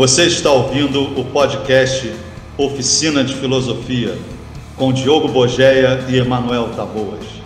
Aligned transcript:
Você 0.00 0.24
está 0.24 0.50
ouvindo 0.50 1.20
o 1.20 1.26
podcast 1.26 2.10
Oficina 2.56 3.22
de 3.22 3.34
Filosofia 3.34 4.16
com 4.74 4.94
Diogo 4.94 5.28
Bogeia 5.28 6.06
e 6.08 6.16
Emanuel 6.16 6.70
Taboas. 6.74 7.39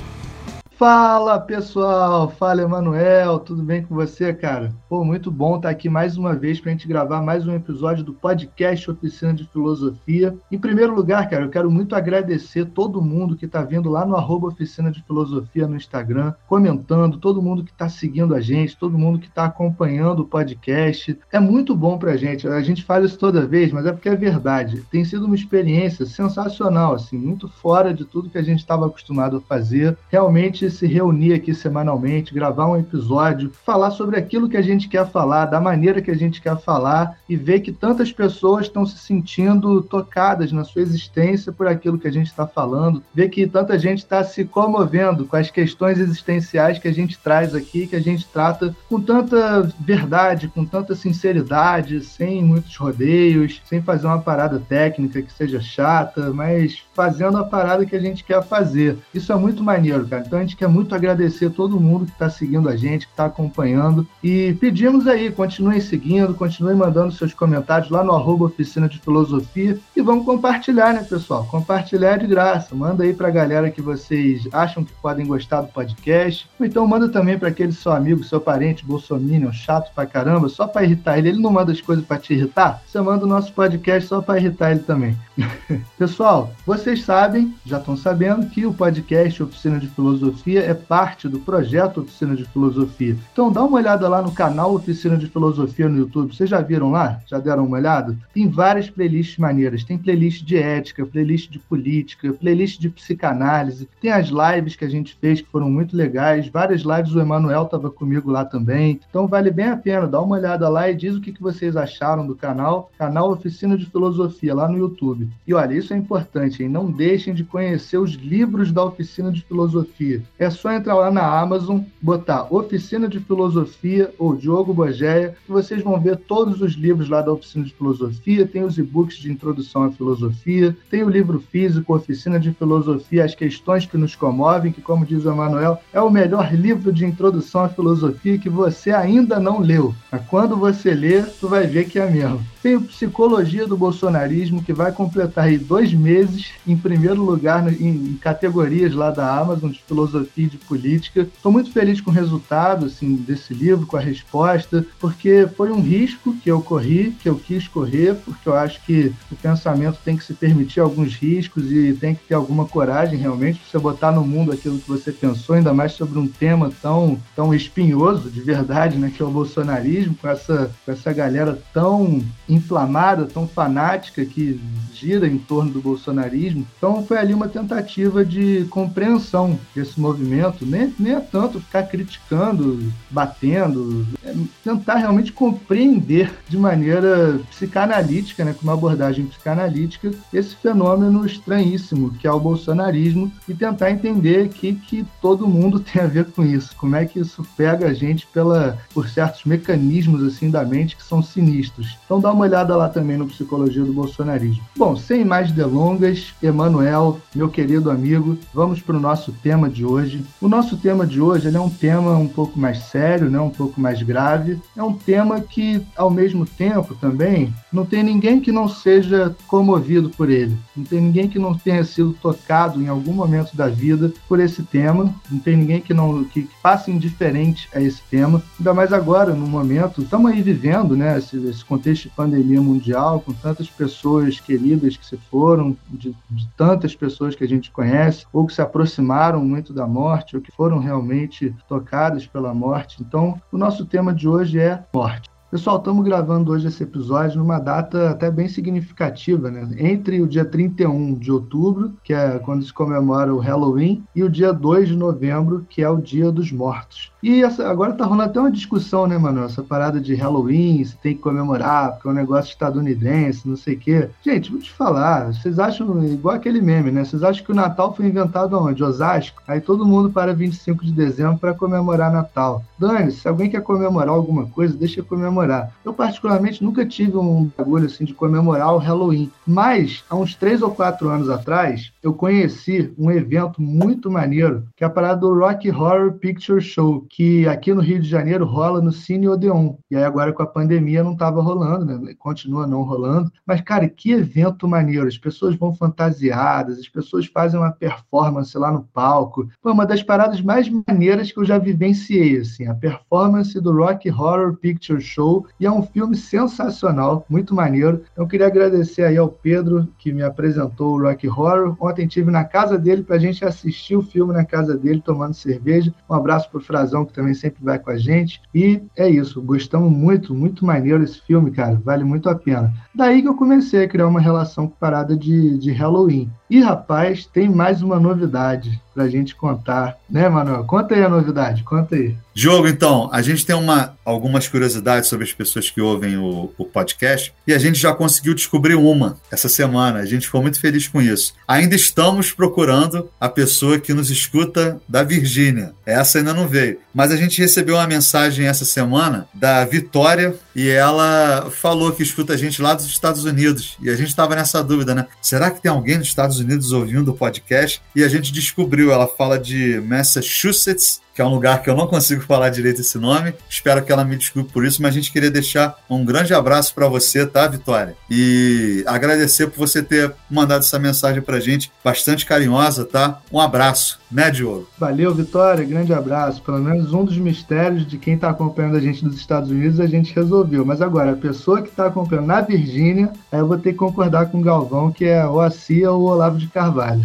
Fala 0.76 1.38
pessoal, 1.38 2.28
fala 2.28 2.62
Emanuel, 2.62 3.38
tudo 3.38 3.62
bem 3.62 3.84
com 3.84 3.94
você, 3.94 4.34
cara? 4.34 4.74
Pô, 4.88 5.04
muito 5.04 5.30
bom 5.30 5.54
estar 5.54 5.70
aqui 5.70 5.88
mais 5.88 6.16
uma 6.16 6.34
vez 6.34 6.58
para 6.58 6.70
a 6.70 6.72
gente 6.72 6.88
gravar 6.88 7.22
mais 7.22 7.46
um 7.46 7.54
episódio 7.54 8.02
do 8.02 8.12
podcast 8.12 8.90
Oficina 8.90 9.32
de 9.32 9.44
Filosofia. 9.44 10.36
Em 10.50 10.58
primeiro 10.58 10.92
lugar, 10.92 11.30
cara, 11.30 11.44
eu 11.44 11.48
quero 11.48 11.70
muito 11.70 11.94
agradecer 11.94 12.64
todo 12.64 13.00
mundo 13.00 13.36
que 13.36 13.46
está 13.46 13.62
vindo 13.62 13.88
lá 13.88 14.04
no 14.04 14.16
arroba 14.16 14.48
Oficina 14.48 14.90
de 14.90 15.00
Filosofia 15.04 15.68
no 15.68 15.76
Instagram, 15.76 16.34
comentando, 16.48 17.18
todo 17.18 17.40
mundo 17.40 17.62
que 17.62 17.70
está 17.70 17.88
seguindo 17.88 18.34
a 18.34 18.40
gente, 18.40 18.76
todo 18.76 18.98
mundo 18.98 19.20
que 19.20 19.28
está 19.28 19.44
acompanhando 19.44 20.22
o 20.22 20.26
podcast. 20.26 21.16
É 21.30 21.38
muito 21.38 21.76
bom 21.76 21.98
para 21.98 22.12
a 22.12 22.16
gente, 22.16 22.48
a 22.48 22.60
gente 22.62 22.82
fala 22.82 23.06
isso 23.06 23.18
toda 23.18 23.46
vez, 23.46 23.70
mas 23.70 23.86
é 23.86 23.92
porque 23.92 24.08
é 24.08 24.16
verdade. 24.16 24.82
Tem 24.90 25.04
sido 25.04 25.26
uma 25.26 25.36
experiência 25.36 26.04
sensacional, 26.04 26.94
assim, 26.94 27.16
muito 27.16 27.48
fora 27.48 27.94
de 27.94 28.04
tudo 28.04 28.28
que 28.28 28.38
a 28.38 28.42
gente 28.42 28.58
estava 28.58 28.86
acostumado 28.86 29.36
a 29.36 29.40
fazer. 29.40 29.96
Realmente 30.10 30.63
gente 30.64 30.74
se 30.74 30.86
reunir 30.86 31.34
aqui 31.34 31.54
semanalmente, 31.54 32.34
gravar 32.34 32.66
um 32.66 32.78
episódio, 32.78 33.52
falar 33.64 33.90
sobre 33.90 34.18
aquilo 34.18 34.48
que 34.48 34.56
a 34.56 34.62
gente 34.62 34.88
quer 34.88 35.06
falar, 35.06 35.46
da 35.46 35.60
maneira 35.60 36.00
que 36.00 36.10
a 36.10 36.16
gente 36.16 36.40
quer 36.40 36.56
falar 36.58 37.18
e 37.28 37.36
ver 37.36 37.60
que 37.60 37.72
tantas 37.72 38.12
pessoas 38.12 38.66
estão 38.66 38.86
se 38.86 38.98
sentindo 38.98 39.82
tocadas 39.82 40.52
na 40.52 40.64
sua 40.64 40.82
existência 40.82 41.52
por 41.52 41.66
aquilo 41.66 41.98
que 41.98 42.08
a 42.08 42.12
gente 42.12 42.26
está 42.26 42.46
falando, 42.46 43.02
ver 43.14 43.28
que 43.28 43.46
tanta 43.46 43.78
gente 43.78 43.98
está 43.98 44.22
se 44.24 44.44
comovendo 44.44 45.26
com 45.26 45.36
as 45.36 45.50
questões 45.50 45.98
existenciais 45.98 46.78
que 46.78 46.88
a 46.88 46.92
gente 46.92 47.18
traz 47.18 47.54
aqui, 47.54 47.86
que 47.86 47.96
a 47.96 48.00
gente 48.00 48.26
trata 48.26 48.74
com 48.88 49.00
tanta 49.00 49.62
verdade, 49.80 50.48
com 50.48 50.64
tanta 50.64 50.94
sinceridade, 50.94 52.00
sem 52.00 52.42
muitos 52.42 52.76
rodeios, 52.76 53.60
sem 53.64 53.82
fazer 53.82 54.06
uma 54.06 54.20
parada 54.20 54.58
técnica 54.58 55.22
que 55.22 55.32
seja 55.32 55.60
chata, 55.60 56.32
mas 56.32 56.82
fazendo 56.94 57.38
a 57.38 57.44
parada 57.44 57.84
que 57.84 57.96
a 57.96 58.00
gente 58.00 58.24
quer 58.24 58.42
fazer. 58.42 58.96
Isso 59.12 59.32
é 59.32 59.36
muito 59.36 59.62
maneiro, 59.62 60.06
cara. 60.06 60.24
Então 60.26 60.38
a 60.38 60.42
gente 60.42 60.53
gente 60.54 60.56
quer 60.56 60.68
muito 60.68 60.94
agradecer 60.94 61.50
todo 61.50 61.80
mundo 61.80 62.06
que 62.06 62.12
está 62.12 62.30
seguindo 62.30 62.68
a 62.68 62.76
gente, 62.76 63.06
que 63.06 63.12
está 63.12 63.26
acompanhando. 63.26 64.06
E 64.22 64.54
pedimos 64.54 65.06
aí, 65.06 65.30
continuem 65.30 65.80
seguindo, 65.80 66.34
continuem 66.34 66.76
mandando 66.76 67.12
seus 67.12 67.34
comentários 67.34 67.90
lá 67.90 68.04
no 68.04 68.12
arroba 68.12 68.46
Oficina 68.46 68.88
de 68.88 68.98
Filosofia. 69.00 69.78
E 69.94 70.00
vamos 70.00 70.24
compartilhar, 70.24 70.94
né, 70.94 71.02
pessoal? 71.02 71.46
Compartilhar 71.50 72.18
de 72.18 72.26
graça. 72.26 72.74
Manda 72.74 73.02
aí 73.02 73.12
para 73.12 73.28
a 73.28 73.32
galera 73.32 73.70
que 73.70 73.82
vocês 73.82 74.48
acham 74.52 74.84
que 74.84 74.92
podem 75.02 75.26
gostar 75.26 75.62
do 75.62 75.68
podcast. 75.68 76.48
Ou 76.58 76.66
então 76.66 76.86
manda 76.86 77.08
também 77.08 77.38
para 77.38 77.48
aquele 77.48 77.72
seu 77.72 77.92
amigo, 77.92 78.22
seu 78.22 78.40
parente, 78.40 78.84
bolsominion, 78.84 79.52
chato 79.52 79.92
pra 79.94 80.06
caramba, 80.06 80.48
só 80.48 80.66
para 80.66 80.84
irritar 80.84 81.18
ele. 81.18 81.30
Ele 81.30 81.42
não 81.42 81.50
manda 81.50 81.72
as 81.72 81.80
coisas 81.80 82.04
para 82.04 82.18
te 82.18 82.34
irritar? 82.34 82.82
Você 82.86 83.00
manda 83.00 83.24
o 83.24 83.28
nosso 83.28 83.52
podcast 83.52 84.08
só 84.08 84.22
para 84.22 84.38
irritar 84.38 84.70
ele 84.70 84.80
também. 84.80 85.16
pessoal, 85.98 86.52
vocês 86.64 87.02
sabem, 87.02 87.54
já 87.64 87.78
estão 87.78 87.96
sabendo, 87.96 88.46
que 88.46 88.64
o 88.64 88.72
podcast 88.72 89.42
Oficina 89.42 89.78
de 89.78 89.88
Filosofia 89.88 90.43
Filosofia 90.44 90.60
é 90.60 90.74
parte 90.74 91.26
do 91.26 91.40
projeto 91.40 92.02
Oficina 92.02 92.36
de 92.36 92.44
Filosofia. 92.44 93.16
Então 93.32 93.50
dá 93.50 93.64
uma 93.64 93.78
olhada 93.78 94.06
lá 94.08 94.20
no 94.20 94.30
canal 94.30 94.74
Oficina 94.74 95.16
de 95.16 95.26
Filosofia 95.26 95.88
no 95.88 95.96
YouTube. 95.96 96.36
Vocês 96.36 96.50
já 96.50 96.60
viram 96.60 96.90
lá? 96.90 97.20
Já 97.26 97.38
deram 97.38 97.64
uma 97.64 97.78
olhada? 97.78 98.14
Tem 98.34 98.46
várias 98.46 98.90
playlists 98.90 99.38
maneiras. 99.38 99.84
Tem 99.84 99.96
playlist 99.96 100.44
de 100.44 100.58
ética, 100.58 101.06
playlist 101.06 101.50
de 101.50 101.58
política, 101.58 102.30
playlist 102.34 102.78
de 102.78 102.90
psicanálise. 102.90 103.88
Tem 104.02 104.12
as 104.12 104.28
lives 104.28 104.76
que 104.76 104.84
a 104.84 104.88
gente 104.88 105.16
fez 105.18 105.40
que 105.40 105.48
foram 105.48 105.70
muito 105.70 105.96
legais. 105.96 106.48
Várias 106.48 106.82
lives 106.82 107.14
o 107.14 107.20
Emanuel 107.20 107.62
estava 107.62 107.90
comigo 107.90 108.30
lá 108.30 108.44
também. 108.44 109.00
Então 109.08 109.26
vale 109.26 109.50
bem 109.50 109.68
a 109.68 109.76
pena. 109.78 110.06
Dá 110.06 110.20
uma 110.20 110.36
olhada 110.36 110.68
lá 110.68 110.90
e 110.90 110.94
diz 110.94 111.16
o 111.16 111.20
que, 111.22 111.34
vocês 111.40 111.76
acharam 111.76 112.26
do 112.26 112.34
canal. 112.34 112.90
Canal 112.98 113.30
Oficina 113.30 113.78
de 113.78 113.86
Filosofia 113.86 114.54
lá 114.54 114.68
no 114.68 114.78
YouTube. 114.78 115.28
E 115.46 115.54
olha, 115.54 115.74
isso 115.74 115.94
é 115.94 115.96
importante, 115.96 116.62
hein? 116.62 116.68
Não 116.68 116.90
deixem 116.90 117.32
de 117.32 117.44
conhecer 117.44 117.96
os 117.96 118.12
livros 118.12 118.70
da 118.70 118.84
Oficina 118.84 119.32
de 119.32 119.42
Filosofia. 119.42 120.22
É 120.36 120.50
só 120.50 120.72
entrar 120.72 120.94
lá 120.94 121.12
na 121.12 121.40
Amazon, 121.40 121.80
botar 122.02 122.52
Oficina 122.52 123.06
de 123.06 123.20
Filosofia 123.20 124.12
ou 124.18 124.34
Diogo 124.34 124.74
Bogeia, 124.74 125.36
e 125.48 125.52
vocês 125.52 125.82
vão 125.82 126.00
ver 126.00 126.16
todos 126.16 126.60
os 126.60 126.72
livros 126.72 127.08
lá 127.08 127.22
da 127.22 127.32
Oficina 127.32 127.64
de 127.64 127.72
Filosofia. 127.72 128.46
Tem 128.46 128.64
os 128.64 128.76
e-books 128.76 129.16
de 129.18 129.30
introdução 129.30 129.84
à 129.84 129.92
filosofia, 129.92 130.76
tem 130.90 131.04
o 131.04 131.08
livro 131.08 131.38
físico 131.38 131.94
Oficina 131.94 132.40
de 132.40 132.52
Filosofia, 132.52 133.24
As 133.24 133.34
Questões 133.34 133.86
que 133.86 133.96
Nos 133.96 134.16
Comovem, 134.16 134.72
que, 134.72 134.82
como 134.82 135.06
diz 135.06 135.24
o 135.24 135.30
Emanuel, 135.30 135.80
é 135.92 136.00
o 136.00 136.10
melhor 136.10 136.52
livro 136.52 136.92
de 136.92 137.04
introdução 137.04 137.62
à 137.62 137.68
filosofia 137.68 138.36
que 138.36 138.50
você 138.50 138.90
ainda 138.90 139.38
não 139.38 139.60
leu. 139.60 139.94
Mas 140.10 140.26
quando 140.26 140.56
você 140.56 140.94
ler, 140.94 141.26
tu 141.40 141.48
vai 141.48 141.66
ver 141.66 141.88
que 141.88 141.98
é 141.98 142.10
mesmo. 142.10 142.53
Tem 142.64 142.76
o 142.76 142.80
Psicologia 142.80 143.66
do 143.66 143.76
Bolsonarismo, 143.76 144.62
que 144.62 144.72
vai 144.72 144.90
completar 144.90 145.44
aí 145.44 145.58
dois 145.58 145.92
meses 145.92 146.46
em 146.66 146.74
primeiro 146.74 147.22
lugar 147.22 147.70
em 147.70 148.16
categorias 148.18 148.94
lá 148.94 149.10
da 149.10 149.38
Amazon 149.38 149.70
de 149.70 149.82
filosofia 149.82 150.46
e 150.46 150.48
de 150.48 150.56
política. 150.56 151.28
Estou 151.36 151.52
muito 151.52 151.70
feliz 151.70 152.00
com 152.00 152.10
o 152.10 152.14
resultado 152.14 152.86
assim, 152.86 153.16
desse 153.16 153.52
livro, 153.52 153.86
com 153.86 153.98
a 153.98 154.00
resposta, 154.00 154.82
porque 154.98 155.46
foi 155.54 155.70
um 155.70 155.82
risco 155.82 156.34
que 156.42 156.50
eu 156.50 156.62
corri, 156.62 157.14
que 157.20 157.28
eu 157.28 157.36
quis 157.36 157.68
correr, 157.68 158.14
porque 158.24 158.48
eu 158.48 158.54
acho 158.54 158.82
que 158.86 159.12
o 159.30 159.36
pensamento 159.36 159.98
tem 160.02 160.16
que 160.16 160.24
se 160.24 160.32
permitir 160.32 160.80
alguns 160.80 161.16
riscos 161.16 161.70
e 161.70 161.92
tem 161.92 162.14
que 162.14 162.24
ter 162.24 162.34
alguma 162.34 162.64
coragem 162.64 163.18
realmente 163.18 163.58
para 163.58 163.68
você 163.72 163.78
botar 163.78 164.10
no 164.10 164.24
mundo 164.24 164.50
aquilo 164.50 164.78
que 164.78 164.88
você 164.88 165.12
pensou, 165.12 165.54
ainda 165.54 165.74
mais 165.74 165.92
sobre 165.92 166.18
um 166.18 166.26
tema 166.26 166.72
tão, 166.80 167.20
tão 167.36 167.54
espinhoso, 167.54 168.30
de 168.30 168.40
verdade, 168.40 168.96
né, 168.96 169.12
que 169.14 169.22
é 169.22 169.26
o 169.26 169.30
bolsonarismo, 169.30 170.14
com 170.14 170.28
essa, 170.30 170.70
com 170.82 170.92
essa 170.92 171.12
galera 171.12 171.58
tão 171.70 172.24
inflamada, 172.54 173.26
tão 173.26 173.46
fanática 173.46 174.24
que 174.24 174.60
gira 174.94 175.26
em 175.26 175.38
torno 175.38 175.70
do 175.70 175.80
bolsonarismo. 175.80 176.66
Então 176.78 177.04
foi 177.04 177.18
ali 177.18 177.34
uma 177.34 177.48
tentativa 177.48 178.24
de 178.24 178.64
compreensão 178.70 179.58
desse 179.74 180.00
movimento, 180.00 180.64
nem, 180.64 180.94
nem 180.98 181.14
é 181.14 181.20
tanto 181.20 181.60
ficar 181.60 181.82
criticando, 181.84 182.92
batendo, 183.10 184.06
é 184.24 184.34
tentar 184.62 184.96
realmente 184.96 185.32
compreender 185.32 186.32
de 186.48 186.56
maneira 186.56 187.40
psicanalítica, 187.50 188.44
né, 188.44 188.54
com 188.54 188.62
uma 188.62 188.74
abordagem 188.74 189.26
psicanalítica, 189.26 190.10
esse 190.32 190.54
fenômeno 190.56 191.26
estranhíssimo 191.26 192.12
que 192.14 192.26
é 192.26 192.32
o 192.32 192.40
bolsonarismo 192.40 193.30
e 193.48 193.54
tentar 193.54 193.90
entender 193.90 194.48
que, 194.48 194.74
que 194.74 195.04
todo 195.20 195.46
mundo 195.46 195.80
tem 195.92 196.02
a 196.02 196.06
ver 196.06 196.26
com 196.26 196.44
isso, 196.44 196.74
como 196.76 196.96
é 196.96 197.04
que 197.04 197.18
isso 197.18 197.44
pega 197.56 197.88
a 197.88 197.94
gente 197.94 198.26
pela, 198.26 198.78
por 198.92 199.08
certos 199.08 199.44
mecanismos 199.44 200.22
assim 200.22 200.50
da 200.50 200.64
mente 200.64 200.96
que 200.96 201.02
são 201.02 201.22
sinistros. 201.22 201.98
Então 202.04 202.20
dá 202.20 202.32
uma 202.32 202.43
olhada 202.44 202.76
lá 202.76 202.88
também 202.88 203.16
no 203.16 203.26
Psicologia 203.26 203.82
do 203.84 203.92
Bolsonarismo. 203.92 204.62
Bom, 204.76 204.96
sem 204.96 205.24
mais 205.24 205.50
delongas, 205.50 206.34
Emanuel, 206.42 207.20
meu 207.34 207.48
querido 207.48 207.90
amigo, 207.90 208.38
vamos 208.52 208.80
para 208.80 208.96
o 208.96 209.00
nosso 209.00 209.32
tema 209.32 209.68
de 209.68 209.84
hoje. 209.84 210.24
O 210.40 210.48
nosso 210.48 210.76
tema 210.76 211.06
de 211.06 211.20
hoje 211.20 211.54
é 211.54 211.60
um 211.60 211.70
tema 211.70 212.16
um 212.16 212.28
pouco 212.28 212.58
mais 212.58 212.78
sério, 212.84 213.30
né? 213.30 213.40
um 213.40 213.50
pouco 213.50 213.80
mais 213.80 214.02
grave. 214.02 214.60
É 214.76 214.82
um 214.82 214.92
tema 214.92 215.40
que, 215.40 215.82
ao 215.96 216.10
mesmo 216.10 216.46
tempo, 216.46 216.94
também 216.94 217.52
não 217.72 217.84
tem 217.84 218.02
ninguém 218.02 218.40
que 218.40 218.52
não 218.52 218.68
seja 218.68 219.34
comovido 219.48 220.10
por 220.10 220.30
ele. 220.30 220.56
Não 220.76 220.84
tem 220.84 221.00
ninguém 221.00 221.28
que 221.28 221.38
não 221.38 221.54
tenha 221.54 221.84
sido 221.84 222.12
tocado 222.12 222.80
em 222.80 222.88
algum 222.88 223.12
momento 223.12 223.56
da 223.56 223.68
vida 223.68 224.12
por 224.28 224.38
esse 224.38 224.62
tema. 224.62 225.12
Não 225.30 225.38
tem 225.38 225.56
ninguém 225.56 225.80
que 225.80 225.92
não 225.92 226.24
que, 226.24 226.48
passe 226.62 226.90
indiferente 226.90 227.68
a 227.74 227.80
esse 227.80 228.02
tema. 228.10 228.42
Ainda 228.58 228.74
mais 228.74 228.92
agora, 228.92 229.34
no 229.34 229.46
momento, 229.46 230.02
estamos 230.02 230.30
aí 230.30 230.42
vivendo, 230.42 230.96
né? 230.96 231.18
Esse, 231.18 231.36
esse, 231.48 231.64
contexto 231.64 232.04
de 232.04 232.10
pandemia 232.34 232.60
mundial, 232.60 233.20
com 233.20 233.32
tantas 233.32 233.70
pessoas 233.70 234.40
queridas 234.40 234.96
que 234.96 235.06
se 235.06 235.16
foram, 235.30 235.76
de, 235.88 236.14
de 236.28 236.48
tantas 236.56 236.94
pessoas 236.94 237.36
que 237.36 237.44
a 237.44 237.48
gente 237.48 237.70
conhece 237.70 238.26
ou 238.32 238.46
que 238.46 238.54
se 238.54 238.60
aproximaram 238.60 239.44
muito 239.44 239.72
da 239.72 239.86
morte 239.86 240.34
ou 240.34 240.42
que 240.42 240.50
foram 240.50 240.78
realmente 240.78 241.54
tocadas 241.68 242.26
pela 242.26 242.52
morte. 242.52 242.96
Então, 243.00 243.40
o 243.52 243.56
nosso 243.56 243.86
tema 243.86 244.12
de 244.12 244.28
hoje 244.28 244.58
é 244.58 244.84
morte. 244.92 245.30
Pessoal, 245.50 245.76
estamos 245.76 246.04
gravando 246.04 246.50
hoje 246.50 246.66
esse 246.66 246.82
episódio 246.82 247.38
numa 247.38 247.60
data 247.60 248.10
até 248.10 248.28
bem 248.28 248.48
significativa, 248.48 249.52
né? 249.52 249.68
Entre 249.78 250.20
o 250.20 250.26
dia 250.26 250.44
31 250.44 251.14
de 251.14 251.30
outubro, 251.30 251.94
que 252.02 252.12
é 252.12 252.40
quando 252.40 252.64
se 252.64 252.72
comemora 252.72 253.32
o 253.32 253.38
Halloween, 253.38 254.02
e 254.16 254.24
o 254.24 254.28
dia 254.28 254.52
2 254.52 254.88
de 254.88 254.96
novembro, 254.96 255.64
que 255.70 255.80
é 255.80 255.88
o 255.88 256.00
Dia 256.00 256.32
dos 256.32 256.50
Mortos. 256.50 257.12
E 257.24 257.42
essa, 257.42 257.66
agora 257.70 257.94
tá 257.94 258.04
rolando 258.04 258.28
até 258.28 258.38
uma 258.38 258.50
discussão, 258.50 259.06
né, 259.06 259.16
mano? 259.16 259.44
Essa 259.44 259.62
parada 259.62 259.98
de 259.98 260.14
Halloween, 260.14 260.84
se 260.84 260.94
tem 260.98 261.14
que 261.14 261.22
comemorar, 261.22 261.92
porque 261.92 262.06
é 262.06 262.10
um 262.10 262.14
negócio 262.14 262.50
estadunidense, 262.50 263.48
não 263.48 263.56
sei 263.56 263.76
o 263.76 263.78
quê. 263.78 264.10
Gente, 264.22 264.50
vou 264.50 264.60
te 264.60 264.70
falar, 264.70 265.32
vocês 265.32 265.58
acham, 265.58 266.04
igual 266.04 266.36
aquele 266.36 266.60
meme, 266.60 266.90
né? 266.90 267.02
Vocês 267.02 267.22
acham 267.22 267.42
que 267.42 267.50
o 267.50 267.54
Natal 267.54 267.96
foi 267.96 268.08
inventado 268.08 268.58
onde? 268.58 268.84
Osasco? 268.84 269.40
Aí 269.48 269.58
todo 269.58 269.86
mundo 269.86 270.10
para 270.10 270.34
25 270.34 270.84
de 270.84 270.92
dezembro 270.92 271.38
para 271.38 271.54
comemorar 271.54 272.12
Natal. 272.12 272.62
Dane, 272.78 273.10
se 273.10 273.26
alguém 273.26 273.48
quer 273.48 273.62
comemorar 273.62 274.14
alguma 274.14 274.44
coisa, 274.44 274.76
deixa 274.76 275.00
eu 275.00 275.04
comemorar. 275.06 275.72
Eu, 275.82 275.94
particularmente, 275.94 276.62
nunca 276.62 276.84
tive 276.84 277.16
um 277.16 277.50
bagulho 277.56 277.86
assim 277.86 278.04
de 278.04 278.12
comemorar 278.12 278.74
o 278.74 278.78
Halloween, 278.78 279.32
mas 279.46 280.04
há 280.10 280.14
uns 280.14 280.34
três 280.34 280.60
ou 280.60 280.72
quatro 280.72 281.08
anos 281.08 281.30
atrás, 281.30 281.90
eu 282.02 282.12
conheci 282.12 282.92
um 282.98 283.10
evento 283.10 283.62
muito 283.62 284.10
maneiro, 284.10 284.64
que 284.76 284.84
é 284.84 284.86
a 284.86 284.90
parada 284.90 285.20
do 285.20 285.32
Rock 285.32 285.70
Horror 285.70 286.12
Picture 286.12 286.60
Show, 286.60 287.06
que 287.14 287.46
aqui 287.46 287.72
no 287.72 287.80
Rio 287.80 288.00
de 288.00 288.08
Janeiro 288.08 288.44
rola 288.44 288.80
no 288.80 288.90
Cine 288.90 289.28
Odeon. 289.28 289.76
E 289.88 289.94
aí 289.94 290.02
agora 290.02 290.32
com 290.32 290.42
a 290.42 290.46
pandemia 290.46 291.04
não 291.04 291.12
estava 291.12 291.40
rolando, 291.40 291.86
né? 291.86 292.12
Continua 292.18 292.66
não 292.66 292.82
rolando. 292.82 293.30
Mas, 293.46 293.60
cara, 293.60 293.88
que 293.88 294.10
evento 294.10 294.66
maneiro. 294.66 295.06
As 295.06 295.16
pessoas 295.16 295.54
vão 295.54 295.72
fantasiadas, 295.72 296.76
as 296.76 296.88
pessoas 296.88 297.26
fazem 297.26 297.60
uma 297.60 297.70
performance 297.70 298.58
lá 298.58 298.72
no 298.72 298.82
palco. 298.82 299.48
Foi 299.62 299.70
uma 299.70 299.86
das 299.86 300.02
paradas 300.02 300.40
mais 300.40 300.68
maneiras 300.68 301.30
que 301.30 301.38
eu 301.38 301.44
já 301.44 301.56
vivenciei, 301.56 302.38
assim, 302.38 302.66
a 302.66 302.74
performance 302.74 303.60
do 303.60 303.72
Rock 303.72 304.10
Horror 304.10 304.56
Picture 304.56 305.00
Show. 305.00 305.46
E 305.60 305.66
é 305.66 305.70
um 305.70 305.84
filme 305.84 306.16
sensacional, 306.16 307.24
muito 307.30 307.54
maneiro. 307.54 308.02
Então, 308.10 308.24
eu 308.24 308.28
queria 308.28 308.48
agradecer 308.48 309.04
aí 309.04 309.16
ao 309.16 309.28
Pedro, 309.28 309.86
que 309.98 310.12
me 310.12 310.24
apresentou 310.24 310.94
o 310.94 311.00
Rock 311.00 311.28
Horror. 311.28 311.76
Ontem 311.78 312.08
tive 312.08 312.32
na 312.32 312.42
casa 312.42 312.76
dele 312.76 313.04
para 313.04 313.14
a 313.14 313.20
gente 313.20 313.44
assistir 313.44 313.94
o 313.94 314.02
filme 314.02 314.32
na 314.32 314.44
casa 314.44 314.76
dele, 314.76 315.00
tomando 315.00 315.34
cerveja. 315.34 315.94
Um 316.10 316.14
abraço 316.14 316.50
pro 316.50 316.58
Frazão, 316.58 317.03
que 317.06 317.12
também 317.12 317.34
sempre 317.34 317.62
vai 317.62 317.78
com 317.78 317.90
a 317.90 317.96
gente. 317.96 318.40
E 318.54 318.82
é 318.96 319.08
isso, 319.08 319.42
gostamos 319.42 319.90
muito, 319.90 320.34
muito 320.34 320.64
maneiro 320.64 321.02
esse 321.02 321.20
filme, 321.20 321.50
cara. 321.50 321.80
Vale 321.84 322.04
muito 322.04 322.28
a 322.28 322.34
pena. 322.34 322.72
Daí 322.94 323.22
que 323.22 323.28
eu 323.28 323.34
comecei 323.34 323.84
a 323.84 323.88
criar 323.88 324.08
uma 324.08 324.20
relação 324.20 324.66
com 324.66 324.76
parada 324.76 325.16
de, 325.16 325.58
de 325.58 325.72
Halloween. 325.72 326.30
E, 326.48 326.60
rapaz, 326.60 327.26
tem 327.26 327.48
mais 327.48 327.82
uma 327.82 327.98
novidade 327.98 328.80
para 328.94 329.04
a 329.04 329.08
gente 329.08 329.34
contar, 329.34 329.98
né, 330.08 330.28
Manuel? 330.28 330.64
Conta 330.64 330.94
aí 330.94 331.02
a 331.02 331.08
novidade, 331.08 331.64
conta 331.64 331.96
aí. 331.96 332.14
Diogo, 332.34 332.66
então, 332.66 333.08
a 333.12 333.22
gente 333.22 333.46
tem 333.46 333.54
uma, 333.54 333.96
algumas 334.04 334.48
curiosidades 334.48 335.08
sobre 335.08 335.24
as 335.24 335.32
pessoas 335.32 335.70
que 335.70 335.80
ouvem 335.80 336.16
o, 336.16 336.52
o, 336.58 336.64
podcast 336.64 337.32
e 337.46 337.54
a 337.54 337.58
gente 337.58 337.78
já 337.78 337.94
conseguiu 337.94 338.34
descobrir 338.34 338.74
uma 338.74 339.16
essa 339.30 339.48
semana. 339.48 340.00
A 340.00 340.04
gente 340.04 340.26
ficou 340.26 340.42
muito 340.42 340.60
feliz 340.60 340.88
com 340.88 341.00
isso. 341.00 341.32
Ainda 341.46 341.76
estamos 341.76 342.32
procurando 342.32 343.08
a 343.20 343.28
pessoa 343.28 343.78
que 343.78 343.94
nos 343.94 344.10
escuta 344.10 344.80
da 344.88 345.04
Virgínia. 345.04 345.74
Essa 345.86 346.18
ainda 346.18 346.34
não 346.34 346.48
veio. 346.48 346.78
Mas 346.92 347.12
a 347.12 347.16
gente 347.16 347.40
recebeu 347.40 347.76
uma 347.76 347.86
mensagem 347.86 348.46
essa 348.46 348.64
semana 348.64 349.28
da 349.32 349.64
Vitória 349.64 350.34
e 350.56 350.68
ela 350.68 351.50
falou 351.52 351.92
que 351.92 352.02
escuta 352.02 352.32
a 352.32 352.36
gente 352.36 352.60
lá 352.60 352.74
dos 352.74 352.86
Estados 352.86 353.24
Unidos. 353.24 353.76
E 353.80 353.90
a 353.90 353.96
gente 353.96 354.08
estava 354.08 354.34
nessa 354.34 354.62
dúvida, 354.62 354.92
né? 354.92 355.06
Será 355.22 355.52
que 355.52 355.62
tem 355.62 355.70
alguém 355.70 355.98
nos 355.98 356.08
Estados 356.08 356.40
Unidos 356.40 356.72
ouvindo 356.72 357.12
o 357.12 357.16
podcast? 357.16 357.80
E 357.94 358.02
a 358.02 358.08
gente 358.08 358.32
descobriu, 358.32 358.83
ela 358.90 359.06
fala 359.06 359.38
de 359.38 359.80
Massachusetts, 359.80 361.00
que 361.14 361.22
é 361.22 361.24
um 361.24 361.28
lugar 361.28 361.62
que 361.62 361.70
eu 361.70 361.76
não 361.76 361.86
consigo 361.86 362.22
falar 362.26 362.50
direito 362.50 362.80
esse 362.80 362.98
nome. 362.98 363.34
Espero 363.48 363.82
que 363.84 363.92
ela 363.92 364.04
me 364.04 364.16
desculpe 364.16 364.52
por 364.52 364.64
isso, 364.64 364.82
mas 364.82 364.90
a 364.90 364.94
gente 364.94 365.12
queria 365.12 365.30
deixar 365.30 365.76
um 365.88 366.04
grande 366.04 366.34
abraço 366.34 366.74
para 366.74 366.88
você, 366.88 367.24
tá, 367.24 367.46
Vitória? 367.46 367.96
E 368.10 368.82
agradecer 368.86 369.46
por 369.46 369.58
você 369.58 369.82
ter 369.82 370.12
mandado 370.28 370.60
essa 370.60 370.78
mensagem 370.78 371.22
para 371.22 371.38
gente, 371.38 371.70
bastante 371.84 372.26
carinhosa, 372.26 372.84
tá? 372.84 373.20
Um 373.32 373.40
abraço, 373.40 374.00
né, 374.10 374.30
Diogo? 374.30 374.68
Valeu, 374.78 375.14
Vitória, 375.14 375.64
grande 375.64 375.92
abraço. 375.92 376.42
Pelo 376.42 376.58
menos 376.58 376.92
um 376.92 377.04
dos 377.04 377.16
mistérios 377.16 377.86
de 377.86 377.96
quem 377.96 378.14
está 378.14 378.30
acompanhando 378.30 378.76
a 378.76 378.80
gente 378.80 379.04
nos 379.04 379.16
Estados 379.16 379.50
Unidos 379.50 379.78
a 379.78 379.86
gente 379.86 380.14
resolveu. 380.14 380.64
Mas 380.64 380.82
agora, 380.82 381.12
a 381.12 381.16
pessoa 381.16 381.62
que 381.62 381.68
está 381.68 381.86
acompanhando 381.86 382.26
na 382.26 382.40
Virgínia, 382.40 383.12
aí 383.30 383.38
eu 383.38 383.46
vou 383.46 383.58
ter 383.58 383.72
que 383.72 383.78
concordar 383.78 384.26
com 384.26 384.38
o 384.38 384.42
Galvão, 384.42 384.90
que 384.90 385.04
é 385.04 385.24
o 385.26 385.40
Acia 385.40 385.92
ou 385.92 386.02
o 386.02 386.04
Olavo 386.06 386.38
de 386.38 386.48
Carvalho. 386.48 387.04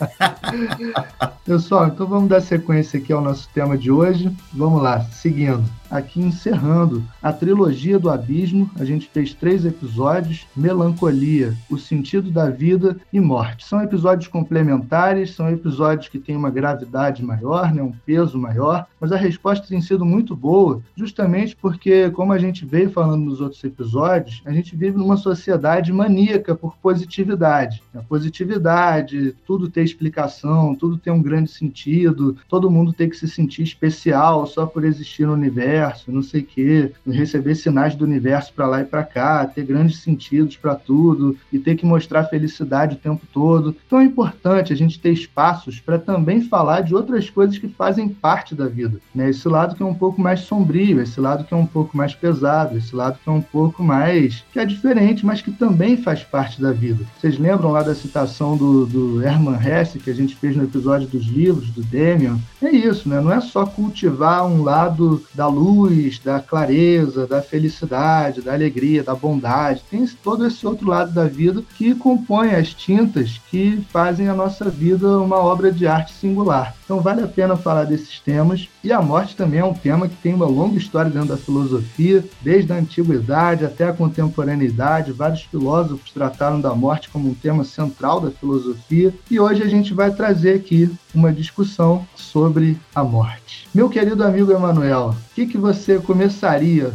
Pessoal, 1.44 1.88
então 1.88 2.06
vamos 2.06 2.28
dar 2.28 2.40
sequência 2.40 2.98
aqui 2.98 3.12
ao 3.12 3.20
nosso 3.20 3.48
tema 3.52 3.76
de 3.76 3.90
hoje. 3.90 4.30
Vamos 4.52 4.82
lá, 4.82 5.00
seguindo 5.00 5.64
aqui 5.90 6.20
encerrando 6.20 7.02
a 7.20 7.32
trilogia 7.32 7.98
do 7.98 8.08
Abismo. 8.08 8.70
A 8.78 8.84
gente 8.84 9.10
fez 9.12 9.34
três 9.34 9.64
episódios: 9.64 10.46
Melancolia, 10.56 11.54
O 11.68 11.76
Sentido 11.76 12.30
da 12.30 12.48
Vida 12.48 12.96
e 13.12 13.18
Morte. 13.18 13.66
São 13.66 13.82
episódios 13.82 14.28
complementares, 14.28 15.34
são 15.34 15.50
episódios 15.50 16.08
que 16.08 16.18
têm 16.18 16.36
uma 16.36 16.50
gravidade 16.50 17.24
maior, 17.24 17.74
né, 17.74 17.82
um 17.82 17.92
peso 18.06 18.38
maior, 18.38 18.86
mas 19.00 19.10
a 19.10 19.16
resposta 19.16 19.66
tem 19.66 19.80
sido 19.80 20.04
muito 20.04 20.36
boa, 20.36 20.80
justamente 20.94 21.56
porque, 21.56 22.10
como 22.10 22.32
a 22.32 22.38
gente 22.38 22.64
veio 22.64 22.90
falando 22.90 23.24
nos 23.24 23.40
outros 23.40 23.62
episódios, 23.64 24.42
a 24.44 24.52
gente 24.52 24.76
vive 24.76 24.96
numa 24.96 25.16
sociedade 25.16 25.92
maníaca 25.92 26.54
por 26.54 26.76
positividade. 26.76 27.82
A 27.94 28.02
positividade, 28.02 29.34
tudo 29.46 29.68
tem 29.68 29.82
explicação, 29.82 30.74
tudo 30.74 30.98
tem 30.98 31.12
um 31.12 31.22
grande 31.22 31.50
sentido, 31.50 32.36
todo 32.48 32.70
mundo 32.70 32.92
tem 32.92 33.08
que 33.08 33.16
se 33.16 33.26
sentir 33.40 33.62
especial 33.62 34.46
só 34.46 34.66
por 34.66 34.84
existir 34.84 35.26
no 35.26 35.32
universo 35.32 36.10
não 36.10 36.22
sei 36.22 36.42
o 36.42 36.44
quê, 36.44 36.92
receber 37.06 37.54
sinais 37.54 37.94
do 37.94 38.04
universo 38.04 38.52
para 38.52 38.66
lá 38.66 38.80
e 38.80 38.84
para 38.84 39.02
cá, 39.02 39.46
ter 39.46 39.64
grandes 39.64 39.98
sentidos 40.00 40.56
para 40.56 40.74
tudo 40.74 41.36
e 41.52 41.58
ter 41.58 41.76
que 41.76 41.86
mostrar 41.86 42.24
felicidade 42.24 42.96
o 42.96 42.98
tempo 42.98 43.26
todo. 43.32 43.74
Então 43.86 44.00
é 44.00 44.04
importante 44.04 44.72
a 44.72 44.76
gente 44.76 45.00
ter 45.00 45.12
espaços 45.12 45.80
para 45.80 45.98
também 45.98 46.42
falar 46.42 46.82
de 46.82 46.94
outras 46.94 47.30
coisas 47.30 47.58
que 47.58 47.68
fazem 47.68 48.08
parte 48.08 48.54
da 48.54 48.66
vida. 48.66 48.98
Né? 49.14 49.30
Esse 49.30 49.48
lado 49.48 49.74
que 49.74 49.82
é 49.82 49.86
um 49.86 49.94
pouco 49.94 50.20
mais 50.20 50.40
sombrio, 50.40 51.00
esse 51.00 51.20
lado 51.20 51.44
que 51.44 51.54
é 51.54 51.56
um 51.56 51.66
pouco 51.66 51.96
mais 51.96 52.14
pesado, 52.14 52.76
esse 52.76 52.94
lado 52.94 53.18
que 53.22 53.28
é 53.28 53.32
um 53.32 53.40
pouco 53.40 53.82
mais. 53.82 54.44
que 54.52 54.58
é 54.58 54.64
diferente, 54.64 55.24
mas 55.24 55.40
que 55.40 55.50
também 55.50 55.96
faz 55.96 56.22
parte 56.22 56.60
da 56.60 56.72
vida. 56.72 57.04
Vocês 57.18 57.38
lembram 57.38 57.70
lá 57.70 57.82
da 57.82 57.94
citação 57.94 58.56
do, 58.56 58.86
do 58.86 59.22
Hermann 59.22 59.58
Hesse 59.60 59.98
que 59.98 60.10
a 60.10 60.14
gente 60.14 60.36
fez 60.36 60.56
no 60.56 60.64
episódio 60.64 61.06
dos 61.08 61.26
livros, 61.26 61.70
do 61.70 61.82
Demian? 61.82 62.38
É 62.62 62.70
isso, 62.70 63.08
né? 63.08 63.20
Não 63.20 63.29
é 63.32 63.40
só 63.40 63.66
cultivar 63.66 64.46
um 64.46 64.62
lado 64.62 65.22
da 65.34 65.46
luz, 65.46 66.18
da 66.18 66.40
clareza, 66.40 67.26
da 67.26 67.42
felicidade, 67.42 68.42
da 68.42 68.52
alegria, 68.52 69.02
da 69.02 69.14
bondade. 69.14 69.82
Tem 69.90 70.06
todo 70.22 70.46
esse 70.46 70.66
outro 70.66 70.88
lado 70.88 71.12
da 71.12 71.24
vida 71.24 71.62
que 71.76 71.94
compõe 71.94 72.54
as 72.54 72.72
tintas 72.72 73.40
que 73.50 73.84
fazem 73.90 74.28
a 74.28 74.34
nossa 74.34 74.68
vida 74.70 75.18
uma 75.18 75.36
obra 75.36 75.70
de 75.70 75.86
arte 75.86 76.12
singular. 76.12 76.74
Então 76.84 77.00
vale 77.00 77.22
a 77.22 77.28
pena 77.28 77.56
falar 77.56 77.84
desses 77.84 78.18
temas. 78.18 78.68
E 78.82 78.92
a 78.92 79.00
morte 79.00 79.36
também 79.36 79.60
é 79.60 79.64
um 79.64 79.72
tema 79.72 80.08
que 80.08 80.16
tem 80.16 80.34
uma 80.34 80.46
longa 80.46 80.76
história 80.76 81.10
dentro 81.10 81.28
da 81.28 81.36
filosofia, 81.36 82.24
desde 82.42 82.72
a 82.72 82.76
antiguidade 82.76 83.64
até 83.64 83.84
a 83.84 83.92
contemporaneidade. 83.92 85.12
Vários 85.12 85.42
filósofos 85.42 86.10
trataram 86.10 86.60
da 86.60 86.74
morte 86.74 87.08
como 87.08 87.28
um 87.28 87.34
tema 87.34 87.62
central 87.62 88.20
da 88.20 88.32
filosofia. 88.32 89.14
E 89.30 89.38
hoje 89.38 89.62
a 89.62 89.68
gente 89.68 89.94
vai 89.94 90.10
trazer 90.10 90.54
aqui 90.54 90.90
uma 91.14 91.32
discussão 91.32 92.06
sobre 92.14 92.78
a 92.94 93.02
morte. 93.02 93.68
Meu 93.74 93.88
querido 93.88 94.24
amigo 94.24 94.52
Emanuel, 94.52 95.14
o 95.30 95.34
que, 95.34 95.46
que 95.46 95.58
você 95.58 95.98
começaria, 95.98 96.92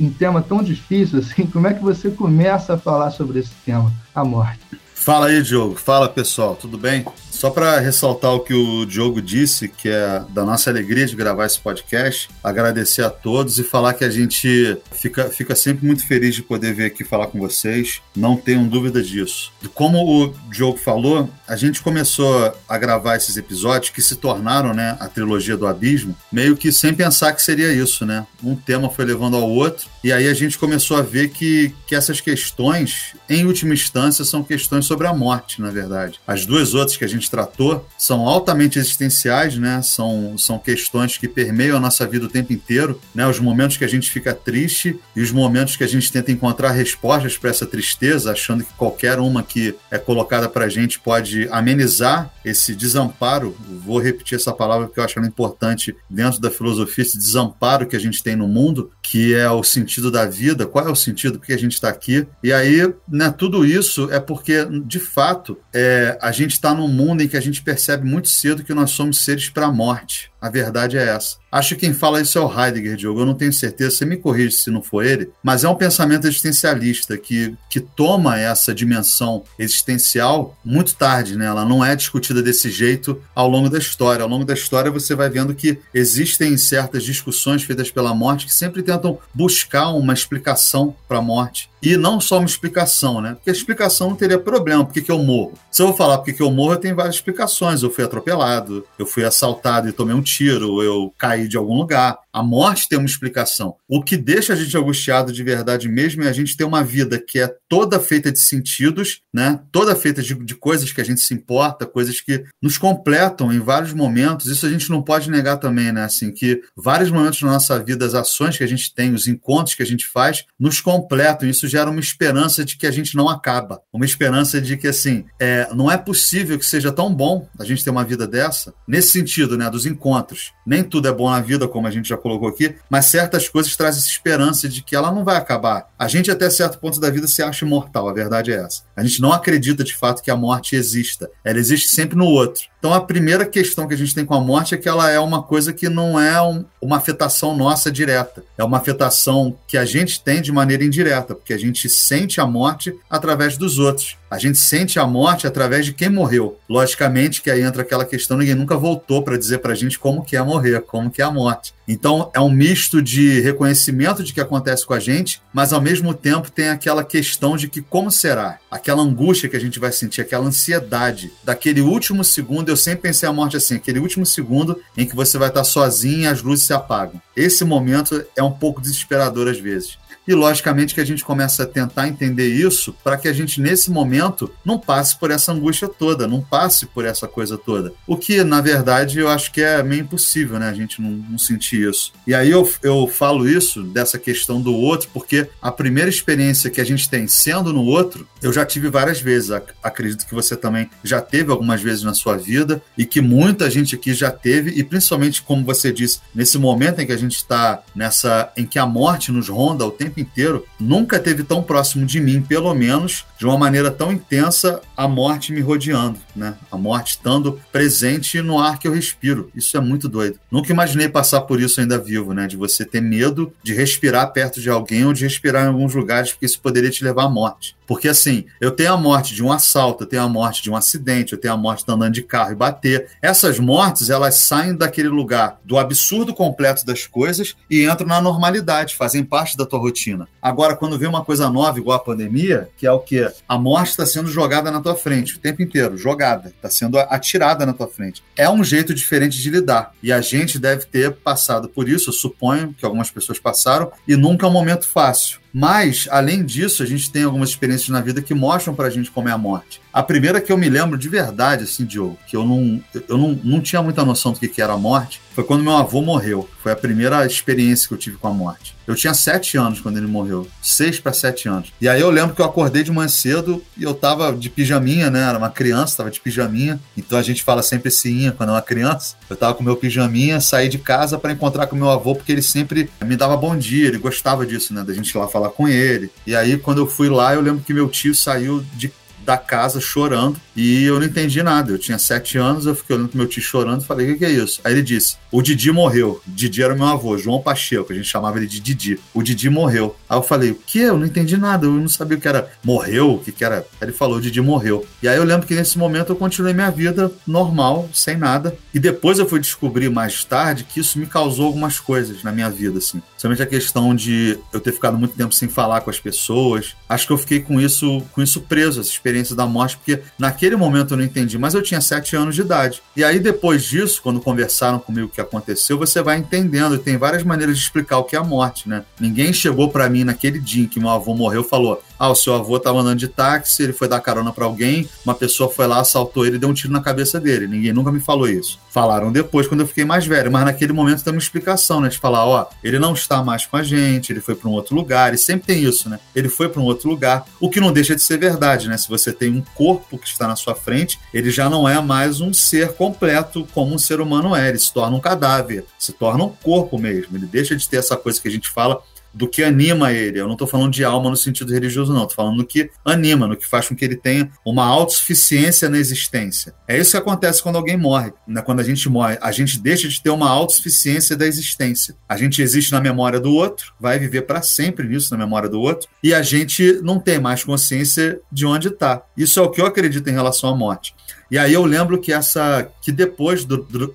um 0.00 0.10
tema 0.10 0.42
tão 0.42 0.62
difícil 0.62 1.18
assim, 1.20 1.46
como 1.46 1.66
é 1.66 1.74
que 1.74 1.82
você 1.82 2.10
começa 2.10 2.74
a 2.74 2.78
falar 2.78 3.10
sobre 3.10 3.40
esse 3.40 3.52
tema, 3.64 3.92
a 4.14 4.24
morte? 4.24 4.60
Fala 4.94 5.26
aí, 5.26 5.42
Diogo. 5.42 5.74
Fala, 5.76 6.08
pessoal. 6.08 6.56
Tudo 6.56 6.78
bem? 6.78 7.04
Só 7.34 7.50
para 7.50 7.80
ressaltar 7.80 8.32
o 8.32 8.40
que 8.40 8.54
o 8.54 8.86
Diogo 8.86 9.20
disse, 9.20 9.68
que 9.68 9.88
é 9.88 10.22
da 10.30 10.44
nossa 10.44 10.70
alegria 10.70 11.04
de 11.04 11.16
gravar 11.16 11.44
esse 11.44 11.58
podcast, 11.58 12.28
agradecer 12.42 13.02
a 13.02 13.10
todos 13.10 13.58
e 13.58 13.64
falar 13.64 13.94
que 13.94 14.04
a 14.04 14.08
gente 14.08 14.78
fica, 14.92 15.24
fica 15.24 15.56
sempre 15.56 15.84
muito 15.84 16.06
feliz 16.06 16.36
de 16.36 16.42
poder 16.42 16.72
vir 16.72 16.84
aqui 16.84 17.02
falar 17.02 17.26
com 17.26 17.40
vocês. 17.40 18.00
Não 18.16 18.36
tenham 18.36 18.66
dúvida 18.68 19.02
disso. 19.02 19.52
Como 19.74 19.98
o 19.98 20.32
Diogo 20.48 20.78
falou, 20.78 21.28
a 21.46 21.56
gente 21.56 21.82
começou 21.82 22.56
a 22.68 22.78
gravar 22.78 23.16
esses 23.16 23.36
episódios 23.36 23.90
que 23.90 24.00
se 24.00 24.14
tornaram 24.14 24.72
né, 24.72 24.96
a 25.00 25.08
trilogia 25.08 25.56
do 25.56 25.66
Abismo, 25.66 26.16
meio 26.30 26.56
que 26.56 26.70
sem 26.70 26.94
pensar 26.94 27.32
que 27.32 27.42
seria 27.42 27.72
isso, 27.72 28.06
né? 28.06 28.24
Um 28.42 28.54
tema 28.54 28.88
foi 28.88 29.04
levando 29.04 29.36
ao 29.36 29.50
outro, 29.50 29.88
e 30.04 30.12
aí 30.12 30.28
a 30.28 30.34
gente 30.34 30.56
começou 30.56 30.96
a 30.96 31.02
ver 31.02 31.30
que, 31.30 31.74
que 31.86 31.94
essas 31.94 32.20
questões, 32.20 33.16
em 33.28 33.44
última 33.44 33.74
instância, 33.74 34.24
são 34.24 34.44
questões 34.44 34.86
sobre 34.86 35.06
a 35.06 35.12
morte, 35.12 35.60
na 35.60 35.70
verdade. 35.70 36.20
As 36.26 36.46
duas 36.46 36.74
outras 36.74 36.96
que 36.96 37.04
a 37.04 37.08
gente 37.08 37.23
tratou 37.28 37.86
são 37.98 38.26
altamente 38.26 38.78
existenciais, 38.78 39.56
né? 39.56 39.82
São, 39.82 40.38
são 40.38 40.58
questões 40.58 41.18
que 41.18 41.28
permeiam 41.28 41.76
a 41.76 41.80
nossa 41.80 42.06
vida 42.06 42.26
o 42.26 42.28
tempo 42.28 42.52
inteiro, 42.52 43.00
né? 43.14 43.26
Os 43.26 43.40
momentos 43.40 43.76
que 43.76 43.84
a 43.84 43.88
gente 43.88 44.10
fica 44.10 44.32
triste 44.32 44.98
e 45.16 45.20
os 45.20 45.32
momentos 45.32 45.76
que 45.76 45.84
a 45.84 45.88
gente 45.88 46.10
tenta 46.10 46.30
encontrar 46.30 46.70
respostas 46.70 47.36
para 47.36 47.50
essa 47.50 47.66
tristeza, 47.66 48.32
achando 48.32 48.64
que 48.64 48.72
qualquer 48.74 49.18
uma 49.18 49.42
que 49.42 49.74
é 49.90 49.98
colocada 49.98 50.48
para 50.48 50.66
a 50.66 50.68
gente 50.68 51.00
pode 51.00 51.48
amenizar 51.50 52.32
esse 52.44 52.74
desamparo. 52.74 53.56
Vou 53.84 53.98
repetir 53.98 54.36
essa 54.36 54.52
palavra 54.52 54.86
porque 54.86 55.00
eu 55.00 55.04
acho 55.04 55.24
importante 55.24 55.96
dentro 56.08 56.40
da 56.40 56.50
filosofia, 56.50 57.02
esse 57.02 57.18
desamparo 57.18 57.86
que 57.86 57.96
a 57.96 58.00
gente 58.00 58.22
tem 58.22 58.36
no 58.36 58.46
mundo, 58.46 58.90
que 59.02 59.34
é 59.34 59.50
o 59.50 59.62
sentido 59.62 60.10
da 60.10 60.26
vida. 60.26 60.66
Qual 60.66 60.86
é 60.86 60.90
o 60.90 60.96
sentido? 60.96 61.38
Por 61.38 61.46
que 61.46 61.52
a 61.52 61.58
gente 61.58 61.74
está 61.74 61.88
aqui? 61.88 62.26
E 62.42 62.52
aí, 62.52 62.92
né? 63.08 63.30
Tudo 63.36 63.64
isso 63.64 64.10
é 64.10 64.20
porque, 64.20 64.66
de 64.84 64.98
fato, 64.98 65.58
é, 65.72 66.18
a 66.20 66.30
gente 66.30 66.52
está 66.52 66.74
num 66.74 66.88
mundo 66.88 67.13
em 67.22 67.28
que 67.28 67.36
a 67.36 67.40
gente 67.40 67.62
percebe 67.62 68.06
muito 68.06 68.28
cedo 68.28 68.64
que 68.64 68.74
nós 68.74 68.90
somos 68.90 69.24
seres 69.24 69.48
para 69.48 69.66
a 69.66 69.72
morte. 69.72 70.30
A 70.44 70.50
verdade 70.50 70.98
é 70.98 71.08
essa. 71.08 71.38
Acho 71.50 71.74
que 71.74 71.86
quem 71.86 71.94
fala 71.94 72.20
isso 72.20 72.36
é 72.36 72.40
o 72.40 72.52
Heidegger, 72.52 72.96
Diogo. 72.96 73.20
Eu 73.20 73.24
não 73.24 73.32
tenho 73.32 73.50
certeza, 73.50 73.92
você 73.92 74.04
me 74.04 74.18
corrige 74.18 74.56
se 74.56 74.70
não 74.70 74.82
for 74.82 75.02
ele, 75.02 75.30
mas 75.42 75.64
é 75.64 75.68
um 75.70 75.74
pensamento 75.74 76.26
existencialista 76.26 77.16
que, 77.16 77.56
que 77.70 77.80
toma 77.80 78.38
essa 78.38 78.74
dimensão 78.74 79.42
existencial 79.58 80.54
muito 80.62 80.94
tarde, 80.96 81.34
né? 81.34 81.46
Ela 81.46 81.64
não 81.64 81.82
é 81.82 81.96
discutida 81.96 82.42
desse 82.42 82.70
jeito 82.70 83.22
ao 83.34 83.48
longo 83.48 83.70
da 83.70 83.78
história. 83.78 84.22
Ao 84.22 84.28
longo 84.28 84.44
da 84.44 84.52
história 84.52 84.90
você 84.90 85.14
vai 85.14 85.30
vendo 85.30 85.54
que 85.54 85.78
existem 85.94 86.58
certas 86.58 87.04
discussões 87.04 87.62
feitas 87.62 87.90
pela 87.90 88.14
morte 88.14 88.44
que 88.44 88.52
sempre 88.52 88.82
tentam 88.82 89.18
buscar 89.32 89.92
uma 89.92 90.12
explicação 90.12 90.94
para 91.08 91.18
a 91.18 91.22
morte. 91.22 91.70
E 91.84 91.98
não 91.98 92.18
só 92.18 92.38
uma 92.38 92.46
explicação, 92.46 93.20
né? 93.20 93.34
Porque 93.34 93.50
a 93.50 93.52
explicação 93.52 94.08
não 94.08 94.16
teria 94.16 94.38
problema. 94.38 94.86
Por 94.86 94.94
que, 94.94 95.10
eu 95.10 95.18
morro? 95.18 95.52
Se 95.70 95.82
eu 95.82 95.88
vou 95.88 95.94
falar 95.96 96.16
por 96.16 96.24
que, 96.24 96.32
que 96.32 96.42
eu 96.42 96.50
morro, 96.50 96.72
eu 96.72 96.78
tenho 96.78 96.96
várias 96.96 97.16
explicações. 97.16 97.82
Eu 97.82 97.90
fui 97.90 98.02
atropelado, 98.02 98.86
eu 98.98 99.04
fui 99.04 99.22
assaltado 99.22 99.86
e 99.86 99.92
tomei 99.92 100.14
um 100.14 100.22
tiro, 100.22 100.33
eu 100.82 101.12
caí 101.18 101.48
de 101.48 101.56
algum 101.56 101.76
lugar. 101.76 102.23
A 102.34 102.42
morte 102.42 102.88
tem 102.88 102.98
uma 102.98 103.06
explicação. 103.06 103.76
O 103.88 104.02
que 104.02 104.16
deixa 104.16 104.54
a 104.54 104.56
gente 104.56 104.76
angustiado 104.76 105.32
de 105.32 105.44
verdade 105.44 105.88
mesmo 105.88 106.24
é 106.24 106.28
a 106.28 106.32
gente 106.32 106.56
ter 106.56 106.64
uma 106.64 106.82
vida 106.82 107.16
que 107.16 107.38
é 107.38 107.48
toda 107.68 108.00
feita 108.00 108.32
de 108.32 108.40
sentidos, 108.40 109.20
né? 109.32 109.60
Toda 109.70 109.94
feita 109.94 110.20
de, 110.20 110.34
de 110.34 110.56
coisas 110.56 110.90
que 110.90 111.00
a 111.00 111.04
gente 111.04 111.20
se 111.20 111.32
importa, 111.32 111.86
coisas 111.86 112.20
que 112.20 112.42
nos 112.60 112.76
completam 112.76 113.52
em 113.52 113.60
vários 113.60 113.92
momentos. 113.92 114.46
Isso 114.46 114.66
a 114.66 114.68
gente 114.68 114.90
não 114.90 115.00
pode 115.00 115.30
negar 115.30 115.58
também, 115.58 115.92
né? 115.92 116.02
Assim, 116.02 116.32
que 116.32 116.60
vários 116.76 117.08
momentos 117.08 117.40
na 117.40 117.52
nossa 117.52 117.78
vida, 117.78 118.04
as 118.04 118.14
ações 118.14 118.58
que 118.58 118.64
a 118.64 118.68
gente 118.68 118.92
tem, 118.92 119.14
os 119.14 119.28
encontros 119.28 119.76
que 119.76 119.84
a 119.84 119.86
gente 119.86 120.04
faz, 120.04 120.44
nos 120.58 120.80
completam. 120.80 121.48
Isso 121.48 121.68
gera 121.68 121.88
uma 121.88 122.00
esperança 122.00 122.64
de 122.64 122.76
que 122.76 122.88
a 122.88 122.90
gente 122.90 123.14
não 123.14 123.28
acaba. 123.28 123.80
Uma 123.92 124.04
esperança 124.04 124.60
de 124.60 124.76
que, 124.76 124.88
assim, 124.88 125.24
é, 125.38 125.68
não 125.72 125.88
é 125.88 125.96
possível 125.96 126.58
que 126.58 126.66
seja 126.66 126.90
tão 126.90 127.14
bom 127.14 127.48
a 127.60 127.64
gente 127.64 127.84
ter 127.84 127.90
uma 127.90 128.04
vida 128.04 128.26
dessa, 128.26 128.74
nesse 128.88 129.10
sentido, 129.10 129.56
né, 129.56 129.70
dos 129.70 129.86
encontros. 129.86 130.52
Nem 130.66 130.82
tudo 130.82 131.06
é 131.06 131.12
bom 131.12 131.30
na 131.30 131.40
vida, 131.40 131.68
como 131.68 131.86
a 131.86 131.90
gente 131.92 132.08
já 132.08 132.23
colocou 132.24 132.48
aqui, 132.48 132.74
mas 132.88 133.04
certas 133.04 133.50
coisas 133.50 133.76
trazem 133.76 134.00
essa 134.00 134.08
esperança 134.08 134.66
de 134.66 134.82
que 134.82 134.96
ela 134.96 135.12
não 135.12 135.22
vai 135.22 135.36
acabar. 135.36 135.90
A 135.98 136.08
gente, 136.08 136.30
até 136.30 136.48
certo 136.48 136.78
ponto 136.78 136.98
da 136.98 137.10
vida, 137.10 137.26
se 137.26 137.42
acha 137.42 137.66
imortal, 137.66 138.08
a 138.08 138.14
verdade 138.14 138.50
é 138.50 138.56
essa. 138.56 138.82
A 138.96 139.04
gente 139.04 139.20
não 139.20 139.30
acredita 139.30 139.84
de 139.84 139.94
fato 139.94 140.22
que 140.22 140.30
a 140.30 140.36
morte 140.36 140.74
exista. 140.74 141.30
Ela 141.44 141.58
existe 141.58 141.88
sempre 141.88 142.16
no 142.16 142.24
outro. 142.24 142.64
Então, 142.84 142.92
a 142.92 143.00
primeira 143.00 143.46
questão 143.46 143.88
que 143.88 143.94
a 143.94 143.96
gente 143.96 144.14
tem 144.14 144.26
com 144.26 144.34
a 144.34 144.40
morte 144.42 144.74
é 144.74 144.76
que 144.76 144.86
ela 144.86 145.10
é 145.10 145.18
uma 145.18 145.42
coisa 145.42 145.72
que 145.72 145.88
não 145.88 146.20
é 146.20 146.42
um, 146.42 146.66
uma 146.82 146.98
afetação 146.98 147.56
nossa 147.56 147.90
direta. 147.90 148.44
É 148.58 148.62
uma 148.62 148.76
afetação 148.76 149.56
que 149.66 149.78
a 149.78 149.86
gente 149.86 150.22
tem 150.22 150.42
de 150.42 150.52
maneira 150.52 150.84
indireta, 150.84 151.34
porque 151.34 151.54
a 151.54 151.58
gente 151.58 151.88
sente 151.88 152.42
a 152.42 152.46
morte 152.46 152.94
através 153.08 153.56
dos 153.56 153.78
outros. 153.78 154.18
A 154.30 154.36
gente 154.38 154.58
sente 154.58 154.98
a 154.98 155.06
morte 155.06 155.46
através 155.46 155.86
de 155.86 155.94
quem 155.94 156.10
morreu. 156.10 156.58
Logicamente 156.68 157.40
que 157.40 157.50
aí 157.50 157.62
entra 157.62 157.82
aquela 157.82 158.04
questão, 158.04 158.36
ninguém 158.36 158.54
nunca 158.54 158.76
voltou 158.76 159.22
para 159.22 159.38
dizer 159.38 159.58
para 159.58 159.72
a 159.72 159.76
gente 159.76 159.98
como 159.98 160.24
que 160.24 160.36
é 160.36 160.42
morrer, 160.42 160.82
como 160.82 161.10
que 161.10 161.22
é 161.22 161.24
a 161.24 161.30
morte. 161.30 161.72
Então 161.86 162.30
é 162.34 162.40
um 162.40 162.50
misto 162.50 163.00
de 163.00 163.40
reconhecimento 163.40 164.24
de 164.24 164.32
que 164.32 164.40
acontece 164.40 164.84
com 164.84 164.92
a 164.92 164.98
gente, 164.98 165.40
mas 165.52 165.72
ao 165.72 165.80
mesmo 165.80 166.12
tempo 166.12 166.50
tem 166.50 166.68
aquela 166.68 167.04
questão 167.04 167.56
de 167.56 167.68
que 167.68 167.80
como 167.80 168.10
será? 168.10 168.58
Aquela 168.70 169.02
angústia 169.02 169.48
que 169.48 169.56
a 169.56 169.60
gente 169.60 169.78
vai 169.78 169.92
sentir, 169.92 170.20
aquela 170.20 170.46
ansiedade 170.46 171.30
daquele 171.44 171.80
último 171.80 172.24
segundo. 172.24 172.73
Eu 172.74 172.76
sempre 172.76 173.02
pensei 173.02 173.28
a 173.28 173.32
morte 173.32 173.56
assim, 173.56 173.76
aquele 173.76 174.00
último 174.00 174.26
segundo 174.26 174.82
em 174.96 175.06
que 175.06 175.14
você 175.14 175.38
vai 175.38 175.46
estar 175.46 175.62
sozinho 175.62 176.22
e 176.22 176.26
as 176.26 176.42
luzes 176.42 176.66
se 176.66 176.72
apagam. 176.72 177.22
Esse 177.36 177.64
momento 177.64 178.24
é 178.34 178.42
um 178.42 178.50
pouco 178.50 178.80
desesperador 178.80 179.46
às 179.46 179.60
vezes. 179.60 179.96
E 180.26 180.32
logicamente 180.32 180.94
que 180.94 181.00
a 181.00 181.04
gente 181.04 181.22
começa 181.22 181.62
a 181.62 181.66
tentar 181.66 182.08
entender 182.08 182.48
isso 182.48 182.94
para 183.04 183.18
que 183.18 183.28
a 183.28 183.32
gente, 183.32 183.60
nesse 183.60 183.90
momento, 183.90 184.50
não 184.64 184.78
passe 184.78 185.18
por 185.18 185.30
essa 185.30 185.52
angústia 185.52 185.86
toda, 185.86 186.26
não 186.26 186.40
passe 186.40 186.86
por 186.86 187.04
essa 187.04 187.28
coisa 187.28 187.58
toda. 187.58 187.92
O 188.06 188.16
que, 188.16 188.42
na 188.42 188.62
verdade, 188.62 189.18
eu 189.18 189.28
acho 189.28 189.52
que 189.52 189.60
é 189.60 189.82
meio 189.82 190.02
impossível, 190.02 190.58
né? 190.58 190.68
A 190.68 190.74
gente 190.74 191.00
não, 191.02 191.10
não 191.10 191.38
sentir 191.38 191.88
isso. 191.88 192.12
E 192.26 192.34
aí 192.34 192.50
eu, 192.50 192.68
eu 192.82 193.06
falo 193.06 193.46
isso, 193.46 193.82
dessa 193.82 194.18
questão 194.18 194.62
do 194.62 194.74
outro, 194.74 195.10
porque 195.12 195.48
a 195.60 195.70
primeira 195.70 196.08
experiência 196.08 196.70
que 196.70 196.80
a 196.80 196.84
gente 196.84 197.08
tem 197.08 197.28
sendo 197.28 197.72
no 197.72 197.84
outro, 197.84 198.26
eu 198.40 198.52
já 198.52 198.64
tive 198.64 198.88
várias 198.88 199.20
vezes. 199.20 199.50
Acredito 199.82 200.26
que 200.26 200.34
você 200.34 200.56
também 200.56 200.88
já 201.02 201.20
teve 201.20 201.50
algumas 201.50 201.82
vezes 201.82 202.02
na 202.02 202.14
sua 202.14 202.36
vida 202.36 202.63
e 202.96 203.04
que 203.04 203.20
muita 203.20 203.70
gente 203.70 203.94
aqui 203.94 204.14
já 204.14 204.30
teve, 204.30 204.70
e 204.70 204.82
principalmente, 204.82 205.42
como 205.42 205.64
você 205.64 205.92
disse, 205.92 206.20
nesse 206.34 206.56
momento 206.56 207.00
em 207.00 207.06
que 207.06 207.12
a 207.12 207.18
gente 207.18 207.36
está 207.36 207.82
nessa. 207.94 208.52
em 208.56 208.64
que 208.64 208.78
a 208.78 208.86
morte 208.86 209.30
nos 209.30 209.48
ronda 209.48 209.84
o 209.84 209.90
tempo 209.90 210.04
tempo 210.04 210.20
inteiro, 210.20 210.66
nunca 210.78 211.18
teve 211.18 211.42
tão 211.42 211.62
próximo 211.62 212.06
de 212.06 212.20
mim, 212.20 212.40
pelo 212.40 212.72
menos 212.74 213.24
de 213.38 213.44
uma 213.44 213.58
maneira 213.58 213.90
tão 213.90 214.12
intensa, 214.12 214.80
a 214.96 215.08
morte 215.08 215.52
me 215.52 215.60
rodeando, 215.60 216.18
né? 216.34 216.54
A 216.70 216.76
morte 216.76 217.10
estando 217.10 217.60
presente 217.72 218.40
no 218.40 218.58
ar 218.58 218.78
que 218.78 218.86
eu 218.86 218.92
respiro. 218.92 219.50
Isso 219.54 219.76
é 219.76 219.80
muito 219.80 220.08
doido. 220.08 220.38
Nunca 220.50 220.72
imaginei 220.72 221.08
passar 221.08 221.42
por 221.42 221.60
isso 221.60 221.80
ainda 221.80 221.98
vivo, 221.98 222.32
né? 222.32 222.46
De 222.46 222.56
você 222.56 222.84
ter 222.84 223.00
medo 223.00 223.52
de 223.62 223.74
respirar 223.74 224.32
perto 224.32 224.60
de 224.60 224.70
alguém 224.70 225.04
ou 225.04 225.12
de 225.12 225.24
respirar 225.24 225.64
em 225.64 225.68
alguns 225.68 225.94
lugares, 225.94 226.32
porque 226.32 226.46
isso 226.46 226.60
poderia 226.60 226.90
te 226.90 227.02
levar 227.02 227.24
à 227.24 227.28
morte. 227.28 227.76
Porque 227.86 228.08
assim, 228.08 228.44
eu 228.60 228.70
tenho 228.70 228.92
a 228.92 228.96
morte 228.96 229.34
de 229.34 229.42
um 229.42 229.52
assalto, 229.52 230.04
eu 230.04 230.08
tenho 230.08 230.22
a 230.22 230.28
morte 230.28 230.62
de 230.62 230.70
um 230.70 230.76
acidente, 230.76 231.32
eu 231.32 231.38
tenho 231.38 231.54
a 231.54 231.56
morte 231.56 231.84
de 231.84 231.92
andando 231.92 232.14
de 232.14 232.22
carro 232.22 232.52
e 232.52 232.56
bater. 232.56 233.08
Essas 233.20 233.58
mortes, 233.58 234.10
elas 234.10 234.36
saem 234.36 234.74
daquele 234.74 235.08
lugar 235.08 235.58
do 235.64 235.78
absurdo 235.78 236.34
completo 236.34 236.84
das 236.84 237.06
coisas 237.06 237.56
e 237.70 237.84
entram 237.84 238.06
na 238.06 238.20
normalidade, 238.20 238.96
fazem 238.96 239.24
parte 239.24 239.56
da 239.56 239.66
tua 239.66 239.78
rotina. 239.78 240.28
Agora, 240.40 240.76
quando 240.76 240.98
vem 240.98 241.08
uma 241.08 241.24
coisa 241.24 241.48
nova, 241.50 241.78
igual 241.78 241.96
a 241.96 242.00
pandemia, 242.00 242.68
que 242.76 242.86
é 242.86 242.92
o 242.92 243.00
que? 243.00 243.30
A 243.48 243.58
morte 243.58 243.90
está 243.90 244.06
sendo 244.06 244.28
jogada 244.28 244.70
na 244.70 244.80
tua 244.80 244.94
frente 244.94 245.36
o 245.36 245.38
tempo 245.38 245.62
inteiro, 245.62 245.96
jogada, 245.96 246.48
está 246.48 246.70
sendo 246.70 246.98
atirada 246.98 247.64
na 247.64 247.72
tua 247.72 247.88
frente. 247.88 248.22
É 248.36 248.48
um 248.48 248.62
jeito 248.62 248.94
diferente 248.94 249.40
de 249.40 249.50
lidar. 249.50 249.92
E 250.02 250.12
a 250.12 250.20
gente 250.20 250.58
deve 250.58 250.84
ter 250.86 251.12
passado 251.12 251.68
por 251.68 251.88
isso, 251.88 252.10
eu 252.10 252.14
suponho 252.14 252.74
que 252.74 252.84
algumas 252.84 253.10
pessoas 253.10 253.38
passaram, 253.38 253.90
e 254.06 254.16
nunca 254.16 254.46
é 254.46 254.48
um 254.48 254.52
momento 254.52 254.86
fácil. 254.86 255.43
Mas, 255.56 256.08
além 256.10 256.44
disso, 256.44 256.82
a 256.82 256.86
gente 256.86 257.08
tem 257.12 257.22
algumas 257.22 257.50
experiências 257.50 257.90
na 257.90 258.00
vida 258.00 258.20
que 258.20 258.34
mostram 258.34 258.74
pra 258.74 258.90
gente 258.90 259.08
como 259.08 259.28
é 259.28 259.32
a 259.32 259.38
morte. 259.38 259.80
A 259.94 260.02
primeira 260.02 260.40
que 260.40 260.50
eu 260.50 260.58
me 260.58 260.68
lembro 260.68 260.98
de 260.98 261.08
verdade, 261.08 261.62
assim, 261.62 261.84
Diogo, 261.84 262.18
que 262.26 262.36
eu 262.36 262.44
não, 262.44 262.82
eu 263.08 263.16
não, 263.16 263.38
não 263.44 263.60
tinha 263.60 263.80
muita 263.80 264.04
noção 264.04 264.32
do 264.32 264.40
que, 264.40 264.48
que 264.48 264.60
era 264.60 264.72
a 264.72 264.76
morte, 264.76 265.20
foi 265.32 265.44
quando 265.44 265.62
meu 265.62 265.76
avô 265.76 266.02
morreu. 266.02 266.50
Foi 266.60 266.72
a 266.72 266.76
primeira 266.76 267.24
experiência 267.24 267.86
que 267.86 267.94
eu 267.94 267.98
tive 267.98 268.16
com 268.16 268.26
a 268.26 268.32
morte. 268.32 268.74
Eu 268.88 268.96
tinha 268.96 269.14
sete 269.14 269.56
anos 269.56 269.80
quando 269.80 269.96
ele 269.96 270.08
morreu. 270.08 270.48
Seis 270.60 270.98
para 270.98 271.12
sete 271.12 271.48
anos. 271.48 271.72
E 271.80 271.88
aí 271.88 272.00
eu 272.00 272.10
lembro 272.10 272.34
que 272.34 272.40
eu 272.40 272.44
acordei 272.44 272.82
de 272.82 272.90
manhã 272.90 273.06
cedo 273.06 273.62
e 273.76 273.84
eu 273.84 273.94
tava 273.94 274.32
de 274.32 274.50
pijaminha, 274.50 275.10
né? 275.10 275.28
Era 275.28 275.38
uma 275.38 275.50
criança, 275.50 275.98
tava 275.98 276.10
de 276.10 276.20
pijaminha. 276.20 276.80
Então 276.96 277.16
a 277.16 277.22
gente 277.22 277.44
fala 277.44 277.62
sempre 277.62 277.90
sim 277.90 278.32
quando 278.36 278.48
é 278.48 278.52
uma 278.52 278.62
criança. 278.62 279.14
Eu 279.30 279.36
tava 279.36 279.54
com 279.54 279.62
meu 279.62 279.76
pijaminha, 279.76 280.40
saí 280.40 280.68
de 280.68 280.78
casa 280.78 281.18
para 281.18 281.32
encontrar 281.32 281.68
com 281.68 281.76
meu 281.76 281.90
avô, 281.90 282.16
porque 282.16 282.32
ele 282.32 282.42
sempre 282.42 282.90
me 283.04 283.16
dava 283.16 283.36
bom 283.36 283.56
dia, 283.56 283.86
ele 283.86 283.98
gostava 283.98 284.44
disso, 284.44 284.74
né? 284.74 284.82
Da 284.82 284.92
gente 284.92 285.10
ir 285.10 285.18
lá 285.18 285.28
falar 285.28 285.50
com 285.50 285.68
ele. 285.68 286.10
E 286.26 286.34
aí, 286.34 286.56
quando 286.56 286.78
eu 286.78 286.86
fui 286.86 287.08
lá, 287.08 287.32
eu 287.32 287.40
lembro 287.40 287.62
que 287.62 287.72
meu 287.72 287.88
tio 287.88 288.14
saiu 288.14 288.64
de 288.74 288.92
da 289.24 289.36
casa 289.36 289.80
chorando 289.80 290.40
e 290.56 290.84
eu 290.84 290.98
não 290.98 291.06
entendi 291.06 291.42
nada. 291.42 291.72
Eu 291.72 291.78
tinha 291.78 291.98
sete 291.98 292.38
anos, 292.38 292.66
eu 292.66 292.74
fiquei 292.74 292.94
olhando 292.94 293.08
pro 293.08 293.18
meu 293.18 293.26
tio 293.26 293.42
chorando 293.42 293.82
e 293.82 293.84
falei: 293.84 294.06
o 294.06 294.12
que, 294.12 294.18
que, 294.20 294.24
é 294.24 294.30
isso? 294.30 294.60
Aí 294.62 294.72
ele 294.72 294.82
disse: 294.82 295.16
o 295.32 295.42
Didi 295.42 295.72
morreu. 295.72 296.20
Didi 296.26 296.62
era 296.62 296.74
meu 296.74 296.86
avô, 296.86 297.16
João 297.18 297.40
Pacheco, 297.40 297.92
a 297.92 297.96
gente 297.96 298.08
chamava 298.08 298.38
ele 298.38 298.46
de 298.46 298.60
Didi. 298.60 298.98
O 299.12 299.22
Didi 299.22 299.50
morreu. 299.50 299.96
Aí 300.08 300.16
eu 300.16 300.22
falei: 300.22 300.50
o 300.50 300.54
que? 300.54 300.78
Eu 300.78 300.98
não 300.98 301.06
entendi 301.06 301.36
nada, 301.36 301.66
eu 301.66 301.72
não 301.72 301.88
sabia 301.88 302.16
o 302.16 302.20
que 302.20 302.28
era 302.28 302.50
morreu, 302.62 303.14
o 303.14 303.18
que, 303.18 303.32
que 303.32 303.44
era. 303.44 303.66
Aí 303.80 303.88
ele 303.88 303.92
falou: 303.92 304.18
o 304.18 304.20
Didi 304.20 304.40
morreu. 304.40 304.86
E 305.02 305.08
aí 305.08 305.16
eu 305.16 305.24
lembro 305.24 305.46
que 305.46 305.54
nesse 305.54 305.78
momento 305.78 306.10
eu 306.10 306.16
continuei 306.16 306.52
minha 306.52 306.70
vida 306.70 307.10
normal, 307.26 307.88
sem 307.92 308.16
nada. 308.16 308.56
E 308.72 308.78
depois 308.78 309.18
eu 309.18 309.28
fui 309.28 309.40
descobrir 309.40 309.88
mais 309.88 310.24
tarde 310.24 310.64
que 310.64 310.80
isso 310.80 310.98
me 310.98 311.06
causou 311.06 311.46
algumas 311.46 311.80
coisas 311.80 312.22
na 312.22 312.30
minha 312.30 312.50
vida, 312.50 312.78
assim. 312.78 313.02
Somente 313.16 313.42
a 313.42 313.46
questão 313.46 313.94
de 313.94 314.38
eu 314.52 314.60
ter 314.60 314.72
ficado 314.72 314.98
muito 314.98 315.16
tempo 315.16 315.34
sem 315.34 315.48
falar 315.48 315.80
com 315.80 315.90
as 315.90 315.98
pessoas. 315.98 316.74
Acho 316.88 317.06
que 317.06 317.12
eu 317.12 317.18
fiquei 317.18 317.40
com 317.40 317.60
isso, 317.60 318.02
com 318.12 318.22
isso 318.22 318.40
preso, 318.42 318.80
essa 318.80 318.90
experiência 318.90 319.13
experiência 319.14 319.36
da 319.36 319.46
morte, 319.46 319.76
porque 319.76 320.02
naquele 320.18 320.56
momento 320.56 320.92
eu 320.92 320.96
não 320.96 321.04
entendi, 321.04 321.38
mas 321.38 321.54
eu 321.54 321.62
tinha 321.62 321.80
sete 321.80 322.16
anos 322.16 322.34
de 322.34 322.40
idade. 322.40 322.82
E 322.96 323.04
aí, 323.04 323.20
depois 323.20 323.64
disso, 323.64 324.00
quando 324.02 324.20
conversaram 324.20 324.78
comigo 324.78 325.06
o 325.06 325.10
que 325.10 325.20
aconteceu, 325.20 325.78
você 325.78 326.02
vai 326.02 326.18
entendendo. 326.18 326.78
Tem 326.78 326.96
várias 326.96 327.22
maneiras 327.22 327.56
de 327.56 327.62
explicar 327.62 327.98
o 327.98 328.04
que 328.04 328.16
é 328.16 328.18
a 328.18 328.24
morte, 328.24 328.68
né? 328.68 328.84
Ninguém 328.98 329.32
chegou 329.32 329.70
para 329.70 329.88
mim 329.88 330.04
naquele 330.04 330.40
dia 330.40 330.64
em 330.64 330.66
que 330.66 330.80
meu 330.80 330.90
avô 330.90 331.14
morreu 331.14 331.42
e 331.42 331.48
falou: 331.48 331.82
ah, 331.98 332.10
o 332.10 332.14
seu 332.14 332.34
avô 332.34 332.56
estava 332.56 332.80
andando 332.80 332.98
de 332.98 333.08
táxi, 333.08 333.62
ele 333.62 333.72
foi 333.72 333.88
dar 333.88 334.00
carona 334.00 334.32
para 334.32 334.44
alguém, 334.44 334.88
uma 335.04 335.14
pessoa 335.14 335.50
foi 335.50 335.66
lá, 335.66 335.80
assaltou 335.80 336.26
ele 336.26 336.36
e 336.36 336.38
deu 336.38 336.48
um 336.48 336.54
tiro 336.54 336.72
na 336.72 336.80
cabeça 336.80 337.20
dele. 337.20 337.46
Ninguém 337.46 337.72
nunca 337.72 337.92
me 337.92 338.00
falou 338.00 338.28
isso. 338.28 338.58
Falaram 338.70 339.12
depois, 339.12 339.46
quando 339.46 339.60
eu 339.60 339.66
fiquei 339.66 339.84
mais 339.84 340.06
velho, 340.06 340.30
mas 340.32 340.44
naquele 340.44 340.72
momento 340.72 341.04
tem 341.04 341.12
uma 341.12 341.18
explicação, 341.18 341.80
né? 341.80 341.88
De 341.88 341.98
falar: 341.98 342.26
ó, 342.26 342.46
ele 342.62 342.78
não 342.78 342.92
está 342.92 343.22
mais 343.22 343.46
com 343.46 343.56
a 343.56 343.62
gente, 343.62 344.12
ele 344.12 344.20
foi 344.20 344.34
para 344.34 344.48
um 344.48 344.52
outro 344.52 344.74
lugar, 344.74 345.14
e 345.14 345.18
sempre 345.18 345.46
tem 345.46 345.62
isso, 345.62 345.88
né? 345.88 346.00
Ele 346.14 346.28
foi 346.28 346.48
para 346.48 346.60
um 346.60 346.64
outro 346.64 346.88
lugar, 346.88 347.24
o 347.40 347.48
que 347.48 347.60
não 347.60 347.72
deixa 347.72 347.94
de 347.94 348.02
ser 348.02 348.18
verdade, 348.18 348.68
né? 348.68 348.76
Se 348.76 348.88
você 348.88 349.12
tem 349.12 349.30
um 349.30 349.42
corpo 349.54 349.96
que 349.96 350.08
está 350.08 350.26
na 350.26 350.36
sua 350.36 350.54
frente, 350.54 350.98
ele 351.12 351.30
já 351.30 351.48
não 351.48 351.68
é 351.68 351.80
mais 351.80 352.20
um 352.20 352.32
ser 352.32 352.72
completo 352.72 353.46
como 353.54 353.74
um 353.74 353.78
ser 353.78 354.00
humano 354.00 354.34
é, 354.34 354.48
ele 354.48 354.58
se 354.58 354.72
torna 354.72 354.96
um 354.96 355.00
cadáver, 355.00 355.64
se 355.78 355.92
torna 355.92 356.24
um 356.24 356.28
corpo 356.28 356.78
mesmo, 356.78 357.16
ele 357.16 357.26
deixa 357.26 357.54
de 357.54 357.68
ter 357.68 357.76
essa 357.76 357.96
coisa 357.96 358.20
que 358.20 358.28
a 358.28 358.30
gente 358.30 358.50
fala 358.50 358.82
do 359.14 359.28
que 359.28 359.42
anima 359.42 359.92
ele. 359.92 360.20
Eu 360.20 360.26
não 360.26 360.32
estou 360.32 360.48
falando 360.48 360.72
de 360.72 360.84
alma 360.84 361.08
no 361.08 361.16
sentido 361.16 361.52
religioso, 361.52 361.92
não. 361.92 362.02
Estou 362.02 362.16
falando 362.16 362.38
do 362.38 362.46
que 362.46 362.70
anima, 362.84 363.26
no 363.26 363.36
que 363.36 363.46
faz 363.46 363.68
com 363.68 363.76
que 363.76 363.84
ele 363.84 363.96
tenha 363.96 364.30
uma 364.44 364.64
autossuficiência 364.64 365.68
na 365.68 365.78
existência. 365.78 366.54
É 366.66 366.78
isso 366.78 366.90
que 366.90 366.96
acontece 366.96 367.42
quando 367.42 367.56
alguém 367.56 367.76
morre. 367.76 368.12
Né? 368.26 368.42
Quando 368.42 368.60
a 368.60 368.64
gente 368.64 368.88
morre, 368.88 369.16
a 369.20 369.30
gente 369.30 369.58
deixa 369.58 369.88
de 369.88 370.02
ter 370.02 370.10
uma 370.10 370.28
autossuficiência 370.28 371.16
da 371.16 371.26
existência. 371.26 371.94
A 372.08 372.16
gente 372.16 372.42
existe 372.42 372.72
na 372.72 372.80
memória 372.80 373.20
do 373.20 373.32
outro, 373.32 373.72
vai 373.80 373.98
viver 373.98 374.22
para 374.22 374.42
sempre 374.42 374.86
nisso, 374.86 375.12
na 375.12 375.18
memória 375.18 375.48
do 375.48 375.60
outro, 375.60 375.88
e 376.02 376.12
a 376.12 376.22
gente 376.22 376.80
não 376.82 376.98
tem 376.98 377.18
mais 377.18 377.44
consciência 377.44 378.20
de 378.32 378.44
onde 378.44 378.68
está. 378.68 379.02
Isso 379.16 379.38
é 379.38 379.42
o 379.42 379.50
que 379.50 379.60
eu 379.60 379.66
acredito 379.66 380.08
em 380.08 380.12
relação 380.12 380.50
à 380.50 380.56
morte. 380.56 380.94
E 381.30 381.38
aí 381.38 381.52
eu 381.52 381.64
lembro 381.64 382.00
que 382.00 382.12
essa 382.12 382.68
que 382.84 382.92
depois 382.92 383.46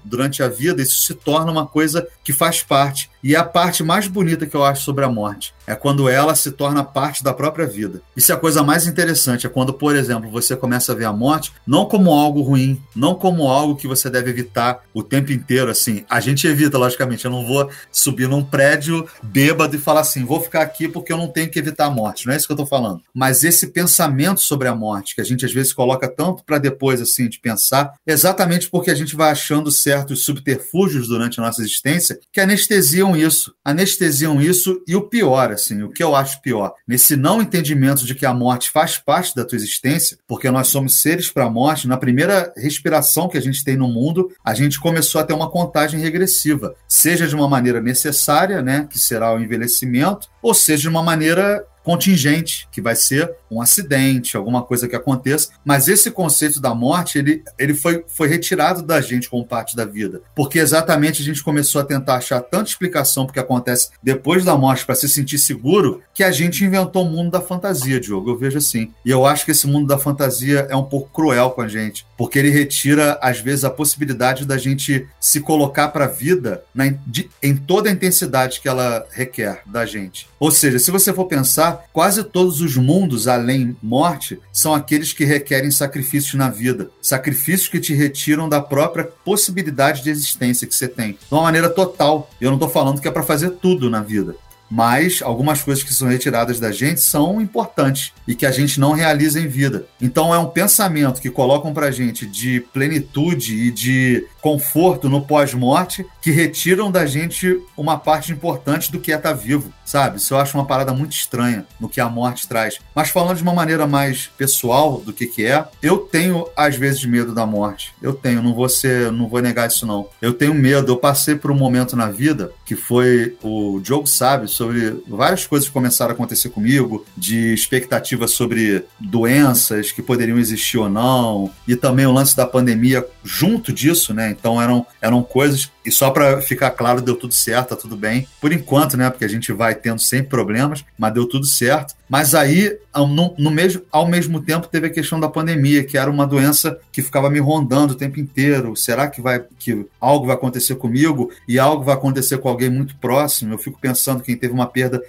durante 0.04 0.42
a 0.42 0.48
vida 0.48 0.82
isso 0.82 1.04
se 1.04 1.14
torna 1.14 1.52
uma 1.52 1.68
coisa 1.68 2.08
que 2.24 2.34
faz 2.34 2.64
parte. 2.64 3.08
E 3.24 3.36
é 3.36 3.38
a 3.38 3.44
parte 3.44 3.84
mais 3.84 4.08
bonita 4.08 4.48
que 4.48 4.56
eu 4.56 4.66
acho 4.66 4.84
sobre 4.84 5.06
a 5.06 5.10
morte 5.10 5.54
é 5.70 5.76
quando 5.76 6.10
ela 6.10 6.34
se 6.34 6.52
torna 6.52 6.84
parte 6.84 7.24
da 7.24 7.32
própria 7.32 7.68
vida. 7.68 8.02
Isso 8.18 8.32
é 8.32 8.36
a 8.36 8.40
coisa 8.40 8.64
mais 8.64 8.88
interessante, 8.88 9.46
é 9.46 9.50
quando, 9.50 9.72
por 9.72 9.96
exemplo, 9.96 10.28
você 10.28 10.56
começa 10.56 10.92
a 10.94 10.96
ver 10.96 11.06
a 11.06 11.14
morte 11.14 11.54
não 11.66 11.86
como 11.86 12.12
algo 12.12 12.42
ruim, 12.42 12.82
não 12.96 13.14
como 13.14 13.48
algo 13.48 13.76
que 13.76 13.88
você 13.88 14.10
deve 14.10 14.32
evitar 14.32 14.82
o 14.96 15.04
tempo 15.04 15.32
inteiro, 15.32 15.70
assim. 15.70 16.04
A 16.10 16.20
gente 16.20 16.48
evita, 16.48 16.76
logicamente, 16.76 17.24
eu 17.24 17.30
não 17.30 17.46
vou 17.46 17.70
subir 17.92 18.28
num 18.28 18.44
prédio 18.44 19.08
bêbado 19.22 19.76
e 19.76 19.80
falar 19.80 20.00
assim, 20.00 20.26
vou 20.26 20.42
ficar 20.42 20.64
aqui 20.64 20.88
porque 20.88 21.14
eu 21.14 21.18
não 21.18 21.28
tenho 21.28 21.52
que 21.52 21.60
evitar 21.60 21.86
a 21.86 21.92
morte, 21.92 22.26
não 22.26 22.34
é 22.34 22.38
isso 22.38 22.48
que 22.48 22.54
eu 22.54 22.58
tô 22.58 22.66
falando. 22.66 23.04
Mas 23.14 23.44
esse 23.44 23.68
pensamento 23.68 24.42
sobre 24.42 24.68
a 24.68 24.74
morte, 24.74 25.14
que 25.14 25.22
a 25.22 25.26
gente 25.26 25.46
às 25.46 25.54
vezes 25.54 25.72
coloca 25.72 26.08
tanto 26.08 26.44
para 26.44 26.58
depois, 26.58 27.00
assim, 27.00 27.30
de 27.30 27.40
pensar, 27.40 27.94
exatamente 28.08 28.68
porque 28.80 28.92
a 28.92 28.96
gente 28.96 29.14
vai 29.14 29.30
achando 29.30 29.70
certos 29.74 30.24
subterfúgios 30.24 31.10
durante 31.10 31.38
a 31.38 31.44
nossa 31.44 31.62
existência 31.62 32.18
que 32.32 32.40
anestesiam 32.40 33.14
isso, 33.14 33.54
anestesiam 33.64 34.42
isso 34.42 34.82
e 34.88 34.96
o 34.96 35.02
pior, 35.02 35.52
assim, 35.52 35.84
o 35.84 35.90
que 35.90 36.02
eu 36.02 36.16
acho 36.16 36.42
pior, 36.42 36.74
nesse 36.88 37.18
não 37.18 37.42
entendimento 37.42 38.06
de 38.06 38.16
que 38.16 38.26
a 38.26 38.34
morte 38.34 38.70
faz 38.70 38.98
parte 38.98 39.36
da 39.36 39.44
tua 39.44 39.58
existência, 39.58 40.18
porque 40.26 40.50
nós 40.50 40.70
somos 40.70 41.02
seres 41.02 41.30
para 41.30 41.44
a 41.44 41.50
morte, 41.50 41.90
na 41.90 41.98
primeira 41.98 42.54
respiração 42.56 43.28
que 43.28 43.38
a 43.38 43.42
gente 43.42 43.66
tem 43.66 43.76
no 43.76 43.90
mundo, 43.90 44.32
a 44.46 44.54
gente 44.54 44.80
começou 44.80 45.20
a 45.20 45.26
ter 45.26 45.34
uma 45.34 45.52
contagem 45.52 46.00
regressiva, 46.00 46.74
seja 46.88 47.28
de 47.28 47.36
uma 47.36 47.50
maneira 47.50 47.82
necessária, 47.82 48.62
né, 48.62 48.88
que 48.90 48.98
será 48.98 49.36
o 49.36 49.42
envelhecimento, 49.42 50.30
ou 50.42 50.54
seja 50.54 50.84
de 50.84 50.90
uma 50.90 51.04
maneira 51.04 51.66
contingente, 51.84 52.68
que 52.72 52.82
vai 52.82 52.96
ser 52.96 53.32
um 53.50 53.62
acidente, 53.62 54.38
alguma 54.38 54.62
coisa 54.62 54.88
que 54.88 54.96
aconteça. 54.96 55.50
Mas 55.66 55.88
esse 55.88 56.12
conceito 56.12 56.60
da 56.62 56.74
morte, 56.74 57.18
ele, 57.18 57.44
ele 57.58 57.74
foi, 57.74 58.04
foi 58.08 58.28
retirado 58.28 58.82
da 58.84 59.02
gente 59.02 59.30
como 59.30 59.46
parte 59.46 59.76
da 59.76 59.86
vida. 59.86 60.22
Porque 60.36 60.60
exatamente 60.60 61.22
a 61.22 61.26
gente 61.26 61.44
começou 61.44 61.82
a 61.82 61.86
tentar 61.86 62.16
achar 62.16 62.42
tanta 62.42 62.70
explicação 62.70 63.26
porque 63.26 63.40
acontece 63.40 63.90
depois 64.04 64.46
da 64.46 64.58
morte 64.58 64.86
para 64.86 64.96
se 64.96 65.10
sentir 65.10 65.40
seguro, 65.40 66.02
que 66.14 66.24
a 66.24 66.32
gente 66.32 66.64
inventou 66.64 67.06
o 67.06 67.10
mundo 67.10 67.32
da 67.32 67.42
fantasia, 67.42 68.00
Diogo. 68.00 68.30
Eu 68.30 68.38
vejo 68.38 68.58
assim. 68.58 68.92
E 69.04 69.10
eu 69.10 69.26
acho 69.26 69.46
que 69.46 69.52
esse 69.52 69.68
mundo 69.68 69.88
da 69.88 69.98
fantasia 69.98 70.68
é 70.70 70.76
um 70.76 70.84
pouco 70.84 71.10
cruel 71.12 71.52
com 71.52 71.62
a 71.62 71.68
gente, 71.68 72.06
porque 72.18 72.38
ele 72.40 72.50
retira, 72.50 73.18
às 73.22 73.40
vezes, 73.40 73.64
a 73.64 73.70
possibilidade 73.70 74.46
da 74.46 74.58
gente 74.58 75.08
se 75.20 75.40
colocar 75.40 75.90
para 75.90 76.06
a 76.06 76.08
vida 76.08 76.64
na, 76.74 76.94
de, 77.08 77.30
em 77.42 77.56
toda 77.56 77.90
a 77.90 77.92
intensidade 77.92 78.60
que 78.60 78.68
ela 78.68 79.06
requer 79.12 79.62
da 79.66 79.86
gente. 79.86 80.28
Ou 80.40 80.52
seja, 80.52 80.80
se 80.80 80.92
você 80.92 81.14
for 81.14 81.26
pensar, 81.26 81.69
quase 81.72 82.24
todos 82.24 82.62
os 82.62 82.76
mundos 82.78 83.28
além 83.28 83.76
morte 83.82 84.40
são 84.52 84.74
aqueles 84.74 85.14
que 85.14 85.26
requerem 85.26 85.72
sacrifícios 85.72 86.36
na 86.36 86.50
vida, 86.50 86.90
sacrifícios 87.02 87.68
que 87.68 87.80
te 87.80 87.94
retiram 87.94 88.48
da 88.48 88.62
própria 88.62 89.04
possibilidade 89.04 90.04
de 90.04 90.10
existência 90.10 90.68
que 90.68 90.76
você 90.76 90.88
tem, 90.88 91.14
de 91.14 91.18
uma 91.32 91.44
maneira 91.44 91.70
total. 91.70 92.30
Eu 92.40 92.50
não 92.50 92.58
estou 92.58 92.70
falando 92.70 93.02
que 93.02 93.08
é 93.08 93.12
para 93.12 93.24
fazer 93.24 93.52
tudo 93.52 93.90
na 93.90 94.02
vida 94.02 94.36
mas 94.70 95.22
algumas 95.22 95.62
coisas 95.62 95.84
que 95.84 95.94
são 95.94 96.08
retiradas 96.08 96.60
da 96.60 96.72
gente 96.72 97.02
são 97.02 97.42
importantes 97.42 98.14
e 98.28 98.36
que 98.36 98.46
a 98.46 98.52
gente 98.52 98.80
não 98.80 98.92
realiza 98.92 99.40
em 99.40 99.48
vida. 99.48 99.86
Então 100.00 100.34
é 100.34 100.38
um 100.38 100.46
pensamento 100.46 101.22
que 101.22 101.32
colocam 101.32 101.74
para 101.74 101.90
gente 101.90 102.26
de 102.26 102.62
plenitude 102.72 103.56
e 103.56 103.72
de 103.72 104.26
conforto 104.42 105.10
no 105.10 105.26
pós-morte 105.26 106.06
que 106.22 106.32
retiram 106.32 106.92
da 106.92 107.06
gente 107.06 107.60
uma 107.76 107.98
parte 107.98 108.32
importante 108.32 108.92
do 108.92 109.00
que 109.00 109.12
é 109.12 109.16
estar 109.16 109.30
tá 109.30 109.36
vivo, 109.36 109.74
sabe? 109.90 110.18
Isso 110.18 110.36
eu 110.36 110.38
acho 110.38 110.56
uma 110.56 110.66
parada 110.66 110.94
muito 110.94 111.14
estranha 111.14 111.66
no 111.80 111.90
que 111.90 112.00
a 112.00 112.08
morte 112.08 112.48
traz. 112.48 112.78
Mas 112.94 113.10
falando 113.10 113.38
de 113.38 113.44
uma 113.44 113.54
maneira 113.54 113.88
mais 113.88 114.30
pessoal 114.38 115.02
do 115.04 115.12
que 115.12 115.26
que 115.26 115.46
é, 115.46 115.66
eu 115.82 115.98
tenho 115.98 116.48
às 116.56 116.76
vezes 116.76 117.04
medo 117.06 117.34
da 117.34 117.44
morte. 117.44 117.92
Eu 118.00 118.14
tenho, 118.14 118.44
não 118.44 118.54
vou 118.54 118.70
ser, 118.70 119.12
não 119.12 119.28
vou 119.28 119.42
negar 119.42 119.68
isso 119.68 119.88
não. 119.88 120.08
Eu 120.22 120.34
tenho 120.34 120.54
medo. 120.54 120.92
Eu 120.92 120.98
passei 120.98 121.36
por 121.36 121.50
um 121.50 121.56
momento 121.56 121.96
na 121.96 122.12
vida 122.12 122.52
que 122.66 122.76
foi 122.76 123.36
o 123.42 123.80
Diogo 123.82 124.06
sabe 124.06 124.48
sobre 124.48 125.02
várias 125.08 125.48
coisas 125.48 125.68
que 125.68 125.74
começaram 125.74 126.12
a 126.12 126.14
acontecer 126.14 126.50
comigo, 126.50 127.04
de 127.18 127.52
expectativas 127.52 128.32
sobre 128.32 128.86
doenças 129.00 129.92
que 129.92 130.04
poderiam 130.04 130.38
existir 130.38 130.78
ou 130.78 130.88
não, 130.88 131.50
e 131.68 131.76
também 131.76 132.06
o 132.06 132.12
lance 132.12 132.38
da 132.38 132.46
pandemia 132.46 133.04
junto 133.24 133.74
disso, 133.74 134.14
né? 134.14 134.30
Então 134.30 134.62
eram, 134.62 134.86
eram 135.02 135.24
coisas. 135.24 135.72
E 135.84 135.92
só 135.92 136.12
para 136.12 136.42
ficar 136.42 136.70
claro, 136.72 137.02
deu 137.02 137.16
tudo 137.16 137.34
certo, 137.34 137.70
tá 137.70 137.76
tudo 137.76 137.98
bem. 137.98 138.28
Por 138.40 138.52
enquanto, 138.52 138.96
né? 138.96 139.10
Porque 139.10 139.26
a 139.26 139.30
gente 139.30 139.52
vai 139.52 139.79
tendo 139.80 140.00
sempre 140.00 140.30
problemas, 140.30 140.86
mas 140.98 141.14
deu 141.14 141.28
tudo 141.28 141.46
certo. 141.46 141.96
Mas 142.10 142.34
aí, 142.34 142.76
no, 142.96 143.36
no 143.38 143.52
mesmo, 143.52 143.84
ao 143.92 144.08
mesmo 144.08 144.42
tempo, 144.42 144.68
teve 144.68 144.88
a 144.88 144.90
questão 144.90 145.20
da 145.20 145.30
pandemia, 145.30 145.84
que 145.84 145.98
era 145.98 146.10
uma 146.10 146.26
doença 146.26 146.78
que 146.92 147.04
ficava 147.04 147.30
me 147.30 147.40
rondando 147.40 147.94
o 147.94 147.96
tempo 147.96 148.20
inteiro. 148.20 148.76
Será 148.76 149.08
que 149.08 149.22
vai 149.22 149.44
que 149.60 149.86
algo 150.02 150.26
vai 150.26 150.36
acontecer 150.36 150.76
comigo 150.76 151.32
e 151.48 151.60
algo 151.60 151.84
vai 151.84 151.94
acontecer 151.94 152.40
com 152.40 152.50
alguém 152.50 152.70
muito 152.70 152.96
próximo? 152.96 153.54
Eu 153.54 153.60
fico 153.60 153.80
pensando 153.80 154.24
quem 154.24 154.36
teve 154.36 154.54
uma 154.54 154.66
perda 154.66 155.02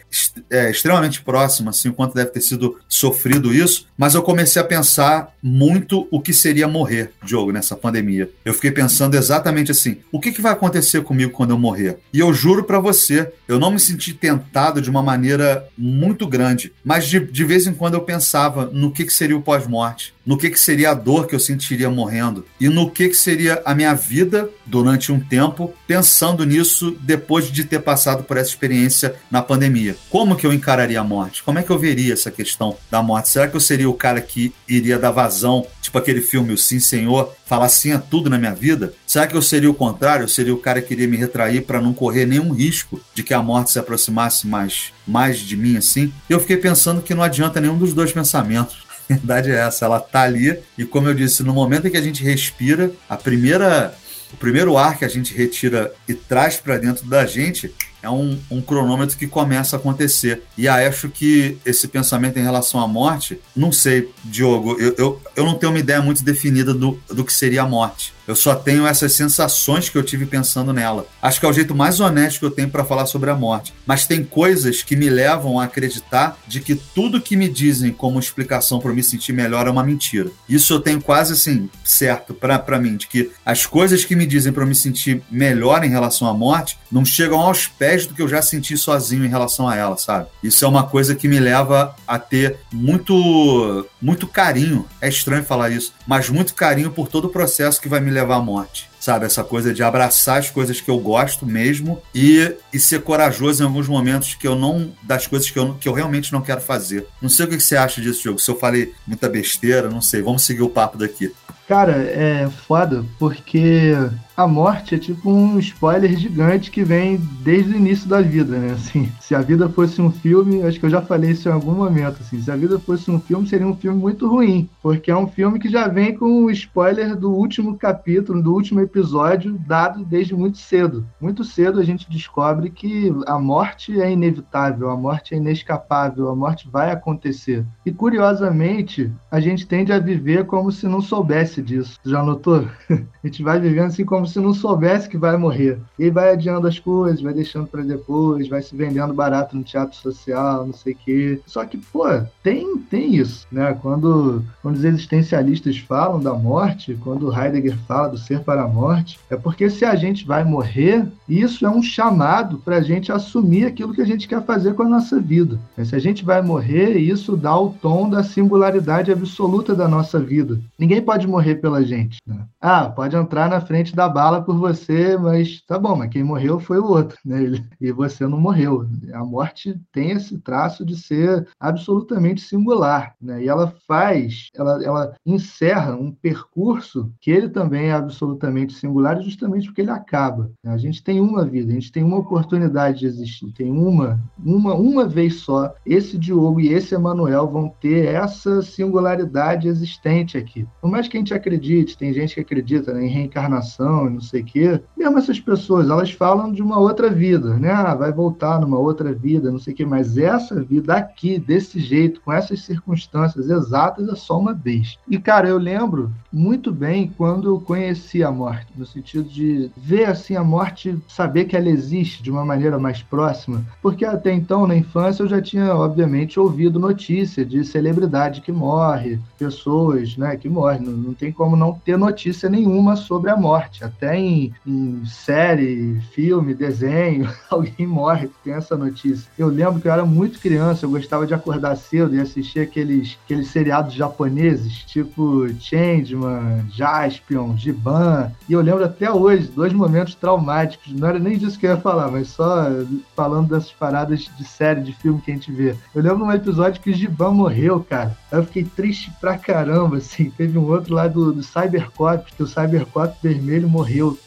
é, 0.50 0.70
extremamente 0.70 1.22
próxima, 1.22 1.70
assim, 1.70 1.88
o 1.88 1.94
quanto 1.94 2.14
deve 2.14 2.30
ter 2.30 2.42
sido 2.42 2.78
sofrido 2.88 3.54
isso. 3.54 3.86
Mas 3.96 4.14
eu 4.14 4.22
comecei 4.22 4.60
a 4.60 4.64
pensar 4.64 5.34
muito 5.42 6.06
o 6.10 6.20
que 6.20 6.34
seria 6.34 6.68
morrer, 6.68 7.12
Diogo, 7.24 7.52
nessa 7.52 7.76
pandemia. 7.76 8.30
Eu 8.44 8.52
fiquei 8.52 8.70
pensando 8.70 9.16
exatamente 9.16 9.70
assim: 9.70 9.98
o 10.12 10.20
que, 10.20 10.32
que 10.32 10.42
vai 10.42 10.52
acontecer 10.52 11.02
comigo 11.02 11.32
quando 11.32 11.50
eu 11.50 11.58
morrer? 11.58 11.98
E 12.12 12.18
eu 12.20 12.32
juro 12.34 12.64
para 12.64 12.78
você, 12.78 13.32
eu 13.48 13.58
não 13.58 13.70
me 13.70 13.80
senti 13.80 14.12
tentado 14.12 14.82
de 14.82 14.90
uma 14.90 15.02
maneira 15.02 15.66
muito 15.76 16.26
grande 16.26 16.72
mas 16.90 17.06
de, 17.06 17.20
de 17.20 17.44
vez 17.44 17.68
em 17.68 17.72
quando 17.72 17.94
eu 17.94 18.00
pensava 18.00 18.66
no 18.66 18.90
que, 18.90 19.04
que 19.04 19.12
seria 19.12 19.36
o 19.36 19.40
pós-morte, 19.40 20.12
no 20.30 20.38
que, 20.38 20.48
que 20.48 20.60
seria 20.60 20.92
a 20.92 20.94
dor 20.94 21.26
que 21.26 21.34
eu 21.34 21.40
sentiria 21.40 21.90
morrendo 21.90 22.46
e 22.60 22.68
no 22.68 22.88
que, 22.88 23.08
que 23.08 23.16
seria 23.16 23.60
a 23.64 23.74
minha 23.74 23.92
vida 23.94 24.48
durante 24.64 25.10
um 25.10 25.18
tempo, 25.18 25.74
pensando 25.88 26.46
nisso 26.46 26.96
depois 27.00 27.50
de 27.50 27.64
ter 27.64 27.80
passado 27.80 28.22
por 28.22 28.36
essa 28.36 28.50
experiência 28.50 29.16
na 29.28 29.42
pandemia. 29.42 29.96
Como 30.08 30.36
que 30.36 30.46
eu 30.46 30.52
encararia 30.52 31.00
a 31.00 31.04
morte? 31.04 31.42
Como 31.42 31.58
é 31.58 31.64
que 31.64 31.70
eu 31.70 31.78
veria 31.80 32.12
essa 32.12 32.30
questão 32.30 32.76
da 32.88 33.02
morte? 33.02 33.28
Será 33.28 33.48
que 33.48 33.56
eu 33.56 33.60
seria 33.60 33.90
o 33.90 33.94
cara 33.94 34.20
que 34.20 34.54
iria 34.68 35.00
dar 35.00 35.10
vazão, 35.10 35.66
tipo 35.82 35.98
aquele 35.98 36.20
filme 36.20 36.52
O 36.52 36.58
Sim 36.58 36.78
Senhor, 36.78 37.34
falar 37.44 37.68
sim 37.68 37.90
a 37.90 37.98
tudo 37.98 38.30
na 38.30 38.38
minha 38.38 38.54
vida? 38.54 38.92
Será 39.04 39.26
que 39.26 39.36
eu 39.36 39.42
seria 39.42 39.68
o 39.68 39.74
contrário? 39.74 40.22
Eu 40.22 40.28
seria 40.28 40.54
o 40.54 40.58
cara 40.58 40.80
que 40.80 40.94
iria 40.94 41.08
me 41.08 41.16
retrair 41.16 41.62
para 41.62 41.80
não 41.80 41.92
correr 41.92 42.24
nenhum 42.24 42.52
risco 42.52 43.00
de 43.12 43.24
que 43.24 43.34
a 43.34 43.42
morte 43.42 43.72
se 43.72 43.80
aproximasse 43.80 44.46
mais, 44.46 44.92
mais 45.04 45.40
de 45.40 45.56
mim 45.56 45.76
assim? 45.76 46.12
Eu 46.28 46.38
fiquei 46.38 46.56
pensando 46.56 47.00
pensando 47.00 47.02
que 47.02 47.14
não 47.14 47.22
adianta 47.22 47.60
nenhum 47.60 47.76
dos 47.76 47.92
dois 47.92 48.12
pensamentos. 48.12 48.89
A 49.10 49.14
verdade 49.14 49.50
é 49.50 49.56
essa, 49.56 49.84
ela 49.84 49.98
tá 49.98 50.22
ali 50.22 50.58
e 50.78 50.84
como 50.84 51.08
eu 51.08 51.14
disse, 51.14 51.42
no 51.42 51.52
momento 51.52 51.88
em 51.88 51.90
que 51.90 51.96
a 51.96 52.02
gente 52.02 52.22
respira, 52.22 52.92
a 53.08 53.16
primeira 53.16 53.94
o 54.32 54.36
primeiro 54.36 54.78
ar 54.78 54.96
que 54.96 55.04
a 55.04 55.08
gente 55.08 55.34
retira 55.34 55.92
e 56.06 56.14
traz 56.14 56.56
para 56.56 56.78
dentro 56.78 57.04
da 57.08 57.26
gente 57.26 57.74
é 58.02 58.08
um, 58.08 58.38
um, 58.50 58.62
cronômetro 58.62 59.16
que 59.16 59.26
começa 59.26 59.76
a 59.76 59.78
acontecer. 59.78 60.42
E 60.56 60.68
acho 60.68 61.08
que 61.08 61.58
esse 61.66 61.88
pensamento 61.88 62.38
em 62.38 62.42
relação 62.42 62.80
à 62.80 62.88
morte, 62.88 63.40
não 63.54 63.72
sei, 63.72 64.10
Diogo, 64.24 64.80
eu, 64.80 64.94
eu, 64.96 65.20
eu 65.36 65.44
não 65.44 65.54
tenho 65.54 65.72
uma 65.72 65.78
ideia 65.78 66.00
muito 66.00 66.24
definida 66.24 66.72
do, 66.72 66.98
do 67.08 67.24
que 67.24 67.32
seria 67.32 67.62
a 67.62 67.68
morte. 67.68 68.14
Eu 68.30 68.36
só 68.36 68.54
tenho 68.54 68.86
essas 68.86 69.12
sensações 69.14 69.88
que 69.88 69.98
eu 69.98 70.04
tive 70.04 70.24
pensando 70.24 70.72
nela. 70.72 71.04
Acho 71.20 71.40
que 71.40 71.46
é 71.46 71.48
o 71.48 71.52
jeito 71.52 71.74
mais 71.74 71.98
honesto 71.98 72.38
que 72.38 72.44
eu 72.44 72.50
tenho 72.52 72.70
para 72.70 72.84
falar 72.84 73.06
sobre 73.06 73.28
a 73.28 73.34
morte. 73.34 73.74
Mas 73.84 74.06
tem 74.06 74.22
coisas 74.22 74.84
que 74.84 74.94
me 74.94 75.10
levam 75.10 75.58
a 75.58 75.64
acreditar 75.64 76.38
de 76.46 76.60
que 76.60 76.76
tudo 76.76 77.20
que 77.20 77.36
me 77.36 77.48
dizem 77.48 77.90
como 77.90 78.20
explicação 78.20 78.78
para 78.78 78.92
me 78.92 79.02
sentir 79.02 79.32
melhor 79.32 79.66
é 79.66 79.70
uma 79.70 79.82
mentira. 79.82 80.30
Isso 80.48 80.72
eu 80.72 80.78
tenho 80.78 81.02
quase 81.02 81.32
assim, 81.32 81.68
certo 81.82 82.32
para 82.32 82.78
mim, 82.78 82.96
de 82.96 83.08
que 83.08 83.32
as 83.44 83.66
coisas 83.66 84.04
que 84.04 84.14
me 84.14 84.24
dizem 84.24 84.52
para 84.52 84.64
me 84.64 84.76
sentir 84.76 85.24
melhor 85.28 85.82
em 85.82 85.90
relação 85.90 86.28
à 86.28 86.32
morte 86.32 86.78
não 86.88 87.04
chegam 87.04 87.40
aos 87.40 87.66
pés 87.66 88.06
do 88.06 88.14
que 88.14 88.22
eu 88.22 88.28
já 88.28 88.40
senti 88.40 88.78
sozinho 88.78 89.24
em 89.24 89.28
relação 89.28 89.68
a 89.68 89.74
ela, 89.74 89.96
sabe? 89.96 90.28
Isso 90.40 90.64
é 90.64 90.68
uma 90.68 90.84
coisa 90.84 91.16
que 91.16 91.26
me 91.26 91.40
leva 91.40 91.96
a 92.06 92.16
ter 92.16 92.58
muito, 92.72 93.88
muito 94.00 94.28
carinho. 94.28 94.86
É 95.00 95.08
estranho 95.08 95.42
falar 95.42 95.70
isso, 95.70 95.92
mas 96.10 96.28
muito 96.28 96.56
carinho 96.56 96.90
por 96.90 97.06
todo 97.06 97.26
o 97.26 97.28
processo 97.28 97.80
que 97.80 97.88
vai 97.88 98.00
me 98.00 98.10
levar 98.10 98.34
à 98.34 98.40
morte. 98.40 98.90
Sabe, 98.98 99.26
essa 99.26 99.44
coisa 99.44 99.72
de 99.72 99.80
abraçar 99.80 100.40
as 100.40 100.50
coisas 100.50 100.80
que 100.80 100.90
eu 100.90 100.98
gosto 100.98 101.46
mesmo 101.46 102.02
e, 102.12 102.52
e 102.72 102.80
ser 102.80 103.02
corajoso 103.02 103.62
em 103.62 103.66
alguns 103.66 103.86
momentos 103.86 104.34
que 104.34 104.48
eu 104.48 104.56
não. 104.56 104.90
das 105.04 105.28
coisas 105.28 105.48
que 105.48 105.56
eu, 105.56 105.74
que 105.74 105.88
eu 105.88 105.92
realmente 105.92 106.32
não 106.32 106.40
quero 106.40 106.60
fazer. 106.60 107.06
Não 107.22 107.28
sei 107.28 107.46
o 107.46 107.48
que 107.48 107.60
você 107.60 107.76
acha 107.76 108.00
disso, 108.00 108.24
jogo. 108.24 108.40
Se 108.40 108.50
eu 108.50 108.58
falei 108.58 108.92
muita 109.06 109.28
besteira, 109.28 109.88
não 109.88 110.02
sei. 110.02 110.20
Vamos 110.20 110.42
seguir 110.42 110.62
o 110.62 110.68
papo 110.68 110.98
daqui. 110.98 111.32
Cara, 111.68 111.92
é 111.92 112.50
foda, 112.66 113.04
porque 113.16 113.94
a 114.40 114.48
morte 114.48 114.94
é 114.94 114.98
tipo 114.98 115.30
um 115.30 115.58
spoiler 115.58 116.16
gigante 116.16 116.70
que 116.70 116.82
vem 116.82 117.20
desde 117.42 117.74
o 117.74 117.76
início 117.76 118.08
da 118.08 118.22
vida, 118.22 118.56
né? 118.58 118.72
Assim, 118.72 119.12
se 119.20 119.34
a 119.34 119.42
vida 119.42 119.68
fosse 119.68 120.00
um 120.00 120.10
filme, 120.10 120.62
acho 120.62 120.80
que 120.80 120.86
eu 120.86 120.90
já 120.90 121.02
falei 121.02 121.32
isso 121.32 121.46
em 121.46 121.52
algum 121.52 121.72
momento, 121.72 122.16
assim, 122.20 122.40
se 122.40 122.50
a 122.50 122.56
vida 122.56 122.78
fosse 122.78 123.10
um 123.10 123.20
filme, 123.20 123.46
seria 123.46 123.66
um 123.66 123.76
filme 123.76 123.98
muito 123.98 124.26
ruim, 124.26 124.66
porque 124.82 125.10
é 125.10 125.16
um 125.16 125.26
filme 125.26 125.58
que 125.58 125.68
já 125.68 125.88
vem 125.88 126.16
com 126.16 126.44
o 126.44 126.50
spoiler 126.50 127.14
do 127.14 127.30
último 127.30 127.76
capítulo, 127.76 128.42
do 128.42 128.54
último 128.54 128.80
episódio, 128.80 129.60
dado 129.66 130.04
desde 130.06 130.34
muito 130.34 130.56
cedo. 130.56 131.06
Muito 131.20 131.44
cedo 131.44 131.78
a 131.78 131.84
gente 131.84 132.08
descobre 132.08 132.70
que 132.70 133.12
a 133.26 133.38
morte 133.38 134.00
é 134.00 134.10
inevitável, 134.10 134.88
a 134.88 134.96
morte 134.96 135.34
é 135.34 135.36
inescapável, 135.36 136.30
a 136.30 136.34
morte 136.34 136.66
vai 136.66 136.90
acontecer. 136.90 137.62
E 137.84 137.92
curiosamente, 137.92 139.12
a 139.30 139.38
gente 139.38 139.66
tende 139.66 139.92
a 139.92 139.98
viver 139.98 140.46
como 140.46 140.72
se 140.72 140.88
não 140.88 141.02
soubesse 141.02 141.60
disso. 141.60 141.98
Já 142.02 142.22
notou? 142.22 142.66
a 142.90 143.26
gente 143.26 143.42
vai 143.42 143.60
vivendo 143.60 143.88
assim 143.88 144.04
como 144.04 144.29
se 144.30 144.40
não 144.40 144.54
soubesse 144.54 145.08
que 145.08 145.18
vai 145.18 145.36
morrer. 145.36 145.78
E 145.98 146.10
vai 146.10 146.32
adiando 146.32 146.66
as 146.66 146.78
coisas, 146.78 147.20
vai 147.20 147.32
deixando 147.32 147.66
para 147.66 147.82
depois, 147.82 148.48
vai 148.48 148.62
se 148.62 148.74
vendendo 148.74 149.12
barato 149.12 149.56
no 149.56 149.62
teatro 149.62 149.96
social, 149.96 150.66
não 150.66 150.72
sei 150.72 150.92
o 150.92 150.96
quê. 150.96 151.40
Só 151.46 151.64
que, 151.64 151.76
pô, 151.76 152.04
tem, 152.42 152.78
tem 152.78 153.14
isso, 153.14 153.46
né? 153.50 153.76
Quando, 153.80 154.42
quando 154.62 154.76
os 154.76 154.84
existencialistas 154.84 155.78
falam 155.78 156.20
da 156.20 156.34
morte, 156.34 156.98
quando 157.02 157.32
Heidegger 157.32 157.76
fala 157.86 158.08
do 158.08 158.18
ser 158.18 158.40
para 158.40 158.62
a 158.62 158.68
morte, 158.68 159.18
é 159.28 159.36
porque 159.36 159.68
se 159.68 159.84
a 159.84 159.94
gente 159.94 160.26
vai 160.26 160.44
morrer, 160.44 161.06
isso 161.28 161.66
é 161.66 161.70
um 161.70 161.82
chamado 161.82 162.58
para 162.58 162.76
a 162.76 162.82
gente 162.82 163.12
assumir 163.12 163.66
aquilo 163.66 163.94
que 163.94 164.02
a 164.02 164.06
gente 164.06 164.28
quer 164.28 164.42
fazer 164.44 164.74
com 164.74 164.82
a 164.82 164.88
nossa 164.88 165.20
vida. 165.20 165.58
Se 165.84 165.94
a 165.94 165.98
gente 165.98 166.24
vai 166.24 166.42
morrer, 166.42 166.96
isso 166.98 167.36
dá 167.36 167.58
o 167.58 167.70
tom 167.70 168.08
da 168.08 168.22
singularidade 168.22 169.12
absoluta 169.12 169.74
da 169.74 169.88
nossa 169.88 170.18
vida. 170.18 170.58
Ninguém 170.78 171.02
pode 171.02 171.26
morrer 171.26 171.56
pela 171.56 171.82
gente. 171.82 172.18
Né? 172.26 172.36
Ah, 172.60 172.84
pode 172.84 173.16
entrar 173.16 173.48
na 173.48 173.60
frente 173.60 173.94
da 173.94 174.08
bala 174.20 174.42
por 174.42 174.54
você, 174.54 175.16
mas 175.16 175.62
tá 175.62 175.78
bom, 175.78 175.96
mas 175.96 176.10
quem 176.10 176.22
morreu 176.22 176.60
foi 176.60 176.78
o 176.78 176.84
outro, 176.84 177.16
né? 177.24 177.58
E 177.80 177.90
você 177.90 178.26
não 178.26 178.38
morreu. 178.38 178.86
A 179.14 179.24
morte 179.24 179.80
tem 179.90 180.10
esse 180.10 180.36
traço 180.36 180.84
de 180.84 180.94
ser 180.94 181.48
absolutamente 181.58 182.42
singular, 182.42 183.14
né? 183.18 183.42
E 183.42 183.48
ela 183.48 183.72
faz, 183.88 184.50
ela, 184.54 184.84
ela 184.84 185.14
encerra 185.24 185.96
um 185.96 186.12
percurso 186.12 187.10
que 187.18 187.30
ele 187.30 187.48
também 187.48 187.86
é 187.86 187.92
absolutamente 187.92 188.74
singular, 188.74 189.22
justamente 189.22 189.68
porque 189.68 189.80
ele 189.80 189.90
acaba. 189.90 190.50
A 190.66 190.76
gente 190.76 191.02
tem 191.02 191.18
uma 191.18 191.42
vida, 191.42 191.70
a 191.70 191.74
gente 191.74 191.90
tem 191.90 192.04
uma 192.04 192.18
oportunidade 192.18 192.98
de 192.98 193.06
existir, 193.06 193.50
tem 193.54 193.72
uma, 193.72 194.20
uma, 194.38 194.74
uma 194.74 195.08
vez 195.08 195.36
só. 195.36 195.74
Esse 195.86 196.18
Diogo 196.18 196.60
e 196.60 196.68
esse 196.68 196.94
Emanuel 196.94 197.48
vão 197.48 197.72
ter 197.80 198.04
essa 198.14 198.60
singularidade 198.60 199.66
existente 199.66 200.36
aqui. 200.36 200.68
Por 200.78 200.90
mais 200.90 201.08
que 201.08 201.16
a 201.16 201.20
gente 201.20 201.32
acredite, 201.32 201.96
tem 201.96 202.12
gente 202.12 202.34
que 202.34 202.40
acredita 202.40 202.92
né, 202.92 203.06
em 203.06 203.08
reencarnação 203.08 203.99
e 204.06 204.10
não 204.10 204.20
sei 204.20 204.42
o 204.42 204.44
quê, 204.44 204.80
mesmo 204.96 205.18
essas 205.18 205.40
pessoas, 205.40 205.88
elas 205.88 206.10
falam 206.10 206.52
de 206.52 206.62
uma 206.62 206.78
outra 206.78 207.10
vida, 207.10 207.54
né? 207.54 207.70
Ah, 207.70 207.94
vai 207.94 208.12
voltar 208.12 208.60
numa 208.60 208.78
outra 208.78 209.12
vida, 209.12 209.50
não 209.50 209.58
sei 209.58 209.72
o 209.72 209.76
quê, 209.76 209.84
mas 209.84 210.16
essa 210.16 210.62
vida 210.62 210.94
aqui, 210.94 211.38
desse 211.38 211.80
jeito, 211.80 212.20
com 212.20 212.32
essas 212.32 212.62
circunstâncias 212.62 213.48
exatas, 213.48 214.08
é 214.08 214.14
só 214.14 214.38
uma 214.38 214.52
vez. 214.52 214.98
E, 215.08 215.18
cara, 215.18 215.48
eu 215.48 215.58
lembro 215.58 216.10
muito 216.32 216.72
bem 216.72 217.12
quando 217.16 217.48
eu 217.48 217.60
conheci 217.60 218.22
a 218.22 218.30
morte, 218.30 218.66
no 218.76 218.86
sentido 218.86 219.28
de 219.28 219.70
ver 219.76 220.04
assim 220.04 220.36
a 220.36 220.44
morte, 220.44 220.96
saber 221.08 221.44
que 221.44 221.56
ela 221.56 221.68
existe 221.68 222.22
de 222.22 222.30
uma 222.30 222.44
maneira 222.44 222.78
mais 222.78 223.02
próxima, 223.02 223.64
porque 223.82 224.04
até 224.04 224.32
então, 224.32 224.66
na 224.66 224.76
infância, 224.76 225.22
eu 225.22 225.28
já 225.28 225.40
tinha, 225.40 225.74
obviamente, 225.74 226.38
ouvido 226.38 226.78
notícia 226.78 227.44
de 227.44 227.64
celebridade 227.64 228.40
que 228.40 228.52
morre, 228.52 229.18
pessoas 229.38 230.16
né, 230.16 230.36
que 230.36 230.48
morrem. 230.48 230.82
Não, 230.82 230.92
não 230.92 231.14
tem 231.14 231.32
como 231.32 231.56
não 231.56 231.72
ter 231.72 231.96
notícia 231.96 232.48
nenhuma 232.48 232.96
sobre 232.96 233.30
a 233.30 233.36
morte. 233.36 233.84
Até 233.96 234.18
em, 234.18 234.52
em 234.66 235.04
série, 235.04 236.00
filme, 236.12 236.54
desenho, 236.54 237.30
alguém 237.50 237.86
morre, 237.86 238.30
tem 238.44 238.54
essa 238.54 238.76
notícia. 238.76 239.30
Eu 239.38 239.48
lembro 239.48 239.80
que 239.80 239.88
eu 239.88 239.92
era 239.92 240.04
muito 240.04 240.38
criança, 240.38 240.84
eu 240.84 240.90
gostava 240.90 241.26
de 241.26 241.34
acordar 241.34 241.76
cedo 241.76 242.14
e 242.14 242.20
assistir 242.20 242.60
aqueles, 242.60 243.18
aqueles 243.24 243.48
seriados 243.48 243.94
japoneses, 243.94 244.84
tipo 244.84 245.48
Changeman, 245.58 246.66
Jaspion, 246.70 247.56
Giban. 247.56 248.30
E 248.48 248.52
eu 248.52 248.60
lembro 248.60 248.84
até 248.84 249.10
hoje, 249.10 249.48
dois 249.48 249.72
momentos 249.72 250.14
traumáticos. 250.14 250.92
Não 250.92 251.08
era 251.08 251.18
nem 251.18 251.38
disso 251.38 251.58
que 251.58 251.66
eu 251.66 251.70
ia 251.70 251.76
falar, 251.76 252.10
mas 252.10 252.28
só 252.28 252.66
falando 253.14 253.48
dessas 253.48 253.72
paradas 253.72 254.30
de 254.36 254.44
série, 254.44 254.82
de 254.82 254.92
filme 254.92 255.20
que 255.20 255.30
a 255.30 255.34
gente 255.34 255.52
vê. 255.52 255.74
Eu 255.94 256.02
lembro 256.02 256.18
num 256.18 256.32
episódio 256.32 256.80
que 256.80 256.90
o 256.90 256.94
Giban 256.94 257.32
morreu, 257.32 257.84
cara. 257.88 258.16
Eu 258.30 258.44
fiquei 258.44 258.64
triste 258.64 259.12
pra 259.20 259.36
caramba, 259.38 259.96
assim. 259.96 260.30
Teve 260.30 260.58
um 260.58 260.66
outro 260.66 260.94
lá 260.94 261.08
do, 261.08 261.32
do 261.32 261.42
Cybercop, 261.42 262.32
que 262.32 262.42
o 262.42 262.46
Cybercop 262.46 263.16
vermelho 263.22 263.68
morreu, 263.68 263.79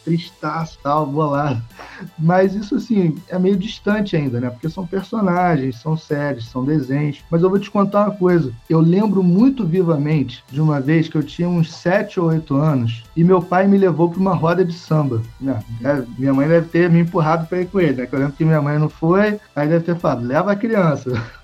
tristaço, 0.03 0.77
tal, 0.81 1.05
bolado. 1.05 1.61
Mas 2.17 2.55
isso, 2.55 2.75
assim, 2.75 3.15
é 3.29 3.37
meio 3.37 3.55
distante 3.55 4.15
ainda, 4.15 4.39
né? 4.39 4.49
Porque 4.49 4.69
são 4.69 4.85
personagens, 4.85 5.79
são 5.79 5.97
séries, 5.97 6.45
são 6.45 6.63
desenhos. 6.63 7.23
Mas 7.29 7.41
eu 7.41 7.49
vou 7.49 7.59
te 7.59 7.69
contar 7.69 8.05
uma 8.05 8.15
coisa. 8.15 8.51
Eu 8.69 8.79
lembro 8.79 9.23
muito 9.23 9.65
vivamente 9.65 10.43
de 10.51 10.61
uma 10.61 10.79
vez 10.79 11.07
que 11.07 11.17
eu 11.17 11.23
tinha 11.23 11.47
uns 11.47 11.73
7 11.73 12.19
ou 12.19 12.27
8 12.27 12.55
anos 12.55 13.03
e 13.15 13.23
meu 13.23 13.41
pai 13.41 13.67
me 13.67 13.77
levou 13.77 14.09
para 14.09 14.19
uma 14.19 14.33
roda 14.33 14.63
de 14.65 14.73
samba. 14.73 15.21
É, 15.83 16.03
minha 16.17 16.33
mãe 16.33 16.47
deve 16.47 16.67
ter 16.67 16.89
me 16.89 16.99
empurrado 16.99 17.47
para 17.47 17.61
ir 17.61 17.67
com 17.67 17.79
ele, 17.79 18.01
né? 18.01 18.05
Que 18.05 18.15
eu 18.15 18.19
lembro 18.19 18.33
que 18.33 18.45
minha 18.45 18.61
mãe 18.61 18.77
não 18.77 18.89
foi, 18.89 19.39
aí 19.55 19.67
deve 19.67 19.85
ter 19.85 19.95
falado, 19.95 20.25
leva 20.25 20.51
a 20.51 20.55
criança 20.55 21.11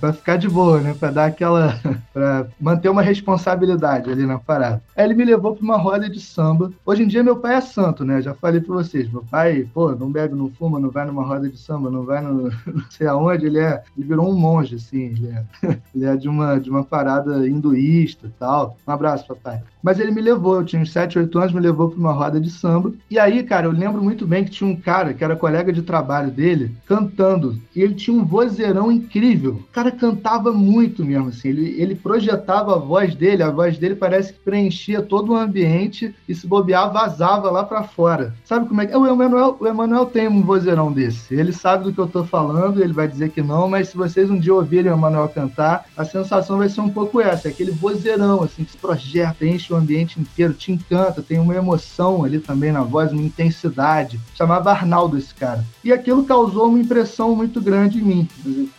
para 0.00 0.12
ficar 0.12 0.36
de 0.36 0.48
boa, 0.48 0.80
né? 0.80 0.94
Para 0.98 1.10
dar 1.10 1.26
aquela, 1.26 1.78
para 2.12 2.46
manter 2.60 2.88
uma 2.88 3.02
responsabilidade 3.02 4.10
ali 4.10 4.26
na 4.26 4.38
parada. 4.38 4.82
Aí 4.96 5.04
ele 5.04 5.14
me 5.14 5.24
levou 5.24 5.54
para 5.54 5.64
uma 5.64 5.76
roda 5.76 6.08
de 6.08 6.20
samba. 6.20 6.72
Hoje 6.84 6.99
em 7.02 7.06
dia 7.06 7.22
meu 7.22 7.36
pai 7.36 7.54
é 7.56 7.60
santo, 7.60 8.04
né? 8.04 8.20
Já 8.20 8.34
falei 8.34 8.60
para 8.60 8.74
vocês, 8.74 9.10
meu 9.10 9.24
pai, 9.24 9.68
pô, 9.72 9.92
não 9.92 10.10
bebe, 10.10 10.34
não 10.34 10.50
fuma, 10.50 10.78
não 10.78 10.90
vai 10.90 11.04
numa 11.06 11.24
roda 11.24 11.48
de 11.48 11.58
samba, 11.58 11.90
não 11.90 12.04
vai 12.04 12.20
no, 12.20 12.50
não 12.66 12.90
sei 12.90 13.06
aonde. 13.06 13.46
Ele 13.46 13.58
é, 13.58 13.82
ele 13.96 14.06
virou 14.06 14.30
um 14.30 14.38
monge, 14.38 14.76
assim. 14.76 15.06
Ele 15.06 15.28
é, 15.28 15.44
ele 15.94 16.04
é 16.04 16.16
de 16.16 16.28
uma 16.28 16.58
de 16.58 16.70
uma 16.70 16.84
parada 16.84 17.48
hinduísta 17.48 18.30
tal. 18.38 18.76
Um 18.86 18.92
abraço, 18.92 19.26
papai. 19.26 19.62
Mas 19.82 19.98
ele 19.98 20.10
me 20.10 20.20
levou, 20.20 20.56
eu 20.56 20.64
tinha 20.64 20.82
uns 20.82 20.92
7, 20.92 21.18
8 21.18 21.38
anos, 21.38 21.52
me 21.52 21.60
levou 21.60 21.90
para 21.90 21.98
uma 21.98 22.12
roda 22.12 22.40
de 22.40 22.50
samba. 22.50 22.92
E 23.10 23.18
aí, 23.18 23.42
cara, 23.42 23.66
eu 23.66 23.72
lembro 23.72 24.02
muito 24.02 24.26
bem 24.26 24.44
que 24.44 24.50
tinha 24.50 24.68
um 24.68 24.76
cara 24.76 25.14
que 25.14 25.24
era 25.24 25.36
colega 25.36 25.72
de 25.72 25.82
trabalho 25.82 26.30
dele 26.30 26.74
cantando. 26.86 27.58
E 27.74 27.82
ele 27.82 27.94
tinha 27.94 28.16
um 28.16 28.24
vozeirão 28.24 28.92
incrível. 28.92 29.54
O 29.54 29.72
cara 29.72 29.90
cantava 29.90 30.52
muito 30.52 31.04
mesmo, 31.04 31.28
assim. 31.28 31.48
Ele, 31.48 31.80
ele 31.80 31.94
projetava 31.94 32.74
a 32.74 32.78
voz 32.78 33.14
dele, 33.14 33.42
a 33.42 33.50
voz 33.50 33.78
dele 33.78 33.94
parece 33.94 34.32
que 34.32 34.40
preenchia 34.40 35.00
todo 35.02 35.32
o 35.32 35.36
ambiente 35.36 36.14
e 36.28 36.34
se 36.34 36.46
bobear, 36.46 36.92
vazava 36.92 37.50
lá 37.50 37.64
para 37.64 37.82
fora. 37.82 38.34
Sabe 38.44 38.68
como 38.68 38.80
é 38.80 38.86
que. 38.86 38.96
O 38.96 39.06
Emanuel, 39.06 39.56
o 39.58 39.66
Emanuel 39.66 40.06
tem 40.06 40.28
um 40.28 40.42
vozeirão 40.42 40.92
desse. 40.92 41.34
Ele 41.34 41.52
sabe 41.52 41.84
do 41.84 41.92
que 41.92 41.98
eu 41.98 42.06
tô 42.06 42.24
falando, 42.24 42.82
ele 42.82 42.92
vai 42.92 43.08
dizer 43.08 43.30
que 43.30 43.42
não, 43.42 43.68
mas 43.68 43.88
se 43.88 43.96
vocês 43.96 44.28
um 44.30 44.38
dia 44.38 44.54
ouvirem 44.54 44.90
o 44.90 44.94
Emanuel 44.94 45.28
cantar, 45.28 45.86
a 45.96 46.04
sensação 46.04 46.58
vai 46.58 46.68
ser 46.68 46.80
um 46.80 46.90
pouco 46.90 47.20
essa: 47.20 47.48
é 47.48 47.50
aquele 47.50 47.70
vozeirão, 47.70 48.42
assim, 48.42 48.64
que 48.64 48.72
se 48.72 48.76
projeta, 48.76 49.46
enche 49.46 49.69
o 49.72 49.76
ambiente 49.76 50.20
inteiro, 50.20 50.52
te 50.52 50.72
encanta, 50.72 51.22
tem 51.22 51.38
uma 51.38 51.54
emoção 51.54 52.24
ali 52.24 52.38
também 52.38 52.72
na 52.72 52.82
voz, 52.82 53.12
uma 53.12 53.22
intensidade. 53.22 54.20
Chamava 54.34 54.70
Arnaldo 54.70 55.16
esse 55.16 55.34
cara. 55.34 55.64
E 55.82 55.92
aquilo 55.92 56.24
causou 56.24 56.68
uma 56.68 56.78
impressão 56.78 57.34
muito 57.34 57.60
grande 57.60 57.98
em 57.98 58.02
mim. 58.02 58.28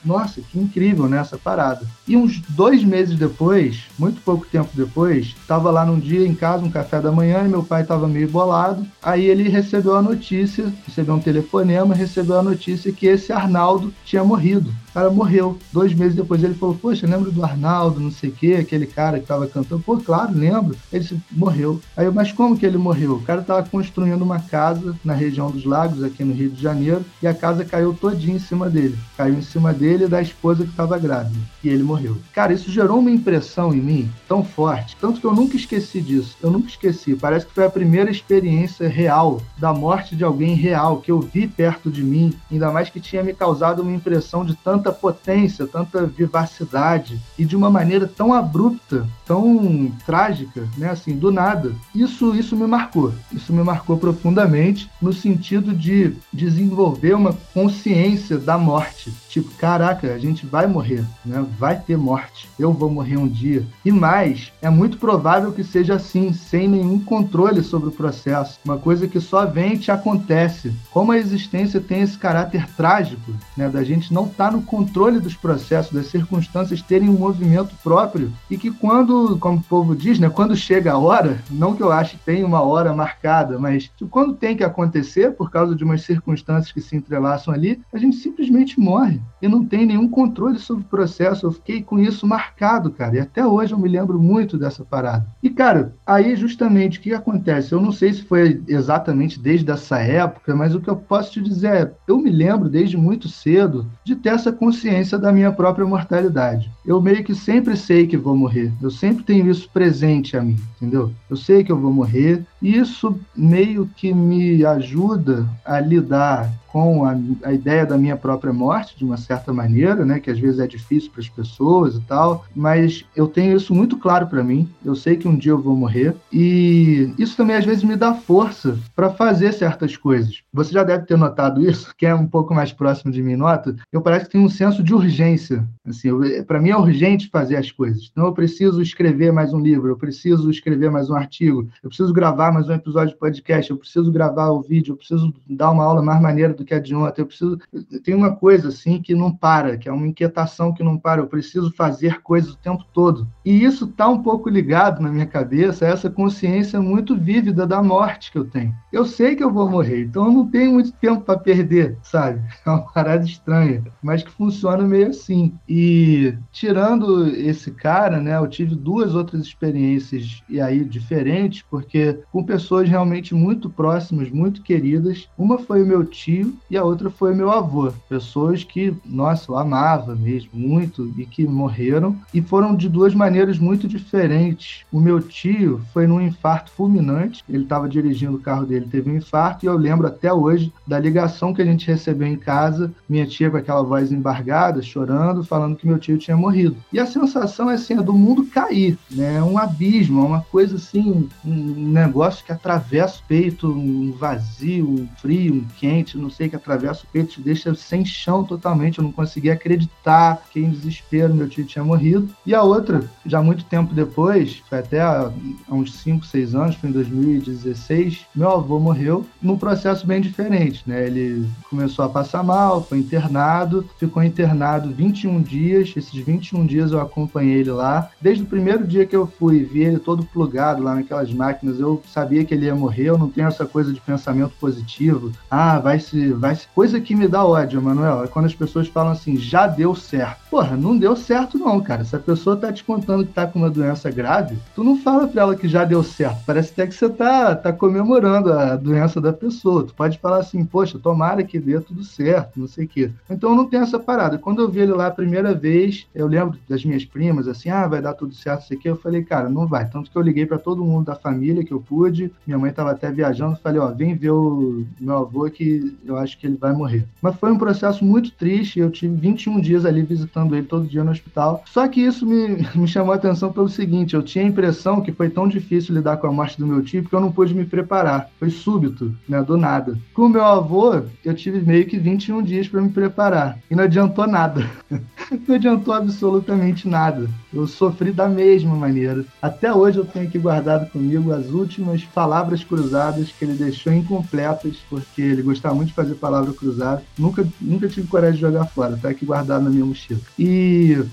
Nossa, 0.04 0.42
que 0.42 0.60
incrível 0.60 1.08
né, 1.08 1.22
parada. 1.44 1.86
E 2.08 2.18
uns 2.18 2.40
dois 2.50 2.84
meses 2.84 3.18
depois, 3.18 3.84
muito 3.98 4.22
pouco 4.22 4.46
tempo 4.46 4.70
depois, 4.74 5.28
estava 5.28 5.72
lá 5.72 5.86
num 5.86 6.00
dia 6.00 6.28
em 6.28 6.36
casa, 6.36 6.66
um 6.66 6.72
café 6.72 7.00
da 7.00 7.12
manhã, 7.12 7.44
e 7.46 7.50
meu 7.50 7.64
pai 7.64 7.84
estava 7.84 8.08
meio 8.08 8.30
bolado. 8.30 8.86
Aí 9.02 9.26
ele 9.26 9.50
recebeu 9.50 9.96
a 9.96 10.02
notícia, 10.02 10.72
recebeu 10.86 11.16
um 11.16 11.20
telefonema, 11.20 11.96
recebeu 11.96 12.40
a 12.40 12.44
notícia 12.44 12.92
que 12.92 13.08
esse 13.08 13.32
Arnaldo 13.32 13.94
tinha 14.06 14.24
morrido. 14.24 14.74
O 14.92 14.94
cara 14.94 15.10
morreu. 15.10 15.58
Dois 15.72 15.94
meses 15.94 16.16
depois 16.16 16.44
ele 16.44 16.54
falou: 16.54 16.76
Poxa, 16.76 17.08
lembro 17.08 17.32
do 17.32 17.44
Arnaldo, 17.44 18.00
não 18.00 18.12
sei 18.12 18.30
o 18.30 18.34
quê, 18.34 18.58
aquele 18.60 18.86
cara 18.86 19.18
que 19.18 19.24
estava 19.24 19.48
cantando. 19.48 19.82
Pô, 19.82 19.98
claro, 19.98 20.34
lembro. 20.34 20.76
Ele 20.92 21.02
disse, 21.02 21.18
morreu. 21.32 21.80
Aí 21.96 22.06
eu, 22.06 22.14
mas 22.14 22.32
como 22.34 22.58
que 22.58 22.66
ele 22.66 22.78
morreu? 22.78 23.14
O 23.14 23.22
cara 23.22 23.42
estava 23.42 23.68
construindo 23.68 24.22
uma 24.22 24.40
casa 24.40 24.96
na 25.04 25.14
região 25.14 25.50
dos 25.50 25.64
lagos, 25.64 26.04
aqui 26.04 26.24
no 26.24 26.34
Rio 26.34 26.50
de 26.50 26.62
Janeiro, 26.62 27.06
e 27.22 27.28
a 27.28 27.34
casa 27.34 27.64
caiu 27.64 27.94
todinha 27.94 28.36
em 28.36 28.40
cima 28.40 28.70
dele. 28.70 28.98
Caiu 29.16 29.36
em 29.36 29.42
cima 29.42 29.74
dele 29.74 30.06
e 30.06 30.08
da 30.10 30.22
esposa 30.22 30.64
que 30.64 30.72
estava 30.72 30.98
grávida. 30.98 31.40
E 31.64 31.70
ele 31.70 31.84
morreu. 31.84 32.18
Cara, 32.34 32.52
isso 32.52 32.70
gerou 32.70 33.00
uma 33.00 33.12
impressão 33.12 33.74
em 33.74 33.82
mim 33.82 34.12
tão 34.28 34.44
forte, 34.44 34.98
tanto 35.00 35.22
que 35.22 35.26
eu 35.26 35.34
nunca 35.34 35.56
esqueci 35.56 36.02
disso. 36.02 36.36
Eu 36.44 36.52
nunca 36.52 36.68
esqueci. 36.68 37.16
Parece 37.16 37.46
que 37.46 37.54
foi 37.54 37.66
a 37.66 37.70
primeira 37.70 38.12
experiência 38.12 38.90
real 38.90 39.42
da 39.58 39.74
morte 39.74 40.16
de 40.16 40.24
alguém 40.24 40.54
real 40.54 40.98
que 40.98 41.12
eu 41.12 41.22
vi 41.22 41.48
perto 41.48 41.90
de 41.90 42.04
mim, 42.04 42.34
ainda 42.52 42.72
mais 42.72 42.90
que 42.90 43.00
tinha 43.00 43.24
me 43.24 43.34
causado 43.34 43.82
uma 43.82 43.96
impressão 43.96 44.44
de 44.44 44.56
tanto 44.56 44.81
tanta 44.82 44.92
potência, 44.92 45.68
tanta 45.68 46.06
vivacidade 46.08 47.22
e 47.38 47.46
de 47.46 47.56
uma 47.56 47.70
maneira 47.70 48.08
tão 48.08 48.34
abrupta, 48.34 49.08
tão 49.26 49.92
trágica, 50.06 50.68
né? 50.76 50.90
Assim, 50.90 51.16
do 51.16 51.32
nada. 51.32 51.74
Isso, 51.94 52.36
isso 52.36 52.56
me 52.56 52.66
marcou. 52.66 53.14
Isso 53.32 53.54
me 53.54 53.64
marcou 53.64 53.98
profundamente 53.98 54.90
no 55.00 55.14
sentido 55.14 55.74
de 55.74 56.16
desenvolver 56.34 57.14
uma 57.14 57.34
consciência 57.54 58.38
da 58.38 58.58
morte. 58.58 59.14
Tipo, 59.30 59.52
caraca, 59.52 60.14
a 60.14 60.18
gente 60.18 60.46
vai 60.46 60.66
morrer, 60.66 61.06
né? 61.24 61.46
Vai 61.60 61.80
ter 61.80 61.98
morte. 61.98 62.50
Eu 62.58 62.74
vou 62.74 62.90
morrer 62.90 63.18
um 63.18 63.28
dia. 63.28 63.66
E 63.86 63.92
mais, 63.92 64.52
é 64.62 64.70
muito 64.70 64.98
provável 64.98 65.52
que 65.52 65.64
seja 65.64 65.96
assim, 65.96 66.34
sem 66.34 66.68
nenhum 66.68 67.00
controle 67.00 67.64
sobre 67.64 67.90
o 67.90 67.94
processo. 67.94 68.60
Uma 68.66 68.78
coisa 68.78 69.08
que 69.08 69.20
só 69.20 69.46
vem 69.46 69.74
e 69.74 69.78
te 69.78 69.92
acontece. 69.92 70.74
Como 70.92 71.12
a 71.12 71.18
existência 71.18 71.80
tem 71.80 72.02
esse 72.02 72.18
caráter 72.18 72.68
trágico, 72.76 73.32
né? 73.56 73.70
Da 73.70 73.84
gente 73.84 74.14
não 74.14 74.26
estar 74.26 74.50
tá 74.50 74.52
no 74.52 74.64
controle 74.72 75.20
dos 75.20 75.36
processos, 75.36 75.92
das 75.92 76.08
circunstâncias 76.08 76.82
terem 76.82 77.10
um 77.10 77.20
movimento 77.20 77.76
próprio 77.84 78.32
e 78.50 78.58
que 78.58 78.72
quando, 78.72 79.38
como 79.38 79.58
o 79.58 79.64
povo 79.64 79.94
diz, 79.94 80.18
né? 80.18 80.30
Quando 80.30 80.56
chega 80.56 80.94
a 80.94 80.98
hora, 80.98 81.38
não 81.52 81.76
que 81.76 81.84
eu 81.84 81.92
ache 81.92 82.16
que 82.16 82.24
tem 82.24 82.46
uma 82.46 82.62
hora 82.62 82.94
marcada, 82.94 83.60
mas 83.60 83.92
quando 84.10 84.34
tem 84.34 84.56
que 84.56 84.64
acontecer, 84.64 85.34
por 85.34 85.52
causa 85.52 85.76
de 85.76 85.84
umas 85.84 86.04
circunstâncias 86.04 86.72
que 86.72 86.80
se 86.80 86.96
entrelaçam 86.96 87.54
ali, 87.54 87.82
a 87.94 87.98
gente 87.98 88.16
simplesmente 88.16 88.80
morre 88.80 89.20
e 89.42 89.48
não 89.48 89.66
tem 89.66 89.86
nenhum 89.86 90.08
controle 90.08 90.58
sobre 90.58 90.86
o 90.86 90.88
processo. 90.88 91.46
Eu 91.46 91.52
fiquei 91.52 91.84
com 91.84 92.00
isso 92.00 92.26
marcado, 92.26 92.92
cara, 92.92 93.18
e 93.18 93.20
até 93.20 93.46
hoje 93.46 93.74
eu 93.74 93.78
me 93.78 93.90
lembro 93.90 94.22
muito 94.22 94.58
dessa 94.58 94.86
parada. 94.86 95.28
E, 95.44 95.50
cara, 95.50 95.94
aí 96.08 96.34
justamente 96.38 96.98
o 96.98 97.02
que 97.02 97.14
acontece? 97.14 97.74
Eu 97.74 97.82
não 97.82 97.92
sei 97.92 98.14
se 98.14 98.24
foi 98.24 98.64
exatamente 98.70 99.38
desde 99.38 99.70
essa 99.70 100.00
época, 100.00 100.56
mas 100.56 100.74
o 100.74 100.80
que 100.80 100.90
eu 100.90 100.96
posso 100.96 101.34
te 101.34 101.42
dizer 101.42 101.74
é: 101.74 101.92
eu 102.08 102.18
me 102.18 102.30
lembro 102.30 102.70
desde 102.70 102.96
muito 102.96 103.28
cedo 103.28 103.86
de 104.06 104.16
ter 104.16 104.30
essa 104.30 104.61
consciência 104.62 105.18
da 105.18 105.32
minha 105.32 105.52
própria 105.52 105.88
mortalidade. 105.88 106.70
Eu 106.86 107.02
meio 107.02 107.24
que 107.24 107.34
sempre 107.34 107.76
sei 107.76 108.06
que 108.06 108.16
vou 108.16 108.38
morrer, 108.38 108.72
eu 108.80 108.92
sempre 108.92 109.24
tenho 109.24 109.50
isso 109.50 109.68
presente 109.74 110.38
a 110.38 110.42
mim, 110.44 110.56
entendeu? 110.76 111.12
Eu 111.28 111.36
sei 111.36 111.64
que 111.64 111.72
eu 111.72 111.80
vou 111.80 111.92
morrer, 111.92 112.46
e 112.62 112.78
isso 112.78 113.20
meio 113.36 113.90
que 113.96 114.14
me 114.14 114.64
ajuda 114.64 115.50
a 115.66 115.80
lidar 115.80 116.54
com 116.72 117.06
a, 117.06 117.18
a, 117.44 117.54
ideia 117.54 117.86
da 117.86 117.98
minha 117.98 118.16
própria 118.16 118.54
morte, 118.54 118.98
de 118.98 119.04
uma 119.04 119.18
certa 119.18 119.52
maneira, 119.52 120.06
né, 120.06 120.20
que 120.20 120.32
às 120.32 120.40
vezes 120.40 120.60
é 120.60 120.66
difícil 120.66 121.12
para 121.12 121.22
as 121.22 121.30
pessoas 121.30 121.96
e 121.96 122.02
tal, 122.02 122.46
mas 122.56 123.06
eu 123.16 123.28
tenho 123.28 123.58
isso 123.58 123.76
muito 123.76 123.98
claro 123.98 124.28
para 124.28 124.44
mim. 124.44 124.70
Eu 124.84 124.96
sei 124.96 125.18
que 125.18 125.28
um 125.28 125.36
dia 125.36 125.52
eu 125.52 125.62
vou 125.62 125.76
morrer 125.76 126.16
e 126.32 127.14
isso 127.18 127.36
também 127.36 127.58
às 127.58 127.66
vezes 127.66 127.84
me 127.84 127.96
dá 127.96 128.14
força 128.14 128.78
para 128.96 129.10
fazer 129.10 129.52
certas 129.54 129.98
coisas. 129.98 130.42
Você 130.54 130.72
já 130.72 130.84
deve 130.84 131.06
ter 131.06 131.18
notado 131.18 131.62
isso, 131.62 131.94
quem 131.98 132.10
é 132.10 132.16
um 132.16 132.28
pouco 132.28 132.54
mais 132.54 132.72
próximo 132.72 133.12
de 133.12 133.22
mim 133.22 133.36
nota. 133.36 133.76
Eu 133.92 134.02
parece 134.02 134.26
que 134.26 134.32
tenho 134.32 134.46
um 134.46 134.50
senso 134.50 134.82
de 134.82 134.94
urgência. 134.94 135.68
Assim, 135.86 136.10
para 136.48 136.62
mim 136.62 136.70
é 136.70 136.78
urgente 136.78 137.30
fazer 137.30 137.58
as 137.58 137.72
coisas. 137.72 138.10
Então 138.12 138.26
eu 138.26 138.34
preciso 138.34 138.82
escrever 138.82 139.34
mais 139.34 139.54
um 139.54 139.60
livro, 139.60 139.90
eu 139.90 139.98
preciso 139.98 140.50
escrever 140.50 140.90
mais 140.90 141.10
um 141.10 141.16
artigo, 141.16 141.68
eu 141.84 141.90
preciso 141.90 142.14
gravar 142.14 142.52
mais 142.52 142.70
um 142.70 142.74
episódio 142.74 143.14
de 143.14 143.20
podcast, 143.20 143.70
eu 143.70 143.78
preciso 143.78 144.12
gravar 144.12 144.50
o 144.52 144.62
vídeo, 144.62 144.94
eu 144.94 144.98
preciso 144.98 145.34
dar 145.50 145.72
uma 145.72 145.84
aula 145.84 146.02
mais 146.02 146.22
maneira 146.22 146.54
do 146.62 146.66
que 146.66 146.96
ontem. 146.96 147.22
Eu 147.22 147.26
preciso. 147.26 147.60
Tem 148.04 148.16
uma 148.16 148.36
coisa 148.36 148.70
assim 148.70 149.02
que 149.02 149.14
não 149.14 149.32
para, 149.34 149.78
que 149.78 149.90
é 149.90 149.92
uma 149.92 150.08
inquietação 150.08 150.74
que 150.74 150.84
não 150.84 150.98
para. 150.98 151.22
Eu 151.22 151.28
preciso 151.28 151.72
fazer 151.74 152.22
coisas 152.22 152.52
o 152.52 152.58
tempo 152.58 152.86
todo. 152.94 153.28
E 153.44 153.64
isso 153.64 153.86
está 153.86 154.08
um 154.08 154.22
pouco 154.22 154.50
ligado 154.50 155.02
na 155.02 155.10
minha 155.10 155.26
cabeça 155.26 155.86
a 155.86 155.90
essa 155.90 156.10
consciência 156.10 156.82
muito 156.82 157.18
vívida 157.18 157.66
da 157.66 157.82
morte 157.82 158.32
que 158.32 158.38
eu 158.38 158.46
tenho. 158.46 158.74
Eu 158.92 159.06
sei 159.06 159.36
que 159.36 159.44
eu 159.44 159.52
vou 159.52 159.70
morrer, 159.70 160.04
então 160.04 160.26
eu 160.26 160.32
não 160.32 160.48
tenho 160.48 160.74
muito 160.74 160.92
tempo 160.94 161.22
para 161.22 161.40
perder, 161.40 161.98
sabe? 162.04 162.42
É 162.64 162.70
uma 162.70 162.82
parada 162.94 163.26
estranha, 163.26 163.84
mas 164.04 164.22
que 164.22 164.30
funciona 164.32 164.84
meio 164.84 165.08
assim. 165.08 165.54
E 165.68 166.36
tirando 166.52 167.28
esse 167.28 167.72
cara, 167.72 168.20
né, 168.20 168.38
eu 168.38 168.48
tive 168.48 168.76
duas 168.76 169.16
outras 169.16 169.42
experiências 169.42 170.44
e 170.48 170.62
aí 170.62 170.86
diferentes, 170.86 171.64
porque 171.70 172.20
com 172.32 172.44
pessoas 172.44 172.88
realmente 172.88 173.34
muito 173.34 173.70
próximas, 173.70 174.30
muito 174.30 174.62
queridas. 174.62 175.28
Uma 175.38 175.58
foi 175.58 175.82
o 175.82 175.86
meu 175.86 176.06
tio 176.06 176.51
e 176.70 176.78
a 176.78 176.84
outra 176.84 177.10
foi 177.10 177.34
meu 177.34 177.52
avô. 177.52 177.92
Pessoas 178.08 178.64
que, 178.64 178.94
nossa, 179.06 179.52
eu 179.52 179.58
amava 179.58 180.16
mesmo 180.16 180.52
muito 180.54 181.12
e 181.18 181.26
que 181.26 181.48
morreram 181.48 182.16
e 182.34 182.42
foram 182.42 182.76
de 182.76 182.88
duas 182.88 183.14
maneiras 183.14 183.60
muito 183.60 183.88
diferentes. 183.88 184.86
O 184.92 185.00
meu 185.00 185.22
tio 185.22 185.82
foi 185.94 186.08
num 186.08 186.22
infarto 186.22 186.72
fulminante, 186.72 187.44
ele 187.48 187.64
estava 187.64 187.88
dirigindo 187.88 188.38
o 188.38 188.42
carro 188.42 188.66
dele, 188.66 188.88
teve 188.90 189.10
um 189.10 189.16
infarto 189.18 189.66
e 189.66 189.68
eu 189.68 189.78
lembro 189.78 190.08
até 190.08 190.32
hoje 190.34 190.72
da 190.86 191.00
ligação 191.00 191.54
que 191.54 191.62
a 191.62 191.66
gente 191.66 191.88
recebeu 191.88 192.28
em 192.28 192.38
casa, 192.38 192.92
minha 193.08 193.26
tia 193.26 193.50
com 193.50 193.58
aquela 193.58 193.84
voz 193.84 194.12
embargada, 194.12 194.82
chorando, 194.82 195.44
falando 195.44 195.76
que 195.76 195.88
meu 195.88 196.00
tio 196.00 196.18
tinha 196.18 196.38
morrido. 196.38 196.78
E 196.92 197.00
a 197.00 197.06
sensação 197.06 197.70
é 197.70 197.76
assim, 197.76 197.98
é 197.98 198.02
do 198.02 198.14
mundo 198.14 198.46
cair, 198.46 198.98
né? 199.10 199.38
É 199.38 199.44
um 199.44 199.58
abismo, 199.58 200.22
é 200.22 200.26
uma 200.26 200.42
coisa 200.42 200.76
assim, 200.76 201.30
um 201.46 201.92
negócio 201.92 202.46
que 202.46 202.52
atravessa 202.52 203.20
o 203.20 203.28
peito, 203.28 203.68
um 203.68 204.12
vazio, 204.12 204.88
um 204.88 205.08
frio, 205.18 205.56
um 205.56 205.66
quente, 205.78 206.18
não 206.18 206.30
sei 206.30 206.41
que 206.50 206.56
atravessa 206.56 207.04
o 207.04 207.08
peito, 207.12 207.34
te 207.34 207.42
deixa 207.42 207.74
sem 207.76 208.06
chão 208.06 208.44
totalmente. 208.44 209.00
Eu 209.00 209.04
não 209.04 209.12
conseguia 209.12 209.54
acreditar, 209.54 210.42
fiquei 210.48 210.64
em 210.64 210.70
desespero, 210.70 211.34
meu 211.34 211.48
tio 211.50 211.66
tinha 211.66 211.84
morrido. 211.84 212.30
E 212.46 212.54
a 212.54 212.64
outra, 212.64 213.04
já 213.26 213.42
muito 213.42 213.64
tempo 213.66 213.94
depois, 213.94 214.62
foi 214.70 214.80
até 214.80 215.02
há 215.02 215.32
uns 215.70 215.94
5, 216.00 216.26
6 216.26 216.56
anos, 216.56 216.76
foi 216.76 216.90
em 216.90 216.94
2016, 216.94 218.26
meu 218.36 218.50
avô 218.50 218.80
morreu 218.80 219.26
num 219.42 219.58
processo 219.58 220.06
bem 220.06 220.22
diferente, 220.22 220.84
né? 220.86 221.06
Ele 221.06 221.48
começou 221.70 222.06
a 222.06 222.10
passar 222.10 222.44
mal, 222.44 222.84
foi 222.84 223.00
internado, 223.00 223.88
ficou 223.98 224.24
internado 224.24 224.90
21 224.92 225.42
dias. 225.42 225.94
Esses 225.96 226.14
21 226.14 226.66
dias 226.66 226.92
eu 226.92 227.00
acompanhei 227.00 227.60
ele 227.60 227.72
lá. 227.72 228.10
Desde 228.20 228.44
o 228.44 228.48
primeiro 228.48 228.86
dia 228.86 229.06
que 229.06 229.16
eu 229.16 229.28
fui, 229.28 229.64
vi 229.64 229.84
ele 229.84 230.00
todo 230.00 230.26
plugado 230.26 230.84
lá 230.84 230.96
naquelas 230.96 231.32
máquinas, 231.34 231.80
eu 231.80 232.02
sabia 232.08 232.44
que 232.44 232.54
ele 232.54 232.66
ia 232.66 232.76
morrer, 232.76 233.06
eu 233.06 233.18
não 233.18 233.30
tenho 233.30 233.48
essa 233.48 233.66
coisa 233.66 233.94
de 233.94 234.02
pensamento 234.02 234.54
positivo. 234.60 235.32
Ah, 235.50 235.80
vai 235.80 236.00
se, 236.00 236.31
vai 236.34 236.56
se. 236.56 236.68
Coisa 236.74 237.00
que 237.00 237.16
me 237.16 237.28
dá 237.28 237.46
ódio, 237.46 237.82
Manuel, 237.82 238.24
é 238.24 238.28
quando 238.28 238.46
as 238.46 238.56
pessoas 238.56 238.88
falam 238.88 239.12
assim, 239.12 239.38
já 239.38 239.68
deu 239.68 239.96
certo. 239.96 240.42
Porra, 240.50 240.76
não 240.76 240.98
deu 240.98 241.16
certo 241.16 241.58
não, 241.58 241.80
cara. 241.82 242.04
Se 242.04 242.16
a 242.16 242.20
pessoa 242.20 242.56
tá 242.56 242.72
te 242.72 242.84
contando 242.84 243.26
que 243.26 243.34
tá 243.34 243.48
com 243.48 243.60
uma 243.60 243.70
doença 243.70 244.10
grave, 244.10 244.58
tu 244.76 244.84
não 244.84 244.98
fala 244.98 245.28
pra 245.28 245.42
ela 245.42 245.56
que 245.56 245.68
já 245.68 245.86
deu 245.86 246.04
certo. 246.04 246.44
Parece 246.46 246.72
até 246.74 246.88
que 246.88 246.94
você 246.94 247.10
tá, 247.10 247.56
tá 247.56 247.74
comemorando 247.74 248.52
a 248.52 248.76
doença 248.76 249.22
da 249.22 249.34
pessoa. 249.34 249.86
Tu 249.86 249.94
pode 249.94 250.18
falar 250.20 250.40
assim, 250.40 250.66
poxa, 250.66 251.00
tomara 251.00 251.44
que 251.44 251.60
dê 251.60 251.80
tudo 251.80 252.04
certo, 252.04 252.60
não 252.60 252.68
sei 252.68 252.86
o 252.86 252.88
quê. 252.88 253.12
Então 253.30 253.56
não 253.56 253.66
tem 253.66 253.80
essa 253.80 254.00
parada. 254.00 254.38
Quando 254.38 254.62
eu 254.62 254.70
vi 254.70 254.82
ele 254.82 254.92
lá 254.92 255.08
a 255.08 255.12
primeira 255.12 255.54
vez, 255.54 256.08
eu 256.14 256.28
lembro 256.28 256.58
das 256.68 256.84
minhas 256.84 257.06
primas, 257.06 257.48
assim, 257.48 257.70
ah, 257.70 257.88
vai 257.88 258.02
dar 258.02 258.14
tudo 258.14 258.34
certo, 258.34 258.64
isso 258.64 258.74
aqui. 258.74 258.90
Eu 258.90 258.96
falei, 258.96 259.24
cara, 259.24 259.50
não 259.50 259.68
vai. 259.68 259.88
Tanto 259.90 260.10
que 260.10 260.18
eu 260.18 260.22
liguei 260.22 260.46
para 260.46 260.58
todo 260.58 260.84
mundo 260.84 261.06
da 261.06 261.16
família 261.16 261.64
que 261.64 261.72
eu 261.72 261.80
pude. 261.80 262.32
Minha 262.46 262.60
mãe 262.60 262.72
tava 262.72 262.92
até 262.92 263.12
viajando. 263.12 263.58
Falei, 263.62 263.80
ó, 263.80 263.88
vem 263.88 264.16
ver 264.16 264.32
o 264.32 264.86
meu 265.00 265.18
avô 265.18 265.50
que 265.50 265.98
eu 266.06 266.18
acho 266.22 266.38
que 266.38 266.48
ele 266.48 266.58
vai 266.58 266.74
morrer. 266.74 267.06
Mas 267.22 267.36
foi 267.36 267.52
um 267.52 267.58
processo 267.58 268.04
muito 268.04 268.32
triste. 268.32 268.80
Eu 268.80 268.90
tive 268.90 269.16
21 269.16 269.60
dias 269.60 269.86
ali 269.86 270.02
visitando 270.02 270.56
ele 270.56 270.66
todo 270.66 270.88
dia 270.88 271.04
no 271.04 271.12
hospital. 271.12 271.64
Só 271.66 271.88
que 271.88 272.02
isso 272.02 272.26
me, 272.26 272.66
me 272.76 272.88
chamou 272.88 273.14
a 273.14 273.16
atenção 273.16 273.52
pelo 273.52 273.70
seguinte: 273.70 274.16
eu 274.16 274.24
tinha 274.24 274.44
a 274.44 274.48
impressão 274.48 275.02
que 275.02 275.12
foi 275.12 275.30
tão 275.30 275.48
difícil 275.48 275.96
lidar 275.96 276.18
com 276.18 276.28
a 276.28 276.32
morte 276.32 276.58
do 276.58 276.68
meu 276.68 276.82
tio 276.82 277.02
porque 277.02 277.16
eu 277.16 277.22
não 277.22 277.32
pude 277.32 277.54
me 277.54 277.66
preparar. 277.66 278.30
Foi 278.40 278.50
súbito, 278.50 279.14
né? 279.28 279.42
Do 279.42 279.58
nada. 279.58 279.98
Com 280.14 280.24
o 280.24 280.30
meu 280.30 280.46
avô, 280.46 281.02
eu 281.24 281.34
tive 281.34 281.62
meio 281.62 281.86
que 281.86 281.98
21 281.98 282.42
dias 282.44 282.68
para 282.68 282.82
me 282.82 282.90
preparar. 282.90 283.58
E 283.70 283.76
não 283.76 283.84
adiantou 283.84 284.28
nada. 284.28 284.70
não 285.48 285.56
adiantou 285.56 285.94
absolutamente 285.94 286.88
nada. 286.88 287.30
Eu 287.54 287.68
sofri 287.68 288.12
da 288.12 288.28
mesma 288.28 288.76
maneira. 288.76 289.26
Até 289.42 289.74
hoje 289.74 289.98
eu 289.98 290.06
tenho 290.06 290.28
aqui 290.28 290.40
guardado 290.40 290.90
comigo 290.90 291.32
as 291.32 291.48
últimas 291.48 292.04
palavras 292.04 292.64
cruzadas 292.64 293.32
que 293.32 293.46
ele 293.46 293.54
deixou 293.54 293.94
incompletas, 293.94 294.78
porque 294.90 295.22
ele 295.22 295.42
gostava 295.42 295.76
muito 295.76 295.90
de 295.90 295.94
fazer 295.94 296.11
palavra 296.16 296.54
cruzada. 296.54 297.04
Nunca, 297.18 297.48
nunca 297.60 297.88
tive 297.88 298.08
coragem 298.08 298.36
de 298.36 298.42
jogar 298.42 298.66
fora, 298.66 298.98
tá 299.02 299.10
aqui 299.10 299.26
guardado 299.26 299.64
na 299.64 299.70
minha 299.70 299.86
mochila. 299.86 300.20
E 300.38 301.04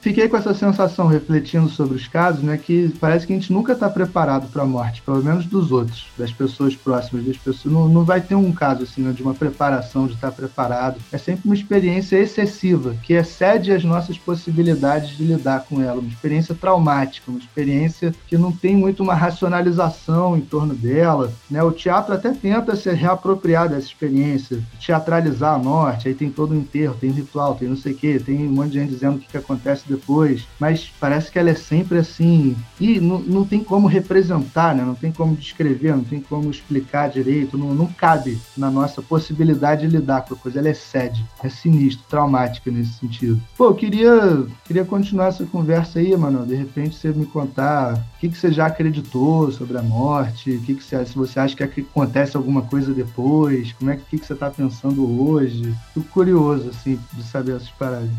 fiquei 0.00 0.28
com 0.28 0.36
essa 0.36 0.54
sensação, 0.54 1.06
refletindo 1.06 1.68
sobre 1.68 1.96
os 1.96 2.06
casos, 2.06 2.42
né, 2.42 2.56
que 2.56 2.94
parece 3.00 3.26
que 3.26 3.32
a 3.32 3.36
gente 3.36 3.52
nunca 3.52 3.72
está 3.72 3.88
preparado 3.88 4.50
para 4.52 4.62
a 4.62 4.66
morte, 4.66 5.02
pelo 5.02 5.22
menos 5.22 5.46
dos 5.46 5.72
outros, 5.72 6.06
das 6.16 6.32
pessoas 6.32 6.74
próximas, 6.74 7.24
das 7.24 7.36
pessoas. 7.36 7.72
Não, 7.72 7.88
não 7.88 8.04
vai 8.04 8.20
ter 8.20 8.34
um 8.34 8.52
caso 8.52 8.82
assim, 8.82 9.02
né, 9.02 9.12
de 9.12 9.22
uma 9.22 9.34
preparação, 9.34 10.06
de 10.06 10.14
estar 10.14 10.32
preparado. 10.32 11.00
É 11.12 11.18
sempre 11.18 11.42
uma 11.44 11.54
experiência 11.54 12.16
excessiva, 12.16 12.94
que 13.02 13.14
excede 13.14 13.72
as 13.72 13.84
nossas 13.84 14.18
possibilidades 14.18 15.16
de 15.16 15.24
lidar 15.24 15.64
com 15.68 15.82
ela. 15.82 16.00
Uma 16.00 16.08
experiência 16.08 16.54
traumática, 16.54 17.30
uma 17.30 17.40
experiência 17.40 18.14
que 18.26 18.38
não 18.38 18.52
tem 18.52 18.76
muito 18.76 19.02
uma 19.02 19.14
racionalização 19.14 20.36
em 20.36 20.40
torno 20.40 20.74
dela. 20.74 21.32
Né? 21.50 21.62
O 21.62 21.72
teatro 21.72 22.14
até 22.14 22.32
tenta 22.32 22.76
se 22.76 22.90
reapropriar 22.92 23.68
dessa 23.68 23.86
experiência 23.86 24.37
teatralizar 24.84 25.54
a 25.54 25.58
morte, 25.58 26.08
aí 26.08 26.14
tem 26.14 26.30
todo 26.30 26.52
o 26.52 26.56
enterro, 26.56 26.96
tem 26.98 27.10
ritual, 27.10 27.54
tem 27.54 27.68
não 27.68 27.76
sei 27.76 27.92
o 27.92 27.96
quê, 27.96 28.20
tem 28.24 28.46
um 28.46 28.52
monte 28.52 28.70
de 28.70 28.80
gente 28.80 28.90
dizendo 28.90 29.16
o 29.16 29.18
que, 29.18 29.28
que 29.28 29.36
acontece 29.36 29.84
depois, 29.88 30.46
mas 30.58 30.90
parece 31.00 31.30
que 31.30 31.38
ela 31.38 31.50
é 31.50 31.54
sempre 31.54 31.98
assim, 31.98 32.56
e 32.80 33.00
não, 33.00 33.44
tem 33.44 33.62
como 33.62 33.86
representar, 33.86 34.74
né? 34.74 34.84
não 34.84 34.94
tem 34.94 35.12
como 35.12 35.36
descrever, 35.36 35.96
não 35.96 36.04
tem 36.04 36.20
como 36.20 36.50
explicar 36.50 37.08
direito, 37.08 37.56
não, 37.56 37.74
não 37.74 37.86
cabe 37.86 38.38
na 38.56 38.70
nossa 38.70 39.02
possibilidade 39.02 39.86
de 39.86 39.96
lidar 39.96 40.22
com 40.22 40.34
a 40.34 40.36
coisa, 40.36 40.58
ela 40.58 40.70
excede, 40.70 41.24
é 41.42 41.48
sinistro, 41.48 42.04
traumática 42.08 42.70
nesse 42.70 42.94
sentido. 42.94 43.40
Pô, 43.56 43.66
eu 43.66 43.74
queria, 43.74 44.46
queria 44.64 44.84
continuar 44.84 45.28
essa 45.28 45.44
conversa 45.44 45.98
aí, 45.98 46.16
mano, 46.16 46.46
de 46.46 46.54
repente 46.54 46.96
você 46.96 47.08
me 47.10 47.26
contar 47.26 48.02
o 48.18 48.20
que, 48.20 48.28
que 48.30 48.36
você 48.36 48.50
já 48.50 48.66
acreditou 48.66 49.52
sobre 49.52 49.78
a 49.78 49.82
morte, 49.82 50.50
o 50.50 50.60
que, 50.60 50.74
que 50.74 50.82
você, 50.82 51.06
se 51.06 51.14
você 51.14 51.38
acha 51.38 51.54
que 51.54 51.62
acontece 51.62 52.36
alguma 52.36 52.62
coisa 52.62 52.92
depois, 52.92 53.72
como 53.74 53.92
é 53.92 53.96
que, 53.96 54.02
que, 54.10 54.18
que 54.18 54.26
você 54.26 54.32
está 54.32 54.50
pensando 54.50 55.22
hoje, 55.22 55.72
fico 55.94 56.08
curioso, 56.08 56.68
assim, 56.68 56.98
de 57.12 57.22
saber 57.22 57.54
essas 57.54 57.70
paradas. 57.70 58.10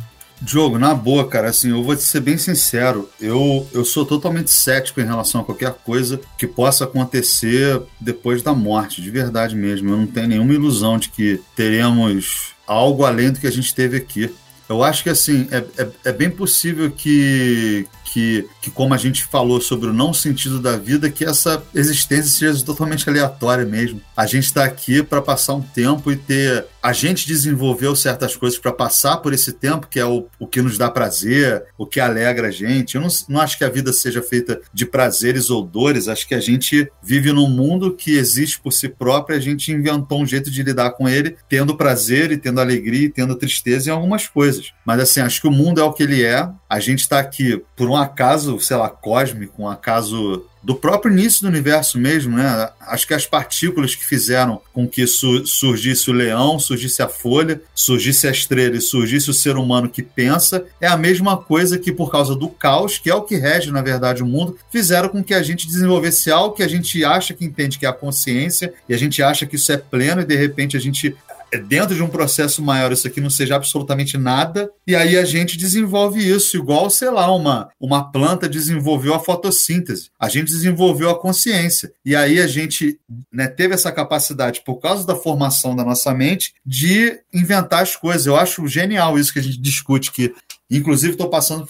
Diogo, 0.41 0.79
na 0.79 0.93
boa, 0.93 1.27
cara, 1.27 1.49
assim, 1.49 1.71
eu 1.71 1.83
vou 1.83 1.97
te 1.97 2.01
ser 2.01 2.21
bem 2.21 2.37
sincero, 2.37 3.09
eu, 3.19 3.67
eu 3.73 3.83
sou 3.83 4.05
totalmente 4.05 4.49
cético 4.49 5.01
em 5.01 5.05
relação 5.05 5.41
a 5.41 5.43
qualquer 5.43 5.73
coisa 5.73 6.21
que 6.37 6.47
possa 6.47 6.85
acontecer 6.85 7.81
depois 7.99 8.41
da 8.41 8.53
morte, 8.53 9.01
de 9.01 9.11
verdade 9.11 9.53
mesmo. 9.53 9.89
Eu 9.89 9.97
não 9.97 10.07
tenho 10.07 10.29
nenhuma 10.29 10.53
ilusão 10.53 10.97
de 10.97 11.09
que 11.09 11.41
teremos 11.57 12.53
algo 12.65 13.03
além 13.03 13.33
do 13.33 13.39
que 13.41 13.47
a 13.47 13.51
gente 13.51 13.75
teve 13.75 13.97
aqui. 13.97 14.33
Eu 14.69 14.81
acho 14.81 15.03
que, 15.03 15.09
assim, 15.09 15.45
é, 15.51 15.57
é, 15.77 15.89
é 16.05 16.11
bem 16.13 16.29
possível 16.29 16.89
que, 16.89 17.85
que, 18.11 18.47
que, 18.61 18.71
como 18.71 18.93
a 18.93 18.97
gente 18.97 19.23
falou 19.23 19.61
sobre 19.61 19.89
o 19.89 19.93
não 19.93 20.13
sentido 20.13 20.59
da 20.59 20.75
vida, 20.75 21.09
que 21.09 21.23
essa 21.23 21.63
existência 21.73 22.29
seja 22.29 22.65
totalmente 22.65 23.07
aleatória 23.09 23.65
mesmo. 23.65 24.01
A 24.17 24.25
gente 24.25 24.45
está 24.45 24.63
aqui 24.63 25.03
para 25.03 25.21
passar 25.21 25.53
um 25.53 25.61
tempo 25.61 26.11
e 26.11 26.15
ter. 26.15 26.65
A 26.81 26.93
gente 26.93 27.27
desenvolveu 27.27 27.95
certas 27.95 28.35
coisas 28.35 28.57
para 28.57 28.71
passar 28.71 29.17
por 29.17 29.33
esse 29.33 29.51
tempo, 29.51 29.87
que 29.87 29.99
é 29.99 30.05
o, 30.05 30.27
o 30.39 30.47
que 30.47 30.61
nos 30.61 30.77
dá 30.77 30.89
prazer, 30.89 31.63
o 31.77 31.85
que 31.85 31.99
alegra 31.99 32.47
a 32.47 32.51
gente. 32.51 32.95
Eu 32.95 33.01
não, 33.01 33.09
não 33.27 33.41
acho 33.41 33.57
que 33.57 33.63
a 33.63 33.69
vida 33.69 33.91
seja 33.93 34.21
feita 34.21 34.59
de 34.73 34.85
prazeres 34.85 35.49
ou 35.49 35.61
dores, 35.61 36.07
acho 36.07 36.27
que 36.27 36.35
a 36.35 36.39
gente 36.39 36.89
vive 37.03 37.31
num 37.31 37.49
mundo 37.49 37.93
que 37.93 38.17
existe 38.17 38.59
por 38.59 38.71
si 38.71 38.89
próprio 38.89 39.37
a 39.37 39.39
gente 39.39 39.71
inventou 39.71 40.21
um 40.21 40.25
jeito 40.25 40.49
de 40.49 40.63
lidar 40.63 40.91
com 40.91 41.07
ele, 41.07 41.35
tendo 41.47 41.75
prazer 41.75 42.31
e 42.31 42.37
tendo 42.37 42.61
alegria 42.61 43.05
e 43.05 43.09
tendo 43.09 43.35
tristeza 43.35 43.89
em 43.89 43.93
algumas 43.93 44.27
coisas. 44.27 44.71
Mas 44.85 44.99
assim, 44.99 45.21
acho 45.21 45.41
que 45.41 45.47
o 45.47 45.51
mundo 45.51 45.79
é 45.79 45.83
o 45.83 45.93
que 45.93 46.03
ele 46.03 46.23
é, 46.23 46.49
a 46.69 46.79
gente 46.79 46.99
está 46.99 47.19
aqui 47.19 47.61
por 47.75 47.89
um 47.89 47.95
acaso, 47.99 48.59
sei 48.59 48.77
lá, 48.77 48.89
cósmico, 48.89 49.63
um 49.63 49.67
acaso 49.67 50.45
do 50.61 50.75
próprio 50.75 51.11
início 51.11 51.41
do 51.41 51.47
universo 51.47 51.97
mesmo, 51.97 52.35
né? 52.35 52.69
Acho 52.81 53.07
que 53.07 53.13
as 53.13 53.25
partículas 53.25 53.95
que 53.95 54.05
fizeram 54.05 54.61
com 54.73 54.87
que 54.87 55.07
su 55.07 55.45
surgisse 55.45 56.09
o 56.09 56.13
leão, 56.13 56.59
surgisse 56.59 57.01
a 57.01 57.07
folha, 57.07 57.61
surgisse 57.73 58.27
a 58.27 58.31
estrela 58.31 58.75
e 58.75 58.81
surgisse 58.81 59.29
o 59.29 59.33
ser 59.33 59.55
humano 59.55 59.89
que 59.89 60.03
pensa, 60.03 60.65
é 60.81 60.87
a 60.87 60.97
mesma 60.97 61.37
coisa 61.37 61.77
que 61.77 61.91
por 61.91 62.11
causa 62.11 62.35
do 62.35 62.49
caos, 62.49 62.97
que 62.97 63.09
é 63.09 63.15
o 63.15 63.21
que 63.21 63.37
rege, 63.37 63.71
na 63.71 63.81
verdade, 63.81 64.21
o 64.21 64.25
mundo, 64.25 64.57
fizeram 64.69 65.09
com 65.09 65.23
que 65.23 65.33
a 65.33 65.41
gente 65.41 65.65
desenvolvesse 65.65 66.29
algo 66.29 66.55
que 66.55 66.63
a 66.63 66.67
gente 66.67 67.03
acha 67.05 67.33
que 67.33 67.45
entende 67.45 67.79
que 67.79 67.85
é 67.85 67.89
a 67.89 67.93
consciência, 67.93 68.73
e 68.87 68.93
a 68.93 68.97
gente 68.97 69.23
acha 69.23 69.45
que 69.45 69.55
isso 69.55 69.71
é 69.71 69.77
pleno, 69.77 70.21
e 70.21 70.25
de 70.25 70.35
repente 70.35 70.75
a 70.75 70.79
gente 70.79 71.15
dentro 71.57 71.95
de 71.95 72.03
um 72.03 72.07
processo 72.07 72.61
maior 72.61 72.91
isso 72.91 73.07
aqui 73.07 73.19
não 73.19 73.29
seja 73.29 73.55
absolutamente 73.55 74.17
nada, 74.17 74.69
e 74.85 74.95
aí 74.95 75.17
a 75.17 75.25
gente 75.25 75.57
desenvolve 75.57 76.19
isso, 76.19 76.57
igual, 76.57 76.89
sei 76.89 77.09
lá, 77.09 77.33
uma, 77.33 77.69
uma 77.79 78.11
planta 78.11 78.47
desenvolveu 78.47 79.13
a 79.13 79.19
fotossíntese, 79.19 80.09
a 80.19 80.29
gente 80.29 80.47
desenvolveu 80.47 81.09
a 81.09 81.19
consciência, 81.19 81.91
e 82.05 82.15
aí 82.15 82.39
a 82.39 82.47
gente 82.47 82.99
né, 83.31 83.47
teve 83.47 83.73
essa 83.73 83.91
capacidade, 83.91 84.61
por 84.65 84.77
causa 84.77 85.05
da 85.05 85.15
formação 85.15 85.75
da 85.75 85.83
nossa 85.83 86.13
mente, 86.13 86.53
de 86.65 87.19
inventar 87.33 87.83
as 87.83 87.95
coisas. 87.95 88.25
Eu 88.25 88.35
acho 88.35 88.67
genial 88.67 89.17
isso 89.17 89.33
que 89.33 89.39
a 89.39 89.43
gente 89.43 89.59
discute, 89.59 90.11
que 90.11 90.33
Inclusive, 90.69 91.13
estou 91.13 91.29
passando 91.29 91.67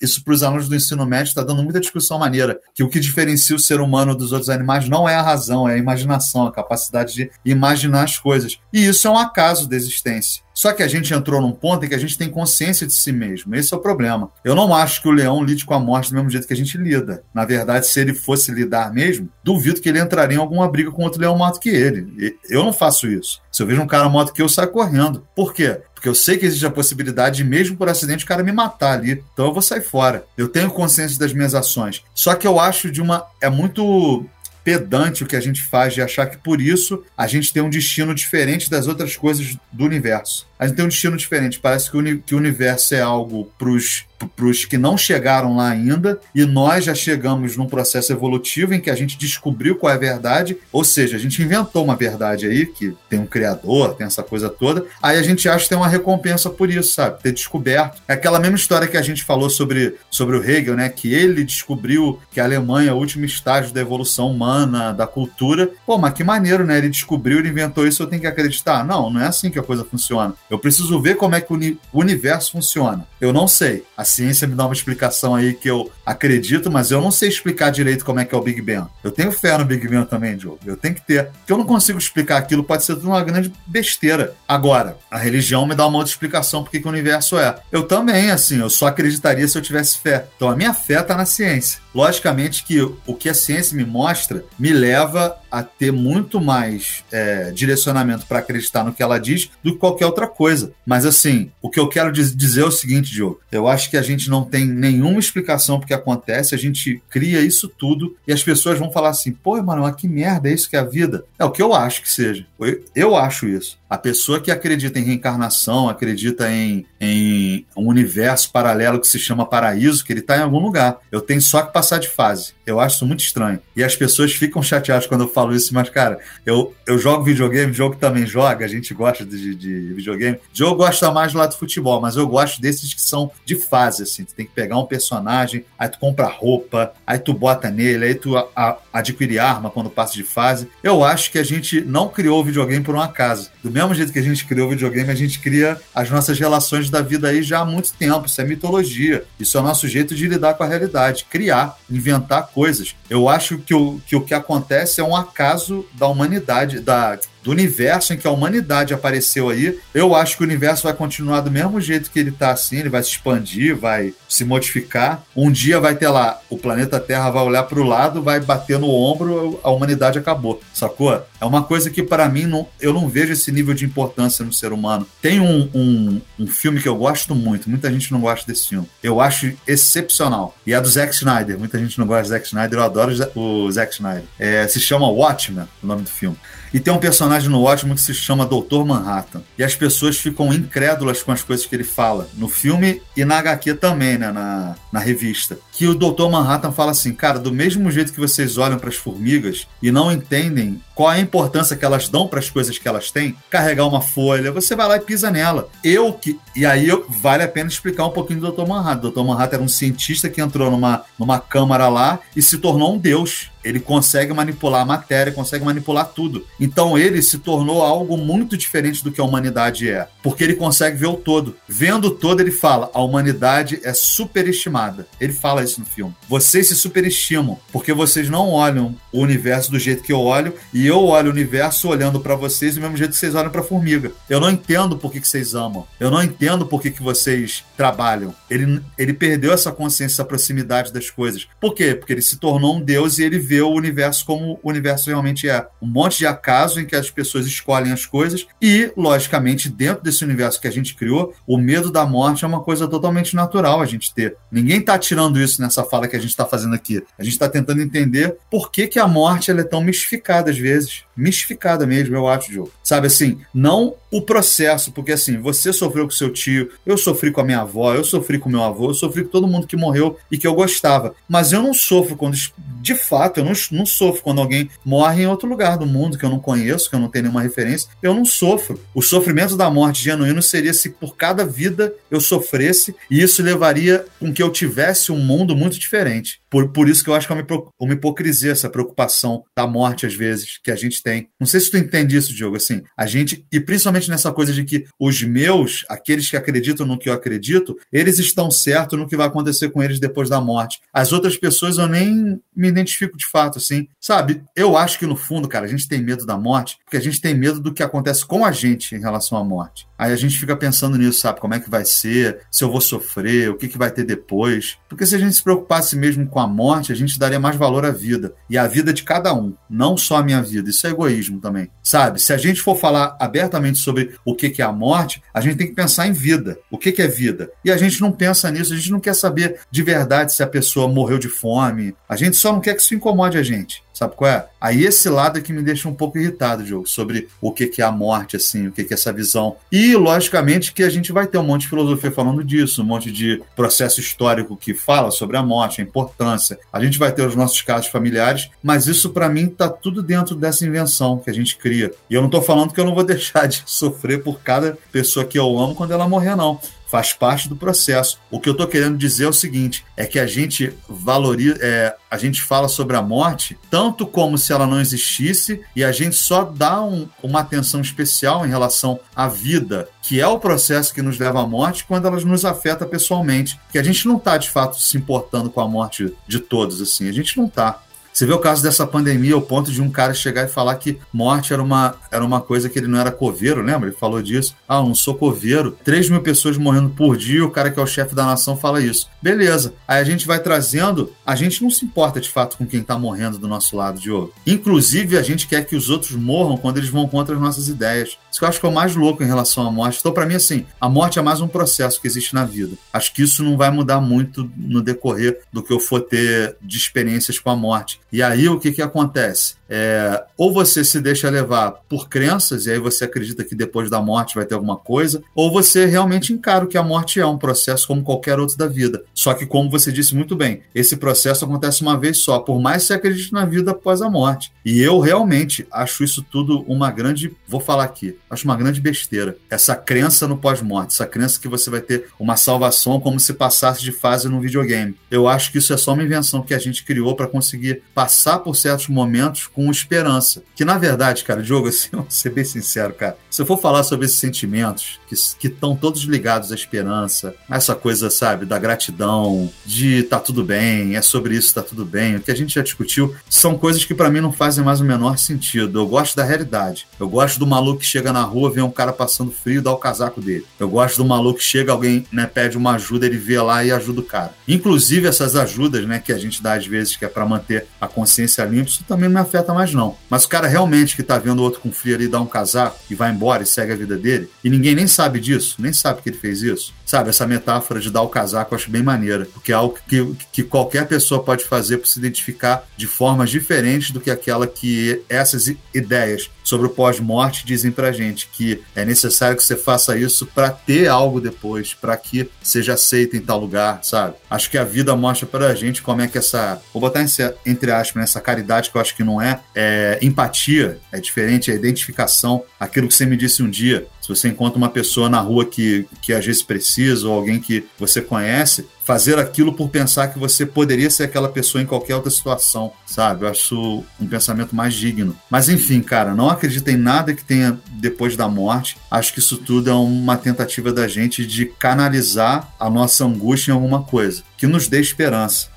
isso 0.00 0.24
para 0.24 0.32
os 0.32 0.42
alunos 0.42 0.68
do 0.68 0.74
ensino 0.74 1.04
médio, 1.04 1.28
está 1.28 1.42
dando 1.42 1.62
muita 1.62 1.80
discussão 1.80 2.18
maneira, 2.18 2.58
que 2.74 2.82
o 2.82 2.88
que 2.88 2.98
diferencia 2.98 3.54
o 3.54 3.58
ser 3.58 3.80
humano 3.80 4.14
dos 4.14 4.32
outros 4.32 4.48
animais 4.48 4.88
não 4.88 5.08
é 5.08 5.14
a 5.14 5.22
razão, 5.22 5.68
é 5.68 5.74
a 5.74 5.78
imaginação, 5.78 6.46
a 6.46 6.52
capacidade 6.52 7.14
de 7.14 7.30
imaginar 7.44 8.04
as 8.04 8.18
coisas. 8.18 8.58
E 8.72 8.86
isso 8.86 9.06
é 9.06 9.10
um 9.10 9.18
acaso 9.18 9.68
da 9.68 9.76
existência. 9.76 10.42
Só 10.60 10.74
que 10.74 10.82
a 10.82 10.88
gente 10.88 11.14
entrou 11.14 11.40
num 11.40 11.52
ponto 11.52 11.86
em 11.86 11.88
que 11.88 11.94
a 11.94 11.98
gente 11.98 12.18
tem 12.18 12.28
consciência 12.28 12.86
de 12.86 12.92
si 12.92 13.12
mesmo. 13.12 13.54
Esse 13.54 13.72
é 13.72 13.76
o 13.76 13.80
problema. 13.80 14.30
Eu 14.44 14.54
não 14.54 14.74
acho 14.74 15.00
que 15.00 15.08
o 15.08 15.10
leão 15.10 15.42
lide 15.42 15.64
com 15.64 15.72
a 15.72 15.78
morte 15.78 16.10
do 16.10 16.16
mesmo 16.16 16.28
jeito 16.28 16.46
que 16.46 16.52
a 16.52 16.56
gente 16.56 16.76
lida. 16.76 17.22
Na 17.32 17.46
verdade, 17.46 17.86
se 17.86 17.98
ele 17.98 18.12
fosse 18.12 18.52
lidar 18.52 18.92
mesmo, 18.92 19.30
duvido 19.42 19.80
que 19.80 19.88
ele 19.88 19.98
entraria 19.98 20.36
em 20.36 20.40
alguma 20.40 20.68
briga 20.68 20.90
com 20.90 21.02
outro 21.02 21.18
leão 21.18 21.34
maior 21.38 21.58
que 21.58 21.70
ele. 21.70 22.36
Eu 22.50 22.62
não 22.62 22.74
faço 22.74 23.06
isso. 23.08 23.40
Se 23.50 23.62
eu 23.62 23.66
vejo 23.66 23.80
um 23.80 23.86
cara 23.86 24.08
maior 24.10 24.30
que 24.30 24.42
eu, 24.42 24.44
eu 24.44 24.50
saio 24.50 24.70
correndo. 24.70 25.26
Por 25.34 25.54
quê? 25.54 25.80
Porque 26.00 26.08
eu 26.08 26.14
sei 26.14 26.38
que 26.38 26.46
existe 26.46 26.64
a 26.64 26.70
possibilidade 26.70 27.36
de, 27.36 27.44
mesmo 27.44 27.76
por 27.76 27.86
acidente, 27.86 28.24
o 28.24 28.26
cara 28.26 28.42
me 28.42 28.50
matar 28.50 28.98
ali. 28.98 29.22
Então 29.34 29.44
eu 29.44 29.52
vou 29.52 29.60
sair 29.60 29.82
fora. 29.82 30.24
Eu 30.34 30.48
tenho 30.48 30.70
consciência 30.70 31.18
das 31.18 31.34
minhas 31.34 31.54
ações. 31.54 32.02
Só 32.14 32.34
que 32.34 32.46
eu 32.46 32.58
acho 32.58 32.90
de 32.90 33.02
uma. 33.02 33.26
É 33.38 33.50
muito 33.50 34.24
pedante 34.64 35.22
o 35.22 35.26
que 35.26 35.36
a 35.36 35.40
gente 35.40 35.60
faz 35.60 35.92
de 35.92 36.00
achar 36.00 36.24
que 36.24 36.38
por 36.38 36.58
isso 36.58 37.04
a 37.14 37.26
gente 37.26 37.52
tem 37.52 37.62
um 37.62 37.68
destino 37.68 38.14
diferente 38.14 38.70
das 38.70 38.86
outras 38.86 39.14
coisas 39.14 39.58
do 39.70 39.84
universo. 39.84 40.46
Gente 40.66 40.76
tem 40.76 40.84
um 40.84 40.88
destino 40.88 41.16
diferente. 41.16 41.58
Parece 41.58 41.90
que 41.90 41.96
o, 41.96 42.18
que 42.20 42.34
o 42.34 42.38
universo 42.38 42.94
é 42.94 43.00
algo 43.00 43.50
para 43.58 43.70
os 43.70 44.04
para 44.26 44.46
os 44.46 44.64
que 44.64 44.76
não 44.76 44.98
chegaram 44.98 45.56
lá 45.56 45.70
ainda, 45.70 46.20
e 46.34 46.44
nós 46.44 46.84
já 46.84 46.94
chegamos 46.94 47.56
num 47.56 47.66
processo 47.66 48.12
evolutivo 48.12 48.74
em 48.74 48.80
que 48.80 48.90
a 48.90 48.94
gente 48.94 49.16
descobriu 49.16 49.76
qual 49.76 49.92
é 49.92 49.96
a 49.96 49.98
verdade, 49.98 50.56
ou 50.72 50.84
seja, 50.84 51.16
a 51.16 51.20
gente 51.20 51.42
inventou 51.42 51.84
uma 51.84 51.96
verdade 51.96 52.46
aí, 52.46 52.66
que 52.66 52.94
tem 53.08 53.18
um 53.18 53.26
criador, 53.26 53.94
tem 53.94 54.06
essa 54.06 54.22
coisa 54.22 54.48
toda, 54.48 54.84
aí 55.02 55.18
a 55.18 55.22
gente 55.22 55.48
acha 55.48 55.64
que 55.64 55.68
tem 55.70 55.78
uma 55.78 55.88
recompensa 55.88 56.50
por 56.50 56.70
isso, 56.70 56.92
sabe? 56.92 57.22
Ter 57.22 57.32
descoberto. 57.32 58.00
É 58.06 58.12
aquela 58.12 58.38
mesma 58.38 58.56
história 58.56 58.88
que 58.88 58.96
a 58.96 59.02
gente 59.02 59.24
falou 59.24 59.48
sobre, 59.48 59.96
sobre 60.10 60.36
o 60.36 60.44
Hegel, 60.44 60.76
né? 60.76 60.88
Que 60.88 61.14
ele 61.14 61.44
descobriu 61.44 62.20
que 62.30 62.40
a 62.40 62.44
Alemanha 62.44 62.90
é 62.90 62.92
o 62.92 62.96
último 62.96 63.24
estágio 63.24 63.72
da 63.72 63.80
evolução 63.80 64.30
humana, 64.30 64.92
da 64.92 65.06
cultura. 65.06 65.70
Pô, 65.86 65.96
mas 65.98 66.14
que 66.14 66.24
maneiro, 66.24 66.64
né? 66.64 66.78
Ele 66.78 66.88
descobriu, 66.88 67.38
ele 67.38 67.48
inventou 67.48 67.86
isso, 67.86 68.02
eu 68.02 68.06
tenho 68.06 68.20
que 68.20 68.28
acreditar. 68.28 68.84
Não, 68.84 69.10
não 69.10 69.20
é 69.20 69.26
assim 69.26 69.50
que 69.50 69.58
a 69.58 69.62
coisa 69.62 69.84
funciona. 69.84 70.34
Eu 70.50 70.58
preciso 70.58 71.00
ver 71.00 71.16
como 71.16 71.34
é 71.34 71.40
que 71.40 71.52
o 71.52 71.58
universo 71.92 72.52
funciona. 72.52 73.06
Eu 73.20 73.32
não 73.32 73.46
sei. 73.46 73.84
A 73.96 74.04
ciência 74.04 74.48
me 74.48 74.54
dá 74.54 74.66
uma 74.66 74.74
explicação 74.74 75.34
aí 75.34 75.54
que 75.54 75.70
eu 75.70 75.90
acredito, 76.04 76.70
mas 76.70 76.90
eu 76.90 77.00
não 77.00 77.10
sei 77.10 77.28
explicar 77.28 77.70
direito 77.70 78.04
como 78.04 78.18
é 78.18 78.24
que 78.24 78.34
é 78.34 78.38
o 78.38 78.42
Big 78.42 78.60
Bang. 78.60 78.88
Eu 79.04 79.12
tenho 79.12 79.30
fé 79.30 79.56
no 79.56 79.64
Big 79.64 79.86
Bang 79.86 80.08
também, 80.08 80.36
Diogo. 80.36 80.58
Eu 80.66 80.76
tenho 80.76 80.94
que 80.94 81.02
ter. 81.02 81.26
Porque 81.26 81.52
eu 81.52 81.58
não 81.58 81.64
consigo 81.64 81.98
explicar 81.98 82.38
aquilo, 82.38 82.64
pode 82.64 82.84
ser 82.84 82.94
uma 82.94 83.22
grande 83.22 83.52
besteira. 83.66 84.34
Agora, 84.48 84.96
a 85.10 85.18
religião 85.18 85.66
me 85.66 85.74
dá 85.74 85.86
uma 85.86 85.98
outra 85.98 86.12
explicação 86.12 86.62
porque 86.62 86.80
que 86.80 86.86
o 86.86 86.90
universo 86.90 87.38
é. 87.38 87.56
Eu 87.70 87.84
também, 87.84 88.30
assim, 88.30 88.58
eu 88.58 88.70
só 88.70 88.88
acreditaria 88.88 89.46
se 89.46 89.56
eu 89.56 89.62
tivesse 89.62 89.98
fé. 89.98 90.26
Então 90.36 90.48
a 90.48 90.56
minha 90.56 90.74
fé 90.74 91.00
está 91.00 91.16
na 91.16 91.24
ciência. 91.24 91.80
Logicamente 91.94 92.64
que 92.64 92.80
o 92.80 93.14
que 93.14 93.28
a 93.28 93.34
ciência 93.34 93.76
me 93.76 93.84
mostra 93.84 94.44
me 94.58 94.72
leva 94.72 95.36
a 95.50 95.62
ter 95.62 95.90
muito 95.90 96.40
mais 96.40 97.04
é, 97.10 97.50
direcionamento 97.50 98.26
para 98.26 98.38
acreditar 98.38 98.84
no 98.84 98.92
que 98.92 99.02
ela 99.02 99.18
diz 99.18 99.50
do 99.62 99.72
que 99.72 99.78
qualquer 99.78 100.06
outra 100.06 100.26
coisa. 100.26 100.39
Mas 100.86 101.04
assim, 101.04 101.50
o 101.60 101.68
que 101.68 101.78
eu 101.78 101.88
quero 101.88 102.10
dizer 102.10 102.62
é 102.62 102.64
o 102.64 102.70
seguinte, 102.70 103.12
Diogo. 103.12 103.40
Eu 103.52 103.68
acho 103.68 103.90
que 103.90 103.96
a 103.96 104.02
gente 104.02 104.30
não 104.30 104.44
tem 104.44 104.64
nenhuma 104.64 105.20
explicação 105.20 105.78
porque 105.78 105.92
acontece, 105.92 106.54
a 106.54 106.58
gente 106.58 107.02
cria 107.10 107.40
isso 107.40 107.68
tudo 107.68 108.16
e 108.26 108.32
as 108.32 108.42
pessoas 108.42 108.78
vão 108.78 108.90
falar 108.90 109.10
assim: 109.10 109.32
pô, 109.32 109.60
mano, 109.62 109.90
que 109.94 110.08
merda 110.08 110.48
é 110.48 110.54
isso 110.54 110.70
que 110.70 110.76
é 110.76 110.78
a 110.78 110.84
vida? 110.84 111.24
É 111.38 111.44
o 111.44 111.50
que 111.50 111.62
eu 111.62 111.74
acho 111.74 112.02
que 112.02 112.10
seja. 112.10 112.46
Eu, 112.58 112.84
eu 112.94 113.16
acho 113.16 113.46
isso. 113.46 113.79
A 113.90 113.98
pessoa 113.98 114.40
que 114.40 114.52
acredita 114.52 115.00
em 115.00 115.02
reencarnação, 115.02 115.88
acredita 115.88 116.48
em, 116.48 116.86
em 117.00 117.66
um 117.76 117.88
universo 117.88 118.52
paralelo 118.52 119.00
que 119.00 119.08
se 119.08 119.18
chama 119.18 119.44
paraíso, 119.44 120.04
que 120.04 120.12
ele 120.12 120.20
está 120.20 120.36
em 120.36 120.42
algum 120.42 120.60
lugar. 120.60 120.98
Eu 121.10 121.20
tenho 121.20 121.42
só 121.42 121.60
que 121.62 121.72
passar 121.72 121.98
de 121.98 122.08
fase. 122.08 122.52
Eu 122.64 122.78
acho 122.78 122.94
isso 122.94 123.06
muito 123.06 123.20
estranho. 123.20 123.58
E 123.74 123.82
as 123.82 123.96
pessoas 123.96 124.32
ficam 124.32 124.62
chateadas 124.62 125.08
quando 125.08 125.22
eu 125.22 125.28
falo 125.28 125.54
isso, 125.54 125.74
mas, 125.74 125.88
cara, 125.88 126.20
eu, 126.46 126.72
eu 126.86 126.98
jogo 126.98 127.24
videogame, 127.24 127.72
jogo 127.72 127.96
também 127.96 128.24
joga, 128.24 128.64
a 128.64 128.68
gente 128.68 128.94
gosta 128.94 129.24
de, 129.24 129.56
de 129.56 129.92
videogame. 129.92 130.38
Jogo 130.52 130.76
gosta 130.76 131.10
mais 131.10 131.32
do 131.32 131.38
lado 131.38 131.50
do 131.50 131.58
futebol, 131.58 132.00
mas 132.00 132.14
eu 132.14 132.28
gosto 132.28 132.60
desses 132.60 132.94
que 132.94 133.00
são 133.00 133.32
de 133.44 133.56
fase, 133.56 134.04
assim. 134.04 134.24
Tu 134.24 134.34
tem 134.34 134.46
que 134.46 134.52
pegar 134.52 134.78
um 134.78 134.86
personagem, 134.86 135.64
aí 135.76 135.88
tu 135.88 135.98
compra 135.98 136.26
roupa, 136.26 136.92
aí 137.04 137.18
tu 137.18 137.34
bota 137.34 137.68
nele, 137.70 138.04
aí 138.04 138.14
tu 138.14 138.36
a, 138.36 138.46
a, 138.54 138.76
adquire 138.92 139.40
arma 139.40 139.68
quando 139.68 139.90
passa 139.90 140.14
de 140.14 140.22
fase. 140.22 140.68
Eu 140.80 141.02
acho 141.02 141.32
que 141.32 141.38
a 141.38 141.44
gente 141.44 141.80
não 141.80 142.08
criou 142.08 142.40
o 142.40 142.44
videogame 142.44 142.84
por 142.84 142.94
um 142.94 143.00
acaso. 143.00 143.50
Do 143.64 143.70
jeito 143.94 144.12
que 144.12 144.18
a 144.18 144.22
gente 144.22 144.44
criou 144.44 144.66
o 144.66 144.70
videogame, 144.70 145.10
a 145.10 145.14
gente 145.14 145.38
cria 145.38 145.80
as 145.94 146.10
nossas 146.10 146.38
relações 146.38 146.90
da 146.90 147.00
vida 147.00 147.28
aí 147.28 147.42
já 147.42 147.60
há 147.60 147.64
muito 147.64 147.92
tempo. 147.92 148.26
Isso 148.26 148.40
é 148.40 148.44
mitologia. 148.44 149.24
Isso 149.38 149.56
é 149.56 149.60
o 149.60 149.64
nosso 149.64 149.88
jeito 149.88 150.14
de 150.14 150.26
lidar 150.28 150.54
com 150.54 150.62
a 150.62 150.66
realidade. 150.66 151.26
Criar, 151.30 151.76
inventar 151.90 152.48
coisas. 152.48 152.94
Eu 153.08 153.28
acho 153.28 153.58
que 153.58 153.74
o 153.74 154.00
que, 154.06 154.16
o 154.16 154.20
que 154.20 154.34
acontece 154.34 155.00
é 155.00 155.04
um 155.04 155.16
acaso 155.16 155.86
da 155.94 156.06
humanidade, 156.06 156.80
da, 156.80 157.18
do 157.42 157.50
universo 157.50 158.12
em 158.12 158.16
que 158.16 158.26
a 158.26 158.30
humanidade 158.30 158.92
apareceu 158.92 159.48
aí, 159.48 159.78
eu 159.94 160.14
acho 160.14 160.36
que 160.36 160.42
o 160.42 160.46
universo 160.46 160.84
vai 160.84 160.92
continuar 160.92 161.40
do 161.40 161.50
mesmo 161.50 161.80
jeito 161.80 162.10
que 162.10 162.18
ele 162.18 162.30
tá 162.30 162.50
assim, 162.50 162.78
ele 162.78 162.88
vai 162.88 163.02
se 163.02 163.10
expandir, 163.10 163.76
vai 163.76 164.14
se 164.28 164.44
modificar. 164.44 165.22
Um 165.34 165.50
dia 165.50 165.80
vai 165.80 165.94
ter 165.94 166.08
lá, 166.08 166.40
o 166.50 166.58
planeta 166.58 167.00
Terra 167.00 167.30
vai 167.30 167.42
olhar 167.42 167.62
para 167.64 167.80
o 167.80 167.84
lado, 167.84 168.22
vai 168.22 168.40
bater 168.40 168.78
no 168.78 168.90
ombro, 168.90 169.58
a 169.62 169.70
humanidade 169.70 170.18
acabou, 170.18 170.60
sacou? 170.72 171.24
É 171.40 171.44
uma 171.44 171.62
coisa 171.62 171.90
que 171.90 172.02
para 172.02 172.28
mim 172.28 172.46
não, 172.46 172.68
eu 172.80 172.92
não 172.92 173.08
vejo 173.08 173.32
esse 173.32 173.50
nível 173.50 173.74
de 173.74 173.84
importância 173.84 174.44
no 174.44 174.52
ser 174.52 174.72
humano. 174.72 175.06
Tem 175.22 175.40
um, 175.40 175.68
um, 175.74 176.20
um 176.38 176.46
filme 176.46 176.80
que 176.80 176.88
eu 176.88 176.96
gosto 176.96 177.34
muito, 177.34 177.70
muita 177.70 177.90
gente 177.90 178.12
não 178.12 178.20
gosta 178.20 178.46
desse 178.46 178.68
filme. 178.68 178.88
Eu 179.02 179.20
acho 179.20 179.52
excepcional. 179.66 180.54
E 180.66 180.74
é 180.74 180.80
do 180.80 180.88
Zack 180.88 181.14
Snyder. 181.14 181.58
Muita 181.58 181.78
gente 181.78 181.98
não 181.98 182.06
gosta 182.06 182.24
do 182.24 182.28
Zack 182.28 182.46
Snyder, 182.46 182.78
eu 182.78 182.84
adoro 182.84 183.12
o 183.34 183.70
Zack 183.70 183.92
Snyder. 183.94 184.24
É, 184.38 184.66
se 184.68 184.80
chama 184.80 185.08
Watchmen, 185.08 185.66
o 185.82 185.86
nome 185.86 186.02
do 186.02 186.10
filme. 186.10 186.36
E 186.72 186.78
tem 186.78 186.92
um 186.92 186.98
personagem 186.98 187.48
no 187.48 187.62
Watchmen 187.62 187.94
que 187.96 188.00
se 188.00 188.14
chama 188.14 188.46
Doutor 188.46 188.86
Manhattan. 188.86 189.42
E 189.58 189.64
as 189.64 189.74
pessoas 189.74 190.16
ficam 190.16 190.52
incrédulas 190.54 191.22
com 191.22 191.32
as 191.32 191.42
coisas 191.42 191.66
que 191.66 191.74
ele 191.74 191.84
fala. 191.84 192.28
No 192.34 192.48
filme 192.48 193.02
e 193.16 193.24
na 193.24 193.38
HQ 193.38 193.74
também, 193.74 194.16
né? 194.16 194.30
Na, 194.30 194.76
na 194.92 195.00
revista. 195.00 195.58
Que 195.72 195.88
o 195.88 195.94
Doutor 195.94 196.30
Manhattan 196.30 196.70
fala 196.70 196.92
assim, 196.92 197.12
cara, 197.12 197.38
do 197.38 197.52
mesmo 197.52 197.90
jeito 197.90 198.12
que 198.12 198.20
vocês 198.20 198.56
olham 198.56 198.78
para 198.78 198.88
as 198.88 198.96
formigas 198.96 199.66
e 199.82 199.90
não 199.90 200.12
entendem 200.12 200.80
qual 201.00 201.08
a 201.08 201.18
importância 201.18 201.74
que 201.76 201.82
elas 201.82 202.10
dão 202.10 202.28
para 202.28 202.40
as 202.40 202.50
coisas 202.50 202.76
que 202.76 202.86
elas 202.86 203.10
têm, 203.10 203.34
carregar 203.48 203.86
uma 203.86 204.02
folha, 204.02 204.52
você 204.52 204.76
vai 204.76 204.86
lá 204.86 204.96
e 204.96 205.00
pisa 205.00 205.30
nela. 205.30 205.70
Eu 205.82 206.12
que. 206.12 206.38
E 206.54 206.66
aí 206.66 206.86
eu, 206.86 207.06
vale 207.08 207.42
a 207.42 207.48
pena 207.48 207.70
explicar 207.70 208.04
um 208.04 208.10
pouquinho 208.10 208.38
do 208.38 208.52
Dr. 208.52 208.68
Manhattan. 208.68 209.08
O 209.08 209.10
Dr. 209.10 209.22
Manhattan 209.22 209.56
era 209.56 209.62
um 209.62 209.68
cientista 209.68 210.28
que 210.28 210.42
entrou 210.42 210.70
numa, 210.70 211.02
numa 211.18 211.40
câmara 211.40 211.88
lá 211.88 212.20
e 212.36 212.42
se 212.42 212.58
tornou 212.58 212.94
um 212.94 212.98
deus. 212.98 213.50
Ele 213.64 213.80
consegue 213.80 214.32
manipular 214.32 214.82
a 214.82 214.86
matéria, 214.86 215.32
consegue 215.32 215.64
manipular 215.64 216.06
tudo. 216.06 216.46
Então 216.58 216.98
ele 216.98 217.22
se 217.22 217.38
tornou 217.38 217.82
algo 217.82 218.16
muito 218.16 218.56
diferente 218.56 219.02
do 219.04 219.12
que 219.12 219.20
a 219.20 219.24
humanidade 219.24 219.88
é, 219.88 220.08
porque 220.22 220.44
ele 220.44 220.54
consegue 220.54 220.96
ver 220.96 221.06
o 221.06 221.16
todo. 221.16 221.56
Vendo 221.68 222.08
o 222.08 222.10
todo, 222.10 222.40
ele 222.40 222.50
fala: 222.50 222.90
a 222.92 223.02
humanidade 223.02 223.80
é 223.82 223.92
superestimada. 223.92 225.06
Ele 225.20 225.32
fala 225.32 225.62
isso 225.62 225.80
no 225.80 225.86
filme. 225.86 226.14
Vocês 226.28 226.68
se 226.68 226.76
superestimam 226.76 227.58
porque 227.72 227.92
vocês 227.92 228.28
não 228.28 228.48
olham 228.50 228.94
o 229.12 229.20
universo 229.20 229.70
do 229.70 229.78
jeito 229.78 230.02
que 230.02 230.12
eu 230.12 230.20
olho 230.20 230.54
e 230.72 230.86
eu 230.86 231.04
olho 231.04 231.28
o 231.28 231.32
universo 231.32 231.88
olhando 231.88 232.20
para 232.20 232.34
vocês 232.34 232.74
do 232.74 232.80
mesmo 232.80 232.96
jeito 232.96 233.12
que 233.12 233.16
vocês 233.16 233.34
olham 233.34 233.50
para 233.50 233.62
formiga. 233.62 234.12
Eu 234.28 234.40
não 234.40 234.50
entendo 234.50 234.96
por 234.96 235.12
que, 235.12 235.20
que 235.20 235.28
vocês 235.28 235.54
amam. 235.54 235.86
Eu 235.98 236.10
não 236.10 236.22
entendo 236.22 236.66
por 236.66 236.80
que, 236.80 236.90
que 236.90 237.02
vocês 237.02 237.64
trabalham. 237.76 238.34
Ele, 238.48 238.80
ele 238.96 239.12
perdeu 239.12 239.52
essa 239.52 239.72
consciência, 239.72 240.14
essa 240.14 240.24
proximidade 240.24 240.92
das 240.92 241.10
coisas. 241.10 241.46
Por 241.60 241.74
quê? 241.74 241.94
Porque 241.94 242.12
ele 242.12 242.22
se 242.22 242.36
tornou 242.36 242.76
um 242.76 242.80
deus 242.80 243.18
e 243.18 243.24
ele 243.24 243.38
vê 243.50 243.60
o 243.60 243.70
universo 243.70 244.24
como 244.24 244.60
o 244.62 244.68
universo 244.68 245.10
realmente 245.10 245.48
é. 245.48 245.66
Um 245.82 245.88
monte 245.88 246.18
de 246.18 246.26
acaso 246.26 246.80
em 246.80 246.86
que 246.86 246.94
as 246.94 247.10
pessoas 247.10 247.46
escolhem 247.46 247.92
as 247.92 248.06
coisas 248.06 248.46
e, 248.62 248.92
logicamente, 248.96 249.68
dentro 249.68 250.04
desse 250.04 250.24
universo 250.24 250.60
que 250.60 250.68
a 250.68 250.70
gente 250.70 250.94
criou, 250.94 251.34
o 251.44 251.58
medo 251.58 251.90
da 251.90 252.06
morte 252.06 252.44
é 252.44 252.48
uma 252.48 252.62
coisa 252.62 252.86
totalmente 252.86 253.34
natural 253.34 253.80
a 253.80 253.86
gente 253.86 254.14
ter. 254.14 254.36
Ninguém 254.52 254.78
está 254.78 254.96
tirando 254.96 255.40
isso 255.40 255.60
nessa 255.60 255.82
fala 255.82 256.06
que 256.06 256.14
a 256.14 256.20
gente 256.20 256.30
está 256.30 256.46
fazendo 256.46 256.76
aqui. 256.76 257.02
A 257.18 257.24
gente 257.24 257.32
está 257.32 257.48
tentando 257.48 257.82
entender 257.82 258.36
por 258.48 258.70
que, 258.70 258.86
que 258.86 259.00
a 259.00 259.08
morte 259.08 259.50
ela 259.50 259.62
é 259.62 259.64
tão 259.64 259.82
mistificada 259.82 260.52
às 260.52 260.58
vezes. 260.58 261.02
Mistificada 261.20 261.86
mesmo, 261.86 262.16
eu 262.16 262.26
acho, 262.26 262.50
Diogo. 262.50 262.72
Sabe 262.82 263.06
assim, 263.06 263.38
não 263.52 263.94
o 264.10 264.22
processo, 264.22 264.90
porque 264.90 265.12
assim, 265.12 265.38
você 265.38 265.72
sofreu 265.72 266.04
com 266.04 266.10
seu 266.10 266.32
tio, 266.32 266.70
eu 266.84 266.96
sofri 266.96 267.30
com 267.30 267.40
a 267.40 267.44
minha 267.44 267.60
avó, 267.60 267.94
eu 267.94 268.02
sofri 268.02 268.38
com 268.38 268.48
meu 268.48 268.62
avô, 268.62 268.90
eu 268.90 268.94
sofri 268.94 269.22
com 269.22 269.30
todo 269.30 269.46
mundo 269.46 269.66
que 269.66 269.76
morreu 269.76 270.18
e 270.30 270.38
que 270.38 270.46
eu 270.46 270.54
gostava. 270.54 271.14
Mas 271.28 271.52
eu 271.52 271.62
não 271.62 271.72
sofro 271.72 272.16
quando, 272.16 272.36
de 272.56 272.94
fato, 272.94 273.38
eu 273.38 273.44
não, 273.44 273.52
não 273.70 273.86
sofro 273.86 274.22
quando 274.22 274.40
alguém 274.40 274.68
morre 274.84 275.22
em 275.22 275.26
outro 275.26 275.48
lugar 275.48 275.78
do 275.78 275.86
mundo 275.86 276.18
que 276.18 276.24
eu 276.24 276.30
não 276.30 276.40
conheço, 276.40 276.88
que 276.88 276.96
eu 276.96 277.00
não 277.00 277.08
tenho 277.08 277.24
nenhuma 277.24 277.42
referência. 277.42 277.88
Eu 278.02 278.14
não 278.14 278.24
sofro. 278.24 278.80
O 278.94 279.02
sofrimento 279.02 279.56
da 279.56 279.70
morte 279.70 280.02
genuíno 280.02 280.42
seria 280.42 280.74
se 280.74 280.90
por 280.90 281.16
cada 281.16 281.44
vida 281.44 281.92
eu 282.10 282.20
sofresse 282.20 282.94
e 283.10 283.22
isso 283.22 283.42
levaria 283.42 284.04
com 284.18 284.32
que 284.32 284.42
eu 284.42 284.50
tivesse 284.50 285.12
um 285.12 285.18
mundo 285.18 285.54
muito 285.54 285.78
diferente. 285.78 286.39
Por, 286.50 286.72
por 286.72 286.88
isso 286.88 287.04
que 287.04 287.10
eu 287.10 287.14
acho 287.14 287.26
que 287.26 287.32
é 287.32 287.36
uma, 287.36 287.46
uma 287.78 287.92
hipocrisia 287.94 288.52
essa 288.52 288.68
preocupação 288.68 289.44
da 289.56 289.66
morte, 289.66 290.04
às 290.04 290.14
vezes, 290.14 290.58
que 290.62 290.70
a 290.70 290.76
gente 290.76 291.02
tem. 291.02 291.28
Não 291.38 291.46
sei 291.46 291.60
se 291.60 291.70
tu 291.70 291.76
entende 291.76 292.16
isso, 292.16 292.34
Diogo, 292.34 292.56
assim, 292.56 292.82
a 292.96 293.06
gente, 293.06 293.46
e 293.52 293.60
principalmente 293.60 294.10
nessa 294.10 294.32
coisa 294.32 294.52
de 294.52 294.64
que 294.64 294.86
os 294.98 295.22
meus, 295.22 295.84
aqueles 295.88 296.28
que 296.28 296.36
acreditam 296.36 296.84
no 296.84 296.98
que 296.98 297.08
eu 297.08 297.12
acredito, 297.12 297.78
eles 297.92 298.18
estão 298.18 298.50
certos 298.50 298.98
no 298.98 299.06
que 299.06 299.16
vai 299.16 299.26
acontecer 299.26 299.70
com 299.70 299.82
eles 299.82 300.00
depois 300.00 300.28
da 300.28 300.40
morte. 300.40 300.80
As 300.92 301.12
outras 301.12 301.36
pessoas 301.36 301.78
eu 301.78 301.88
nem 301.88 302.40
me 302.54 302.68
identifico 302.68 303.16
de 303.16 303.26
fato, 303.26 303.58
assim. 303.58 303.88
Sabe, 304.00 304.42
eu 304.56 304.76
acho 304.76 304.98
que 304.98 305.06
no 305.06 305.16
fundo, 305.16 305.48
cara, 305.48 305.66
a 305.66 305.68
gente 305.68 305.88
tem 305.88 306.02
medo 306.02 306.26
da 306.26 306.36
morte 306.36 306.78
porque 306.84 306.96
a 306.96 307.00
gente 307.00 307.20
tem 307.20 307.34
medo 307.34 307.60
do 307.60 307.72
que 307.72 307.82
acontece 307.82 308.26
com 308.26 308.44
a 308.44 308.50
gente 308.50 308.94
em 308.94 309.00
relação 309.00 309.38
à 309.38 309.44
morte. 309.44 309.86
Aí 310.00 310.14
a 310.14 310.16
gente 310.16 310.38
fica 310.38 310.56
pensando 310.56 310.96
nisso, 310.96 311.20
sabe? 311.20 311.40
Como 311.40 311.52
é 311.52 311.60
que 311.60 311.68
vai 311.68 311.84
ser? 311.84 312.40
Se 312.50 312.64
eu 312.64 312.72
vou 312.72 312.80
sofrer? 312.80 313.50
O 313.50 313.54
que, 313.54 313.68
que 313.68 313.76
vai 313.76 313.90
ter 313.90 314.02
depois? 314.02 314.78
Porque 314.88 315.04
se 315.04 315.14
a 315.14 315.18
gente 315.18 315.36
se 315.36 315.44
preocupasse 315.44 315.94
mesmo 315.94 316.26
com 316.26 316.40
a 316.40 316.46
morte, 316.46 316.90
a 316.90 316.94
gente 316.94 317.18
daria 317.18 317.38
mais 317.38 317.54
valor 317.56 317.84
à 317.84 317.90
vida. 317.90 318.32
E 318.48 318.56
à 318.56 318.66
vida 318.66 318.94
de 318.94 319.02
cada 319.02 319.34
um, 319.34 319.52
não 319.68 319.98
só 319.98 320.16
a 320.16 320.22
minha 320.22 320.40
vida. 320.40 320.70
Isso 320.70 320.86
é 320.86 320.90
egoísmo 320.90 321.38
também, 321.38 321.68
sabe? 321.82 322.18
Se 322.18 322.32
a 322.32 322.38
gente 322.38 322.62
for 322.62 322.78
falar 322.78 323.14
abertamente 323.20 323.76
sobre 323.76 324.14
o 324.24 324.34
que, 324.34 324.48
que 324.48 324.62
é 324.62 324.64
a 324.64 324.72
morte, 324.72 325.22
a 325.34 325.40
gente 325.42 325.58
tem 325.58 325.66
que 325.66 325.74
pensar 325.74 326.06
em 326.06 326.12
vida. 326.12 326.58
O 326.70 326.78
que, 326.78 326.92
que 326.92 327.02
é 327.02 327.06
vida? 327.06 327.50
E 327.62 327.70
a 327.70 327.76
gente 327.76 328.00
não 328.00 328.10
pensa 328.10 328.50
nisso, 328.50 328.72
a 328.72 328.76
gente 328.76 328.90
não 328.90 329.00
quer 329.00 329.14
saber 329.14 329.60
de 329.70 329.82
verdade 329.82 330.32
se 330.32 330.42
a 330.42 330.46
pessoa 330.46 330.88
morreu 330.88 331.18
de 331.18 331.28
fome. 331.28 331.94
A 332.08 332.16
gente 332.16 332.38
só 332.38 332.54
não 332.54 332.60
quer 332.60 332.74
que 332.74 332.80
isso 332.80 332.94
incomode 332.94 333.36
a 333.36 333.42
gente. 333.42 333.82
Sabe 334.00 334.16
qual 334.16 334.30
é? 334.30 334.46
Aí 334.58 334.82
esse 334.82 335.10
lado 335.10 335.38
é 335.38 335.42
que 335.42 335.52
me 335.52 335.60
deixa 335.60 335.86
um 335.86 335.92
pouco 335.92 336.16
irritado, 336.16 336.64
jogo, 336.64 336.88
sobre 336.88 337.28
o 337.38 337.52
que, 337.52 337.66
que 337.66 337.82
é 337.82 337.84
a 337.84 337.92
morte, 337.92 338.34
assim, 338.34 338.68
o 338.68 338.72
que, 338.72 338.82
que 338.82 338.94
é 338.94 338.96
essa 338.96 339.12
visão. 339.12 339.56
E, 339.70 339.94
logicamente, 339.94 340.72
que 340.72 340.82
a 340.82 340.88
gente 340.88 341.12
vai 341.12 341.26
ter 341.26 341.36
um 341.36 341.42
monte 341.42 341.62
de 341.62 341.68
filosofia 341.68 342.10
falando 342.10 342.42
disso, 342.42 342.80
um 342.80 342.86
monte 342.86 343.12
de 343.12 343.42
processo 343.54 344.00
histórico 344.00 344.56
que 344.56 344.72
fala 344.72 345.10
sobre 345.10 345.36
a 345.36 345.42
morte, 345.42 345.82
a 345.82 345.84
importância. 345.84 346.58
A 346.72 346.82
gente 346.82 346.98
vai 346.98 347.12
ter 347.12 347.28
os 347.28 347.36
nossos 347.36 347.60
casos 347.60 347.88
familiares, 347.88 348.48
mas 348.62 348.86
isso, 348.86 349.10
para 349.10 349.28
mim, 349.28 349.48
tá 349.48 349.68
tudo 349.68 350.02
dentro 350.02 350.34
dessa 350.34 350.64
invenção 350.64 351.18
que 351.18 351.28
a 351.28 351.34
gente 351.34 351.58
cria. 351.58 351.92
E 352.08 352.14
eu 352.14 352.22
não 352.22 352.30
tô 352.30 352.40
falando 352.40 352.72
que 352.72 352.80
eu 352.80 352.86
não 352.86 352.94
vou 352.94 353.04
deixar 353.04 353.46
de 353.46 353.62
sofrer 353.66 354.22
por 354.22 354.40
cada 354.40 354.78
pessoa 354.90 355.26
que 355.26 355.38
eu 355.38 355.58
amo 355.58 355.74
quando 355.74 355.92
ela 355.92 356.08
morrer, 356.08 356.34
não 356.34 356.58
faz 356.90 357.12
parte 357.12 357.48
do 357.48 357.56
processo. 357.56 358.18
O 358.30 358.40
que 358.40 358.48
eu 358.48 358.52
estou 358.52 358.66
querendo 358.66 358.98
dizer 358.98 359.24
é 359.24 359.28
o 359.28 359.32
seguinte: 359.32 359.84
é 359.96 360.04
que 360.04 360.18
a 360.18 360.26
gente 360.26 360.72
valoriza, 360.88 361.58
é, 361.60 361.94
a 362.10 362.18
gente 362.18 362.42
fala 362.42 362.68
sobre 362.68 362.96
a 362.96 363.02
morte 363.02 363.56
tanto 363.70 364.06
como 364.06 364.36
se 364.36 364.52
ela 364.52 364.66
não 364.66 364.80
existisse 364.80 365.60
e 365.74 365.84
a 365.84 365.92
gente 365.92 366.16
só 366.16 366.44
dá 366.44 366.82
um, 366.82 367.08
uma 367.22 367.40
atenção 367.40 367.80
especial 367.80 368.44
em 368.44 368.48
relação 368.48 368.98
à 369.14 369.28
vida, 369.28 369.88
que 370.02 370.20
é 370.20 370.26
o 370.26 370.38
processo 370.38 370.92
que 370.92 371.02
nos 371.02 371.18
leva 371.18 371.40
à 371.40 371.46
morte 371.46 371.84
quando 371.84 372.06
ela 372.06 372.20
nos 372.20 372.44
afeta 372.44 372.84
pessoalmente. 372.84 373.60
Que 373.70 373.78
a 373.78 373.82
gente 373.82 374.06
não 374.08 374.16
está 374.16 374.36
de 374.36 374.50
fato 374.50 374.80
se 374.80 374.96
importando 374.96 375.50
com 375.50 375.60
a 375.60 375.68
morte 375.68 376.12
de 376.26 376.40
todos, 376.40 376.80
assim, 376.80 377.08
a 377.08 377.12
gente 377.12 377.36
não 377.36 377.46
está. 377.46 377.82
Você 378.20 378.26
vê 378.26 378.34
o 378.34 378.38
caso 378.38 378.62
dessa 378.62 378.86
pandemia, 378.86 379.34
o 379.34 379.40
ponto 379.40 379.72
de 379.72 379.80
um 379.80 379.88
cara 379.88 380.12
chegar 380.12 380.44
e 380.44 380.46
falar 380.46 380.74
que 380.74 380.98
morte 381.10 381.54
era 381.54 381.62
uma, 381.62 381.94
era 382.10 382.22
uma 382.22 382.38
coisa 382.38 382.68
que 382.68 382.78
ele 382.78 382.86
não 382.86 383.00
era 383.00 383.10
coveiro, 383.10 383.62
lembra? 383.62 383.88
Ele 383.88 383.96
falou 383.96 384.20
disso. 384.20 384.54
Ah, 384.68 384.76
eu 384.76 384.84
não 384.84 384.94
sou 384.94 385.14
coveiro. 385.14 385.74
3 385.82 386.10
mil 386.10 386.20
pessoas 386.20 386.58
morrendo 386.58 386.90
por 386.90 387.16
dia, 387.16 387.42
o 387.42 387.50
cara 387.50 387.70
que 387.70 387.80
é 387.80 387.82
o 387.82 387.86
chefe 387.86 388.14
da 388.14 388.26
nação 388.26 388.58
fala 388.58 388.78
isso. 388.78 389.08
Beleza. 389.22 389.74
Aí 389.86 390.00
a 390.00 390.04
gente 390.04 390.26
vai 390.26 390.40
trazendo, 390.40 391.12
a 391.26 391.34
gente 391.36 391.62
não 391.62 391.70
se 391.70 391.84
importa 391.84 392.20
de 392.20 392.28
fato 392.28 392.56
com 392.56 392.66
quem 392.66 392.82
tá 392.82 392.98
morrendo 392.98 393.38
do 393.38 393.46
nosso 393.46 393.76
lado, 393.76 394.00
Diogo. 394.00 394.32
Inclusive, 394.46 395.18
a 395.18 395.22
gente 395.22 395.46
quer 395.46 395.66
que 395.66 395.76
os 395.76 395.90
outros 395.90 396.12
morram 396.12 396.56
quando 396.56 396.78
eles 396.78 396.88
vão 396.88 397.06
contra 397.06 397.34
as 397.34 397.40
nossas 397.40 397.68
ideias. 397.68 398.18
Isso 398.30 398.38
que 398.38 398.44
eu 398.44 398.48
acho 398.48 398.60
que 398.60 398.66
é 398.66 398.68
o 398.68 398.72
mais 398.72 398.96
louco 398.96 399.22
em 399.22 399.26
relação 399.26 399.66
à 399.66 399.70
morte. 399.70 399.98
Então, 400.00 400.12
para 400.12 400.26
mim, 400.26 400.34
assim, 400.34 400.66
a 400.80 400.88
morte 400.88 401.18
é 401.18 401.22
mais 401.22 401.40
um 401.40 401.48
processo 401.48 402.00
que 402.00 402.06
existe 402.06 402.34
na 402.34 402.44
vida. 402.44 402.76
Acho 402.92 403.12
que 403.12 403.22
isso 403.22 403.42
não 403.42 403.56
vai 403.56 403.70
mudar 403.70 404.00
muito 404.00 404.50
no 404.56 404.80
decorrer 404.80 405.40
do 405.52 405.62
que 405.62 405.72
eu 405.72 405.80
for 405.80 406.00
ter 406.00 406.56
de 406.62 406.78
experiências 406.78 407.38
com 407.38 407.50
a 407.50 407.56
morte. 407.56 408.00
E 408.10 408.22
aí, 408.22 408.48
o 408.48 408.58
que, 408.58 408.72
que 408.72 408.82
acontece? 408.82 409.59
É, 409.70 410.24
ou 410.36 410.52
você 410.52 410.82
se 410.82 411.00
deixa 411.00 411.30
levar 411.30 411.70
por 411.88 412.08
crenças, 412.08 412.66
e 412.66 412.72
aí 412.72 412.78
você 412.78 413.04
acredita 413.04 413.44
que 413.44 413.54
depois 413.54 413.88
da 413.88 414.02
morte 414.02 414.34
vai 414.34 414.44
ter 414.44 414.54
alguma 414.54 414.76
coisa, 414.76 415.22
ou 415.34 415.52
você 415.52 415.86
realmente 415.86 416.32
encara 416.32 416.66
que 416.66 416.76
a 416.76 416.82
morte 416.82 417.20
é 417.20 417.26
um 417.26 417.38
processo 417.38 417.86
como 417.86 418.02
qualquer 418.02 418.40
outro 418.40 418.56
da 418.56 418.66
vida. 418.66 419.04
Só 419.14 419.32
que, 419.32 419.46
como 419.46 419.70
você 419.70 419.92
disse 419.92 420.14
muito 420.14 420.34
bem, 420.34 420.62
esse 420.74 420.96
processo 420.96 421.44
acontece 421.44 421.82
uma 421.82 421.96
vez 421.96 422.18
só, 422.18 422.40
por 422.40 422.60
mais 422.60 422.82
que 422.82 422.88
você 422.88 422.94
acredite 422.94 423.32
na 423.32 423.44
vida 423.44 423.70
após 423.70 424.02
a 424.02 424.10
morte. 424.10 424.52
E 424.64 424.80
eu 424.80 424.98
realmente 424.98 425.66
acho 425.70 426.02
isso 426.02 426.22
tudo 426.22 426.64
uma 426.66 426.90
grande, 426.90 427.32
vou 427.46 427.60
falar 427.60 427.84
aqui, 427.84 428.16
acho 428.28 428.44
uma 428.44 428.56
grande 428.56 428.80
besteira. 428.80 429.36
Essa 429.48 429.76
crença 429.76 430.26
no 430.26 430.36
pós-morte, 430.36 430.94
essa 430.94 431.06
crença 431.06 431.38
que 431.38 431.48
você 431.48 431.70
vai 431.70 431.80
ter 431.80 432.06
uma 432.18 432.36
salvação 432.36 432.98
como 432.98 433.20
se 433.20 433.34
passasse 433.34 433.82
de 433.82 433.92
fase 433.92 434.28
no 434.28 434.40
videogame. 434.40 434.96
Eu 435.10 435.28
acho 435.28 435.52
que 435.52 435.58
isso 435.58 435.72
é 435.72 435.76
só 435.76 435.92
uma 435.92 436.02
invenção 436.02 436.42
que 436.42 436.54
a 436.54 436.58
gente 436.58 436.84
criou 436.84 437.14
para 437.14 437.28
conseguir 437.28 437.82
passar 437.94 438.40
por 438.40 438.56
certos 438.56 438.88
momentos 438.88 439.46
com 439.46 439.59
esperança. 439.68 440.44
Que 440.54 440.64
na 440.64 440.78
verdade, 440.78 441.24
cara, 441.24 441.42
Diogo, 441.42 441.66
assim, 441.66 441.88
vou 441.92 442.06
ser 442.08 442.30
bem 442.30 442.44
sincero, 442.44 442.94
cara. 442.94 443.16
Se 443.28 443.42
eu 443.42 443.46
for 443.46 443.60
falar 443.60 443.82
sobre 443.82 444.06
esses 444.06 444.18
sentimentos 444.18 445.00
que 445.38 445.48
estão 445.48 445.74
todos 445.74 446.02
ligados 446.02 446.52
à 446.52 446.54
esperança, 446.54 447.34
essa 447.50 447.74
coisa, 447.74 448.08
sabe, 448.08 448.46
da 448.46 448.58
gratidão, 448.58 449.50
de 449.66 450.04
tá 450.04 450.20
tudo 450.20 450.44
bem, 450.44 450.94
é 450.94 451.02
sobre 451.02 451.34
isso, 451.34 451.54
tá 451.54 451.62
tudo 451.62 451.84
bem, 451.84 452.16
o 452.16 452.20
que 452.20 452.30
a 452.30 452.36
gente 452.36 452.54
já 452.54 452.62
discutiu, 452.62 453.14
são 453.28 453.58
coisas 453.58 453.84
que 453.84 453.94
para 453.94 454.10
mim 454.10 454.20
não 454.20 454.32
fazem 454.32 454.64
mais 454.64 454.80
o 454.80 454.84
menor 454.84 455.18
sentido. 455.18 455.80
Eu 455.80 455.86
gosto 455.86 456.14
da 456.14 456.24
realidade. 456.24 456.86
Eu 456.98 457.08
gosto 457.08 457.38
do 457.38 457.46
maluco 457.46 457.80
que 457.80 457.86
chega 457.86 458.12
na 458.12 458.22
rua, 458.22 458.50
vê 458.50 458.62
um 458.62 458.70
cara 458.70 458.92
passando 458.92 459.32
frio, 459.32 459.62
dá 459.62 459.72
o 459.72 459.76
casaco 459.76 460.20
dele. 460.20 460.46
Eu 460.58 460.68
gosto 460.68 460.96
do 460.98 461.04
maluco 461.04 461.38
que 461.38 461.44
chega, 461.44 461.72
alguém 461.72 462.06
né, 462.12 462.26
pede 462.26 462.56
uma 462.56 462.74
ajuda, 462.74 463.06
ele 463.06 463.18
vê 463.18 463.40
lá 463.40 463.64
e 463.64 463.72
ajuda 463.72 464.00
o 464.00 464.04
cara. 464.04 464.34
Inclusive 464.46 465.08
essas 465.08 465.34
ajudas, 465.34 465.86
né, 465.86 465.98
que 465.98 466.12
a 466.12 466.18
gente 466.18 466.42
dá 466.42 466.54
às 466.54 466.66
vezes, 466.66 466.96
que 466.96 467.04
é 467.04 467.08
para 467.08 467.26
manter 467.26 467.66
a 467.80 467.88
consciência 467.88 468.44
limpa, 468.44 468.68
isso 468.68 468.84
também 468.84 469.08
me 469.08 469.18
afeta 469.18 469.49
mais 469.54 469.74
não. 469.74 469.96
Mas 470.08 470.24
o 470.24 470.28
cara 470.28 470.46
realmente 470.46 470.96
que 470.96 471.02
tá 471.02 471.18
vendo 471.18 471.40
o 471.40 471.42
outro 471.42 471.60
com 471.60 471.72
frio 471.72 471.94
ali, 471.94 472.08
dá 472.08 472.20
um 472.20 472.26
casaco 472.26 472.78
e 472.88 472.94
vai 472.94 473.10
embora 473.10 473.42
e 473.42 473.46
segue 473.46 473.72
a 473.72 473.76
vida 473.76 473.96
dele, 473.96 474.30
e 474.42 474.50
ninguém 474.50 474.74
nem 474.74 474.86
sabe 474.86 475.20
disso, 475.20 475.56
nem 475.58 475.72
sabe 475.72 476.02
que 476.02 476.08
ele 476.08 476.18
fez 476.18 476.42
isso. 476.42 476.72
Sabe, 476.84 477.10
essa 477.10 477.24
metáfora 477.24 477.78
de 477.78 477.88
dar 477.88 478.02
o 478.02 478.08
casaco 478.08 478.52
eu 478.52 478.56
acho 478.56 478.70
bem 478.70 478.82
maneira, 478.82 479.24
porque 479.32 479.52
é 479.52 479.54
algo 479.54 479.78
que, 479.86 480.16
que 480.32 480.42
qualquer 480.42 480.88
pessoa 480.88 481.22
pode 481.22 481.44
fazer 481.44 481.78
para 481.78 481.86
se 481.86 481.98
identificar 481.98 482.66
de 482.76 482.86
formas 482.86 483.30
diferentes 483.30 483.92
do 483.92 484.00
que 484.00 484.10
aquela 484.10 484.46
que 484.46 485.00
essas 485.08 485.54
ideias 485.72 486.28
sobre 486.42 486.66
o 486.66 486.70
pós-morte 486.70 487.46
dizem 487.46 487.70
pra 487.70 487.92
gente, 487.92 488.28
que 488.32 488.60
é 488.74 488.84
necessário 488.84 489.36
que 489.36 489.42
você 489.42 489.56
faça 489.56 489.96
isso 489.96 490.26
para 490.26 490.50
ter 490.50 490.88
algo 490.88 491.20
depois, 491.20 491.74
para 491.74 491.96
que 491.96 492.28
seja 492.42 492.74
aceito 492.74 493.16
em 493.16 493.20
tal 493.20 493.38
lugar, 493.38 493.78
sabe? 493.84 494.16
Acho 494.28 494.50
que 494.50 494.58
a 494.58 494.64
vida 494.64 494.96
mostra 494.96 495.28
pra 495.28 495.54
gente 495.54 495.80
como 495.80 496.00
é 496.00 496.08
que 496.08 496.18
essa, 496.18 496.60
vou 496.72 496.80
botar 496.80 497.04
entre 497.46 497.70
aspas, 497.70 497.94
né, 497.94 498.02
essa 498.02 498.20
caridade 498.20 498.68
que 498.68 498.76
eu 498.76 498.80
acho 498.80 498.96
que 498.96 499.04
não 499.04 499.22
é, 499.22 499.29
é 499.54 499.98
empatia, 500.02 500.78
é 500.90 501.00
diferente, 501.00 501.50
é 501.50 501.54
identificação, 501.54 502.42
aquilo 502.58 502.88
que 502.88 502.94
você 502.94 503.06
me 503.06 503.16
disse 503.16 503.42
um 503.42 503.50
dia, 503.50 503.86
se 504.00 504.08
você 504.08 504.28
encontra 504.28 504.56
uma 504.56 504.68
pessoa 504.68 505.08
na 505.08 505.20
rua 505.20 505.44
que, 505.44 505.86
que 506.02 506.12
às 506.12 506.24
vezes 506.24 506.42
precisa, 506.42 507.06
ou 507.06 507.14
alguém 507.14 507.40
que 507.40 507.64
você 507.78 508.00
conhece, 508.00 508.66
fazer 508.84 509.18
aquilo 509.18 509.52
por 509.52 509.68
pensar 509.68 510.08
que 510.08 510.18
você 510.18 510.44
poderia 510.44 510.90
ser 510.90 511.04
aquela 511.04 511.28
pessoa 511.28 511.62
em 511.62 511.66
qualquer 511.66 511.94
outra 511.94 512.10
situação, 512.10 512.72
sabe? 512.86 513.24
Eu 513.24 513.28
acho 513.28 513.84
um 514.00 514.06
pensamento 514.06 514.56
mais 514.56 514.74
digno. 514.74 515.16
Mas 515.30 515.48
enfim, 515.48 515.80
cara, 515.80 516.14
não 516.14 516.28
acredito 516.28 516.66
em 516.68 516.76
nada 516.76 517.14
que 517.14 517.24
tenha 517.24 517.56
depois 517.72 518.16
da 518.16 518.28
morte. 518.28 518.76
Acho 518.90 519.12
que 519.12 519.20
isso 519.20 519.36
tudo 519.36 519.70
é 519.70 519.74
uma 519.74 520.16
tentativa 520.16 520.72
da 520.72 520.88
gente 520.88 521.24
de 521.24 521.46
canalizar 521.46 522.52
a 522.58 522.68
nossa 522.68 523.04
angústia 523.04 523.52
em 523.52 523.54
alguma 523.54 523.82
coisa 523.82 524.24
que 524.36 524.46
nos 524.46 524.66
dê 524.66 524.80
esperança. 524.80 525.48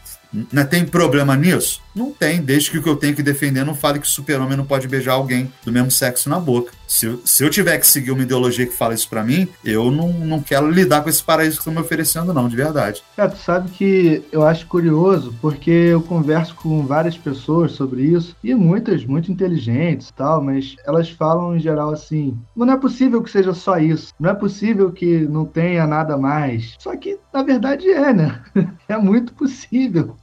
Não 0.52 0.66
tem 0.66 0.86
problema 0.86 1.36
nisso? 1.36 1.83
Não 1.96 2.12
tem, 2.12 2.41
desde 2.41 2.72
que 2.72 2.78
o 2.78 2.84
que 2.84 2.89
eu 2.89 2.96
tenho 2.96 3.16
que 3.16 3.24
defender 3.24 3.64
não 3.64 3.76
fale 3.76 4.00
que 4.00 4.08
o 4.08 4.10
super-homem 4.10 4.58
não 4.58 4.66
pode 4.66 4.88
beijar 4.88 5.14
alguém 5.14 5.52
do 5.64 5.72
mesmo 5.72 5.91
sexo 5.91 6.30
na 6.30 6.39
boca. 6.39 6.72
Se, 6.88 7.20
se 7.26 7.44
eu 7.44 7.50
tiver 7.50 7.78
que 7.80 7.88
seguir 7.88 8.12
uma 8.12 8.22
ideologia 8.22 8.68
que 8.68 8.76
fala 8.76 8.94
isso 8.94 9.10
para 9.10 9.24
mim, 9.24 9.48
eu 9.66 9.89
não, 9.89 10.14
não 10.14 10.41
quero 10.41 10.70
lidar 10.70 11.02
com 11.02 11.10
esse 11.10 11.24
paraíso 11.24 11.56
que 11.56 11.62
estão 11.62 11.74
me 11.74 11.80
oferecendo, 11.80 12.34
não, 12.34 12.48
de 12.48 12.56
verdade. 12.56 13.02
É, 13.18 13.28
tu 13.28 13.38
sabe 13.38 13.72
que 13.72 14.24
eu 14.32 14.46
acho 14.46 14.68
curioso, 14.68 15.34
porque 15.41 15.72
eu 15.72 16.02
converso 16.02 16.54
com 16.56 16.86
várias 16.86 17.18
pessoas 17.18 17.72
sobre 17.72 18.04
isso, 18.04 18.36
e 18.44 18.54
muitas 18.54 19.06
muito 19.06 19.32
inteligentes 19.32 20.10
e 20.10 20.14
tal, 20.14 20.44
mas 20.44 20.76
elas 20.86 21.10
falam 21.10 21.56
em 21.56 21.60
geral 21.60 21.91
assim: 21.91 22.38
não 22.56 22.72
é 22.72 22.78
possível 22.78 23.24
que 23.24 23.32
seja 23.32 23.54
só 23.54 23.78
isso, 23.80 24.14
não 24.20 24.30
é 24.30 24.34
possível 24.34 24.91
que 24.91 25.22
não 25.22 25.46
tenha 25.46 25.88
nada 25.88 26.18
mais. 26.18 26.76
Só 26.78 26.96
que, 26.96 27.18
na 27.34 27.41
verdade, 27.44 27.89
é, 27.89 28.14
né? 28.14 28.39
É 28.88 28.98
muito 28.98 29.34
possível 29.34 30.16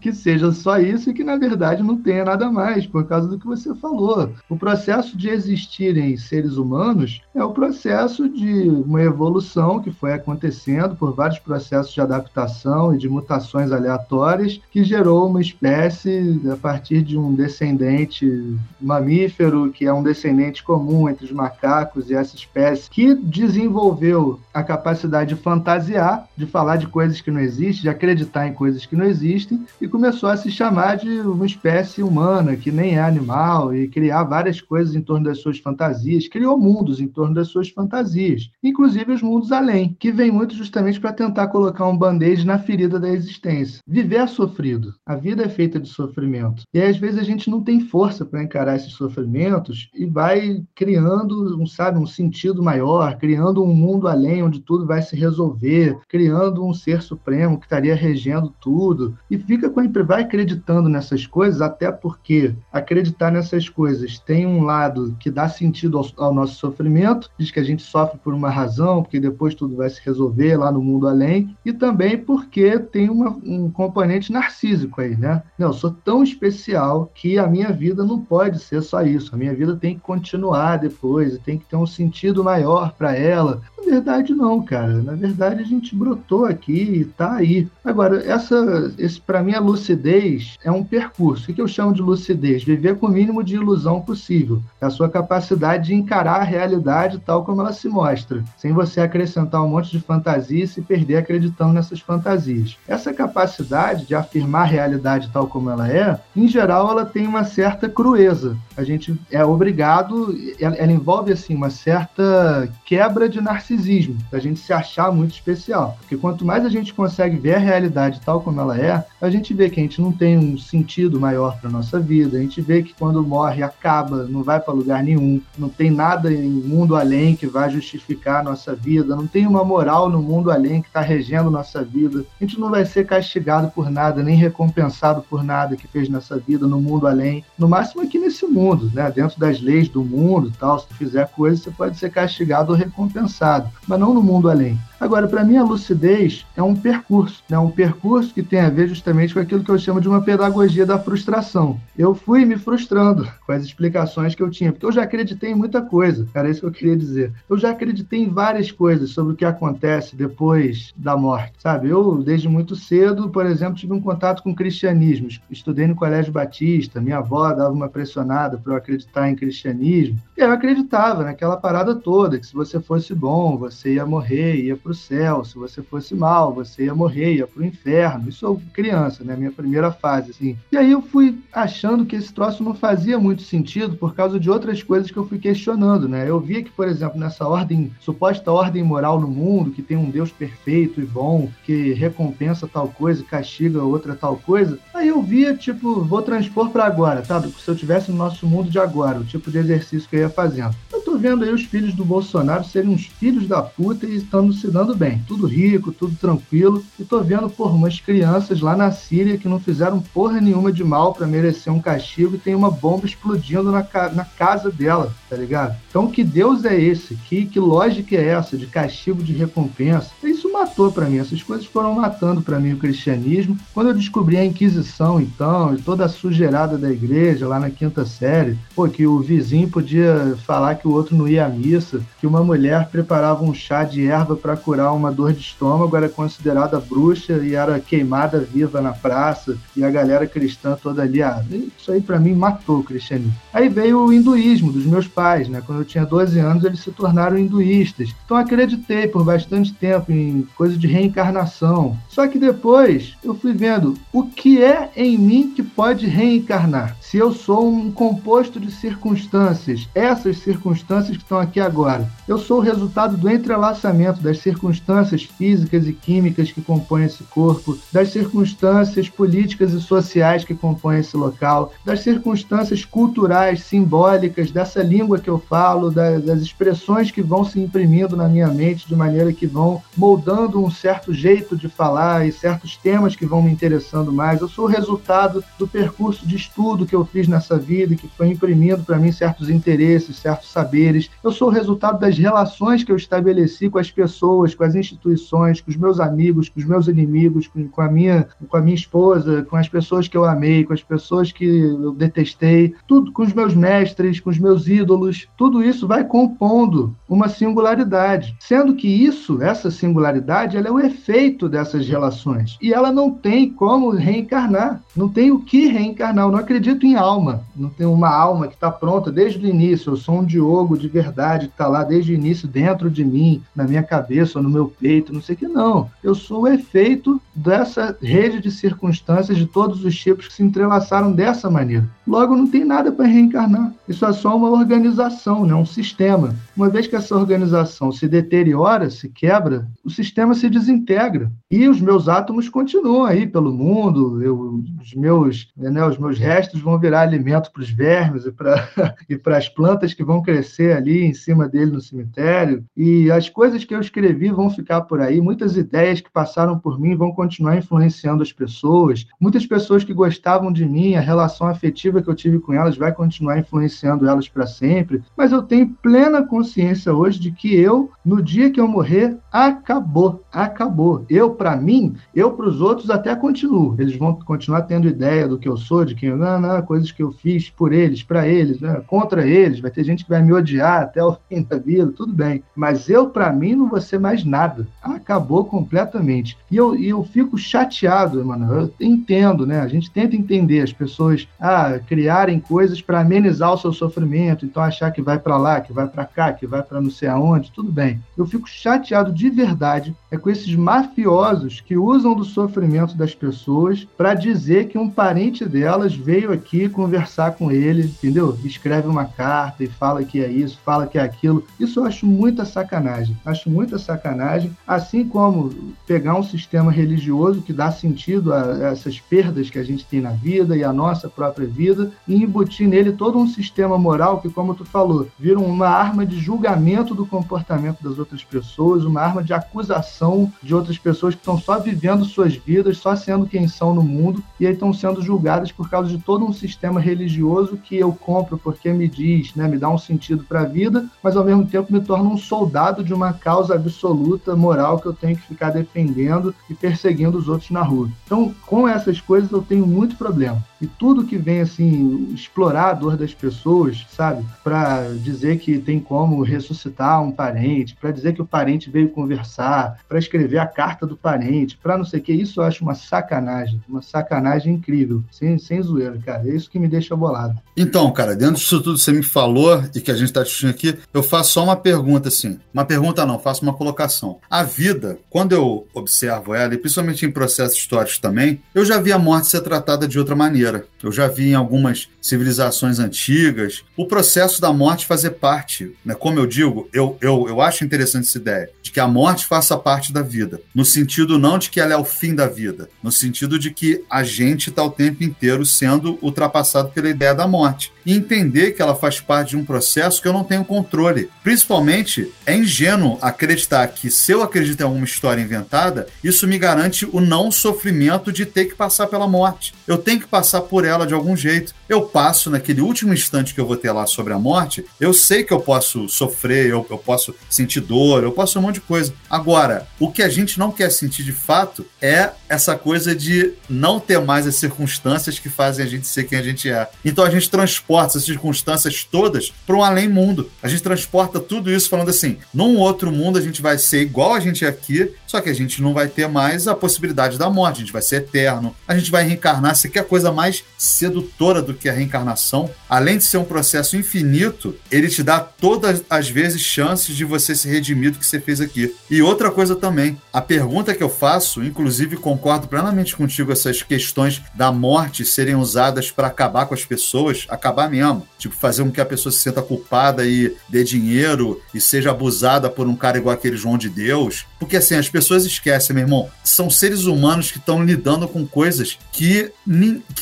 que 0.00 0.12
seja 0.12 0.50
só 0.50 0.80
isso 0.80 1.12
que 1.16 1.24
na 1.24 1.36
verdade 1.36 1.82
não 1.82 1.96
tenha 1.96 2.24
nada 2.24 2.50
mais, 2.50 2.86
por 2.86 3.06
causa 3.06 3.26
do 3.26 3.38
que 3.38 3.46
você 3.46 3.74
falou. 3.74 4.30
O 4.48 4.56
processo 4.56 5.16
de 5.16 5.28
existirem 5.28 6.16
seres 6.16 6.56
humanos 6.56 7.22
é 7.34 7.42
o 7.42 7.52
processo 7.52 8.28
de 8.28 8.68
uma 8.68 9.02
evolução 9.02 9.80
que 9.80 9.90
foi 9.90 10.12
acontecendo 10.12 10.94
por 10.94 11.14
vários 11.14 11.38
processos 11.38 11.92
de 11.92 12.00
adaptação 12.00 12.94
e 12.94 12.98
de 12.98 13.08
mutações 13.08 13.72
aleatórias 13.72 14.60
que 14.70 14.84
gerou 14.84 15.28
uma 15.28 15.40
espécie 15.40 16.40
a 16.52 16.56
partir 16.56 17.02
de 17.02 17.18
um 17.18 17.34
descendente 17.34 18.56
mamífero 18.80 19.70
que 19.70 19.86
é 19.86 19.92
um 19.92 20.02
descendente 20.02 20.62
comum 20.62 21.08
entre 21.08 21.24
os 21.24 21.32
macacos 21.32 22.10
e 22.10 22.14
essa 22.14 22.36
espécie 22.36 22.90
que 22.90 23.14
desenvolveu 23.14 24.38
a 24.52 24.62
capacidade 24.62 25.34
de 25.34 25.40
fantasiar, 25.40 26.28
de 26.36 26.46
falar 26.46 26.76
de 26.76 26.86
coisas 26.86 27.20
que 27.20 27.30
não 27.30 27.40
existem, 27.40 27.82
de 27.82 27.88
acreditar 27.88 28.46
em 28.46 28.52
coisas 28.52 28.84
que 28.84 28.96
não 28.96 29.04
existem 29.04 29.64
e 29.80 29.88
começou 29.88 30.28
a 30.28 30.36
se 30.36 30.50
chamar 30.50 30.96
de 30.96 31.05
de 31.06 31.20
uma 31.20 31.46
espécie 31.46 32.02
humana 32.02 32.56
que 32.56 32.70
nem 32.70 32.96
é 32.96 33.00
animal 33.00 33.74
e 33.74 33.88
criar 33.88 34.24
várias 34.24 34.60
coisas 34.60 34.94
em 34.94 35.00
torno 35.00 35.24
das 35.26 35.38
suas 35.38 35.58
fantasias, 35.58 36.28
criou 36.28 36.58
mundos 36.58 37.00
em 37.00 37.08
torno 37.08 37.34
das 37.34 37.48
suas 37.48 37.68
fantasias, 37.68 38.50
inclusive 38.62 39.12
os 39.12 39.22
mundos 39.22 39.52
além, 39.52 39.96
que 39.98 40.12
vem 40.12 40.30
muito 40.30 40.54
justamente 40.54 41.00
para 41.00 41.12
tentar 41.12 41.48
colocar 41.48 41.86
um 41.86 41.96
band-aid 41.96 42.44
na 42.44 42.58
ferida 42.58 42.98
da 42.98 43.08
existência. 43.08 43.80
Viver 43.86 44.16
é 44.16 44.26
sofrido, 44.26 44.94
a 45.04 45.14
vida 45.14 45.44
é 45.44 45.48
feita 45.48 45.78
de 45.78 45.88
sofrimento. 45.88 46.62
E 46.74 46.80
às 46.80 46.96
vezes 46.96 47.18
a 47.18 47.24
gente 47.24 47.48
não 47.48 47.62
tem 47.62 47.80
força 47.80 48.24
para 48.24 48.42
encarar 48.42 48.76
esses 48.76 48.92
sofrimentos 48.92 49.88
e 49.94 50.06
vai 50.06 50.62
criando, 50.74 51.60
um, 51.60 51.66
sabe, 51.66 51.98
um 51.98 52.06
sentido 52.06 52.62
maior, 52.62 53.16
criando 53.18 53.62
um 53.62 53.74
mundo 53.74 54.08
além 54.08 54.42
onde 54.42 54.60
tudo 54.60 54.86
vai 54.86 55.02
se 55.02 55.14
resolver, 55.14 55.98
criando 56.08 56.64
um 56.64 56.74
ser 56.74 57.02
supremo 57.02 57.58
que 57.58 57.66
estaria 57.66 57.94
regendo 57.94 58.52
tudo 58.60 59.16
e 59.30 59.38
fica 59.38 59.70
com 59.70 59.86
vai 60.04 60.22
acreditando 60.22 60.88
nessas 60.96 61.26
coisas, 61.26 61.60
até 61.60 61.92
porque 61.92 62.54
acreditar 62.72 63.30
nessas 63.30 63.68
coisas 63.68 64.18
tem 64.18 64.46
um 64.46 64.62
lado 64.62 65.14
que 65.20 65.30
dá 65.30 65.48
sentido 65.48 65.98
ao, 65.98 66.06
ao, 66.16 66.34
nosso 66.34 66.54
sofrimento, 66.54 67.30
diz 67.38 67.50
que 67.50 67.60
a 67.60 67.64
gente 67.64 67.82
sofre 67.82 68.18
por 68.18 68.34
uma 68.34 68.50
razão, 68.50 69.02
porque 69.02 69.20
depois 69.20 69.54
tudo 69.54 69.76
vai 69.76 69.90
se 69.90 70.00
resolver 70.04 70.56
lá 70.56 70.72
no 70.72 70.82
mundo 70.82 71.06
além, 71.06 71.56
e 71.64 71.72
também 71.72 72.16
porque 72.16 72.78
tem 72.78 73.08
uma, 73.08 73.30
um 73.44 73.70
componente 73.70 74.32
narcísico 74.32 75.00
aí, 75.00 75.16
né? 75.16 75.42
Não, 75.58 75.68
eu 75.68 75.72
sou 75.72 75.90
tão 75.90 76.22
especial 76.22 77.10
que 77.14 77.38
a 77.38 77.46
minha 77.46 77.72
vida 77.72 78.04
não 78.04 78.20
pode 78.20 78.58
ser 78.58 78.82
só 78.82 79.02
isso, 79.02 79.34
a 79.34 79.38
minha 79.38 79.54
vida 79.54 79.76
tem 79.76 79.94
que 79.94 80.00
continuar 80.00 80.78
depois, 80.78 81.38
tem 81.44 81.58
que 81.58 81.66
ter 81.66 81.76
um 81.76 81.86
sentido 81.86 82.42
maior 82.42 82.92
para 82.92 83.14
ela. 83.14 83.60
Na 83.78 83.84
verdade, 83.84 84.34
não, 84.34 84.62
cara. 84.62 85.02
Na 85.02 85.14
verdade, 85.14 85.62
a 85.62 85.66
gente 85.66 85.94
brotou 85.94 86.44
aqui 86.44 87.00
e 87.00 87.04
tá 87.04 87.34
aí. 87.34 87.68
Agora, 87.84 88.24
essa, 88.24 88.92
esse 88.98 89.20
para 89.20 89.42
mim, 89.42 89.54
a 89.54 89.60
lucidez 89.60 90.56
é 90.64 90.70
um 90.70 90.84
percurso. 90.86 91.50
O 91.50 91.54
que 91.54 91.60
eu 91.60 91.68
chamo 91.68 91.92
de 91.92 92.02
lucidez? 92.02 92.64
Viver 92.64 92.96
com 92.96 93.06
o 93.06 93.10
mínimo 93.10 93.42
de 93.42 93.54
ilusão 93.54 94.00
possível. 94.00 94.62
É 94.80 94.86
a 94.86 94.90
sua 94.90 95.08
capacidade 95.08 95.86
de 95.86 95.94
encarar 95.94 96.40
a 96.40 96.44
realidade 96.44 97.18
tal 97.18 97.44
como 97.44 97.60
ela 97.60 97.72
se 97.72 97.88
mostra, 97.88 98.44
sem 98.56 98.72
você 98.72 99.00
acrescentar 99.00 99.62
um 99.62 99.68
monte 99.68 99.90
de 99.90 100.00
fantasia 100.00 100.64
e 100.64 100.68
se 100.68 100.80
perder 100.82 101.16
acreditando 101.16 101.72
nessas 101.72 102.00
fantasias. 102.00 102.76
Essa 102.86 103.12
capacidade 103.12 104.06
de 104.06 104.14
afirmar 104.14 104.62
a 104.62 104.70
realidade 104.70 105.30
tal 105.32 105.46
como 105.46 105.70
ela 105.70 105.90
é, 105.90 106.18
em 106.34 106.46
geral, 106.48 106.90
ela 106.90 107.04
tem 107.04 107.26
uma 107.26 107.44
certa 107.44 107.88
crueza. 107.88 108.56
A 108.76 108.84
gente 108.84 109.18
é 109.30 109.44
obrigado, 109.44 110.36
ela, 110.60 110.76
ela 110.76 110.92
envolve 110.92 111.32
assim 111.32 111.54
uma 111.54 111.70
certa 111.70 112.68
quebra 112.84 113.28
de 113.28 113.40
narcisismo, 113.40 114.16
da 114.30 114.38
gente 114.38 114.60
se 114.60 114.72
achar 114.72 115.10
muito 115.12 115.32
especial. 115.32 115.96
Porque 116.00 116.16
quanto 116.16 116.44
mais 116.44 116.64
a 116.64 116.68
gente 116.68 116.94
consegue 116.94 117.36
ver 117.36 117.54
a 117.54 117.58
realidade 117.58 118.20
tal 118.24 118.40
como 118.40 118.60
ela 118.60 118.78
é, 118.78 119.04
a 119.20 119.30
gente 119.30 119.54
vê 119.54 119.70
que 119.70 119.80
a 119.80 119.82
gente 119.82 120.00
não 120.00 120.12
tem 120.12 120.38
um 120.38 120.56
sentido 120.66 121.20
maior 121.20 121.58
para 121.58 121.70
nossa 121.70 121.98
vida. 121.98 122.36
A 122.36 122.40
gente 122.40 122.60
vê 122.60 122.82
que 122.82 122.94
quando 122.94 123.22
morre 123.22 123.62
acaba, 123.62 124.24
não 124.24 124.42
vai 124.42 124.60
para 124.60 124.74
lugar 124.74 125.02
nenhum, 125.02 125.40
não 125.58 125.68
tem 125.68 125.90
nada 125.90 126.32
em 126.32 126.50
mundo 126.50 126.96
além 126.96 127.36
que 127.36 127.46
vai 127.46 127.70
justificar 127.70 128.40
a 128.40 128.44
nossa 128.44 128.74
vida, 128.74 129.16
não 129.16 129.26
tem 129.26 129.46
uma 129.46 129.64
moral 129.64 130.08
no 130.08 130.20
mundo 130.20 130.50
além 130.50 130.82
que 130.82 130.88
está 130.88 131.00
regendo 131.00 131.50
nossa 131.50 131.82
vida. 131.82 132.24
A 132.40 132.44
gente 132.44 132.58
não 132.58 132.70
vai 132.70 132.84
ser 132.84 133.06
castigado 133.06 133.70
por 133.70 133.90
nada, 133.90 134.22
nem 134.22 134.36
recompensado 134.36 135.22
por 135.22 135.42
nada 135.42 135.76
que 135.76 135.88
fez 135.88 136.08
nessa 136.08 136.36
vida 136.38 136.66
no 136.66 136.80
mundo 136.80 137.06
além. 137.06 137.44
No 137.58 137.68
máximo 137.68 138.02
aqui 138.02 138.18
nesse 138.18 138.46
mundo, 138.46 138.90
né? 138.92 139.10
Dentro 139.10 139.38
das 139.38 139.60
leis 139.60 139.88
do 139.88 140.02
mundo, 140.02 140.52
tal. 140.58 140.78
Se 140.78 140.92
fizer 140.94 141.28
coisa, 141.28 141.62
você 141.62 141.70
pode 141.70 141.98
ser 141.98 142.10
castigado 142.10 142.72
ou 142.72 142.78
recompensado, 142.78 143.68
mas 143.86 143.98
não 143.98 144.12
no 144.12 144.22
mundo 144.22 144.50
além. 144.50 144.78
Agora, 144.98 145.28
para 145.28 145.44
mim, 145.44 145.58
a 145.58 145.62
lucidez 145.62 146.46
é 146.56 146.62
um 146.62 146.74
percurso, 146.74 147.42
né? 147.50 147.58
um 147.58 147.70
percurso 147.70 148.32
que 148.32 148.42
tem 148.42 148.60
a 148.60 148.70
ver 148.70 148.88
justamente 148.88 149.34
com 149.34 149.40
aquilo 149.40 149.62
que 149.62 149.70
eu 149.70 149.78
chamo 149.78 150.00
de 150.00 150.08
uma 150.08 150.22
pedagogia 150.22 150.55
da 150.86 150.98
frustração. 150.98 151.78
Eu 151.98 152.14
fui 152.14 152.46
me 152.46 152.56
frustrando 152.56 153.28
com 153.44 153.52
as 153.52 153.62
explicações 153.62 154.34
que 154.34 154.42
eu 154.42 154.50
tinha, 154.50 154.72
porque 154.72 154.86
eu 154.86 154.92
já 154.92 155.02
acreditei 155.02 155.50
em 155.50 155.54
muita 155.54 155.82
coisa, 155.82 156.26
era 156.34 156.48
isso 156.48 156.60
que 156.60 156.66
eu 156.66 156.72
queria 156.72 156.96
dizer. 156.96 157.30
Eu 157.48 157.58
já 157.58 157.70
acreditei 157.70 158.20
em 158.20 158.28
várias 158.30 158.72
coisas 158.72 159.10
sobre 159.10 159.34
o 159.34 159.36
que 159.36 159.44
acontece 159.44 160.16
depois 160.16 160.94
da 160.96 161.14
morte, 161.14 161.52
sabe? 161.58 161.90
Eu, 161.90 162.22
desde 162.22 162.48
muito 162.48 162.74
cedo, 162.74 163.28
por 163.28 163.44
exemplo, 163.44 163.74
tive 163.74 163.92
um 163.92 164.00
contato 164.00 164.42
com 164.42 164.52
o 164.52 164.56
cristianismo. 164.56 165.28
Estudei 165.50 165.86
no 165.86 165.94
Colégio 165.94 166.32
Batista, 166.32 167.00
minha 167.00 167.18
avó 167.18 167.52
dava 167.52 167.72
uma 167.72 167.88
pressionada 167.88 168.56
para 168.56 168.72
eu 168.72 168.76
acreditar 168.78 169.28
em 169.28 169.36
cristianismo, 169.36 170.18
e 170.36 170.40
eu 170.40 170.50
acreditava 170.50 171.24
naquela 171.24 171.56
parada 171.56 171.94
toda, 171.94 172.38
que 172.38 172.46
se 172.46 172.54
você 172.54 172.80
fosse 172.80 173.14
bom, 173.14 173.58
você 173.58 173.94
ia 173.94 174.06
morrer, 174.06 174.56
ia 174.56 174.76
para 174.76 174.92
o 174.92 174.94
céu, 174.94 175.44
se 175.44 175.56
você 175.56 175.82
fosse 175.82 176.14
mal, 176.14 176.54
você 176.54 176.84
ia 176.84 176.94
morrer, 176.94 177.34
ia 177.34 177.46
para 177.46 177.62
o 177.62 177.66
inferno. 177.66 178.28
Isso 178.28 178.44
eu 178.44 178.60
criança, 178.72 179.24
né? 179.24 179.34
Minha 179.36 179.50
primeira 179.50 179.90
fase, 179.90 180.30
assim. 180.30 180.45
E 180.70 180.76
aí 180.76 180.92
eu 180.92 181.00
fui 181.00 181.38
achando 181.52 182.04
que 182.04 182.14
esse 182.14 182.32
troço 182.32 182.62
não 182.62 182.74
fazia 182.74 183.18
muito 183.18 183.42
sentido 183.42 183.96
por 183.96 184.14
causa 184.14 184.38
de 184.38 184.50
outras 184.50 184.82
coisas 184.82 185.10
que 185.10 185.16
eu 185.16 185.26
fui 185.26 185.38
questionando, 185.38 186.08
né? 186.08 186.28
Eu 186.28 186.38
via 186.38 186.62
que, 186.62 186.70
por 186.70 186.86
exemplo, 186.86 187.18
nessa 187.18 187.48
ordem, 187.48 187.90
suposta 188.00 188.52
ordem 188.52 188.82
moral 188.82 189.20
no 189.20 189.28
mundo, 189.28 189.70
que 189.70 189.82
tem 189.82 189.96
um 189.96 190.10
Deus 190.10 190.30
perfeito 190.30 191.00
e 191.00 191.06
bom, 191.06 191.48
que 191.64 191.94
recompensa 191.94 192.68
tal 192.68 192.88
coisa, 192.88 193.24
castiga 193.24 193.82
outra 193.82 194.14
tal 194.14 194.36
coisa, 194.36 194.78
aí 194.92 195.08
eu 195.08 195.22
via, 195.22 195.54
tipo, 195.54 196.02
vou 196.02 196.22
transpor 196.22 196.70
para 196.70 196.84
agora, 196.84 197.22
tá? 197.22 197.40
Se 197.42 197.68
eu 197.68 197.76
tivesse 197.76 198.10
no 198.10 198.16
nosso 198.16 198.46
mundo 198.46 198.70
de 198.70 198.78
agora, 198.78 199.20
o 199.20 199.24
tipo 199.24 199.50
de 199.50 199.58
exercício 199.58 200.08
que 200.08 200.16
eu 200.16 200.20
ia 200.20 200.28
fazendo. 200.28 200.74
Eu 200.92 201.00
tô 201.00 201.16
vendo 201.16 201.44
aí 201.44 201.52
os 201.52 201.62
filhos 201.62 201.94
do 201.94 202.04
Bolsonaro 202.04 202.64
serem 202.64 202.90
uns 202.90 203.06
filhos 203.06 203.46
da 203.46 203.62
puta 203.62 204.06
e 204.06 204.16
estando 204.16 204.52
se 204.52 204.68
dando 204.70 204.94
bem. 204.94 205.22
Tudo 205.26 205.46
rico, 205.46 205.92
tudo 205.92 206.14
tranquilo. 206.16 206.84
E 206.98 207.04
tô 207.04 207.20
vendo, 207.22 207.48
por 207.48 207.70
umas 207.70 208.00
crianças 208.00 208.60
lá 208.60 208.76
na 208.76 208.90
Síria 208.90 209.38
que 209.38 209.48
não 209.48 209.60
fizeram 209.60 210.00
porra 210.00 210.35
nenhuma 210.40 210.72
de 210.72 210.84
mal 210.84 211.12
para 211.12 211.26
merecer 211.26 211.72
um 211.72 211.80
castigo 211.80 212.36
e 212.36 212.38
tem 212.38 212.54
uma 212.54 212.70
bomba 212.70 213.06
explodindo 213.06 213.70
na, 213.70 213.82
ca 213.82 214.10
na 214.10 214.24
casa 214.24 214.70
dela, 214.70 215.12
tá 215.28 215.36
ligado? 215.36 215.76
Então, 215.88 216.10
que 216.10 216.22
Deus 216.22 216.64
é 216.64 216.78
esse? 216.78 217.14
Que, 217.14 217.46
que 217.46 217.58
lógica 217.58 218.16
é 218.16 218.28
essa 218.28 218.56
de 218.56 218.66
castigo, 218.66 219.22
de 219.22 219.32
recompensa? 219.32 220.10
Isso 220.22 220.52
matou 220.52 220.92
para 220.92 221.06
mim, 221.06 221.18
essas 221.18 221.42
coisas 221.42 221.66
foram 221.66 221.94
matando 221.94 222.42
para 222.42 222.58
mim 222.58 222.72
o 222.72 222.78
cristianismo. 222.78 223.56
Quando 223.72 223.88
eu 223.88 223.94
descobri 223.94 224.36
a 224.36 224.44
Inquisição, 224.44 225.20
então, 225.20 225.74
e 225.74 225.82
toda 225.82 226.04
a 226.04 226.08
sujeirada 226.08 226.78
da 226.78 226.90
igreja 226.90 227.48
lá 227.48 227.58
na 227.58 227.70
quinta 227.70 228.04
série, 228.04 228.58
pô, 228.74 228.88
que 228.88 229.06
o 229.06 229.20
vizinho 229.20 229.68
podia 229.68 230.36
falar 230.46 230.76
que 230.76 230.88
o 230.88 230.92
outro 230.92 231.16
não 231.16 231.28
ia 231.28 231.46
à 231.46 231.48
missa, 231.48 232.00
que 232.20 232.26
uma 232.26 232.42
mulher 232.42 232.88
preparava 232.88 233.44
um 233.44 233.54
chá 233.54 233.84
de 233.84 234.06
erva 234.06 234.36
para 234.36 234.56
curar 234.56 234.92
uma 234.92 235.12
dor 235.12 235.32
de 235.32 235.40
estômago, 235.40 235.96
era 235.96 236.08
considerada 236.08 236.80
bruxa 236.80 237.34
e 237.42 237.54
era 237.54 237.80
queimada 237.80 238.38
viva 238.38 238.80
na 238.80 238.92
praça, 238.92 239.56
e 239.76 239.84
a 239.84 239.90
galera 239.90 240.25
cristã 240.26 240.76
toda 240.80 241.02
ali, 241.02 241.22
ah, 241.22 241.42
isso 241.78 241.90
aí 241.90 242.00
para 242.00 242.18
mim 242.18 242.34
matou 242.34 242.80
o 242.80 242.84
cristianismo. 242.84 243.34
Aí 243.52 243.68
veio 243.68 244.00
o 244.00 244.12
hinduísmo 244.12 244.72
dos 244.72 244.84
meus 244.84 245.06
pais, 245.06 245.48
né? 245.48 245.62
Quando 245.64 245.80
eu 245.80 245.84
tinha 245.84 246.04
12 246.04 246.38
anos, 246.38 246.64
eles 246.64 246.80
se 246.80 246.90
tornaram 246.90 247.38
hinduístas. 247.38 248.14
Então 248.24 248.36
acreditei 248.36 249.06
por 249.08 249.24
bastante 249.24 249.72
tempo 249.74 250.12
em 250.12 250.46
coisa 250.56 250.76
de 250.76 250.86
reencarnação. 250.86 251.96
Só 252.08 252.26
que 252.26 252.38
depois 252.38 253.14
eu 253.22 253.34
fui 253.34 253.52
vendo 253.52 253.94
o 254.12 254.24
que 254.24 254.62
é 254.62 254.90
em 254.96 255.16
mim 255.18 255.52
que 255.54 255.62
pode 255.62 256.06
reencarnar. 256.06 256.96
Se 257.08 257.18
eu 257.18 257.32
sou 257.32 257.68
um 257.68 257.92
composto 257.92 258.58
de 258.58 258.68
circunstâncias, 258.68 259.88
essas 259.94 260.38
circunstâncias 260.38 261.16
que 261.16 261.22
estão 261.22 261.38
aqui 261.38 261.60
agora, 261.60 262.10
eu 262.26 262.36
sou 262.36 262.58
o 262.58 262.60
resultado 262.60 263.16
do 263.16 263.30
entrelaçamento 263.30 264.20
das 264.20 264.40
circunstâncias 264.40 265.22
físicas 265.22 265.86
e 265.86 265.92
químicas 265.92 266.50
que 266.50 266.60
compõem 266.60 267.04
esse 267.04 267.22
corpo, 267.22 267.78
das 267.92 268.08
circunstâncias 268.08 269.08
políticas 269.08 269.72
e 269.72 269.80
sociais 269.80 270.42
que 270.42 270.52
compõem 270.52 270.98
esse 270.98 271.16
local, 271.16 271.72
das 271.84 272.00
circunstâncias 272.00 272.84
culturais, 272.84 273.62
simbólicas, 273.62 274.50
dessa 274.50 274.82
língua 274.82 275.20
que 275.20 275.30
eu 275.30 275.38
falo, 275.38 275.92
das 275.92 276.40
expressões 276.40 277.12
que 277.12 277.22
vão 277.22 277.44
se 277.44 277.60
imprimindo 277.60 278.16
na 278.16 278.28
minha 278.28 278.48
mente 278.48 278.88
de 278.88 278.96
maneira 278.96 279.32
que 279.32 279.46
vão 279.46 279.80
moldando 279.96 280.60
um 280.60 280.72
certo 280.72 281.14
jeito 281.14 281.56
de 281.56 281.68
falar 281.68 282.26
e 282.26 282.32
certos 282.32 282.76
temas 282.76 283.14
que 283.14 283.24
vão 283.24 283.40
me 283.40 283.52
interessando 283.52 284.12
mais. 284.12 284.40
Eu 284.40 284.48
sou 284.48 284.64
o 284.64 284.68
resultado 284.68 285.44
do 285.56 285.68
percurso 285.68 286.26
de 286.26 286.34
estudo 286.34 286.84
que 286.84 286.96
eu 286.96 287.05
fiz 287.06 287.28
nessa 287.28 287.58
vida 287.58 287.94
que 287.94 288.08
foi 288.08 288.28
imprimindo 288.28 288.82
para 288.82 288.98
mim 288.98 289.12
certos 289.12 289.48
interesses, 289.48 290.16
certos 290.16 290.50
saberes. 290.50 291.10
Eu 291.22 291.32
sou 291.32 291.48
o 291.48 291.52
resultado 291.52 291.98
das 291.98 292.18
relações 292.18 292.84
que 292.84 292.92
eu 292.92 292.96
estabeleci 292.96 293.70
com 293.70 293.78
as 293.78 293.90
pessoas, 293.90 294.54
com 294.54 294.64
as 294.64 294.74
instituições, 294.74 295.60
com 295.60 295.70
os 295.70 295.76
meus 295.76 296.00
amigos, 296.00 296.48
com 296.48 296.60
os 296.60 296.66
meus 296.66 296.88
inimigos, 296.88 297.50
com 297.70 297.80
a 297.80 297.88
minha, 297.88 298.28
com 298.48 298.56
a 298.56 298.60
minha 298.60 298.74
esposa, 298.74 299.42
com 299.48 299.56
as 299.56 299.68
pessoas 299.68 300.08
que 300.08 300.16
eu 300.16 300.24
amei, 300.24 300.64
com 300.64 300.72
as 300.72 300.82
pessoas 300.82 301.32
que 301.32 301.44
eu 301.44 301.92
detestei, 301.92 302.74
tudo 302.86 303.12
com 303.12 303.22
os 303.22 303.32
meus 303.32 303.54
mestres, 303.54 304.20
com 304.20 304.30
os 304.30 304.38
meus 304.38 304.68
ídolos. 304.68 305.28
Tudo 305.36 305.62
isso 305.62 305.86
vai 305.86 306.04
compondo 306.04 306.94
uma 307.08 307.28
singularidade, 307.28 308.36
sendo 308.40 308.74
que 308.74 308.88
isso, 308.88 309.42
essa 309.42 309.70
singularidade, 309.70 310.56
ela 310.56 310.68
é 310.68 310.70
o 310.70 310.80
efeito 310.80 311.48
dessas 311.48 311.86
relações 311.88 312.58
e 312.60 312.72
ela 312.72 312.92
não 312.92 313.10
tem 313.10 313.50
como 313.50 313.90
reencarnar, 313.90 314.80
não 314.94 315.08
tem 315.08 315.30
o 315.30 315.40
que 315.40 315.66
reencarnar. 315.66 316.26
Eu 316.26 316.32
não 316.32 316.38
acredito 316.38 316.85
em 316.86 316.96
alma, 316.96 317.42
não 317.54 317.68
tem 317.68 317.86
uma 317.86 318.08
alma 318.08 318.48
que 318.48 318.54
está 318.54 318.70
pronta 318.70 319.10
desde 319.10 319.44
o 319.44 319.48
início. 319.48 319.92
Eu 319.92 319.96
sou 319.96 320.18
um 320.18 320.24
Diogo 320.24 320.78
de 320.78 320.88
verdade 320.88 321.46
que 321.46 321.52
está 321.52 321.66
lá 321.66 321.82
desde 321.82 322.12
o 322.12 322.14
início 322.14 322.48
dentro 322.48 322.90
de 322.90 323.04
mim, 323.04 323.42
na 323.54 323.64
minha 323.64 323.82
cabeça, 323.82 324.40
no 324.40 324.48
meu 324.48 324.68
peito, 324.68 325.12
não 325.12 325.20
sei 325.20 325.34
o 325.34 325.38
que. 325.38 325.48
Não. 325.48 325.90
Eu 326.02 326.14
sou 326.14 326.42
o 326.42 326.48
efeito 326.48 327.20
dessa 327.34 327.96
rede 328.00 328.40
de 328.40 328.50
circunstâncias 328.50 329.36
de 329.36 329.46
todos 329.46 329.84
os 329.84 329.96
tipos 329.96 330.28
que 330.28 330.34
se 330.34 330.42
entrelaçaram 330.42 331.12
dessa 331.12 331.50
maneira. 331.50 331.88
Logo, 332.06 332.36
não 332.36 332.46
tem 332.46 332.64
nada 332.64 332.92
para 332.92 333.06
reencarnar. 333.06 333.72
Isso 333.88 334.06
é 334.06 334.12
só 334.12 334.36
uma 334.36 334.50
organização, 334.50 335.44
né? 335.44 335.54
um 335.54 335.66
sistema. 335.66 336.34
Uma 336.56 336.68
vez 336.68 336.86
que 336.86 336.94
essa 336.94 337.16
organização 337.16 337.90
se 337.90 338.06
deteriora, 338.06 338.88
se 338.90 339.08
quebra, 339.08 339.68
o 339.84 339.90
sistema 339.90 340.34
se 340.34 340.48
desintegra. 340.48 341.30
E 341.50 341.68
os 341.68 341.80
meus 341.80 342.08
átomos 342.08 342.48
continuam 342.48 343.04
aí 343.04 343.26
pelo 343.26 343.52
mundo, 343.52 344.22
eu, 344.22 344.62
os, 344.80 344.94
meus, 344.94 345.48
né, 345.56 345.84
os 345.84 345.98
meus 345.98 346.18
restos 346.18 346.60
vão 346.60 346.75
virar 346.78 347.02
alimento 347.02 347.50
para 347.52 347.62
os 347.62 347.70
vermes 347.70 348.26
e 348.26 348.32
para 348.32 348.68
e 349.08 349.20
as 349.26 349.48
plantas 349.48 349.92
que 349.92 350.04
vão 350.04 350.22
crescer 350.22 350.76
ali 350.76 351.04
em 351.04 351.12
cima 351.12 351.48
dele 351.48 351.72
no 351.72 351.80
cemitério. 351.80 352.64
E 352.76 353.10
as 353.10 353.28
coisas 353.28 353.64
que 353.64 353.74
eu 353.74 353.80
escrevi 353.80 354.30
vão 354.30 354.48
ficar 354.48 354.82
por 354.82 355.00
aí, 355.00 355.20
muitas 355.20 355.56
ideias 355.56 356.00
que 356.00 356.10
passaram 356.10 356.58
por 356.58 356.80
mim 356.80 356.96
vão 356.96 357.12
continuar 357.12 357.56
influenciando 357.56 358.22
as 358.22 358.32
pessoas. 358.32 359.06
Muitas 359.20 359.46
pessoas 359.46 359.84
que 359.84 359.92
gostavam 359.92 360.52
de 360.52 360.64
mim, 360.64 360.94
a 360.94 361.00
relação 361.00 361.46
afetiva 361.46 362.00
que 362.02 362.08
eu 362.08 362.14
tive 362.14 362.38
com 362.38 362.52
elas 362.52 362.76
vai 362.76 362.92
continuar 362.92 363.38
influenciando 363.38 364.08
elas 364.08 364.28
para 364.28 364.46
sempre, 364.46 365.02
mas 365.16 365.32
eu 365.32 365.42
tenho 365.42 365.68
plena 365.82 366.26
consciência 366.26 366.92
hoje 366.92 367.18
de 367.18 367.30
que 367.30 367.54
eu, 367.54 367.90
no 368.04 368.22
dia 368.22 368.50
que 368.50 368.60
eu 368.60 368.68
morrer, 368.68 369.18
acabou, 369.32 370.24
acabou. 370.32 371.04
Eu, 371.08 371.30
para 371.30 371.56
mim, 371.56 371.94
eu 372.14 372.32
para 372.32 372.48
os 372.48 372.60
outros 372.60 372.90
até 372.90 373.14
continuo. 373.14 373.74
Eles 373.78 373.96
vão 373.96 374.14
continuar 374.14 374.62
tendo 374.62 374.88
ideia 374.88 375.28
do 375.28 375.38
que 375.38 375.48
eu 375.48 375.56
sou, 375.56 375.84
de 375.84 375.94
quem 375.94 376.10
eu, 376.10 376.16
não, 376.16 376.40
não, 376.40 376.62
coisas 376.66 376.92
que 376.92 377.02
eu 377.02 377.12
fiz 377.12 377.48
por 377.48 377.72
eles, 377.72 378.02
para 378.02 378.26
eles, 378.28 378.60
né? 378.60 378.82
contra 378.86 379.26
eles. 379.26 379.60
Vai 379.60 379.70
ter 379.70 379.84
gente 379.84 380.04
que 380.04 380.10
vai 380.10 380.22
me 380.22 380.32
odiar 380.32 380.82
até 380.82 381.02
o 381.02 381.16
fim 381.28 381.42
da 381.42 381.56
vida, 381.56 381.92
tudo 381.96 382.12
bem. 382.12 382.42
Mas 382.54 382.88
eu, 382.88 383.08
para 383.08 383.32
mim, 383.32 383.54
não 383.54 383.68
vou 383.68 383.80
ser 383.80 383.98
mais 383.98 384.24
nada. 384.24 384.66
Acabou 384.82 385.44
completamente. 385.44 386.36
E 386.50 386.56
eu, 386.56 386.78
eu 386.78 387.02
fico 387.04 387.38
chateado, 387.38 388.24
mano. 388.24 388.52
Eu 388.52 388.74
entendo, 388.80 389.46
né? 389.46 389.60
A 389.60 389.68
gente 389.68 389.90
tenta 389.90 390.16
entender 390.16 390.60
as 390.60 390.72
pessoas. 390.72 391.26
Ah, 391.40 391.78
criarem 391.86 392.40
coisas 392.40 392.82
para 392.82 393.00
amenizar 393.00 393.52
o 393.52 393.58
seu 393.58 393.72
sofrimento, 393.72 394.44
então 394.44 394.62
achar 394.62 394.90
que 394.90 395.00
vai 395.00 395.18
para 395.18 395.36
lá, 395.36 395.60
que 395.60 395.72
vai 395.72 395.86
para 395.86 396.04
cá, 396.04 396.32
que 396.32 396.46
vai 396.46 396.62
para 396.62 396.80
não 396.80 396.90
sei 396.90 397.08
aonde, 397.08 397.52
tudo 397.52 397.70
bem. 397.70 398.02
Eu 398.16 398.26
fico 398.26 398.48
chateado 398.48 399.12
de 399.12 399.30
verdade 399.30 399.94
é 400.10 400.16
com 400.16 400.30
esses 400.30 400.54
mafiosos 400.54 401.60
que 401.60 401.76
usam 401.76 402.14
do 402.14 402.24
sofrimento 402.24 402.96
das 402.96 403.14
pessoas 403.14 403.86
para 403.96 404.14
dizer 404.14 404.68
que 404.68 404.78
um 404.78 404.88
parente 404.88 405.44
delas 405.44 405.94
veio 405.94 406.32
aqui 406.32 406.55
conversar 406.68 407.32
com 407.32 407.50
ele, 407.50 407.84
entendeu? 407.84 408.38
Escreve 408.44 408.88
uma 408.88 409.04
carta 409.04 409.62
e 409.62 409.66
fala 409.66 410.04
que 410.04 410.22
é 410.22 410.28
isso, 410.28 410.58
fala 410.64 410.86
que 410.86 410.98
é 410.98 411.02
aquilo. 411.02 411.44
Isso 411.60 411.80
eu 411.80 411.84
acho 411.84 412.06
muita 412.06 412.44
sacanagem. 412.44 413.16
Acho 413.24 413.50
muita 413.50 413.78
sacanagem, 413.78 414.56
assim 414.66 415.06
como 415.06 415.50
pegar 415.86 416.16
um 416.16 416.22
sistema 416.22 416.72
religioso 416.72 417.42
que 417.42 417.52
dá 417.52 417.70
sentido 417.70 418.32
a 418.32 418.70
essas 418.70 418.98
perdas 418.98 419.50
que 419.50 419.58
a 419.58 419.64
gente 419.64 419.84
tem 419.84 420.00
na 420.00 420.12
vida 420.12 420.56
e 420.56 420.64
a 420.64 420.72
nossa 420.72 421.08
própria 421.08 421.46
vida 421.46 421.66
vida 421.66 421.90
e 422.06 422.14
embutir 422.14 422.68
nele 422.68 422.92
todo 422.92 423.18
um 423.18 423.26
sistema 423.26 423.76
moral 423.76 424.20
que, 424.20 424.30
como 424.30 424.54
tu 424.54 424.64
falou, 424.64 425.08
vira 425.18 425.38
uma 425.38 425.68
arma 425.68 426.06
de 426.06 426.18
julgamento 426.18 426.94
do 426.94 427.06
comportamento 427.06 427.82
das 427.82 427.98
outras 427.98 428.22
pessoas, 428.22 428.84
uma 428.84 429.00
arma 429.00 429.22
de 429.22 429.32
acusação 429.32 430.32
de 430.42 430.54
outras 430.54 430.78
pessoas 430.78 431.14
que 431.14 431.20
estão 431.20 431.38
só 431.38 431.58
vivendo 431.58 432.04
suas 432.04 432.36
vidas, 432.36 432.78
só 432.78 432.94
sendo 432.94 433.26
quem 433.26 433.48
são 433.48 433.74
no 433.74 433.82
mundo 433.82 434.22
e 434.38 434.46
aí 434.46 434.52
estão 434.52 434.72
sendo 434.72 435.02
julgadas 435.02 435.50
por 435.50 435.68
causa 435.68 435.88
de 435.88 435.98
todo 435.98 436.24
um 436.24 436.32
sistema 436.32 436.45
religioso 436.80 437.56
que 437.56 437.76
eu 437.76 437.92
compro 437.92 438.38
porque 438.38 438.72
me 438.72 438.88
diz, 438.88 439.34
né, 439.34 439.48
me 439.48 439.58
dá 439.58 439.68
um 439.68 439.78
sentido 439.78 440.24
para 440.24 440.42
a 440.42 440.44
vida, 440.44 440.86
mas 441.02 441.16
ao 441.16 441.24
mesmo 441.24 441.46
tempo 441.46 441.72
me 441.72 441.80
torna 441.80 442.08
um 442.08 442.18
soldado 442.18 442.84
de 442.84 442.94
uma 442.94 443.12
causa 443.12 443.54
absoluta 443.54 444.36
moral 444.36 444.78
que 444.78 444.86
eu 444.86 444.92
tenho 444.92 445.16
que 445.16 445.26
ficar 445.26 445.50
defendendo 445.50 446.34
e 446.48 446.54
perseguindo 446.54 447.18
os 447.18 447.28
outros 447.28 447.50
na 447.50 447.62
rua. 447.62 447.88
Então, 448.04 448.34
com 448.46 448.68
essas 448.68 449.00
coisas 449.00 449.30
eu 449.30 449.42
tenho 449.42 449.66
muito 449.66 449.96
problema. 449.96 450.42
E 450.60 450.66
tudo 450.66 451.04
que 451.04 451.18
vem 451.18 451.40
assim 451.40 452.08
explorar 452.14 452.70
a 452.70 452.74
dor 452.74 452.96
das 452.96 453.12
pessoas, 453.12 453.86
sabe? 453.90 454.24
Para 454.42 454.88
dizer 454.94 455.38
que 455.38 455.58
tem 455.58 455.78
como 455.78 456.22
ressuscitar 456.22 457.02
um 457.02 457.12
parente, 457.12 457.76
para 457.78 457.90
dizer 457.90 458.14
que 458.14 458.22
o 458.22 458.26
parente 458.26 458.70
veio 458.70 458.88
conversar, 458.88 459.78
para 459.88 459.98
escrever 459.98 460.38
a 460.38 460.46
carta 460.46 460.86
do 460.86 460.96
parente, 460.96 461.58
para 461.62 461.76
não 461.76 461.84
sei 461.84 462.00
o 462.00 462.02
que. 462.02 462.12
Isso 462.12 462.40
eu 462.40 462.44
acho 462.44 462.64
uma 462.64 462.74
sacanagem, 462.74 463.60
uma 463.68 463.82
sacanagem 463.82 464.54
incrível, 464.54 465.04
sem, 465.10 465.38
sem 465.38 465.60
zoeira, 465.60 465.98
cara. 466.04 466.26
Isso 466.36 466.50
que 466.50 466.58
me 466.58 466.68
deixa 466.68 466.94
bolado. 466.94 467.40
Então, 467.56 467.90
cara, 467.92 468.14
dentro 468.14 468.36
disso 468.36 468.60
tudo 468.60 468.76
que 468.76 468.84
você 468.84 468.92
me 468.92 469.02
falou 469.02 469.64
e 469.74 469.80
que 469.80 469.90
a 469.90 469.94
gente 469.94 470.08
está 470.08 470.22
discutindo 470.22 470.50
aqui, 470.50 470.76
eu 470.92 471.02
faço 471.02 471.32
só 471.32 471.44
uma 471.44 471.56
pergunta 471.56 472.08
assim. 472.08 472.38
Uma 472.52 472.64
pergunta 472.64 473.06
não, 473.06 473.18
faço 473.18 473.42
uma 473.42 473.54
colocação. 473.54 474.18
A 474.28 474.42
vida, 474.42 474.98
quando 475.08 475.32
eu 475.32 475.66
observo 475.72 476.34
ela, 476.34 476.54
e 476.54 476.58
principalmente 476.58 477.06
em 477.06 477.10
processos 477.10 477.56
históricos 477.56 477.98
também, 477.98 478.40
eu 478.54 478.64
já 478.64 478.78
vi 478.78 478.92
a 478.92 478.98
morte 478.98 479.28
ser 479.28 479.40
tratada 479.40 479.88
de 479.88 479.98
outra 479.98 480.14
maneira. 480.14 480.66
Eu 480.82 480.92
já 480.92 481.08
vi 481.08 481.30
em 481.30 481.34
algumas 481.34 481.88
civilizações 482.00 482.78
antigas 482.78 483.64
o 483.76 483.86
processo 483.86 484.40
da 484.40 484.52
morte 484.52 484.86
fazer 484.86 485.10
parte. 485.10 485.74
Né? 485.84 485.94
Como 485.94 486.18
eu 486.18 486.26
digo, 486.26 486.68
eu, 486.72 486.96
eu, 487.00 487.26
eu 487.28 487.40
acho 487.40 487.64
interessante 487.64 488.04
essa 488.04 488.18
ideia 488.18 488.50
de 488.62 488.70
que 488.70 488.78
a 488.78 488.86
morte 488.86 489.26
faça 489.26 489.56
parte 489.56 489.92
da 489.92 490.02
vida. 490.02 490.40
No 490.54 490.64
sentido 490.64 491.18
não 491.18 491.38
de 491.38 491.50
que 491.50 491.60
ela 491.60 491.72
é 491.72 491.76
o 491.76 491.84
fim 491.84 492.14
da 492.14 492.26
vida, 492.26 492.68
no 492.82 492.92
sentido 492.92 493.38
de 493.38 493.50
que 493.50 493.84
a 493.90 494.02
gente 494.02 494.50
está 494.50 494.62
o 494.62 494.70
tempo 494.70 495.02
inteiro 495.02 495.44
sendo 495.44 495.98
ultrapassado 496.02 496.25
pela 496.70 496.88
ideia 496.88 497.14
da 497.14 497.26
morte. 497.26 497.72
E 497.86 497.94
entender 497.94 498.52
que 498.52 498.60
ela 498.60 498.74
faz 498.74 499.00
parte 499.00 499.30
de 499.30 499.36
um 499.36 499.44
processo 499.44 500.02
que 500.02 500.08
eu 500.08 500.12
não 500.12 500.24
tenho 500.24 500.44
controle. 500.44 501.08
Principalmente, 501.22 502.12
é 502.26 502.36
ingênuo 502.36 502.98
acreditar 503.00 503.66
que 503.68 503.90
se 503.90 504.10
eu 504.10 504.22
acredito 504.22 504.60
em 504.60 504.64
alguma 504.64 504.84
história 504.84 505.22
inventada, 505.22 505.86
isso 506.02 506.26
me 506.26 506.36
garante 506.36 506.84
o 506.92 507.00
não 507.00 507.30
sofrimento 507.30 508.12
de 508.12 508.26
ter 508.26 508.46
que 508.46 508.56
passar 508.56 508.88
pela 508.88 509.06
morte. 509.06 509.54
Eu 509.68 509.78
tenho 509.78 510.00
que 510.00 510.06
passar 510.06 510.40
por 510.40 510.64
ela 510.64 510.86
de 510.86 510.94
algum 510.94 511.16
jeito. 511.16 511.54
Eu 511.68 511.82
passo 511.82 512.28
naquele 512.28 512.60
último 512.60 512.92
instante 512.92 513.32
que 513.32 513.40
eu 513.40 513.46
vou 513.46 513.56
ter 513.56 513.70
lá 513.70 513.86
sobre 513.86 514.12
a 514.12 514.18
morte, 514.18 514.64
eu 514.80 514.92
sei 514.92 515.22
que 515.22 515.32
eu 515.32 515.40
posso 515.40 515.88
sofrer, 515.88 516.46
eu, 516.46 516.66
eu 516.68 516.78
posso 516.78 517.14
sentir 517.30 517.60
dor, 517.60 518.02
eu 518.02 518.12
posso 518.12 518.38
um 518.38 518.42
monte 518.42 518.56
de 518.56 518.60
coisa. 518.62 518.92
Agora, 519.08 519.66
o 519.78 519.90
que 519.90 520.02
a 520.02 520.08
gente 520.08 520.38
não 520.38 520.50
quer 520.50 520.70
sentir 520.70 521.04
de 521.04 521.12
fato 521.12 521.64
é 521.80 522.10
essa 522.28 522.56
coisa 522.56 522.94
de 522.94 523.34
não 523.48 523.78
ter 523.78 524.00
mais 524.00 524.26
as 524.26 524.34
circunstâncias 524.34 525.18
que 525.18 525.28
fazem 525.28 525.64
a 525.64 525.68
gente 525.68 525.86
ser 525.86 526.04
quem 526.04 526.18
a 526.18 526.22
gente 526.22 526.50
é. 526.50 526.68
Então 526.84 527.04
a 527.04 527.10
gente 527.10 527.30
transporta 527.30 527.75
essas 527.84 528.04
circunstâncias 528.04 528.84
todas 528.84 529.32
para 529.46 529.56
um 529.56 529.62
além-mundo. 529.62 530.30
A 530.42 530.48
gente 530.48 530.62
transporta 530.62 531.20
tudo 531.20 531.50
isso 531.52 531.68
falando 531.68 531.88
assim: 531.88 532.18
num 532.32 532.56
outro 532.56 532.90
mundo 532.90 533.18
a 533.18 533.22
gente 533.22 533.42
vai 533.42 533.58
ser 533.58 533.82
igual 533.82 534.14
a 534.14 534.20
gente 534.20 534.44
é 534.44 534.48
aqui, 534.48 534.92
só 535.06 535.20
que 535.20 535.30
a 535.30 535.34
gente 535.34 535.62
não 535.62 535.74
vai 535.74 535.88
ter 535.88 536.08
mais 536.08 536.48
a 536.48 536.54
possibilidade 536.54 537.18
da 537.18 537.30
morte, 537.30 537.56
a 537.56 537.60
gente 537.60 537.72
vai 537.72 537.82
ser 537.82 537.96
eterno, 537.96 538.54
a 538.66 538.76
gente 538.76 538.90
vai 538.90 539.04
reencarnar. 539.04 539.54
Você 539.54 539.68
quer 539.68 539.84
coisa 539.84 540.12
mais 540.12 540.44
sedutora 540.58 541.42
do 541.42 541.54
que 541.54 541.68
a 541.68 541.72
reencarnação? 541.72 542.50
Além 542.68 542.98
de 542.98 543.04
ser 543.04 543.18
um 543.18 543.24
processo 543.24 543.76
infinito, 543.76 544.56
ele 544.70 544.88
te 544.88 545.02
dá 545.02 545.20
todas 545.20 545.82
as 545.88 546.08
vezes 546.08 546.40
chances 546.40 546.96
de 546.96 547.04
você 547.04 547.34
se 547.34 547.48
redimir 547.48 547.92
do 547.92 547.98
que 547.98 548.06
você 548.06 548.20
fez 548.20 548.40
aqui. 548.40 548.74
E 548.90 549.02
outra 549.02 549.30
coisa 549.30 549.54
também, 549.54 550.00
a 550.12 550.20
pergunta 550.20 550.74
que 550.74 550.82
eu 550.82 550.88
faço, 550.88 551.42
inclusive 551.42 551.96
concordo 551.96 552.48
plenamente 552.48 552.96
contigo, 552.96 553.32
essas 553.32 553.62
questões 553.62 554.22
da 554.34 554.50
morte 554.52 555.04
serem 555.04 555.34
usadas 555.34 555.90
para 555.90 556.08
acabar 556.08 556.46
com 556.46 556.54
as 556.54 556.64
pessoas, 556.64 557.26
acabar 557.28 557.65
mesmo, 557.68 558.06
tipo 558.18 558.34
fazer 558.34 558.62
com 558.62 558.70
que 558.70 558.80
a 558.80 558.86
pessoa 558.86 559.12
se 559.12 559.20
sinta 559.20 559.42
culpada 559.42 560.06
e 560.06 560.34
dê 560.48 560.64
dinheiro 560.64 561.40
e 561.54 561.60
seja 561.60 561.90
abusada 561.90 562.48
por 562.50 562.66
um 562.66 562.76
cara 562.76 562.98
igual 562.98 563.14
aquele 563.14 563.36
João 563.36 563.58
de 563.58 563.68
Deus, 563.68 564.26
porque 564.38 564.56
assim, 564.56 564.74
as 564.74 564.88
pessoas 564.88 565.24
esquecem, 565.24 565.74
meu 565.74 565.84
irmão, 565.84 566.10
são 566.24 566.50
seres 566.50 566.84
humanos 566.84 567.30
que 567.30 567.38
estão 567.38 567.64
lidando 567.64 568.06
com 568.08 568.26
coisas 568.26 568.78
que, 568.92 569.32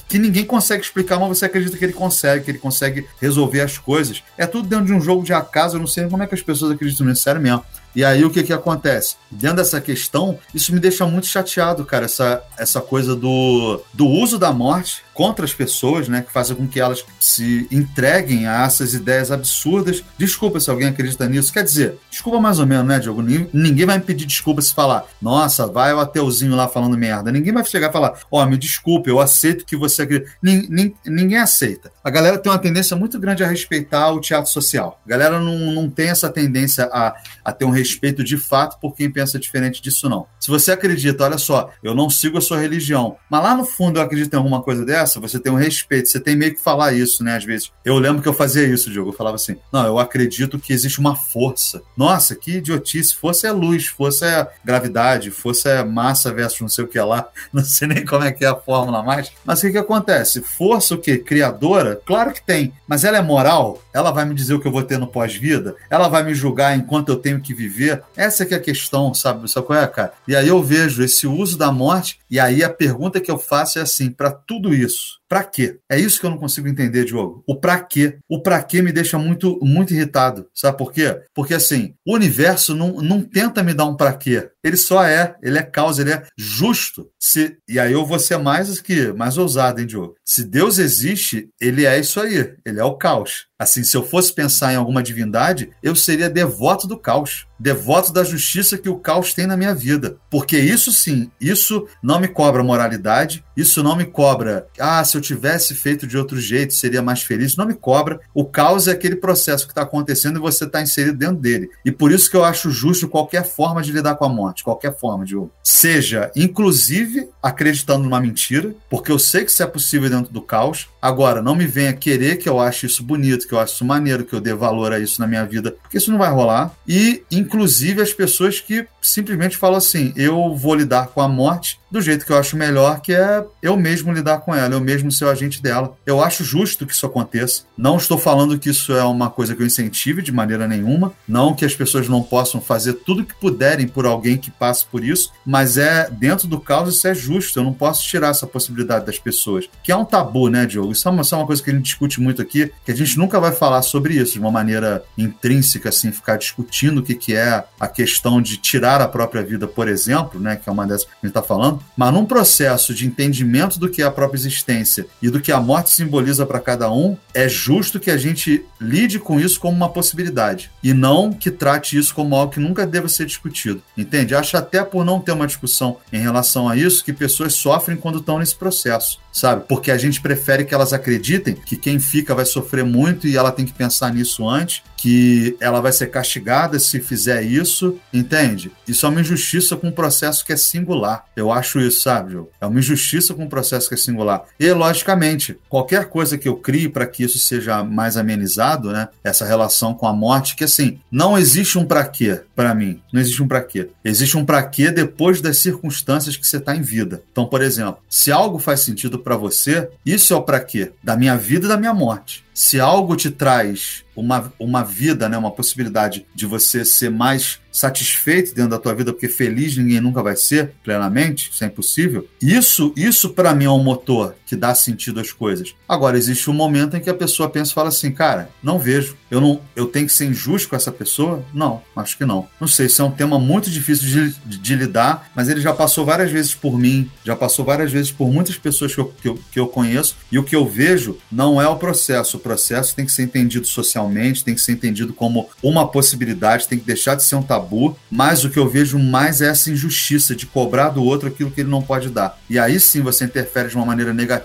que 0.09 0.19
ninguém 0.19 0.45
consegue 0.45 0.83
explicar, 0.83 1.19
mas 1.19 1.29
você 1.29 1.47
acredita 1.47 1.77
que 1.77 1.85
ele 1.85 1.93
consegue, 1.93 2.45
que 2.45 2.51
ele 2.51 2.59
consegue 2.59 3.07
resolver 3.21 3.61
as 3.61 3.79
coisas. 3.79 4.23
É 4.37 4.47
tudo 4.47 4.69
dentro 4.69 4.87
de 4.87 4.93
um 4.93 5.01
jogo 5.01 5.23
de 5.23 5.33
acaso, 5.33 5.77
eu 5.77 5.81
não 5.81 5.87
sei 5.87 6.07
como 6.09 6.23
é 6.23 6.27
que 6.27 6.35
as 6.35 6.43
pessoas 6.43 6.73
acreditam 6.73 7.07
nisso, 7.07 7.23
sério 7.23 7.41
mesmo. 7.41 7.65
E 7.95 8.05
aí 8.05 8.25
o 8.25 8.31
que 8.31 8.43
que 8.43 8.53
acontece? 8.53 9.17
Dentro 9.31 9.59
dessa 9.59 9.81
questão, 9.81 10.39
isso 10.53 10.75
me 10.75 10.81
deixa 10.81 11.07
muito 11.07 11.29
chateado, 11.29 11.85
cara, 11.85 12.07
essa, 12.07 12.43
essa 12.59 12.81
coisa 12.81 13.15
do, 13.15 13.81
do 13.93 14.07
uso 14.07 14.37
da 14.37 14.53
morte 14.53 15.04
contra 15.15 15.45
as 15.45 15.55
pessoas, 15.55 16.09
né, 16.09 16.23
que 16.23 16.33
fazem 16.33 16.57
com 16.57 16.67
que 16.67 16.81
elas 16.81 17.05
se 17.21 17.67
entreguem 17.71 18.47
a 18.47 18.65
essas 18.65 18.93
ideias 18.93 19.31
absurdas. 19.31 20.05
Desculpa 20.19 20.61
se 20.61 20.69
alguém 20.69 20.89
acredita 20.89 21.29
nisso. 21.29 21.53
Quer 21.53 21.63
dizer, 21.63 21.99
desculpa 22.11 22.41
mais 22.41 22.59
ou 22.59 22.67
menos, 22.67 22.87
né, 22.87 22.99
Diogo? 22.99 23.23
Ninguém 23.23 23.87
vai 23.87 23.99
me 23.99 24.05
pedir 24.05 24.27
desculpa 24.27 24.61
se 24.61 24.75
falar, 24.75 25.07
nossa, 25.23 25.67
vai 25.67 25.95
o 25.95 26.01
ateuzinho 26.01 26.57
lá 26.57 26.69
falando 26.69 26.99
merda. 26.99 27.31
Ninguém 27.31 27.53
vai 27.53 27.65
chegar 27.65 27.91
e 27.91 27.93
falar, 27.93 28.19
ó, 28.31 28.43
oh, 28.43 28.47
me 28.47 28.59
desculpe, 28.59 29.09
eu 29.09 29.21
aceito 29.21 29.65
que 29.65 29.77
você 29.77 30.03
acredita. 30.03 30.31
Ninguém, 30.43 30.95
ninguém 31.07 31.39
aceita. 31.39 31.93
A 32.03 32.11
galera 32.11 32.37
tem 32.37 32.51
uma 32.51 32.59
tendência 32.59 32.97
muito 32.97 33.19
grande 33.19 33.45
a 33.45 33.47
respeitar 33.47 34.11
o 34.11 34.21
teatro 34.21 34.51
social. 34.51 35.01
A 35.07 35.09
galera 35.09 35.39
não, 35.39 35.73
não 35.73 35.89
tem 35.89 36.09
essa 36.09 36.29
tendência 36.29 36.89
a, 36.93 37.15
a 37.45 37.53
ter 37.53 37.65
um 37.65 37.71
respeito 37.71 38.25
de 38.25 38.37
fato 38.37 38.79
por 38.81 38.95
quem 38.95 39.11
pensa 39.11 39.39
diferente 39.39 39.81
disso, 39.81 40.09
não. 40.09 40.27
Se 40.41 40.51
você 40.51 40.73
acredita, 40.73 41.25
olha 41.25 41.39
só, 41.39 41.71
eu 41.83 41.95
não 41.95 42.11
sigo 42.11 42.39
a 42.39 42.41
sua 42.41 42.59
religião, 42.59 43.17
mas 43.31 43.43
lá 43.43 43.57
no 43.57 43.65
fundo 43.65 43.99
eu 43.99 44.03
acredito 44.03 44.35
em 44.35 44.37
alguma 44.37 44.63
coisa 44.63 44.85
dessa, 44.85 45.04
você 45.07 45.39
tem 45.39 45.53
um 45.53 45.57
respeito, 45.57 46.09
você 46.09 46.21
tem 46.21 46.37
meio 46.37 46.55
que 46.55 46.61
falar 46.61 46.93
isso, 46.93 47.23
né, 47.23 47.37
às 47.37 47.45
vezes. 47.45 47.71
Eu 47.85 47.99
lembro 47.99 48.23
que 48.23 48.29
eu 48.29 48.35
fazia 48.35 48.65
isso, 48.65 48.91
Diogo, 48.91 49.11
eu 49.11 49.15
falava 49.15 49.37
assim, 49.37 49.57
não, 49.73 49.87
eu 49.87 49.99
acredito 49.99 50.59
que 50.59 50.73
existe 50.73 50.99
uma 50.99 51.17
força. 51.17 51.83
Nossa, 51.97 52.35
que 52.35 52.57
idiotice, 52.57 53.15
força 53.15 53.49
é 53.49 53.53
luz, 53.53 53.87
força 53.87 54.27
é 54.27 54.49
gravidade, 54.65 55.31
força 55.31 55.69
é 55.71 55.85
massa 55.85 56.33
versus 56.33 56.61
não 56.61 56.69
sei 56.69 56.85
o 56.85 56.89
que 56.89 57.01
lá, 57.01 57.29
não 57.53 57.65
sei 57.65 57.89
nem 57.89 58.05
como 58.05 58.25
é 58.25 58.33
que 58.33 58.45
é 58.45 58.49
a 58.49 58.57
fórmula 58.57 59.03
mais, 59.03 59.33
mas 59.45 59.59
o 59.59 59.63
que 59.63 59.73
que 59.73 59.79
acontece? 59.79 60.41
Força 60.41 60.95
o 60.95 60.99
quê? 60.99 61.19
Criadora? 61.19 62.01
Claro 62.05 62.33
que 62.33 62.43
tem, 62.43 62.73
mas 62.87 63.05
ela 63.05 63.19
é 63.19 63.23
moral? 63.23 63.83
Ela 63.93 64.11
vai 64.11 64.25
me 64.25 64.35
dizer 64.35 64.55
o 64.55 64.61
que 64.61 64.67
eu 64.67 64.73
vou 64.73 64.83
ter 64.83 64.99
no 64.99 65.07
pós-vida? 65.07 65.77
Ela 65.89 66.09
vai 66.09 66.23
me 66.23 66.35
julgar 66.35 66.77
enquanto 66.77 67.11
eu 67.11 67.17
tenho 67.17 67.41
que 67.41 67.55
viver. 67.55 68.03
Essa 68.17 68.45
que 68.45 68.55
é 68.55 68.57
a 68.57 68.61
questão, 68.61 69.15
sabe? 69.15 69.51
Sabe 69.51 69.67
qual 69.67 69.79
é, 69.79 69.87
cara? 69.87 70.13
E 70.27 70.35
aí 70.35 70.49
eu 70.49 70.63
vejo 70.63 71.03
esse 71.03 71.27
uso 71.27 71.57
da 71.57 71.71
morte, 71.71 72.19
e 72.35 72.41
aí 72.41 72.65
a 72.65 72.69
pergunta 72.69 73.21
que 73.21 73.31
eu 73.31 73.39
faço 73.39 73.79
é 73.79 73.83
assim: 73.83 74.11
para 74.11 74.33
tudo 74.33 74.75
isso, 74.75 75.21
para 75.29 75.45
quê? 75.45 75.79
É 75.91 75.99
isso 75.99 76.21
que 76.21 76.27
eu 76.27 76.31
não 76.31 76.39
consigo 76.39 76.69
entender, 76.69 77.05
Diogo. 77.05 77.43
O 77.47 77.59
para 77.59 77.81
quê? 77.81 78.19
O 78.29 78.43
para 78.43 78.63
quê 78.63 78.83
me 78.83 78.93
deixa 78.93 79.19
muito, 79.19 79.59
muito 79.63 79.95
irritado. 79.95 80.49
Sabe 80.55 80.79
por 80.79 80.93
quê? 80.93 81.21
Porque 81.35 81.55
assim, 81.55 81.95
o 82.07 82.15
universo 82.15 82.75
não, 82.75 83.01
não 83.01 83.23
tenta 83.23 83.63
me 83.63 83.75
dar 83.75 83.87
um 83.87 83.97
para 83.97 84.13
quê. 84.13 84.51
Ele 84.63 84.77
só 84.77 85.05
é, 85.05 85.37
ele 85.43 85.59
é 85.59 85.63
causa, 85.63 86.03
ele 86.03 86.13
é 86.13 86.25
justo. 86.37 87.11
Se, 87.19 87.57
e 87.69 87.79
aí 87.79 87.93
eu 87.93 88.07
vou 88.07 88.19
ser 88.19 88.39
mais 88.39 88.81
que 88.81 89.13
mais 89.13 89.37
ousado, 89.37 89.81
hein, 89.81 89.87
Diogo? 89.87 90.15
Se 90.25 90.45
Deus 90.45 90.79
existe, 90.79 91.49
ele 91.61 91.85
é 91.85 91.99
isso 91.99 92.21
aí, 92.21 92.55
ele 92.65 92.81
é 92.81 92.85
o 92.85 92.97
caos. 92.97 93.47
Assim, 93.59 93.85
se 93.85 93.97
eu 93.97 94.05
fosse 94.05 94.33
pensar 94.33 94.73
em 94.73 94.77
alguma 94.77 95.03
divindade, 95.03 95.71
eu 95.83 95.95
seria 95.95 96.29
devoto 96.29 96.89
do 96.89 96.99
caos, 96.99 97.47
devoto 97.59 98.13
da 98.13 98.25
justiça 98.25 98.77
que 98.77 98.89
o 98.89 98.99
caos 98.99 99.33
tem 99.33 99.47
na 99.47 99.57
minha 99.57 99.75
vida. 99.75 100.19
Porque 100.29 100.59
isso 100.59 100.93
sim, 100.93 101.31
isso 101.41 101.87
não 102.03 102.21
me 102.21 102.29
cobra 102.29 102.65
moralidade, 102.65 103.45
isso 103.57 103.83
não 103.83 103.97
me 103.97 104.05
cobra, 104.05 104.67
ah, 104.79 105.05
se 105.05 105.14
eu 105.17 105.21
tivesse 105.21 105.75
feito 105.75 106.07
de 106.07 106.17
outro 106.17 106.41
jeito, 106.41 106.75
seria 106.75 107.03
mais 107.03 107.23
feliz. 107.23 107.57
Não 107.57 107.67
me 107.67 107.75
cobra. 107.75 108.21
O 108.33 108.45
caos 108.45 108.89
é 108.89 108.93
aquele 108.93 109.17
processo 109.17 109.67
que 109.67 109.73
está 109.73 109.83
acontecendo 109.83 110.39
e 110.39 110.43
você 110.43 110.65
está 110.65 110.81
inserido 110.81 111.19
dentro 111.19 111.37
dele. 111.37 111.71
E 111.85 111.91
por 111.91 112.13
isso 112.13 112.31
que 112.31 112.37
eu 112.37 112.45
acho 112.45 112.71
justo 112.71 113.09
qualquer 113.09 113.45
forma 113.45 113.83
de 113.83 113.93
lidar 113.93 114.17
com 114.17 114.25
a 114.25 114.29
morte, 114.29 114.65
qualquer 114.65 114.97
forma, 114.99 115.25
Diogo. 115.25 115.51
Seja, 115.63 116.31
inclusive, 116.35 117.29
acreditando 117.43 118.05
numa 118.05 118.21
mentira, 118.21 118.75
porque 118.91 119.13
eu 119.13 119.19
sei 119.19 119.45
que 119.45 119.51
isso 119.51 119.63
é 119.63 119.67
possível 119.67 120.11
dentro 120.11 120.33
do 120.33 120.43
caos. 120.43 120.89
Agora, 121.01 121.43
não 121.43 121.55
me 121.55 121.67
venha 121.67 121.93
querer 121.93 122.39
que 122.39 122.49
eu 122.49 122.59
ache 122.59 122.87
isso 122.87 123.03
bonito, 123.03 123.47
que 123.47 123.55
eu 123.55 123.61
acho 123.61 123.75
isso 123.75 123.85
maneiro, 123.85 124.25
que 124.25 124.35
eu 124.35 124.41
dê 124.41 124.55
valor 124.55 124.93
a 124.93 124.99
isso 124.99 125.21
na 125.21 125.27
minha 125.27 125.45
vida, 125.45 125.73
porque 125.83 125.99
isso 125.99 126.11
não 126.11 126.19
vai 126.19 126.31
rolar. 126.31 126.75
E, 126.89 127.23
inclusive, 127.31 128.01
as 128.01 128.13
pessoas 128.13 128.61
que 128.61 128.87
simplesmente 129.03 129.57
falam 129.57 129.77
assim: 129.77 130.13
eu 130.17 130.55
vou 130.57 130.75
lidar 130.75 131.09
com 131.09 131.21
a 131.21 131.29
morte 131.29 131.79
do 131.91 132.01
jeito 132.01 132.27
que 132.27 132.33
eu 132.33 132.39
acho 132.39 132.57
melhor, 132.57 133.01
que 133.01 133.15
é 133.15 133.45
eu 133.63 133.77
mesmo 133.77 134.13
lidar 134.13 134.39
com 134.39 134.55
ela, 134.55 134.75
eu 134.75 134.81
mesmo 134.81 135.04
ser 135.11 135.25
o 135.25 135.31
agente 135.31 135.63
dela. 135.63 135.97
Eu 136.05 136.23
acho 136.23 136.45
justo 136.45 136.87
que 136.87 136.93
isso 136.93 137.07
aconteça. 137.07 137.63
Não 137.77 137.97
estou 137.97 138.19
falando 138.19 138.59
que 138.59 138.71
isso 138.71 138.93
é 138.93 139.05
uma 139.05 139.31
coisa 139.31 139.55
que 139.55 139.63
eu 139.63 139.67
incentive 139.67 140.23
de 140.23 140.33
maneira 140.33 140.67
nenhuma, 140.67 141.13
não 141.27 141.55
que 141.55 141.65
as 141.65 141.75
pessoas 141.75 142.09
não 142.09 142.23
possam 142.23 142.61
fazer 142.61 142.95
tudo 142.95 143.25
que 143.25 143.35
puderem 143.35 143.87
por 143.87 144.07
alguém 144.07 144.37
que 144.37 144.51
passe 144.51 144.85
por 144.87 145.05
isso, 145.05 145.33
mas 145.45 145.77
é 145.77 146.09
dentro 146.11 146.47
do 146.47 146.61
caos 146.61 146.95
isso 146.95 147.07
é 147.09 147.15
justo. 147.15 147.59
Eu 147.59 147.65
não 147.65 147.73
posso 147.73 148.07
tirar 148.07 148.29
essa 148.29 148.47
possibilidade 148.47 149.07
das 149.07 149.19
pessoas, 149.19 149.69
que 149.83 149.93
é 149.93 149.97
um 149.97 150.05
tabu, 150.05 150.49
né, 150.49 150.67
Diogo? 150.67 150.93
Isso 150.93 151.09
é 151.09 151.11
uma, 151.11 151.23
isso 151.23 151.35
é 151.35 151.39
uma 151.39 151.47
coisa 151.47 151.63
que 151.63 151.71
a 151.71 151.75
gente 151.75 151.85
discute 151.85 152.21
muito 152.21 152.41
aqui, 152.41 152.71
que 152.85 152.93
a 152.93 152.97
gente 152.97 153.19
nunca 153.19 153.41
vai 153.41 153.53
falar 153.53 153.83
sobre 153.83 154.15
isso 154.15 154.35
de 154.35 154.39
uma 154.39 154.51
maneira 154.51 155.05
intrínseca, 155.17 155.89
assim, 155.89 156.13
ficar 156.13 156.37
discutindo 156.37 156.99
o 156.99 157.03
que, 157.03 157.15
que 157.15 157.35
é 157.35 157.65
a 157.79 157.89
questão 157.89 158.41
de 158.41 158.57
tirar 158.57 159.01
a 159.01 159.09
própria 159.09 159.43
vida, 159.43 159.67
por 159.67 159.89
exemplo, 159.89 160.41
né, 160.41 160.57
que 160.57 160.69
é 160.69 160.73
uma 160.73 160.87
dessas 160.87 161.05
que 161.05 161.13
a 161.13 161.27
gente 161.27 161.37
está 161.37 161.43
falando, 161.43 161.83
mas 161.97 162.13
num 162.13 162.25
processo 162.25 162.95
de 162.95 163.07
entendimento 163.07 163.79
do 163.79 163.89
que 163.89 164.03
é 164.03 164.05
a 164.05 164.11
própria 164.11 164.39
existência 164.39 164.94
e 165.23 165.31
do 165.31 165.41
que 165.41 165.53
a 165.53 165.61
morte 165.61 165.91
simboliza 165.91 166.45
para 166.47 166.61
cada 166.61 166.93
um, 166.93 167.17
é 167.33 167.49
justo 167.49 168.01
que 168.01 168.11
a 168.11 168.17
gente 168.17 168.65
lide 168.81 169.19
com 169.19 169.41
isso 169.41 169.59
como 169.59 169.77
uma 169.77 169.89
possibilidade 169.89 170.71
e 170.83 170.93
não 170.93 171.33
que 171.33 171.51
trate 171.51 171.97
isso 171.97 172.15
como 172.15 172.37
algo 172.37 172.53
que 172.53 172.61
nunca 172.61 172.87
deva 172.87 173.09
ser 173.09 173.27
discutido. 173.27 173.83
Entende? 173.97 174.35
Acho 174.35 174.57
até 174.57 174.85
por 174.85 175.05
não 175.05 175.21
ter 175.21 175.33
uma 175.33 175.47
discussão 175.47 175.99
em 176.13 176.19
relação 176.19 176.69
a 176.69 176.77
isso 176.77 177.05
que 177.05 177.13
pessoas 177.13 177.55
sofrem 177.55 177.97
quando 177.97 178.19
estão 178.19 178.39
nesse 178.39 178.55
processo 178.55 179.19
sabe? 179.35 179.65
Porque 179.69 179.91
a 179.91 179.99
gente 179.99 180.21
prefere 180.21 180.65
que 180.65 180.73
elas 180.73 180.93
acreditem 180.93 181.55
que 181.55 181.77
quem 181.77 181.99
fica 181.99 182.35
vai 182.35 182.47
sofrer 182.47 182.85
muito 182.85 183.27
e 183.27 183.37
ela 183.37 183.51
tem 183.51 183.67
que 183.67 183.73
pensar 183.73 184.15
nisso 184.15 184.49
antes, 184.49 184.83
que 185.05 185.55
ela 185.61 185.83
vai 185.83 185.93
ser 185.93 186.07
castigada 186.07 186.79
se 186.79 186.99
fizer 186.99 187.43
isso, 187.43 187.99
entende? 188.11 188.73
Isso 188.89 189.05
é 189.05 189.09
uma 189.11 189.21
injustiça 189.21 189.77
com 189.77 189.89
um 189.89 189.93
processo 189.93 190.43
que 190.43 190.51
é 190.51 190.57
singular. 190.57 191.27
Eu 191.37 191.53
acho 191.53 191.79
isso, 191.79 192.01
sabe, 192.01 192.33
Joe? 192.33 192.47
É 192.59 192.65
uma 192.65 192.79
injustiça 192.79 193.35
com 193.35 193.45
um 193.45 193.49
processo 193.49 193.87
que 193.87 193.97
é 193.97 193.99
singular. 193.99 194.47
E, 194.59 194.73
logicamente, 194.73 195.59
qualquer 195.69 196.07
coisa 196.07 196.39
que 196.39 196.49
eu 196.49 196.57
crie 196.57 196.89
para 196.89 197.07
que 197.07 197.23
isso 197.23 197.39
seja 197.39 197.85
mais 197.85 198.17
amenizado, 198.17 198.93
né? 198.93 199.09
Essa 199.23 199.45
relação 199.45 199.93
com 199.93 200.07
a 200.07 200.13
morte, 200.15 200.57
que 200.57 200.65
assim, 200.65 200.99
não 201.13 201.37
existe 201.37 201.79
um 201.79 201.85
para 201.85 202.07
quê 202.07 202.41
para 202.57 202.75
mim. 202.75 202.99
Não 203.13 203.21
existe 203.21 203.43
um 203.43 203.47
para 203.47 203.61
quê. 203.61 203.91
Existe 204.03 204.39
um 204.39 204.45
para 204.47 204.63
quê 204.63 204.91
depois 204.91 205.43
das 205.43 205.59
circunstâncias 205.59 206.35
que 206.35 206.47
você 206.47 206.57
está 206.57 206.75
em 206.75 206.81
vida. 206.81 207.23
Então, 207.31 207.45
por 207.45 207.61
exemplo, 207.61 207.99
se 208.09 208.33
algo 208.33 208.59
faz 208.59 208.81
sentido 208.81 209.19
para 209.19 209.37
você, 209.37 209.87
isso 210.07 210.33
é 210.33 210.37
o 210.39 210.43
para 210.43 210.61
quê 210.61 210.93
da 211.03 211.15
minha 211.15 211.37
vida 211.37 211.67
e 211.67 211.69
da 211.69 211.77
minha 211.77 211.93
morte. 211.93 212.43
Se 212.55 212.79
algo 212.79 213.17
te 213.17 213.31
traz 213.31 214.05
uma, 214.15 214.53
uma 214.61 214.85
vida, 214.85 215.29
né, 215.29 215.37
uma 215.37 215.51
possibilidade 215.51 216.25
de 216.33 216.47
você 216.47 216.85
ser 216.85 217.11
mais 217.11 217.59
satisfeito 217.73 218.55
dentro 218.55 218.71
da 218.71 218.79
tua 218.79 218.95
vida, 218.95 219.13
porque 219.13 219.29
feliz 219.29 219.77
ninguém 219.77 220.01
nunca 220.01 220.23
vai 220.23 220.37
ser 220.37 220.71
plenamente, 220.85 221.51
isso 221.53 221.65
é 221.65 221.67
impossível. 221.67 222.29
Isso, 222.41 222.93
isso 222.97 223.31
para 223.31 223.53
mim 223.53 223.65
é 223.65 223.71
um 223.71 223.83
motor 223.83 224.37
que 224.55 224.57
dá 224.57 224.75
sentido 224.75 225.21
às 225.21 225.33
coisas. 225.33 225.75
Agora 225.89 226.17
existe 226.17 226.49
um 226.49 226.55
momento 226.55 226.97
em 226.97 227.01
que 227.01 227.11
a 227.11 227.15
pessoa 227.15 227.51
pensa 227.51 227.73
e 227.73 227.75
fala 227.75 227.89
assim, 227.89 228.13
cara, 228.13 228.49
não 228.63 228.79
vejo, 228.79 229.17
eu 229.31 229.41
não, 229.41 229.61
eu 229.75 229.87
tenho 229.87 230.07
que 230.07 230.13
ser 230.13 230.27
injusto 230.27 230.69
com 230.69 230.77
essa 230.77 230.93
pessoa? 230.93 231.45
Não, 231.53 231.83
acho 231.97 232.17
que 232.17 232.25
não. 232.25 232.47
Não 232.61 232.69
sei, 232.69 232.87
isso 232.87 233.03
é 233.03 233.05
um 233.05 233.11
tema 233.11 233.39
muito 233.39 233.69
difícil 233.69 234.07
de, 234.07 234.39
de, 234.47 234.59
de 234.59 234.77
lidar, 234.77 235.31
mas 235.35 235.49
ele 235.49 235.61
já 235.61 235.73
passou 235.73 236.05
várias 236.05 236.31
vezes 236.31 236.55
por 236.55 236.79
mim, 236.79 237.11
já 237.25 237.35
passou 237.35 237.65
várias 237.65 237.91
vezes 237.91 238.13
por 238.13 238.33
muitas 238.33 238.57
pessoas 238.57 238.95
que 238.95 239.01
eu, 239.01 239.13
que 239.21 239.29
eu, 239.29 239.39
que 239.51 239.61
eu 239.61 239.67
conheço, 239.67 240.17
e 240.31 240.39
o 240.39 240.45
que 240.45 240.55
eu 240.55 240.67
vejo 240.67 241.19
não 241.31 241.61
é 241.61 241.67
o 241.67 241.77
processo, 241.77 242.37
o 242.37 242.41
processo 242.41 242.95
tem 242.95 243.05
que 243.05 243.13
ser 243.13 243.25
entendido 243.25 243.67
socialmente, 243.67 244.45
tem 244.45 244.55
que 244.55 244.61
ser 244.61 244.73
entendido 244.73 245.13
como 245.13 245.49
uma 245.63 245.89
possibilidade, 245.89 246.69
tem 246.69 246.79
que 246.79 246.87
deixar 246.87 247.17
de 247.17 247.25
ser 247.25 247.35
um 247.35 247.43
tabu, 247.43 247.97
mas 248.09 248.45
o 248.45 248.51
que 248.51 248.59
eu 248.59 248.69
vejo 248.69 248.99
mais 248.99 249.41
é 249.41 249.49
essa 249.49 249.71
injustiça 249.71 250.35
de 250.35 250.47
cobrar 250.47 250.91
do 250.91 251.03
outro 251.03 251.29
aquilo 251.29 251.51
que 251.51 251.63
ele 251.63 251.71
não 251.71 251.83
pode 251.83 252.09
dar. 252.09 252.39
E 252.49 252.57
aí 252.57 252.79
sim 252.79 253.01
você 253.01 253.25
interfere 253.25 253.69
de 253.69 253.75
uma 253.75 253.85
maneira 253.85 254.15
negativa 254.15 254.44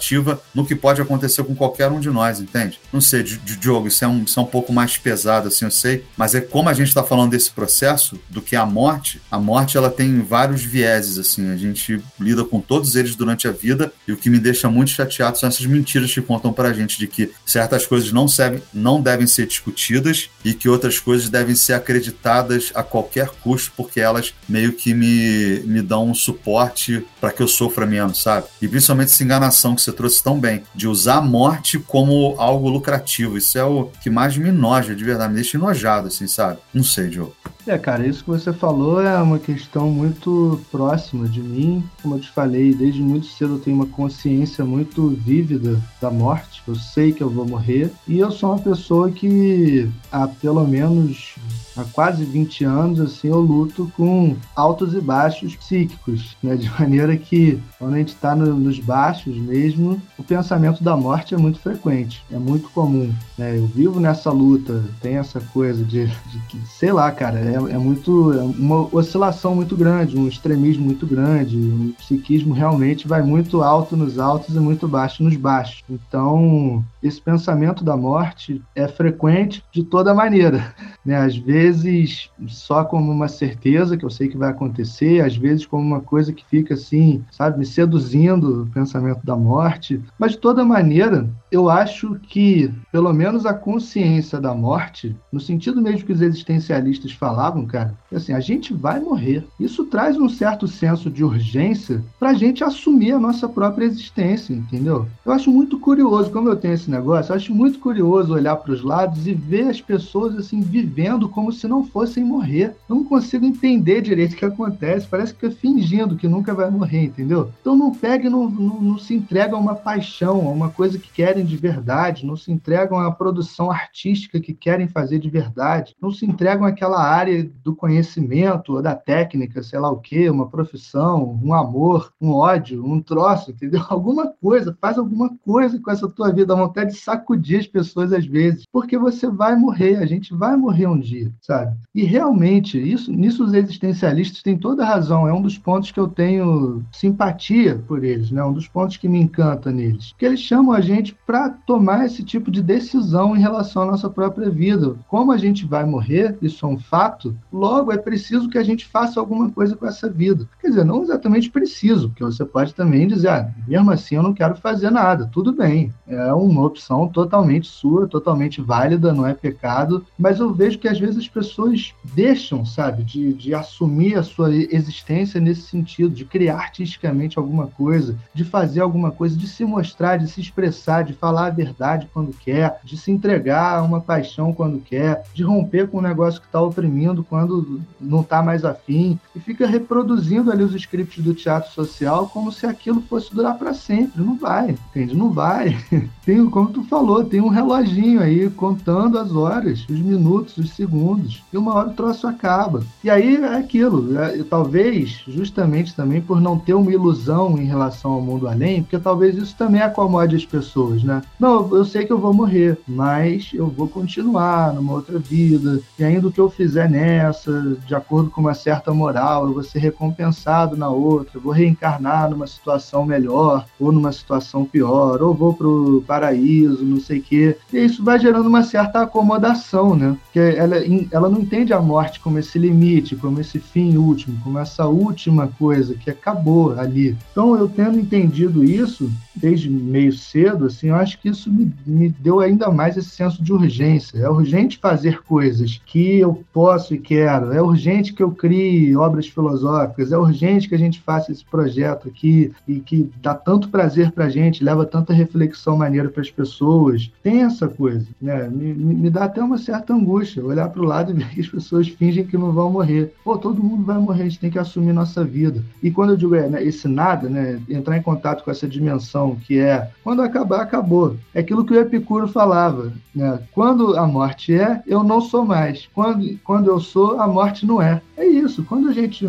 no 0.53 0.65
que 0.65 0.75
pode 0.75 1.01
acontecer 1.01 1.43
com 1.43 1.55
qualquer 1.55 1.91
um 1.91 1.99
de 1.99 2.09
nós, 2.09 2.39
entende? 2.39 2.79
Não 2.91 3.01
sei, 3.01 3.23
Diogo, 3.23 3.87
isso 3.87 4.03
é 4.03 4.07
um, 4.07 4.23
isso 4.23 4.39
é 4.39 4.43
um 4.43 4.45
pouco 4.45 4.71
mais 4.71 4.97
pesado, 4.97 5.47
assim, 5.47 5.65
eu 5.65 5.71
sei, 5.71 6.05
mas 6.17 6.35
é 6.35 6.41
como 6.41 6.69
a 6.69 6.73
gente 6.73 6.87
está 6.87 7.03
falando 7.03 7.31
desse 7.31 7.51
processo, 7.51 8.19
do 8.29 8.41
que 8.41 8.55
a 8.55 8.65
morte, 8.65 9.21
a 9.31 9.39
morte 9.39 9.77
ela 9.77 9.89
tem 9.89 10.21
vários 10.21 10.63
vieses, 10.63 11.17
assim, 11.17 11.51
a 11.51 11.57
gente 11.57 12.01
lida 12.19 12.43
com 12.43 12.59
todos 12.59 12.95
eles 12.95 13.15
durante 13.15 13.47
a 13.47 13.51
vida, 13.51 13.91
e 14.07 14.11
o 14.11 14.17
que 14.17 14.29
me 14.29 14.39
deixa 14.39 14.69
muito 14.69 14.91
chateado 14.91 15.37
são 15.37 15.49
essas 15.49 15.65
mentiras 15.65 16.13
que 16.13 16.21
contam 16.21 16.51
pra 16.51 16.73
gente 16.73 16.97
de 16.97 17.07
que 17.07 17.31
certas 17.45 17.85
coisas 17.85 18.11
não, 18.11 18.27
servem, 18.27 18.61
não 18.73 19.01
devem 19.01 19.27
ser 19.27 19.47
discutidas 19.47 20.29
e 20.43 20.53
que 20.53 20.69
outras 20.69 20.99
coisas 20.99 21.29
devem 21.29 21.55
ser 21.55 21.73
acreditadas 21.73 22.71
a 22.73 22.83
qualquer 22.83 23.29
custo, 23.41 23.71
porque 23.75 23.99
elas 23.99 24.33
meio 24.47 24.73
que 24.73 24.93
me, 24.93 25.61
me 25.65 25.81
dão 25.81 26.09
um 26.09 26.13
suporte 26.13 27.05
para 27.19 27.31
que 27.31 27.41
eu 27.41 27.47
sofra 27.47 27.85
menos, 27.85 28.21
sabe? 28.21 28.47
E 28.61 28.67
principalmente 28.67 29.11
essa 29.11 29.23
enganação 29.23 29.77
que 29.79 29.91
você 29.91 29.91
trouxe 29.91 30.23
tão 30.23 30.39
bem, 30.39 30.63
de 30.75 30.87
usar 30.87 31.17
a 31.17 31.21
morte 31.21 31.79
como 31.79 32.35
algo 32.37 32.69
lucrativo. 32.69 33.37
Isso 33.37 33.57
é 33.57 33.63
o 33.63 33.89
que 34.01 34.09
mais 34.09 34.37
me 34.37 34.51
noja, 34.51 34.95
de 34.95 35.03
verdade, 35.03 35.29
me 35.29 35.35
deixa 35.35 35.57
enojado, 35.57 36.07
assim, 36.07 36.27
sabe? 36.27 36.59
Não 36.73 36.83
sei, 36.83 37.09
Diogo. 37.09 37.33
É, 37.67 37.77
cara, 37.77 38.07
isso 38.07 38.23
que 38.23 38.29
você 38.31 38.51
falou 38.51 38.99
é 38.99 39.15
uma 39.21 39.37
questão 39.37 39.91
muito 39.91 40.59
próxima 40.71 41.27
de 41.27 41.39
mim. 41.39 41.83
Como 42.01 42.15
eu 42.15 42.19
te 42.19 42.31
falei, 42.31 42.73
desde 42.73 43.01
muito 43.01 43.27
cedo 43.27 43.55
eu 43.55 43.59
tenho 43.59 43.75
uma 43.75 43.85
consciência 43.85 44.65
muito 44.65 45.09
vívida 45.09 45.79
da 46.01 46.09
morte. 46.09 46.63
Eu 46.67 46.73
sei 46.73 47.11
que 47.11 47.21
eu 47.21 47.29
vou 47.29 47.45
morrer. 47.45 47.91
E 48.07 48.17
eu 48.17 48.31
sou 48.31 48.53
uma 48.53 48.59
pessoa 48.59 49.11
que 49.11 49.87
há 50.11 50.27
pelo 50.27 50.65
menos 50.65 51.35
há 51.79 51.85
quase 51.91 52.23
20 52.23 52.63
anos, 52.63 52.99
assim, 52.99 53.29
eu 53.29 53.39
luto 53.39 53.91
com 53.95 54.35
altos 54.55 54.93
e 54.93 55.01
baixos 55.01 55.55
psíquicos, 55.55 56.35
né? 56.41 56.55
De 56.55 56.69
maneira 56.79 57.15
que, 57.15 57.59
quando 57.77 57.95
a 57.95 57.97
gente 57.97 58.09
está 58.09 58.35
no, 58.35 58.53
nos 58.55 58.79
baixos 58.79 59.35
mesmo, 59.37 60.01
o 60.17 60.23
pensamento 60.23 60.83
da 60.83 60.95
morte 60.95 61.33
é 61.33 61.37
muito 61.37 61.59
frequente, 61.59 62.23
é 62.31 62.37
muito 62.37 62.69
comum, 62.69 63.11
né? 63.37 63.57
Eu 63.57 63.67
vivo 63.67 63.99
nessa 63.99 64.31
luta, 64.31 64.83
tem 65.01 65.17
essa 65.17 65.39
coisa 65.39 65.83
de, 65.83 66.07
de 66.07 66.67
sei 66.67 66.91
lá, 66.91 67.11
cara, 67.11 67.39
é, 67.39 67.55
é 67.55 67.77
muito, 67.77 68.33
é 68.33 68.41
uma 68.41 68.87
oscilação 68.95 69.55
muito 69.55 69.75
grande, 69.75 70.17
um 70.17 70.27
extremismo 70.27 70.83
muito 70.85 71.05
grande, 71.05 71.57
um 71.57 71.93
psiquismo 71.97 72.53
realmente 72.53 73.07
vai 73.07 73.21
muito 73.21 73.61
alto 73.61 73.95
nos 73.95 74.19
altos 74.19 74.55
e 74.55 74.59
muito 74.59 74.87
baixo 74.87 75.23
nos 75.23 75.35
baixos. 75.35 75.83
Então, 75.89 76.83
esse 77.01 77.21
pensamento 77.21 77.83
da 77.83 77.95
morte 77.95 78.61
é 78.75 78.87
frequente 78.87 79.63
de 79.71 79.83
toda 79.83 80.13
maneira, 80.13 80.73
né? 81.05 81.17
Às 81.17 81.37
vezes 81.37 82.29
só 82.47 82.83
como 82.83 83.11
uma 83.11 83.27
certeza 83.27 83.97
que 83.97 84.05
eu 84.05 84.09
sei 84.09 84.27
que 84.27 84.37
vai 84.37 84.49
acontecer, 84.49 85.21
às 85.21 85.35
vezes 85.35 85.65
como 85.65 85.83
uma 85.83 86.01
coisa 86.01 86.33
que 86.33 86.45
fica 86.45 86.73
assim, 86.73 87.23
sabe, 87.31 87.59
me 87.59 87.65
seduzindo 87.65 88.63
o 88.63 88.67
pensamento 88.67 89.25
da 89.25 89.35
morte, 89.35 90.01
mas 90.17 90.31
de 90.31 90.37
toda 90.37 90.65
maneira, 90.65 91.29
eu 91.51 91.69
acho 91.69 92.15
que 92.27 92.71
pelo 92.91 93.11
menos 93.13 93.45
a 93.45 93.53
consciência 93.53 94.39
da 94.39 94.53
morte, 94.53 95.15
no 95.31 95.39
sentido 95.39 95.81
mesmo 95.81 96.05
que 96.05 96.13
os 96.13 96.21
existencialistas 96.21 97.11
falavam, 97.11 97.65
cara, 97.65 97.93
é 98.11 98.17
assim, 98.17 98.33
a 98.33 98.39
gente 98.39 98.73
vai 98.73 98.99
morrer. 98.99 99.45
Isso 99.59 99.85
traz 99.85 100.17
um 100.17 100.29
certo 100.29 100.67
senso 100.67 101.09
de 101.09 101.23
urgência 101.23 102.03
para 102.19 102.29
a 102.29 102.33
gente 102.33 102.63
assumir 102.63 103.13
a 103.13 103.19
nossa 103.19 103.47
própria 103.47 103.85
existência, 103.85 104.53
entendeu? 104.53 105.07
Eu 105.25 105.31
acho 105.31 105.51
muito 105.51 105.79
curioso, 105.79 106.31
como 106.31 106.49
eu 106.49 106.55
tenho 106.55 106.73
esse 106.73 106.88
negócio, 106.89 107.31
eu 107.31 107.35
acho 107.35 107.53
muito 107.53 107.79
curioso 107.79 108.33
olhar 108.33 108.55
para 108.55 108.71
os 108.71 108.83
lados 108.83 109.27
e 109.27 109.33
ver 109.33 109.69
as 109.69 109.81
pessoas 109.81 110.35
assim 110.35 110.61
vivendo 110.61 111.29
como 111.29 111.51
se 111.51 111.67
não 111.67 111.83
fossem 111.83 112.23
morrer. 112.23 112.75
Eu 112.89 112.95
não 112.95 113.03
consigo 113.03 113.45
entender 113.45 114.01
direito 114.01 114.33
o 114.33 114.35
que 114.35 114.45
acontece, 114.45 115.07
parece 115.07 115.33
que 115.33 115.39
fica 115.39 115.55
fingindo 115.55 116.15
que 116.15 116.27
nunca 116.27 116.53
vai 116.53 116.69
morrer, 116.69 117.05
entendeu? 117.05 117.51
Então 117.61 117.75
não 117.75 117.93
pega 117.93 118.27
e 118.27 118.29
não, 118.29 118.49
não, 118.49 118.81
não 118.81 118.97
se 118.97 119.13
entrega 119.13 119.55
a 119.55 119.59
uma 119.59 119.75
paixão, 119.75 120.47
a 120.47 120.51
uma 120.51 120.69
coisa 120.69 120.97
que 120.97 121.11
querem 121.11 121.45
de 121.45 121.57
verdade, 121.57 122.25
não 122.25 122.35
se 122.35 122.51
entregam 122.51 122.97
uma 122.97 123.13
produção 123.13 123.71
artística 123.71 124.39
que 124.39 124.53
querem 124.53 124.87
fazer 124.87 125.19
de 125.19 125.29
verdade, 125.29 125.95
não 126.01 126.11
se 126.11 126.25
entregam 126.25 126.65
àquela 126.65 127.01
área 127.01 127.49
do 127.63 127.75
conhecimento 127.75 128.73
ou 128.73 128.81
da 128.81 128.95
técnica, 128.95 129.63
sei 129.63 129.79
lá 129.79 129.89
o 129.89 129.97
que, 129.97 130.29
uma 130.29 130.47
profissão, 130.47 131.39
um 131.43 131.53
amor, 131.53 132.13
um 132.19 132.31
ódio, 132.31 132.85
um 132.85 133.01
troço, 133.01 133.51
entendeu? 133.51 133.81
Alguma 133.89 134.27
coisa, 134.41 134.77
faz 134.79 134.97
alguma 134.97 135.29
coisa 135.45 135.79
com 135.79 135.91
essa 135.91 136.07
tua 136.07 136.31
vida, 136.31 136.53
a 136.53 136.57
vontade 136.79 136.93
de 136.93 136.99
sacudir 136.99 137.59
as 137.59 137.67
pessoas 137.67 138.13
às 138.13 138.25
vezes, 138.25 138.65
porque 138.71 138.97
você 138.97 139.29
vai 139.29 139.55
morrer, 139.55 139.97
a 139.97 140.05
gente 140.05 140.33
vai 140.33 140.55
morrer 140.55 140.87
um 140.87 140.99
dia, 140.99 141.31
sabe? 141.41 141.75
E 141.93 142.03
realmente, 142.03 142.79
isso, 142.79 143.11
nisso 143.11 143.43
os 143.43 143.53
existencialistas 143.53 144.41
têm 144.41 144.57
toda 144.57 144.85
razão, 144.85 145.27
é 145.27 145.33
um 145.33 145.41
dos 145.41 145.57
pontos 145.57 145.91
que 145.91 145.99
eu 145.99 146.07
tenho 146.07 146.83
simpatia 146.91 147.81
por 147.87 148.03
eles, 148.03 148.31
né? 148.31 148.43
Um 148.43 148.53
dos 148.53 148.67
pontos 148.67 148.97
que 148.97 149.09
me 149.09 149.19
encanta 149.19 149.71
neles, 149.71 150.13
que 150.17 150.25
eles 150.25 150.39
chamam 150.39 150.73
a 150.73 150.81
gente 150.81 151.15
para 151.25 151.49
tomar 151.49 152.05
esse 152.05 152.23
tipo 152.23 152.49
de 152.49 152.61
decisão 152.61 153.35
em 153.35 153.39
relação 153.39 153.83
à 153.83 153.85
nossa 153.85 154.09
própria 154.09 154.49
vida. 154.49 154.95
Como 155.07 155.31
a 155.31 155.37
gente 155.37 155.65
vai 155.65 155.85
morrer, 155.85 156.37
isso 156.41 156.65
é 156.65 156.69
um 156.69 156.77
fato, 156.77 157.35
logo 157.51 157.91
é 157.91 157.97
preciso 157.97 158.49
que 158.49 158.57
a 158.57 158.63
gente 158.63 158.85
faça 158.85 159.19
alguma 159.19 159.49
coisa 159.49 159.75
com 159.75 159.85
essa 159.85 160.09
vida. 160.09 160.47
Quer 160.61 160.69
dizer, 160.69 160.85
não 160.85 161.01
exatamente 161.01 161.49
preciso, 161.49 162.09
porque 162.09 162.23
você 162.23 162.45
pode 162.45 162.73
também 162.73 163.07
dizer, 163.07 163.29
ah, 163.29 163.53
mesmo 163.67 163.91
assim 163.91 164.15
eu 164.15 164.23
não 164.23 164.33
quero 164.33 164.55
fazer 164.55 164.89
nada. 164.89 165.29
Tudo 165.31 165.53
bem, 165.53 165.93
é 166.07 166.33
uma 166.33 166.61
opção 166.69 167.07
totalmente 167.07 167.67
sua, 167.67 168.07
totalmente 168.07 168.61
válida, 168.61 169.13
não 169.13 169.25
é 169.25 169.33
pecado, 169.33 170.05
mas 170.17 170.39
eu 170.39 170.53
vejo 170.53 170.79
que 170.79 170.87
às 170.87 170.99
vezes 170.99 171.17
as 171.17 171.27
pessoas 171.27 171.93
deixam, 172.03 172.65
sabe, 172.65 173.03
de, 173.03 173.33
de 173.33 173.53
assumir 173.53 174.17
a 174.17 174.23
sua 174.23 174.53
existência 174.53 175.39
nesse 175.39 175.61
sentido, 175.63 176.13
de 176.13 176.25
criar 176.25 176.57
artisticamente 176.57 177.37
alguma 177.37 177.67
coisa, 177.67 178.15
de 178.33 178.43
fazer 178.43 178.81
alguma 178.81 179.11
coisa, 179.11 179.35
de 179.35 179.47
se 179.47 179.65
mostrar, 179.65 180.17
de 180.17 180.27
se 180.27 180.39
expressar, 180.39 181.03
de 181.03 181.13
falar 181.13 181.47
a 181.47 181.51
verdade 181.51 182.07
quando 182.13 182.33
quer, 182.33 182.79
de 182.83 182.97
se 182.97 183.11
entregar 183.11 183.77
a 183.77 183.81
uma 183.81 184.01
paixão 184.01 184.53
quando 184.53 184.79
quer, 184.79 185.23
de 185.33 185.43
romper 185.43 185.87
com 185.87 185.97
um 185.97 186.01
negócio 186.01 186.39
que 186.39 186.47
está 186.47 186.61
oprimindo 186.61 187.23
quando 187.23 187.81
não 187.99 188.21
está 188.21 188.41
mais 188.41 188.63
afim, 188.63 189.19
e 189.35 189.39
fica 189.39 189.67
reproduzindo 189.67 190.51
ali 190.51 190.63
os 190.63 190.73
scripts 190.75 191.23
do 191.23 191.33
teatro 191.33 191.71
social 191.71 192.27
como 192.27 192.51
se 192.51 192.65
aquilo 192.65 193.01
fosse 193.01 193.33
durar 193.33 193.57
para 193.57 193.73
sempre. 193.73 194.21
Não 194.21 194.37
vai, 194.37 194.71
entende? 194.89 195.15
Não 195.15 195.31
vai. 195.31 195.77
Tem, 196.25 196.49
como 196.59 196.71
tu 196.71 196.83
falou, 196.83 197.23
tem 197.23 197.39
um 197.39 197.47
reloginho 197.47 198.21
aí 198.21 198.49
contando 198.49 199.17
as 199.17 199.33
horas, 199.33 199.85
os 199.89 199.99
minutos, 199.99 200.57
os 200.57 200.71
segundos, 200.71 201.41
e 201.53 201.57
uma 201.57 201.73
hora 201.73 201.87
o 201.87 201.93
troço 201.93 202.27
acaba. 202.27 202.83
E 203.01 203.09
aí 203.09 203.37
é 203.37 203.55
aquilo, 203.55 204.19
é, 204.19 204.43
talvez 204.43 205.23
justamente 205.25 205.95
também 205.95 206.21
por 206.21 206.41
não 206.41 206.59
ter 206.59 206.73
uma 206.73 206.91
ilusão 206.91 207.57
em 207.57 207.63
relação 207.63 208.11
ao 208.11 208.21
mundo 208.21 208.45
além, 208.45 208.83
porque 208.83 208.99
talvez 208.99 209.37
isso 209.37 209.55
também 209.57 209.81
acomode 209.81 210.35
as 210.35 210.43
pessoas, 210.43 211.01
né? 211.01 211.21
Não, 211.39 211.73
eu 211.73 211.85
sei 211.85 212.05
que 212.05 212.11
eu 212.11 212.19
vou 212.19 212.33
morrer, 212.33 212.77
mas 212.85 213.51
eu 213.53 213.67
vou 213.67 213.87
continuar 213.87 214.73
numa 214.73 214.91
outra 214.91 215.17
vida, 215.17 215.79
e 215.97 216.03
ainda 216.03 216.27
o 216.27 216.31
que 216.31 216.41
eu 216.41 216.49
fizer 216.49 216.89
nessa, 216.89 217.77
de 217.87 217.95
acordo 217.95 218.29
com 218.29 218.41
uma 218.41 218.53
certa 218.53 218.93
moral, 218.93 219.47
eu 219.47 219.53
vou 219.53 219.63
ser 219.63 219.79
recompensado 219.79 220.75
na 220.75 220.89
outra, 220.89 221.39
vou 221.39 221.53
reencarnar 221.53 222.29
numa 222.29 222.47
situação 222.47 223.05
melhor 223.05 223.65
ou 223.79 223.93
numa 223.93 224.11
situação 224.11 224.65
pior, 224.65 225.21
ou 225.21 225.33
vou 225.33 225.53
pro 225.53 226.03
paraíso, 226.05 226.48
não 226.81 226.99
sei 226.99 227.19
o 227.19 227.21
quê. 227.21 227.57
E 227.73 227.77
isso 227.77 228.03
vai 228.03 228.19
gerando 228.19 228.47
uma 228.47 228.63
certa 228.63 229.01
acomodação, 229.01 229.95
né? 229.95 230.17
Porque 230.23 230.39
ela, 230.39 230.77
ela 231.11 231.29
não 231.29 231.41
entende 231.41 231.73
a 231.73 231.79
morte 231.79 232.19
como 232.19 232.39
esse 232.39 232.57
limite, 232.57 233.15
como 233.15 233.39
esse 233.39 233.59
fim 233.59 233.97
último, 233.97 234.39
como 234.43 234.59
essa 234.59 234.85
última 234.87 235.47
coisa 235.47 235.95
que 235.95 236.09
acabou 236.09 236.77
ali. 236.79 237.17
Então, 237.31 237.55
eu 237.55 237.67
tendo 237.67 237.99
entendido 237.99 238.63
isso 238.63 239.09
desde 239.35 239.69
meio 239.69 240.11
cedo, 240.11 240.65
assim, 240.65 240.87
eu 240.87 240.95
acho 240.95 241.19
que 241.19 241.29
isso 241.29 241.51
me, 241.51 241.71
me 241.85 242.09
deu 242.09 242.39
ainda 242.39 242.69
mais 242.69 242.97
esse 242.97 243.09
senso 243.09 243.41
de 243.41 243.53
urgência. 243.53 244.19
É 244.19 244.29
urgente 244.29 244.77
fazer 244.77 245.21
coisas 245.23 245.81
que 245.85 246.19
eu 246.19 246.43
posso 246.53 246.93
e 246.93 246.97
quero, 246.97 247.53
é 247.53 247.61
urgente 247.61 248.13
que 248.13 248.21
eu 248.21 248.31
crie 248.31 248.95
obras 248.95 249.27
filosóficas, 249.27 250.11
é 250.11 250.17
urgente 250.17 250.67
que 250.67 250.75
a 250.75 250.79
gente 250.79 250.99
faça 250.99 251.31
esse 251.31 251.45
projeto 251.45 252.07
aqui 252.07 252.51
e 252.67 252.79
que 252.79 253.09
dá 253.21 253.33
tanto 253.33 253.69
prazer 253.69 254.11
para 254.11 254.25
a 254.25 254.29
gente, 254.29 254.63
leva 254.63 254.85
tanta 254.85 255.13
reflexão 255.13 255.77
maneira 255.77 256.09
para 256.09 256.21
as 256.21 256.29
pessoas. 256.39 257.11
Tem 257.21 257.41
essa 257.41 257.67
coisa, 257.67 258.07
né? 258.21 258.47
Me, 258.47 258.73
me 258.73 259.09
dá 259.09 259.25
até 259.25 259.43
uma 259.43 259.57
certa 259.57 259.93
angústia 259.93 260.45
olhar 260.45 260.69
para 260.69 260.81
o 260.81 260.85
lado 260.85 261.11
e 261.11 261.15
ver 261.15 261.29
que 261.29 261.41
as 261.41 261.47
pessoas 261.47 261.89
fingem 261.89 262.25
que 262.25 262.37
não 262.37 262.53
vão 262.53 262.71
morrer. 262.71 263.13
Pô, 263.25 263.37
todo 263.37 263.61
mundo 263.61 263.83
vai 263.83 263.97
morrer, 263.97 264.23
a 264.23 264.29
gente 264.29 264.39
tem 264.39 264.49
que 264.49 264.57
assumir 264.57 264.93
nossa 264.93 265.23
vida. 265.23 265.61
E 265.83 265.91
quando 265.91 266.11
eu 266.11 266.17
digo 266.17 266.35
é, 266.35 266.47
né, 266.47 266.63
esse 266.63 266.87
nada, 266.87 267.27
né, 267.27 267.59
entrar 267.69 267.97
em 267.97 268.01
contato 268.01 268.43
com 268.43 268.51
essa 268.51 268.67
dimensão 268.67 269.35
que 269.35 269.59
é 269.59 269.91
quando 270.01 270.21
acabar, 270.21 270.61
acabou. 270.61 271.17
É 271.33 271.41
aquilo 271.41 271.65
que 271.65 271.73
o 271.73 271.79
Epicuro 271.79 272.27
falava, 272.27 272.93
né? 273.13 273.39
Quando 273.51 273.97
a 273.97 274.07
morte 274.07 274.53
é, 274.53 274.81
eu 274.87 275.03
não 275.03 275.19
sou 275.19 275.45
mais. 275.45 275.89
Quando, 275.93 276.39
quando 276.43 276.69
eu 276.69 276.79
sou, 276.79 277.19
a 277.19 277.27
morte 277.27 277.65
não 277.65 277.81
é. 277.81 278.01
É 278.15 278.25
isso. 278.25 278.63
Quando 278.63 278.87
a 278.87 278.93
gente 278.93 279.27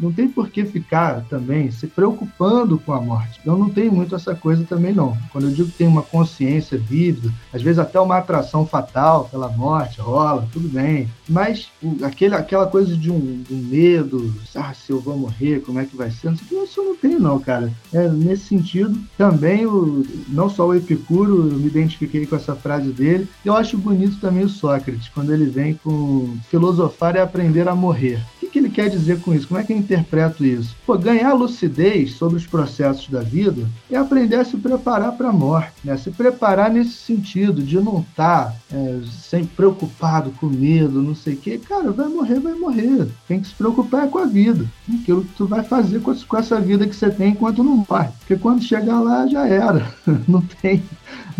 não, 0.00 0.10
não 0.10 0.12
tem 0.12 0.28
por 0.28 0.48
que 0.48 0.64
ficar 0.64 1.24
também 1.28 1.70
se 1.70 1.86
preocupando 1.86 2.78
com 2.78 2.92
a 2.92 3.00
morte. 3.00 3.40
Eu 3.44 3.56
não 3.56 3.68
tenho 3.68 3.92
muito 3.92 4.14
essa 4.14 4.34
coisa 4.34 4.64
também, 4.64 4.92
não. 4.92 5.16
Quando 5.30 5.44
eu 5.44 5.52
digo 5.52 5.70
que 5.70 5.78
tem 5.78 5.86
uma 5.86 6.02
consciência 6.02 6.78
vívida, 6.78 7.32
às 7.52 7.62
vezes 7.62 7.78
até 7.78 8.00
uma 8.00 8.18
atração 8.18 8.66
fatal 8.66 9.28
pela 9.30 9.48
morte, 9.48 10.00
rola, 10.00 10.48
tudo 10.52 10.68
bem. 10.68 11.08
Mas 11.28 11.68
o, 11.82 12.04
aquele, 12.04 12.34
aquela 12.34 12.66
coisa 12.66 12.96
de 12.96 13.10
um, 13.10 13.42
de 13.42 13.54
um, 13.54 13.58
medo, 13.58 14.34
ah, 14.54 14.74
se 14.74 14.90
eu 14.90 15.00
vou 15.00 15.16
morrer, 15.16 15.60
como 15.60 15.78
é 15.78 15.84
que 15.84 15.96
vai 15.96 16.10
ser? 16.10 16.32
Isso 16.32 16.80
eu 16.80 16.84
não 16.84 16.96
tenho, 16.96 17.20
não, 17.20 17.38
cara. 17.38 17.72
É, 17.92 18.08
nesse 18.08 18.46
sentido, 18.46 18.98
também, 19.16 19.66
o, 19.66 20.04
não 20.28 20.48
só 20.48 20.66
o 20.66 20.74
Epicuro, 20.74 21.50
eu 21.50 21.58
me 21.58 21.66
identifiquei 21.66 22.26
com 22.26 22.36
essa 22.36 22.56
frase 22.56 22.90
dele. 22.90 23.28
Eu 23.44 23.56
acho 23.56 23.78
bonito 23.78 24.18
também 24.20 24.44
o 24.44 24.48
Sócrates, 24.48 25.08
quando 25.08 25.32
ele 25.32 25.46
vem 25.46 25.74
com 25.74 26.36
filosofar 26.50 27.16
é 27.16 27.20
aprender 27.20 27.68
a 27.68 27.74
morrer 27.74 28.20
que 28.50 28.58
ele 28.58 28.68
quer 28.68 28.90
dizer 28.90 29.20
com 29.20 29.34
isso? 29.34 29.48
Como 29.48 29.60
é 29.60 29.64
que 29.64 29.72
eu 29.72 29.76
interpreto 29.90 30.44
isso? 30.44 30.76
Pô, 30.86 30.96
ganhar 30.96 31.34
lucidez 31.34 32.12
sobre 32.12 32.36
os 32.36 32.46
processos 32.46 33.08
da 33.08 33.20
vida 33.20 33.68
é 33.90 33.96
aprender 33.96 34.36
a 34.36 34.44
se 34.44 34.56
preparar 34.56 35.12
para 35.12 35.30
a 35.30 35.32
morte, 35.32 35.72
né? 35.84 35.96
Se 35.96 36.10
preparar 36.10 36.70
nesse 36.70 36.92
sentido 36.92 37.60
de 37.62 37.80
não 37.80 38.00
estar 38.00 38.46
tá, 38.46 38.54
é, 38.72 39.00
sempre 39.10 39.48
preocupado, 39.56 40.30
com 40.38 40.46
medo, 40.46 41.02
não 41.02 41.14
sei 41.14 41.34
o 41.34 41.36
quê. 41.36 41.58
Cara, 41.58 41.90
vai 41.90 42.06
morrer, 42.08 42.38
vai 42.38 42.54
morrer. 42.54 43.08
Tem 43.26 43.40
que 43.40 43.48
se 43.48 43.54
preocupar 43.54 44.08
com 44.08 44.18
a 44.18 44.26
vida. 44.26 44.64
Aquilo 45.00 45.24
que 45.24 45.34
tu 45.34 45.46
vai 45.46 45.64
fazer 45.64 46.00
com 46.00 46.36
essa 46.36 46.60
vida 46.60 46.86
que 46.86 46.94
você 46.94 47.10
tem 47.10 47.30
enquanto 47.30 47.64
não 47.64 47.84
morre. 47.88 48.08
Porque 48.20 48.36
quando 48.36 48.62
chegar 48.62 49.00
lá, 49.00 49.26
já 49.26 49.46
era. 49.46 49.92
Não 50.28 50.42
tem 50.42 50.82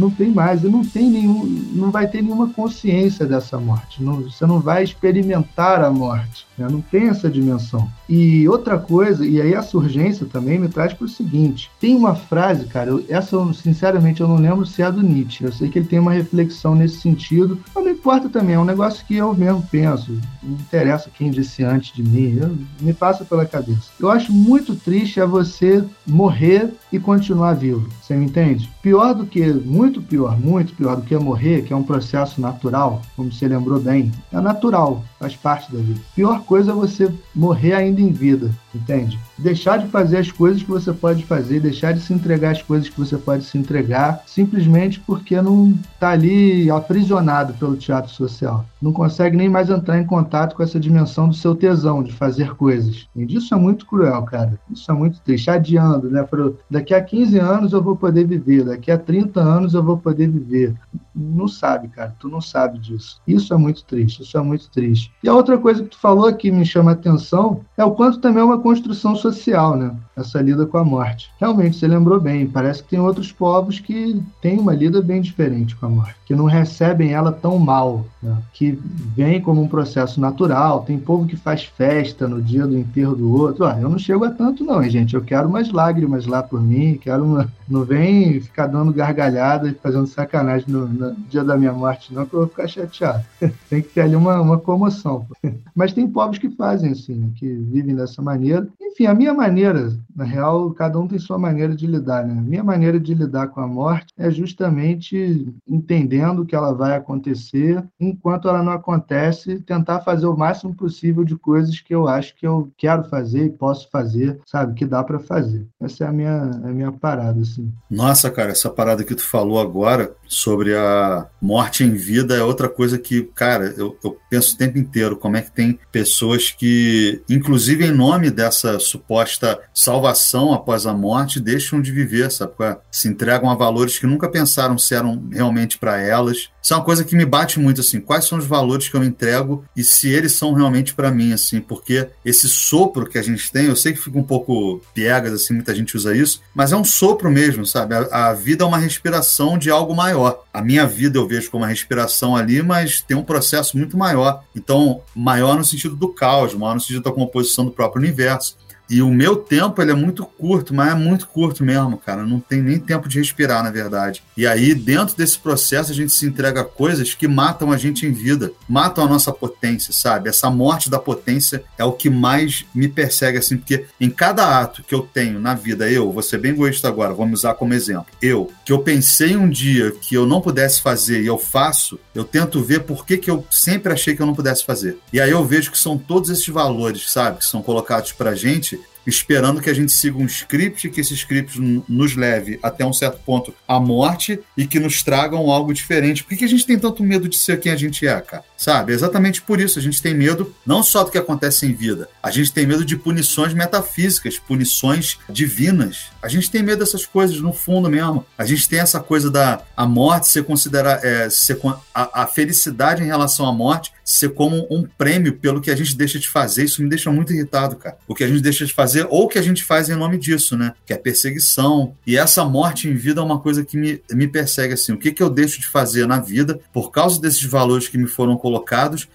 não 0.00 0.10
tem 0.10 0.30
mais, 0.30 0.64
e 0.64 0.68
não 0.68 0.82
tem 0.82 1.10
nenhum, 1.10 1.44
não 1.72 1.90
vai 1.90 2.08
ter 2.08 2.22
nenhuma 2.22 2.48
consciência 2.48 3.26
dessa 3.26 3.58
morte. 3.58 4.02
Não, 4.02 4.22
você 4.22 4.46
não 4.46 4.58
vai 4.58 4.82
experimentar 4.82 5.82
a 5.84 5.90
morte, 5.90 6.46
né? 6.56 6.66
não 6.70 6.80
tem 6.80 7.08
essa 7.08 7.28
dimensão. 7.28 7.88
E 8.08 8.39
outra 8.48 8.78
coisa, 8.78 9.26
e 9.26 9.40
aí 9.40 9.54
essa 9.54 9.76
urgência 9.76 10.26
também 10.26 10.58
me 10.58 10.68
traz 10.68 10.92
para 10.92 11.04
o 11.04 11.08
seguinte: 11.08 11.70
tem 11.80 11.96
uma 11.96 12.14
frase, 12.14 12.66
cara, 12.66 12.90
eu, 12.90 13.04
essa 13.08 13.36
eu, 13.36 13.52
sinceramente 13.52 14.20
eu 14.20 14.28
não 14.28 14.36
lembro 14.36 14.66
se 14.66 14.82
é 14.82 14.90
do 14.90 15.02
Nietzsche. 15.02 15.44
Eu 15.44 15.52
sei 15.52 15.68
que 15.68 15.78
ele 15.78 15.88
tem 15.88 15.98
uma 15.98 16.12
reflexão 16.12 16.74
nesse 16.74 17.00
sentido, 17.00 17.58
mas 17.74 17.84
não 17.84 17.90
importa 17.90 18.28
também, 18.28 18.54
é 18.54 18.58
um 18.58 18.64
negócio 18.64 19.04
que 19.06 19.16
eu 19.16 19.34
mesmo 19.34 19.66
penso. 19.70 20.18
Não 20.42 20.54
interessa 20.54 21.10
quem 21.10 21.30
disse 21.30 21.62
antes 21.62 21.94
de 21.94 22.02
mim, 22.02 22.38
eu, 22.40 22.56
me 22.80 22.92
passa 22.92 23.24
pela 23.24 23.46
cabeça. 23.46 23.90
Eu 23.98 24.10
acho 24.10 24.32
muito 24.32 24.74
triste 24.74 25.20
é 25.20 25.26
você 25.26 25.84
morrer 26.06 26.72
e 26.92 26.98
continuar 26.98 27.54
vivo. 27.54 27.88
Você 28.00 28.14
me 28.14 28.26
entende? 28.26 28.70
Pior 28.82 29.14
do 29.14 29.26
que 29.26 29.52
muito 29.52 30.02
pior, 30.02 30.38
muito 30.38 30.74
pior 30.74 30.96
do 30.96 31.02
que 31.02 31.16
morrer, 31.16 31.62
que 31.62 31.72
é 31.72 31.76
um 31.76 31.82
processo 31.82 32.40
natural, 32.40 33.02
como 33.16 33.32
você 33.32 33.46
lembrou 33.46 33.80
bem, 33.80 34.10
é 34.32 34.40
natural, 34.40 35.04
faz 35.18 35.36
parte 35.36 35.72
da 35.72 35.78
vida. 35.78 36.00
Pior 36.14 36.42
coisa 36.44 36.72
é 36.72 36.74
você 36.74 37.12
morrer 37.34 37.74
ainda 37.74 38.00
em 38.00 38.12
vida, 38.12 38.29
entende? 38.74 39.18
Deixar 39.38 39.78
de 39.78 39.88
fazer 39.88 40.18
as 40.18 40.30
coisas 40.30 40.62
que 40.62 40.68
você 40.68 40.92
pode 40.92 41.24
fazer, 41.24 41.60
deixar 41.60 41.92
de 41.92 42.00
se 42.00 42.12
entregar 42.12 42.52
às 42.52 42.62
coisas 42.62 42.88
que 42.88 42.98
você 42.98 43.16
pode 43.16 43.44
se 43.44 43.56
entregar, 43.56 44.22
simplesmente 44.26 45.00
porque 45.00 45.40
não 45.40 45.74
está 45.94 46.10
ali 46.10 46.70
aprisionado 46.70 47.54
pelo 47.54 47.76
teatro 47.76 48.10
social. 48.10 48.64
Não 48.80 48.92
consegue 48.92 49.36
nem 49.36 49.48
mais 49.48 49.70
entrar 49.70 49.98
em 49.98 50.06
contato 50.06 50.56
com 50.56 50.62
essa 50.62 50.80
dimensão 50.80 51.28
do 51.28 51.34
seu 51.34 51.54
tesão 51.54 52.02
de 52.02 52.12
fazer 52.12 52.54
coisas. 52.54 53.06
E 53.14 53.36
isso 53.36 53.54
é 53.54 53.58
muito 53.58 53.86
cruel, 53.86 54.22
cara. 54.22 54.58
Isso 54.70 54.90
é 54.90 54.94
muito 54.94 55.20
triste. 55.20 55.50
Adiando, 55.50 56.10
né? 56.10 56.22
Pro, 56.22 56.58
daqui 56.70 56.94
a 56.94 57.02
15 57.02 57.38
anos 57.38 57.72
eu 57.72 57.82
vou 57.82 57.96
poder 57.96 58.24
viver, 58.24 58.64
daqui 58.64 58.90
a 58.90 58.98
30 58.98 59.40
anos 59.40 59.60
anos 59.60 59.74
eu 59.74 59.82
vou 59.82 59.96
poder 59.96 60.28
viver. 60.28 60.74
Não 61.14 61.46
sabe, 61.46 61.88
cara, 61.88 62.14
tu 62.18 62.28
não 62.28 62.40
sabe 62.40 62.78
disso. 62.78 63.20
Isso 63.26 63.52
é 63.52 63.56
muito 63.56 63.84
triste, 63.84 64.22
isso 64.22 64.36
é 64.36 64.42
muito 64.42 64.70
triste. 64.70 65.12
E 65.22 65.28
a 65.28 65.34
outra 65.34 65.58
coisa 65.58 65.82
que 65.82 65.90
tu 65.90 65.98
falou 65.98 66.32
que 66.32 66.50
me 66.50 66.64
chama 66.64 66.90
a 66.90 66.94
atenção 66.94 67.60
é 67.76 67.84
o 67.84 67.92
quanto 67.92 68.09
também 68.18 68.42
é 68.42 68.44
uma 68.44 68.60
construção 68.60 69.14
social, 69.14 69.76
né? 69.76 69.94
Essa 70.16 70.40
lida 70.40 70.66
com 70.66 70.78
a 70.78 70.84
morte. 70.84 71.30
Realmente, 71.38 71.76
você 71.76 71.86
lembrou 71.86 72.20
bem, 72.20 72.46
parece 72.46 72.82
que 72.82 72.90
tem 72.90 73.00
outros 73.00 73.32
povos 73.32 73.78
que 73.78 74.22
têm 74.40 74.58
uma 74.58 74.74
lida 74.74 75.00
bem 75.00 75.20
diferente 75.20 75.74
com 75.76 75.86
a 75.86 75.88
morte, 75.88 76.16
que 76.26 76.34
não 76.34 76.44
recebem 76.44 77.12
ela 77.12 77.32
tão 77.32 77.58
mal, 77.58 78.04
né? 78.22 78.36
que 78.52 78.78
vem 79.16 79.40
como 79.40 79.62
um 79.62 79.68
processo 79.68 80.20
natural. 80.20 80.82
Tem 80.82 80.98
povo 80.98 81.26
que 81.26 81.36
faz 81.36 81.64
festa 81.64 82.28
no 82.28 82.40
dia 82.42 82.66
do 82.66 82.76
enterro 82.76 83.14
do 83.14 83.32
outro. 83.34 83.64
Ah, 83.64 83.78
eu 83.80 83.88
não 83.88 83.98
chego 83.98 84.24
a 84.24 84.30
tanto, 84.30 84.64
não, 84.64 84.82
hein, 84.82 84.90
gente. 84.90 85.14
Eu 85.14 85.22
quero 85.22 85.48
umas 85.48 85.70
lágrimas 85.70 86.26
lá 86.26 86.42
por 86.42 86.62
mim, 86.62 86.98
quero 87.00 87.24
uma. 87.24 87.50
Não 87.68 87.84
vem 87.84 88.40
ficar 88.40 88.66
dando 88.66 88.92
gargalhada 88.92 89.68
e 89.68 89.74
fazendo 89.74 90.06
sacanagem 90.06 90.66
no, 90.68 90.88
no, 90.88 91.14
dia 91.28 91.44
da 91.44 91.56
minha 91.56 91.72
morte, 91.72 92.12
não, 92.12 92.26
que 92.26 92.34
eu 92.34 92.40
vou 92.40 92.48
ficar 92.48 92.66
chateado. 92.66 93.24
tem 93.70 93.80
que 93.80 93.88
ter 93.88 94.02
ali 94.02 94.16
uma, 94.16 94.40
uma 94.40 94.58
comoção. 94.58 95.26
Mas 95.74 95.92
tem 95.92 96.06
povos 96.06 96.38
que 96.38 96.50
fazem 96.50 96.92
assim, 96.92 97.14
né, 97.14 97.28
que 97.36 97.46
vivem 97.46 97.94
dessa 98.00 98.22
maneira. 98.22 98.68
Enfim, 98.80 99.06
a 99.06 99.14
minha 99.14 99.32
maneira, 99.32 99.92
na 100.14 100.24
real, 100.24 100.70
cada 100.72 100.98
um 100.98 101.06
tem 101.06 101.18
sua 101.18 101.38
maneira 101.38 101.74
de 101.74 101.86
lidar, 101.86 102.26
né? 102.26 102.38
A 102.38 102.42
minha 102.42 102.64
maneira 102.64 102.98
de 102.98 103.14
lidar 103.14 103.48
com 103.48 103.60
a 103.60 103.66
morte 103.66 104.12
é 104.18 104.30
justamente 104.30 105.48
entendendo 105.68 106.44
que 106.44 106.54
ela 106.54 106.72
vai 106.72 106.96
acontecer, 106.96 107.82
enquanto 108.00 108.48
ela 108.48 108.62
não 108.62 108.72
acontece, 108.72 109.60
tentar 109.60 110.00
fazer 110.00 110.26
o 110.26 110.36
máximo 110.36 110.74
possível 110.74 111.24
de 111.24 111.36
coisas 111.36 111.80
que 111.80 111.94
eu 111.94 112.08
acho 112.08 112.34
que 112.36 112.46
eu 112.46 112.70
quero 112.76 113.04
fazer 113.04 113.44
e 113.44 113.50
posso 113.50 113.88
fazer, 113.90 114.40
sabe, 114.44 114.74
que 114.74 114.84
dá 114.84 115.04
para 115.04 115.18
fazer. 115.18 115.66
Essa 115.80 116.04
é 116.04 116.08
a 116.08 116.12
minha, 116.12 116.42
a 116.42 116.68
minha 116.68 116.92
parada, 116.92 117.40
assim. 117.40 117.72
Nossa, 117.90 118.30
cara, 118.30 118.50
essa 118.50 118.70
parada 118.70 119.04
que 119.04 119.14
tu 119.14 119.22
falou 119.22 119.60
agora 119.60 120.14
sobre 120.26 120.74
a 120.74 121.26
morte 121.40 121.84
em 121.84 121.92
vida 121.92 122.36
é 122.36 122.42
outra 122.42 122.68
coisa 122.68 122.98
que, 122.98 123.22
cara, 123.34 123.74
eu, 123.76 123.96
eu, 124.02 124.16
penso 124.28 124.54
o 124.54 124.58
tempo 124.58 124.78
inteiro 124.78 125.16
como 125.16 125.36
é 125.36 125.42
que 125.42 125.50
tem 125.50 125.78
pessoas 125.90 126.50
que, 126.50 127.22
inclusive 127.28 127.89
em 127.90 127.96
nome 127.96 128.30
dessa 128.30 128.78
suposta 128.78 129.60
salvação 129.74 130.52
após 130.52 130.86
a 130.86 130.94
morte, 130.94 131.40
deixam 131.40 131.80
de 131.80 131.92
viver, 131.92 132.30
sabe? 132.30 132.52
Se 132.90 133.08
entregam 133.08 133.50
a 133.50 133.54
valores 133.54 133.98
que 133.98 134.06
nunca 134.06 134.28
pensaram 134.28 134.78
se 134.78 134.94
eram 134.94 135.28
realmente 135.30 135.78
para 135.78 136.00
elas 136.00 136.48
isso 136.62 136.74
é 136.74 136.76
uma 136.76 136.84
coisa 136.84 137.04
que 137.04 137.16
me 137.16 137.24
bate 137.24 137.58
muito, 137.58 137.80
assim, 137.80 138.00
quais 138.00 138.26
são 138.26 138.38
os 138.38 138.46
valores 138.46 138.88
que 138.88 138.94
eu 138.94 139.02
entrego 139.02 139.64
e 139.76 139.82
se 139.82 140.08
eles 140.08 140.32
são 140.32 140.52
realmente 140.52 140.94
para 140.94 141.10
mim, 141.10 141.32
assim, 141.32 141.60
porque 141.60 142.08
esse 142.24 142.48
sopro 142.48 143.08
que 143.08 143.18
a 143.18 143.22
gente 143.22 143.50
tem, 143.50 143.66
eu 143.66 143.76
sei 143.76 143.92
que 143.92 143.98
fica 144.00 144.18
um 144.18 144.22
pouco 144.22 144.80
piegas, 144.94 145.32
assim, 145.32 145.54
muita 145.54 145.74
gente 145.74 145.96
usa 145.96 146.14
isso, 146.14 146.42
mas 146.54 146.72
é 146.72 146.76
um 146.76 146.84
sopro 146.84 147.30
mesmo, 147.30 147.64
sabe? 147.64 147.94
A, 147.94 148.28
a 148.28 148.32
vida 148.34 148.64
é 148.64 148.66
uma 148.66 148.78
respiração 148.78 149.56
de 149.56 149.70
algo 149.70 149.94
maior. 149.94 150.44
A 150.52 150.60
minha 150.60 150.86
vida 150.86 151.18
eu 151.18 151.26
vejo 151.26 151.50
como 151.50 151.64
uma 151.64 151.70
respiração 151.70 152.36
ali, 152.36 152.62
mas 152.62 153.00
tem 153.00 153.16
um 153.16 153.22
processo 153.22 153.76
muito 153.76 153.96
maior. 153.96 154.44
Então, 154.54 155.00
maior 155.14 155.56
no 155.56 155.64
sentido 155.64 155.96
do 155.96 156.08
caos, 156.08 156.54
maior 156.54 156.74
no 156.74 156.80
sentido 156.80 157.02
da 157.02 157.12
composição 157.12 157.64
do 157.64 157.70
próprio 157.70 158.02
universo 158.02 158.56
e 158.90 159.00
o 159.00 159.08
meu 159.08 159.36
tempo 159.36 159.80
ele 159.80 159.92
é 159.92 159.94
muito 159.94 160.26
curto, 160.26 160.74
mas 160.74 160.90
é 160.90 160.94
muito 160.96 161.28
curto 161.28 161.62
mesmo, 161.62 161.96
cara. 161.96 162.24
Não 162.24 162.40
tem 162.40 162.60
nem 162.60 162.76
tempo 162.76 163.08
de 163.08 163.20
respirar, 163.20 163.62
na 163.62 163.70
verdade. 163.70 164.20
E 164.36 164.48
aí, 164.48 164.74
dentro 164.74 165.16
desse 165.16 165.38
processo, 165.38 165.92
a 165.92 165.94
gente 165.94 166.12
se 166.12 166.26
entrega 166.26 166.62
a 166.62 166.64
coisas 166.64 167.14
que 167.14 167.28
matam 167.28 167.70
a 167.70 167.76
gente 167.76 168.04
em 168.04 168.10
vida, 168.12 168.50
matam 168.68 169.04
a 169.04 169.08
nossa 169.08 169.32
potência, 169.32 169.92
sabe? 169.92 170.28
Essa 170.28 170.50
morte 170.50 170.90
da 170.90 170.98
potência 170.98 171.62
é 171.78 171.84
o 171.84 171.92
que 171.92 172.10
mais 172.10 172.64
me 172.74 172.88
persegue, 172.88 173.38
assim, 173.38 173.56
porque 173.56 173.84
em 174.00 174.10
cada 174.10 174.58
ato 174.60 174.82
que 174.82 174.94
eu 174.94 175.02
tenho 175.02 175.38
na 175.38 175.54
vida, 175.54 175.88
eu, 175.88 176.20
ser 176.20 176.38
bem 176.38 176.50
egoísta 176.50 176.88
agora, 176.88 177.14
vamos 177.14 177.40
usar 177.40 177.54
como 177.54 177.74
exemplo. 177.74 178.06
Eu, 178.20 178.50
que 178.64 178.72
eu 178.72 178.80
pensei 178.80 179.36
um 179.36 179.48
dia 179.48 179.92
que 179.92 180.16
eu 180.16 180.26
não 180.26 180.40
pudesse 180.40 180.82
fazer 180.82 181.22
e 181.22 181.26
eu 181.26 181.38
faço, 181.38 181.98
eu 182.12 182.24
tento 182.24 182.60
ver 182.60 182.80
por 182.80 183.06
que, 183.06 183.16
que 183.16 183.30
eu 183.30 183.46
sempre 183.50 183.92
achei 183.92 184.16
que 184.16 184.22
eu 184.22 184.26
não 184.26 184.34
pudesse 184.34 184.64
fazer. 184.64 184.98
E 185.12 185.20
aí 185.20 185.30
eu 185.30 185.44
vejo 185.44 185.70
que 185.70 185.78
são 185.78 185.96
todos 185.96 186.28
esses 186.28 186.48
valores, 186.48 187.10
sabe, 187.10 187.38
que 187.38 187.44
são 187.44 187.62
colocados 187.62 188.12
pra 188.12 188.34
gente 188.34 188.79
esperando 189.10 189.60
que 189.60 189.68
a 189.68 189.74
gente 189.74 189.92
siga 189.92 190.16
um 190.16 190.24
script, 190.24 190.88
que 190.88 191.00
esse 191.00 191.14
script 191.14 191.60
nos 191.88 192.16
leve 192.16 192.58
até 192.62 192.84
um 192.84 192.92
certo 192.92 193.20
ponto 193.24 193.54
à 193.66 193.78
morte 193.78 194.40
e 194.56 194.66
que 194.66 194.80
nos 194.80 195.02
tragam 195.02 195.50
algo 195.50 195.74
diferente. 195.74 196.24
Por 196.24 196.36
que 196.36 196.44
a 196.44 196.48
gente 196.48 196.66
tem 196.66 196.78
tanto 196.78 197.02
medo 197.02 197.28
de 197.28 197.36
ser 197.36 197.60
quem 197.60 197.72
a 197.72 197.76
gente 197.76 198.06
é, 198.06 198.20
cara? 198.20 198.44
Sabe? 198.60 198.92
Exatamente 198.92 199.40
por 199.40 199.58
isso 199.58 199.78
a 199.78 199.82
gente 199.82 200.02
tem 200.02 200.12
medo 200.12 200.54
não 200.66 200.82
só 200.82 201.02
do 201.02 201.10
que 201.10 201.16
acontece 201.16 201.64
em 201.64 201.72
vida, 201.72 202.10
a 202.22 202.30
gente 202.30 202.52
tem 202.52 202.66
medo 202.66 202.84
de 202.84 202.94
punições 202.94 203.54
metafísicas, 203.54 204.38
punições 204.38 205.16
divinas. 205.30 206.10
A 206.20 206.28
gente 206.28 206.50
tem 206.50 206.62
medo 206.62 206.80
dessas 206.80 207.06
coisas 207.06 207.40
no 207.40 207.54
fundo 207.54 207.88
mesmo. 207.88 208.26
A 208.36 208.44
gente 208.44 208.68
tem 208.68 208.78
essa 208.78 209.00
coisa 209.00 209.30
da 209.30 209.62
a 209.74 209.86
morte 209.86 210.28
ser 210.28 210.44
considerar 210.44 211.02
é, 211.02 211.30
ser, 211.30 211.58
a, 211.94 212.24
a 212.24 212.26
felicidade 212.26 213.02
em 213.02 213.06
relação 213.06 213.46
à 213.46 213.52
morte 213.52 213.92
ser 214.04 214.30
como 214.30 214.66
um 214.70 214.82
prêmio 214.82 215.38
pelo 215.38 215.60
que 215.60 215.70
a 215.70 215.76
gente 215.76 215.96
deixa 215.96 216.18
de 216.18 216.28
fazer. 216.28 216.64
Isso 216.64 216.82
me 216.82 216.88
deixa 216.88 217.10
muito 217.10 217.32
irritado, 217.32 217.76
cara. 217.76 217.96
O 218.06 218.14
que 218.14 218.24
a 218.24 218.28
gente 218.28 218.42
deixa 218.42 218.66
de 218.66 218.74
fazer 218.74 219.06
ou 219.08 219.22
o 219.22 219.28
que 219.28 219.38
a 219.38 219.42
gente 219.42 219.64
faz 219.64 219.88
em 219.88 219.94
nome 219.94 220.18
disso, 220.18 220.54
né? 220.54 220.74
Que 220.84 220.92
é 220.92 220.96
perseguição. 220.96 221.94
E 222.06 222.18
essa 222.18 222.44
morte 222.44 222.88
em 222.88 222.94
vida 222.94 223.20
é 223.20 223.24
uma 223.24 223.38
coisa 223.38 223.64
que 223.64 223.78
me, 223.78 224.02
me 224.10 224.28
persegue, 224.28 224.74
assim. 224.74 224.92
O 224.92 224.98
que, 224.98 225.12
que 225.12 225.22
eu 225.22 225.30
deixo 225.30 225.60
de 225.60 225.66
fazer 225.66 226.06
na 226.06 226.20
vida 226.20 226.60
por 226.72 226.90
causa 226.90 227.18
desses 227.20 227.44
valores 227.44 227.88
que 227.88 227.96
me 227.96 228.06
foram 228.06 228.36
colocados 228.36 228.49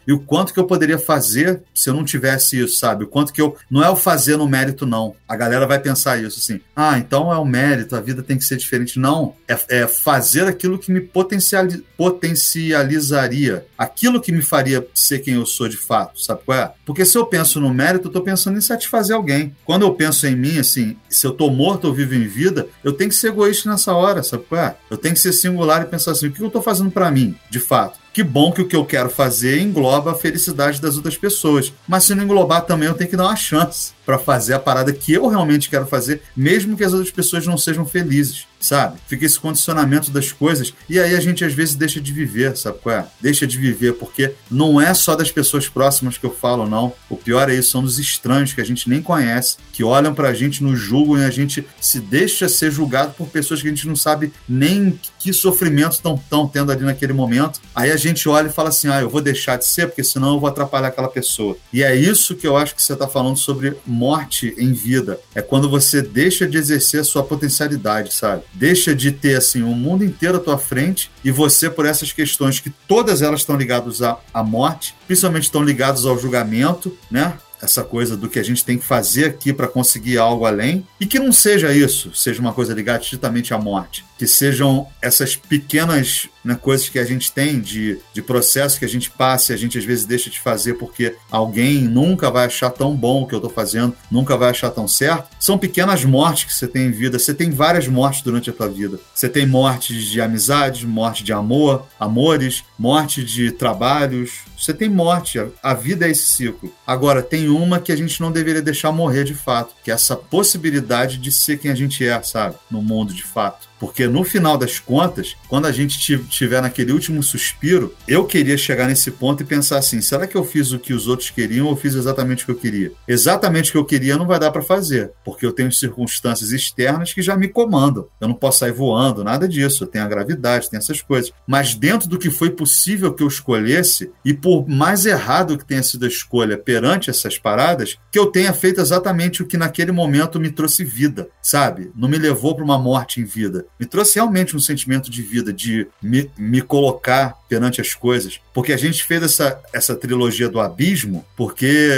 e 0.08 0.14
o 0.14 0.20
quanto 0.20 0.54
que 0.54 0.60
eu 0.60 0.66
poderia 0.66 0.98
fazer 0.98 1.62
se 1.74 1.90
eu 1.90 1.94
não 1.94 2.04
tivesse 2.04 2.60
isso, 2.60 2.78
sabe? 2.78 3.04
O 3.04 3.08
quanto 3.08 3.34
que 3.34 3.42
eu. 3.42 3.56
Não 3.70 3.84
é 3.84 3.90
o 3.90 3.96
fazer 3.96 4.38
no 4.38 4.48
mérito, 4.48 4.86
não. 4.86 5.16
A 5.28 5.36
galera 5.36 5.68
vai 5.68 5.80
pensar 5.80 6.22
isso, 6.22 6.40
assim. 6.40 6.62
Ah, 6.76 6.98
então 6.98 7.32
é 7.32 7.38
o 7.38 7.46
mérito, 7.46 7.96
a 7.96 8.02
vida 8.02 8.22
tem 8.22 8.38
que 8.38 8.44
ser 8.44 8.58
diferente. 8.58 9.00
Não. 9.00 9.36
É, 9.48 9.82
é 9.82 9.88
fazer 9.88 10.48
aquilo 10.48 10.80
que 10.80 10.92
me 10.92 11.02
potencializaria. 11.02 13.66
Aquilo 13.78 14.22
que 14.22 14.32
me 14.32 14.42
faria 14.42 14.86
ser 14.94 15.20
quem 15.20 15.36
eu 15.36 15.46
sou 15.46 15.68
de 15.68 15.78
fato, 15.78 16.22
sabe 16.22 16.42
qual 16.46 16.58
é? 16.58 16.72
Porque 16.86 17.06
se 17.06 17.18
eu 17.18 17.26
penso 17.26 17.60
no 17.60 17.74
mérito, 17.74 18.08
eu 18.08 18.12
tô 18.12 18.22
pensando 18.22 18.58
em 18.58 18.62
satisfazer 18.62 19.16
alguém. 19.16 19.56
Quando 19.66 19.84
eu 19.84 19.94
penso 19.94 20.28
em 20.28 20.36
mim, 20.36 20.60
assim, 20.60 20.96
se 21.10 21.26
eu 21.26 21.32
tô 21.32 21.50
morto 21.50 21.86
ou 21.86 21.94
vivo 21.94 22.16
em 22.16 22.28
vida, 22.28 22.68
eu 22.84 22.94
tenho 22.94 23.10
que 23.10 23.16
ser 23.16 23.30
egoísta 23.30 23.70
nessa 23.70 23.94
hora, 23.94 24.24
sabe 24.24 24.44
qual 24.48 24.62
é? 24.62 24.76
Eu 24.90 24.98
tenho 24.98 25.14
que 25.14 25.20
ser 25.20 25.34
singular 25.34 25.82
e 25.82 25.86
pensar 25.86 26.12
assim, 26.12 26.28
o 26.28 26.32
que 26.32 26.42
eu 26.42 26.50
tô 26.50 26.62
fazendo 26.62 26.92
para 26.92 27.12
mim, 27.12 27.36
de 27.50 27.60
fato? 27.60 28.00
Que 28.16 28.24
bom 28.24 28.50
que 28.50 28.62
o 28.62 28.66
que 28.66 28.78
eu 28.78 28.86
quero 28.86 29.10
fazer 29.10 29.60
engloba 29.60 30.14
a 30.14 30.16
felicidade 30.16 30.80
das 30.80 30.96
outras 30.96 31.18
pessoas. 31.18 31.74
Mas 31.86 32.06
se 32.06 32.16
não 32.16 32.24
englobar 32.24 32.62
também, 32.62 32.88
eu 32.88 32.94
tenho 32.94 33.10
que 33.10 33.18
dar 33.18 33.26
uma 33.26 33.36
chance 33.36 33.92
para 34.06 34.18
fazer 34.18 34.54
a 34.54 34.60
parada 34.60 34.94
que 34.94 35.12
eu 35.12 35.28
realmente 35.28 35.70
quero 35.70 35.86
fazer, 35.86 36.22
mesmo 36.34 36.78
que 36.78 36.86
as 36.86 36.94
outras 36.94 37.12
pessoas 37.12 37.46
não 37.46 37.58
sejam 37.58 37.86
felizes, 37.86 38.48
sabe? 38.66 39.00
Fica 39.08 39.26
esse 39.26 39.40
condicionamento 39.40 40.10
das 40.10 40.32
coisas 40.32 40.74
e 40.90 41.00
aí 41.00 41.16
a 41.16 41.20
gente 41.20 41.46
às 41.46 41.54
vezes 41.54 41.76
deixa 41.76 42.02
de 42.02 42.12
viver, 42.12 42.58
sabe 42.58 42.80
qual 42.80 42.96
é? 42.96 43.06
Deixa 43.22 43.46
de 43.46 43.58
viver, 43.58 43.94
porque 43.94 44.34
não 44.50 44.82
é 44.82 44.94
só 44.94 45.16
das 45.16 45.32
pessoas 45.32 45.68
próximas 45.68 46.18
que 46.18 46.26
eu 46.26 46.34
falo, 46.34 46.68
não. 46.68 46.94
O 47.10 47.16
pior 47.16 47.50
é 47.50 47.56
isso, 47.56 47.72
são 47.72 47.84
dos 47.84 48.00
estranhos 48.00 48.54
que 48.54 48.62
a 48.62 48.66
gente 48.66 48.90
nem 48.90 49.02
conhece, 49.02 49.58
que 49.72 49.84
olham 49.84 50.14
pra 50.14 50.34
gente, 50.34 50.64
nos 50.64 50.80
julgam 50.80 51.20
e 51.20 51.26
a 51.26 51.30
gente 51.30 51.66
se 51.80 52.00
deixa 52.00 52.50
ser 52.50 52.72
julgado 52.72 53.14
por 53.14 53.28
pessoas 53.28 53.62
que 53.62 53.68
a 53.68 53.70
gente 53.70 53.88
não 53.88 53.96
sabe 53.96 54.34
nem 54.48 55.00
que 55.20 55.34
sofrimento 55.34 55.94
estão 55.94 56.48
tendo 56.48 56.72
ali 56.72 56.84
naquele 56.84 57.14
momento. 57.14 57.60
Aí 57.76 57.92
a 57.92 57.98
gente 57.98 58.28
olha 58.28 58.48
e 58.48 58.52
fala 58.52 58.70
assim: 58.70 58.88
ah, 58.88 59.02
eu 59.02 59.10
vou 59.10 59.22
deixar 59.22 59.58
de 59.58 59.66
ser, 59.66 59.88
porque 59.88 60.04
senão 60.04 60.34
eu 60.34 60.40
vou 60.40 60.50
atrapalhar 60.50 60.88
aquela 60.88 61.08
pessoa. 61.08 61.58
E 61.72 61.84
é 61.84 61.96
isso 61.96 62.36
que 62.36 62.48
eu 62.48 62.58
acho 62.58 62.76
que 62.76 62.82
você 62.82 62.94
está 62.94 63.08
falando 63.08 63.38
sobre 63.38 63.76
morte 63.86 64.56
em 64.58 64.74
vida. 64.74 65.20
É 65.34 65.42
quando 65.42 65.70
você 65.70 66.02
deixa 66.02 66.48
de 66.48 66.58
exercer 66.58 67.02
a 67.02 67.04
sua 67.04 67.24
potencialidade, 67.24 68.14
sabe? 68.14 68.44
Deixa 68.56 68.96
de 68.96 69.12
ter, 69.12 69.36
assim, 69.36 69.62
o 69.62 69.76
mundo 69.76 70.04
inteiro 70.04 70.38
à 70.38 70.40
tua 70.40 70.58
frente 70.58 71.12
e 71.24 71.30
você, 71.30 71.70
por 71.70 71.86
essas 71.86 72.12
questões 72.12 72.60
que 72.60 72.70
todas 72.70 73.22
elas 73.22 73.42
estão 73.42 73.58
ligadas 73.58 74.02
à, 74.02 74.18
à 74.34 74.44
morte, 74.44 74.96
principalmente 75.06 75.44
estão 75.44 75.64
ligadas 75.64 76.06
ao 76.06 76.18
julgamento, 76.18 76.98
né? 77.12 77.34
essa 77.62 77.84
coisa 77.84 78.16
do 78.16 78.30
que 78.30 78.40
a 78.40 78.44
gente 78.44 78.64
tem 78.64 78.78
que 78.78 78.86
fazer 78.86 79.26
aqui 79.26 79.52
para 79.52 79.68
conseguir 79.68 80.18
algo 80.18 80.46
além, 80.46 80.86
e 81.00 81.06
que 81.06 81.20
não 81.20 81.32
seja 81.32 81.74
isso, 81.74 82.14
seja 82.14 82.40
uma 82.40 82.54
coisa 82.54 82.74
ligada 82.74 83.02
estritamente 83.02 83.54
à 83.54 83.58
morte, 83.58 84.06
que 84.18 84.28
sejam 84.28 84.88
essas 85.02 85.36
pequenas 85.36 86.30
né, 86.46 86.56
coisas 86.56 86.88
que 86.88 87.00
a 87.00 87.04
gente 87.04 87.32
tem 87.32 87.60
de, 87.60 87.98
de 88.14 88.22
processo 88.22 88.78
que 88.78 88.86
a 88.86 88.90
gente 88.90 89.10
passa 89.10 89.52
e 89.52 89.56
a 89.56 89.58
gente 89.58 89.78
às 89.78 89.84
vezes 89.84 90.06
deixa 90.06 90.30
de 90.30 90.40
fazer 90.40 90.76
porque 90.76 91.16
alguém 91.32 91.82
nunca 91.82 92.30
vai 92.30 92.46
achar 92.46 92.70
tão 92.70 92.96
bom 92.96 93.24
o 93.24 93.28
que 93.28 93.34
eu 93.34 93.40
estou 93.40 93.52
fazendo, 93.52 93.96
nunca 94.12 94.38
vai 94.38 94.52
achar 94.52 94.70
tão 94.70 94.88
certo. 94.88 95.30
São 95.40 95.58
pequenas 95.58 96.06
mortes 96.06 96.46
que 96.46 96.54
você 96.54 96.68
tem 96.68 96.86
em 96.86 96.92
vida. 96.92 97.18
Você 97.18 97.34
tem 97.34 97.50
várias 97.50 97.88
mortes 97.88 98.22
durante 98.22 98.50
a 98.50 98.54
tua 98.54 98.70
vida. 98.70 99.00
Você 99.14 99.28
tem 99.28 99.46
mortes 99.46 100.06
de 100.06 100.22
amizades, 100.22 100.84
morte 100.84 101.24
de 101.24 101.34
amor, 101.34 101.88
amores, 102.00 102.64
morte 102.78 103.24
de 103.24 103.52
trabalhos. 103.52 104.42
Você 104.58 104.74
tem 104.74 104.90
morte. 104.90 105.40
A 105.62 105.74
vida 105.74 106.08
é 106.08 106.12
esse 106.12 106.26
ciclo. 106.26 106.72
Agora, 106.86 107.22
tem 107.24 107.50
uma 107.50 107.80
que 107.80 107.92
a 107.92 107.96
gente 107.96 108.22
não 108.22 108.32
deveria 108.32 108.62
deixar 108.62 108.92
morrer 108.92 109.24
de 109.24 109.34
fato, 109.34 109.76
que 109.84 109.92
é 109.92 109.94
essa 109.94 110.16
possibilidade 110.16 111.18
de 111.18 111.32
ser 111.32 111.58
quem 111.58 111.72
a 111.72 111.76
gente 111.76 112.06
é, 112.06 112.22
sabe? 112.22 112.56
No 112.70 112.82
mundo 112.82 113.14
de 113.14 113.24
fato. 113.24 113.68
Porque 113.80 114.08
no 114.08 114.24
final 114.24 114.58
das 114.58 114.80
contas, 114.80 115.36
quando 115.48 115.66
a 115.66 115.72
gente 115.72 115.98
estiver 116.14 116.62
naquele 116.62 116.92
último 116.92 117.22
suspiro, 117.22 117.94
eu 118.08 118.26
queria 118.26 118.58
chegar 118.58 118.88
nesse 118.88 119.12
ponto 119.12 119.44
e 119.44 119.46
pensar 119.46 119.78
assim: 119.78 120.02
será 120.02 120.26
que 120.26 120.36
eu 120.36 120.44
fiz 120.44 120.72
o 120.72 120.80
que 120.80 120.94
os 120.94 121.08
outros 121.08 121.30
queriam 121.30 121.68
ou 121.68 121.76
fiz 121.76 121.96
exatamente 121.96 122.44
o 122.44 122.46
que 122.46 122.52
eu 122.52 122.56
queria? 122.56 122.92
Exatamente 123.08 123.70
o 123.70 123.72
que 123.74 123.78
eu 123.78 123.86
queria 123.86 124.18
não 124.18 124.26
vai 124.26 124.40
dar 124.40 124.52
para 124.52 124.62
fazer, 124.62 125.12
porque 125.24 125.46
eu 125.46 125.52
tenho 125.52 125.72
circunstâncias 125.72 126.52
externas 126.52 127.14
que 127.14 127.22
já 127.22 127.36
me 127.36 127.48
comandam. 127.48 128.08
Eu 128.20 128.28
não 128.28 128.36
posso 128.36 128.60
sair 128.60 128.72
voando, 128.72 129.24
nada 129.24 129.48
disso. 129.48 129.84
Eu 129.84 129.88
tenho 129.88 130.06
a 130.06 130.10
gravidade, 130.10 130.70
tem 130.70 130.78
essas 130.78 131.02
coisas. 131.02 131.32
Mas 131.46 131.76
dentro 131.76 132.08
do 132.08 132.18
que 132.18 132.30
foi 132.30 132.50
possível 132.50 133.14
que 133.14 133.24
eu 133.24 133.28
escolhesse, 133.28 134.12
e 134.24 134.34
por 134.34 134.68
mais 134.68 135.06
errado 135.06 135.58
que 135.58 135.66
tenha 135.66 135.84
sido 135.84 136.06
a 136.06 136.08
escolha 136.08 136.58
perante 136.58 137.10
essas 137.10 137.38
paradas, 137.38 137.98
que 138.12 138.20
eu 138.20 138.28
tenha 138.28 138.54
feito 138.54 138.80
exatamente 138.80 139.42
o 139.42 139.46
que 139.46 139.58
naquele 139.58 139.92
momento 139.92 140.40
me 140.40 140.50
trouxe 140.50 140.84
vida, 140.84 141.28
sabe? 141.42 141.92
Não 141.96 142.08
me 142.08 142.18
levou 142.18 142.56
para 142.56 142.64
uma 142.64 142.80
morte 142.80 143.20
em 143.20 143.26
vida 143.26 143.65
me 143.80 143.86
trouxe 143.86 144.16
realmente 144.16 144.56
um 144.56 144.60
sentimento 144.60 145.10
de 145.10 145.22
vida, 145.22 145.52
de 145.52 145.88
me, 146.02 146.30
me 146.38 146.62
colocar 146.62 147.38
perante 147.48 147.82
as 147.82 147.94
coisas. 147.94 148.40
Porque 148.54 148.74
a 148.74 148.78
gente 148.78 149.04
fez 149.04 149.24
essa, 149.24 149.62
essa 149.74 149.96
trilogia 149.96 150.50
do 150.50 150.60
abismo, 150.60 151.26
porque 151.36 151.90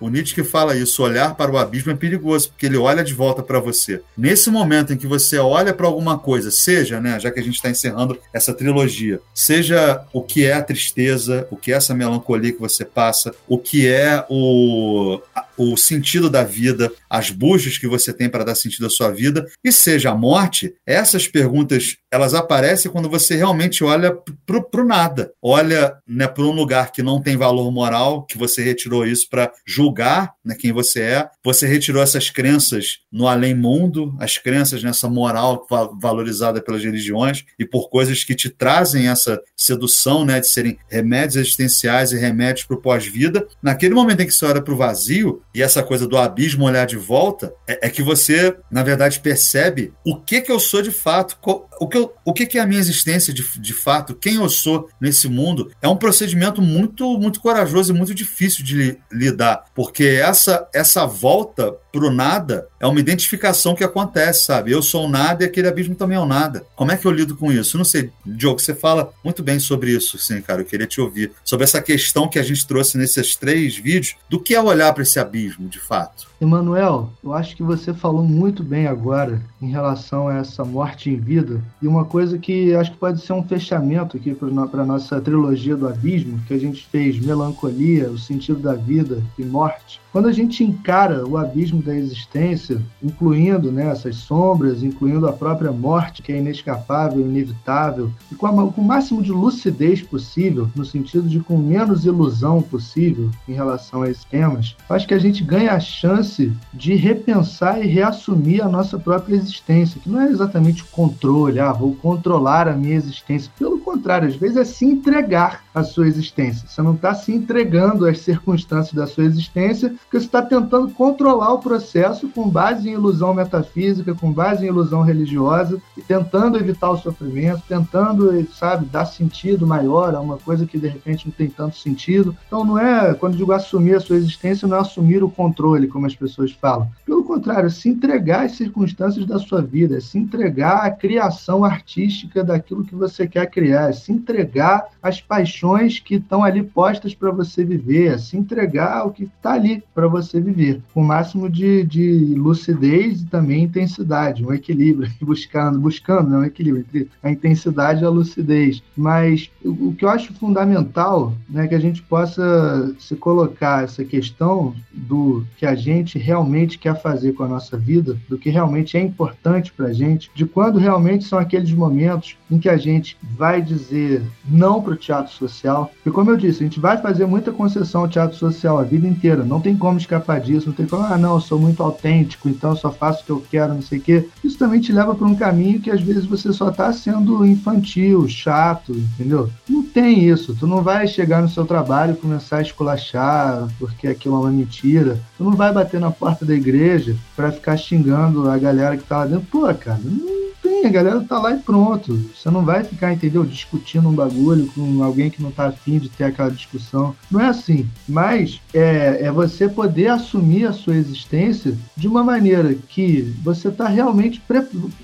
o 0.00 0.08
Nietzsche 0.08 0.42
fala 0.42 0.76
isso, 0.76 1.02
olhar 1.02 1.34
para 1.34 1.50
o 1.50 1.58
abismo 1.58 1.92
é 1.92 1.94
perigoso, 1.94 2.50
porque 2.50 2.66
ele 2.66 2.76
olha 2.76 3.04
de 3.04 3.14
volta 3.14 3.42
para 3.42 3.60
você. 3.60 4.00
Nesse 4.16 4.50
momento 4.50 4.92
em 4.92 4.96
que 4.96 5.06
você 5.06 5.38
olha 5.38 5.72
para 5.72 5.86
alguma 5.86 6.18
coisa, 6.18 6.50
seja, 6.50 7.00
né, 7.00 7.18
já 7.20 7.30
que 7.30 7.40
a 7.40 7.42
gente 7.42 7.56
está 7.56 7.70
encerrando 7.70 8.18
essa 8.32 8.54
trilogia, 8.54 9.20
seja 9.34 10.04
o 10.12 10.22
que 10.22 10.44
é 10.44 10.54
a 10.54 10.62
tristeza, 10.62 11.46
o 11.50 11.56
que 11.56 11.72
é 11.72 11.76
essa 11.76 11.94
melancolia 11.94 12.52
que 12.52 12.60
você 12.60 12.84
passa, 12.84 13.34
o 13.48 13.58
que 13.58 13.86
é 13.88 14.24
o, 14.28 15.20
o 15.56 15.76
sentido 15.76 16.30
da 16.30 16.42
vida, 16.42 16.90
as 17.08 17.30
buscas 17.30 17.78
que 17.78 17.86
você 17.86 18.12
tem 18.12 18.28
para 18.28 18.44
dar 18.44 18.54
sentido 18.54 18.86
à 18.86 18.90
sua 18.90 19.10
vida, 19.10 19.46
e 19.62 19.70
seja 19.70 20.10
a 20.10 20.14
morte, 20.14 20.74
essas 20.86 21.28
perguntas 21.28 21.96
elas 22.10 22.34
aparecem 22.34 22.90
quando 22.90 23.08
você 23.08 23.36
realmente 23.36 23.84
olha 23.84 24.16
para 24.46 24.56
o 24.56 24.86
nada, 24.90 25.32
olha 25.40 25.96
né, 26.06 26.26
para 26.26 26.42
um 26.42 26.50
lugar 26.50 26.90
que 26.90 27.00
não 27.00 27.22
tem 27.22 27.36
valor 27.36 27.70
moral, 27.70 28.24
que 28.26 28.36
você 28.36 28.60
retirou 28.60 29.06
isso 29.06 29.28
para 29.30 29.52
julgar 29.64 30.34
né, 30.44 30.56
quem 30.58 30.72
você 30.72 31.00
é, 31.00 31.30
você 31.44 31.64
retirou 31.64 32.02
essas 32.02 32.28
crenças 32.28 32.98
no 33.10 33.28
além-mundo, 33.28 34.16
as 34.18 34.36
crenças 34.36 34.82
nessa 34.82 35.08
moral 35.08 35.64
valorizada 36.00 36.60
pelas 36.60 36.82
religiões 36.82 37.44
e 37.56 37.64
por 37.64 37.88
coisas 37.88 38.24
que 38.24 38.34
te 38.34 38.50
trazem 38.50 39.06
essa 39.06 39.40
sedução 39.56 40.24
né, 40.24 40.40
de 40.40 40.48
serem 40.48 40.76
remédios 40.88 41.36
existenciais 41.36 42.10
e 42.10 42.18
remédios 42.18 42.66
para 42.66 42.76
o 42.76 42.82
pós-vida. 42.82 43.46
Naquele 43.62 43.94
momento 43.94 44.22
em 44.22 44.26
que 44.26 44.34
você 44.34 44.44
olha 44.44 44.60
para 44.60 44.74
o 44.74 44.76
vazio 44.76 45.40
e 45.54 45.62
essa 45.62 45.84
coisa 45.84 46.04
do 46.04 46.18
abismo 46.18 46.64
olhar 46.64 46.86
de 46.86 46.96
volta, 46.96 47.54
é, 47.68 47.86
é, 47.86 47.90
que 47.90 48.02
você, 48.02 48.56
na 48.68 48.82
verdade, 48.82 49.20
percebe 49.20 49.92
o 50.04 50.16
que, 50.16 50.40
que 50.40 50.50
eu 50.50 50.58
sou 50.58 50.82
de 50.82 50.90
fato, 50.90 51.38
o 51.80 51.88
que, 51.88 51.96
eu, 51.96 52.12
o 52.26 52.34
que, 52.34 52.58
é 52.58 52.60
a 52.60 52.66
minha 52.66 52.78
existência 52.78 53.32
de, 53.32 53.42
de 53.58 53.72
fato, 53.72 54.14
quem 54.14 54.34
eu 54.34 54.50
sou 54.50 54.90
nesse 55.00 55.28
mundo. 55.28 55.72
É 55.80 55.88
um 55.88 55.96
procedimento 55.96 56.60
muito, 56.60 57.18
muito 57.18 57.40
corajoso 57.40 57.92
e 57.92 57.96
muito 57.96 58.14
difícil 58.14 58.62
de 58.62 58.98
lidar, 59.10 59.64
porque 59.74 60.04
essa, 60.04 60.68
essa 60.74 61.06
volta 61.06 61.74
para 61.90 62.04
o 62.04 62.10
nada 62.10 62.68
é 62.78 62.86
uma 62.86 63.00
identificação 63.00 63.74
que 63.74 63.82
acontece, 63.82 64.44
sabe? 64.44 64.70
Eu 64.70 64.82
sou 64.82 65.06
o 65.06 65.08
nada 65.08 65.42
e 65.42 65.46
aquele 65.46 65.68
abismo 65.68 65.94
também 65.94 66.16
é 66.16 66.20
o 66.20 66.26
nada. 66.26 66.64
Como 66.76 66.92
é 66.92 66.96
que 66.96 67.06
eu 67.06 67.10
lido 67.10 67.34
com 67.34 67.50
isso? 67.50 67.78
Não 67.78 67.84
sei, 67.84 68.10
Diogo, 68.24 68.60
você 68.60 68.74
fala 68.74 69.12
muito 69.24 69.42
bem 69.42 69.58
sobre 69.58 69.90
isso, 69.90 70.18
sim, 70.18 70.40
cara. 70.42 70.60
Eu 70.60 70.66
queria 70.66 70.86
te 70.86 71.00
ouvir 71.00 71.32
sobre 71.42 71.64
essa 71.64 71.80
questão 71.80 72.28
que 72.28 72.38
a 72.38 72.42
gente 72.42 72.66
trouxe 72.66 72.98
nesses 72.98 73.34
três 73.34 73.76
vídeos 73.76 74.16
do 74.28 74.38
que 74.38 74.54
é 74.54 74.60
olhar 74.60 74.92
para 74.92 75.02
esse 75.02 75.18
abismo, 75.18 75.68
de 75.68 75.80
fato. 75.80 76.28
Emanuel, 76.40 77.12
eu 77.22 77.34
acho 77.34 77.54
que 77.54 77.62
você 77.62 77.92
falou 77.92 78.24
muito 78.24 78.62
bem 78.62 78.86
agora 78.86 79.42
em 79.60 79.70
relação 79.70 80.28
a 80.28 80.36
essa 80.36 80.64
morte 80.64 81.10
em 81.10 81.16
vida. 81.16 81.62
E 81.80 81.86
uma 81.86 82.04
coisa 82.04 82.38
que 82.38 82.74
acho 82.74 82.92
que 82.92 82.98
pode 82.98 83.20
ser 83.20 83.32
um 83.32 83.42
fechamento 83.42 84.16
aqui 84.16 84.34
para 84.34 84.82
a 84.82 84.86
nossa 84.86 85.20
trilogia 85.20 85.76
do 85.76 85.88
abismo, 85.88 86.40
que 86.46 86.54
a 86.54 86.58
gente 86.58 86.86
fez 86.86 87.18
melancolia, 87.18 88.10
o 88.10 88.18
sentido 88.18 88.60
da 88.60 88.74
vida 88.74 89.22
e 89.38 89.44
morte. 89.44 90.00
Quando 90.12 90.26
a 90.26 90.32
gente 90.32 90.64
encara 90.64 91.24
o 91.24 91.36
abismo 91.36 91.80
da 91.80 91.94
existência, 91.94 92.82
incluindo 93.00 93.70
né, 93.70 93.88
essas 93.88 94.16
sombras, 94.16 94.82
incluindo 94.82 95.28
a 95.28 95.32
própria 95.32 95.70
morte, 95.70 96.20
que 96.20 96.32
é 96.32 96.38
inescapável, 96.38 97.20
inevitável, 97.20 98.10
e 98.30 98.34
com, 98.34 98.46
a, 98.46 98.72
com 98.72 98.80
o 98.80 98.84
máximo 98.84 99.22
de 99.22 99.30
lucidez 99.30 100.02
possível, 100.02 100.68
no 100.74 100.84
sentido 100.84 101.28
de 101.28 101.38
com 101.38 101.56
menos 101.56 102.04
ilusão 102.04 102.60
possível 102.60 103.30
em 103.48 103.52
relação 103.52 104.02
a 104.02 104.10
esses 104.10 104.24
temas, 104.24 104.76
acho 104.88 105.06
que 105.06 105.14
a 105.14 105.18
gente 105.18 105.44
ganha 105.44 105.72
a 105.72 105.80
chance 105.80 106.52
de 106.74 106.94
repensar 106.96 107.80
e 107.80 107.86
reassumir 107.86 108.64
a 108.64 108.68
nossa 108.68 108.98
própria 108.98 109.36
existência, 109.36 110.00
que 110.00 110.10
não 110.10 110.20
é 110.20 110.28
exatamente 110.28 110.82
o 110.82 110.86
controle, 110.86 111.59
ah, 111.60 111.72
vou 111.72 111.94
controlar 111.94 112.68
a 112.68 112.72
minha 112.72 112.94
existência. 112.94 113.50
Pelo 113.58 113.78
contrário, 113.78 114.28
às 114.28 114.36
vezes 114.36 114.56
é 114.56 114.64
se 114.64 114.84
entregar 114.84 115.64
à 115.74 115.82
sua 115.82 116.06
existência. 116.06 116.68
Você 116.68 116.82
não 116.82 116.94
está 116.94 117.14
se 117.14 117.32
entregando 117.32 118.06
às 118.06 118.18
circunstâncias 118.18 118.94
da 118.94 119.06
sua 119.06 119.24
existência, 119.24 119.90
porque 119.90 120.18
você 120.18 120.26
está 120.26 120.42
tentando 120.42 120.90
controlar 120.90 121.52
o 121.52 121.58
processo 121.58 122.28
com 122.28 122.48
base 122.48 122.88
em 122.88 122.92
ilusão 122.92 123.32
metafísica, 123.32 124.14
com 124.14 124.32
base 124.32 124.64
em 124.64 124.68
ilusão 124.68 125.02
religiosa, 125.02 125.80
e 125.96 126.02
tentando 126.02 126.58
evitar 126.58 126.90
o 126.90 126.96
sofrimento, 126.96 127.62
tentando, 127.68 128.46
sabe, 128.52 128.86
dar 128.86 129.04
sentido 129.04 129.66
maior 129.66 130.14
a 130.14 130.20
uma 130.20 130.38
coisa 130.38 130.66
que 130.66 130.78
de 130.78 130.88
repente 130.88 131.26
não 131.26 131.32
tem 131.32 131.48
tanto 131.48 131.76
sentido. 131.76 132.36
Então 132.46 132.64
não 132.64 132.78
é, 132.78 133.14
quando 133.14 133.36
digo 133.36 133.52
assumir 133.52 133.94
a 133.94 134.00
sua 134.00 134.16
existência, 134.16 134.66
não 134.66 134.76
é 134.76 134.80
assumir 134.80 135.22
o 135.22 135.30
controle, 135.30 135.88
como 135.88 136.06
as 136.06 136.16
pessoas 136.16 136.52
falam. 136.52 136.88
Pelo 137.06 137.24
contrário, 137.24 137.66
é 137.66 137.70
se 137.70 137.88
entregar 137.88 138.44
às 138.44 138.52
circunstâncias 138.52 139.24
da 139.24 139.38
sua 139.38 139.62
vida, 139.62 139.96
é 139.96 140.00
se 140.00 140.18
entregar 140.18 140.84
à 140.84 140.90
criação 140.90 141.64
artística 141.64 142.42
daquilo 142.42 142.84
que 142.84 142.94
você 142.94 143.26
quer 143.26 143.46
criar, 143.48 143.90
é 143.90 143.92
se 143.92 144.12
entregar 144.12 144.88
às 145.02 145.20
paixões 145.20 145.59
que 146.04 146.16
estão 146.16 146.42
ali 146.42 146.62
postas 146.62 147.14
para 147.14 147.30
você 147.30 147.64
viver, 147.64 148.14
é 148.14 148.18
se 148.18 148.36
entregar 148.36 148.98
ao 148.98 149.10
que 149.10 149.24
está 149.24 149.52
ali 149.52 149.82
para 149.94 150.08
você 150.08 150.40
viver, 150.40 150.80
com 150.94 151.02
o 151.02 151.04
máximo 151.04 151.48
de, 151.48 151.84
de 151.84 152.34
lucidez 152.36 153.22
e 153.22 153.26
também 153.26 153.64
intensidade, 153.64 154.44
um 154.44 154.52
equilíbrio, 154.52 155.10
buscando, 155.20 155.78
buscando 155.78 156.30
né, 156.30 156.38
um 156.38 156.44
equilíbrio 156.44 156.84
entre 156.88 157.10
a 157.22 157.30
intensidade 157.30 158.02
e 158.02 158.06
a 158.06 158.10
lucidez. 158.10 158.82
Mas 158.96 159.50
o, 159.64 159.88
o 159.88 159.94
que 159.94 160.04
eu 160.04 160.08
acho 160.08 160.32
fundamental 160.34 161.34
né, 161.48 161.66
que 161.66 161.74
a 161.74 161.80
gente 161.80 162.02
possa 162.02 162.94
se 162.98 163.14
colocar 163.16 163.84
essa 163.84 164.04
questão 164.04 164.74
do 164.92 165.44
que 165.56 165.66
a 165.66 165.74
gente 165.74 166.18
realmente 166.18 166.78
quer 166.78 167.00
fazer 167.00 167.32
com 167.32 167.42
a 167.42 167.48
nossa 167.48 167.76
vida, 167.76 168.16
do 168.28 168.38
que 168.38 168.50
realmente 168.50 168.96
é 168.96 169.00
importante 169.00 169.72
para 169.72 169.86
a 169.86 169.92
gente, 169.92 170.30
de 170.34 170.46
quando 170.46 170.78
realmente 170.78 171.24
são 171.24 171.38
aqueles 171.38 171.72
momentos 171.72 172.36
em 172.50 172.58
que 172.58 172.68
a 172.68 172.76
gente 172.76 173.16
vai 173.36 173.60
dizer 173.62 174.22
não 174.48 174.82
para 174.82 174.92
o 174.92 174.96
teatro 174.96 175.32
social. 175.32 175.49
Porque, 175.94 176.10
como 176.10 176.30
eu 176.30 176.36
disse, 176.36 176.60
a 176.60 176.64
gente 176.64 176.80
vai 176.80 176.96
fazer 176.98 177.26
muita 177.26 177.52
concessão 177.52 178.02
ao 178.02 178.08
teatro 178.08 178.36
social 178.36 178.78
a 178.78 178.82
vida 178.82 179.06
inteira, 179.06 179.44
não 179.44 179.60
tem 179.60 179.76
como 179.76 179.98
escapar 179.98 180.40
disso, 180.40 180.68
não 180.68 180.74
tem 180.74 180.86
como, 180.86 181.02
ah, 181.02 181.18
não, 181.18 181.34
eu 181.34 181.40
sou 181.40 181.58
muito 181.58 181.82
autêntico, 181.82 182.48
então 182.48 182.70
eu 182.70 182.76
só 182.76 182.90
faço 182.90 183.22
o 183.22 183.24
que 183.24 183.30
eu 183.32 183.44
quero, 183.50 183.74
não 183.74 183.82
sei 183.82 183.98
o 183.98 184.02
quê. 184.02 184.28
Isso 184.42 184.58
também 184.58 184.80
te 184.80 184.92
leva 184.92 185.14
para 185.14 185.26
um 185.26 185.34
caminho 185.34 185.80
que 185.80 185.90
às 185.90 186.00
vezes 186.00 186.24
você 186.24 186.52
só 186.52 186.70
está 186.70 186.92
sendo 186.92 187.44
infantil, 187.44 188.28
chato, 188.28 188.92
entendeu? 188.92 189.50
Não 189.68 189.82
tem 189.82 190.24
isso. 190.24 190.54
Tu 190.54 190.66
não 190.66 190.82
vai 190.82 191.06
chegar 191.06 191.42
no 191.42 191.48
seu 191.48 191.64
trabalho 191.64 192.12
e 192.12 192.16
começar 192.16 192.58
a 192.58 192.62
esculachar 192.62 193.68
porque 193.78 194.08
aquilo 194.08 194.36
é 194.36 194.38
uma 194.40 194.50
mentira. 194.50 195.18
Tu 195.36 195.44
não 195.44 195.52
vai 195.52 195.72
bater 195.72 196.00
na 196.00 196.10
porta 196.10 196.44
da 196.44 196.54
igreja 196.54 197.16
para 197.36 197.52
ficar 197.52 197.76
xingando 197.76 198.48
a 198.48 198.58
galera 198.58 198.96
que 198.96 199.04
tá 199.04 199.18
lá 199.18 199.26
dentro. 199.26 199.46
Pô, 199.50 199.72
cara, 199.74 200.00
não 200.02 200.40
a 200.84 200.88
galera 200.88 201.20
tá 201.20 201.38
lá 201.38 201.52
e 201.52 201.58
pronto. 201.58 202.14
Você 202.34 202.50
não 202.50 202.64
vai 202.64 202.84
ficar, 202.84 203.12
entendeu, 203.12 203.44
discutindo 203.44 204.08
um 204.08 204.14
bagulho 204.14 204.66
com 204.74 205.02
alguém 205.02 205.30
que 205.30 205.39
não 205.42 205.50
tá 205.50 205.66
afim 205.66 205.98
de 205.98 206.08
ter 206.08 206.24
aquela 206.24 206.50
discussão. 206.50 207.14
Não 207.30 207.40
é 207.40 207.48
assim. 207.48 207.88
Mas 208.08 208.60
é, 208.74 209.26
é 209.26 209.30
você 209.30 209.68
poder 209.68 210.08
assumir 210.08 210.66
a 210.66 210.72
sua 210.72 210.96
existência 210.96 211.76
de 211.96 212.08
uma 212.08 212.22
maneira 212.22 212.74
que 212.88 213.34
você 213.42 213.70
tá 213.70 213.88
realmente 213.88 214.42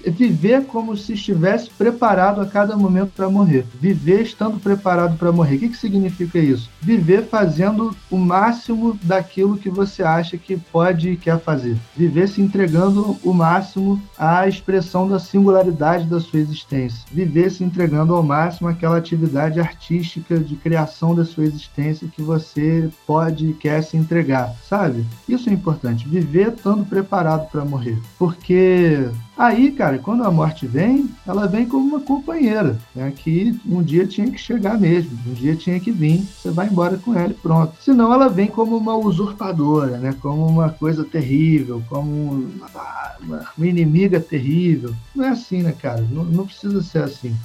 viver 0.07 0.65
como 0.67 0.97
se 0.97 1.15
estivesse 1.15 1.71
preparado 1.71 2.41
a 2.41 2.47
cada 2.47 2.77
momento 2.77 3.13
para 3.15 3.29
morrer. 3.29 3.65
Viver 3.81 4.23
estando 4.23 4.59
preparado 4.59 5.17
para 5.17 5.33
morrer. 5.33 5.57
O 5.57 5.59
que, 5.61 5.69
que 5.71 5.77
significa 5.77 6.39
isso? 6.39 6.71
Viver 6.81 7.25
fazendo 7.25 7.95
o 8.11 8.17
máximo 8.17 8.99
daquilo 9.03 9.57
que 9.57 9.71
você 9.71 10.03
acha 10.03 10.37
que 10.37 10.57
pode 10.57 11.11
e 11.11 11.17
quer 11.17 11.39
fazer. 11.41 11.77
Viver 11.97 12.29
se 12.29 12.41
entregando 12.41 13.17
o 13.23 13.33
máximo 13.33 14.01
à 14.19 14.47
expressão 14.49 15.09
da 15.09 15.19
singularidade 15.19 16.07
da 16.07 16.21
sua 16.21 16.41
existência. 16.41 17.05
Viver 17.11 17.51
se 17.51 17.65
entregando 17.65 18.15
ao 18.15 18.23
máximo 18.23 18.69
aquela 18.69 18.97
atividade 18.97 19.61
artística 19.61 20.26
de 20.35 20.57
criação 20.57 21.15
da 21.15 21.25
sua 21.25 21.45
existência 21.45 22.09
que 22.09 22.23
você 22.23 22.91
pode 23.07 23.51
e 23.51 23.55
quer 23.55 23.83
se 23.83 23.97
entregar, 23.97 24.55
sabe? 24.69 25.05
Isso 25.29 25.49
é 25.49 25.53
importante. 25.53 26.09
Viver 26.09 26.49
estando 26.49 26.85
preparado 26.85 27.51
para 27.51 27.65
morrer. 27.65 27.99
Porque 28.19 29.09
Aí, 29.37 29.71
cara, 29.71 29.99
quando 29.99 30.25
a 30.25 30.31
morte 30.31 30.67
vem, 30.67 31.11
ela 31.27 31.47
vem 31.47 31.67
como 31.67 31.87
uma 31.87 32.01
companheira, 32.01 32.79
né? 32.95 33.13
Que 33.15 33.59
um 33.67 33.83
dia 33.83 34.07
tinha 34.07 34.31
que 34.31 34.39
chegar 34.39 34.81
mesmo, 34.81 35.19
um 35.27 35.35
dia 35.35 35.55
tinha 35.55 35.79
que 35.79 35.93
vir, 35.93 36.21
você 36.21 36.51
vai 36.51 36.69
embora 36.69 36.97
com 36.97 37.15
ela 37.15 37.33
e 37.33 37.35
pronto. 37.35 37.75
Senão 37.81 38.13
ela 38.13 38.29
vem 38.29 38.47
como 38.47 38.77
uma 38.77 38.97
usurpadora, 38.97 39.99
né? 39.99 40.15
Como 40.23 40.47
uma 40.47 40.71
coisa 40.71 41.05
terrível, 41.05 41.83
como 41.87 42.11
uma, 42.11 43.47
uma, 43.57 43.67
inimiga 43.67 44.19
terrível. 44.19 44.95
Não 45.15 45.25
é 45.25 45.29
assim, 45.29 45.63
né, 45.63 45.73
cara? 45.73 46.01
Não, 46.11 46.25
não 46.25 46.47
precisa 46.47 46.81
ser 46.83 47.03
assim. 47.03 47.37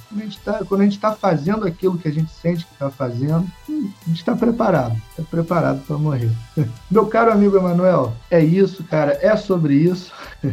Quando 0.66 0.80
a 0.80 0.84
gente 0.84 0.96
está 0.96 1.10
tá 1.10 1.16
fazendo 1.16 1.66
aquilo 1.66 1.98
que 1.98 2.08
a 2.08 2.12
gente 2.12 2.30
sente 2.30 2.64
que 2.64 2.72
está 2.72 2.90
fazendo, 2.90 3.46
a 3.68 4.08
gente 4.08 4.18
está 4.18 4.34
preparado, 4.34 4.96
está 5.10 5.22
preparado 5.24 5.84
para 5.86 5.98
morrer. 5.98 6.30
Meu 6.90 7.06
caro 7.06 7.32
amigo 7.32 7.56
Emanuel, 7.56 8.14
é 8.30 8.42
isso, 8.42 8.82
cara, 8.84 9.18
é 9.20 9.36
sobre 9.36 9.74
isso. 9.74 10.12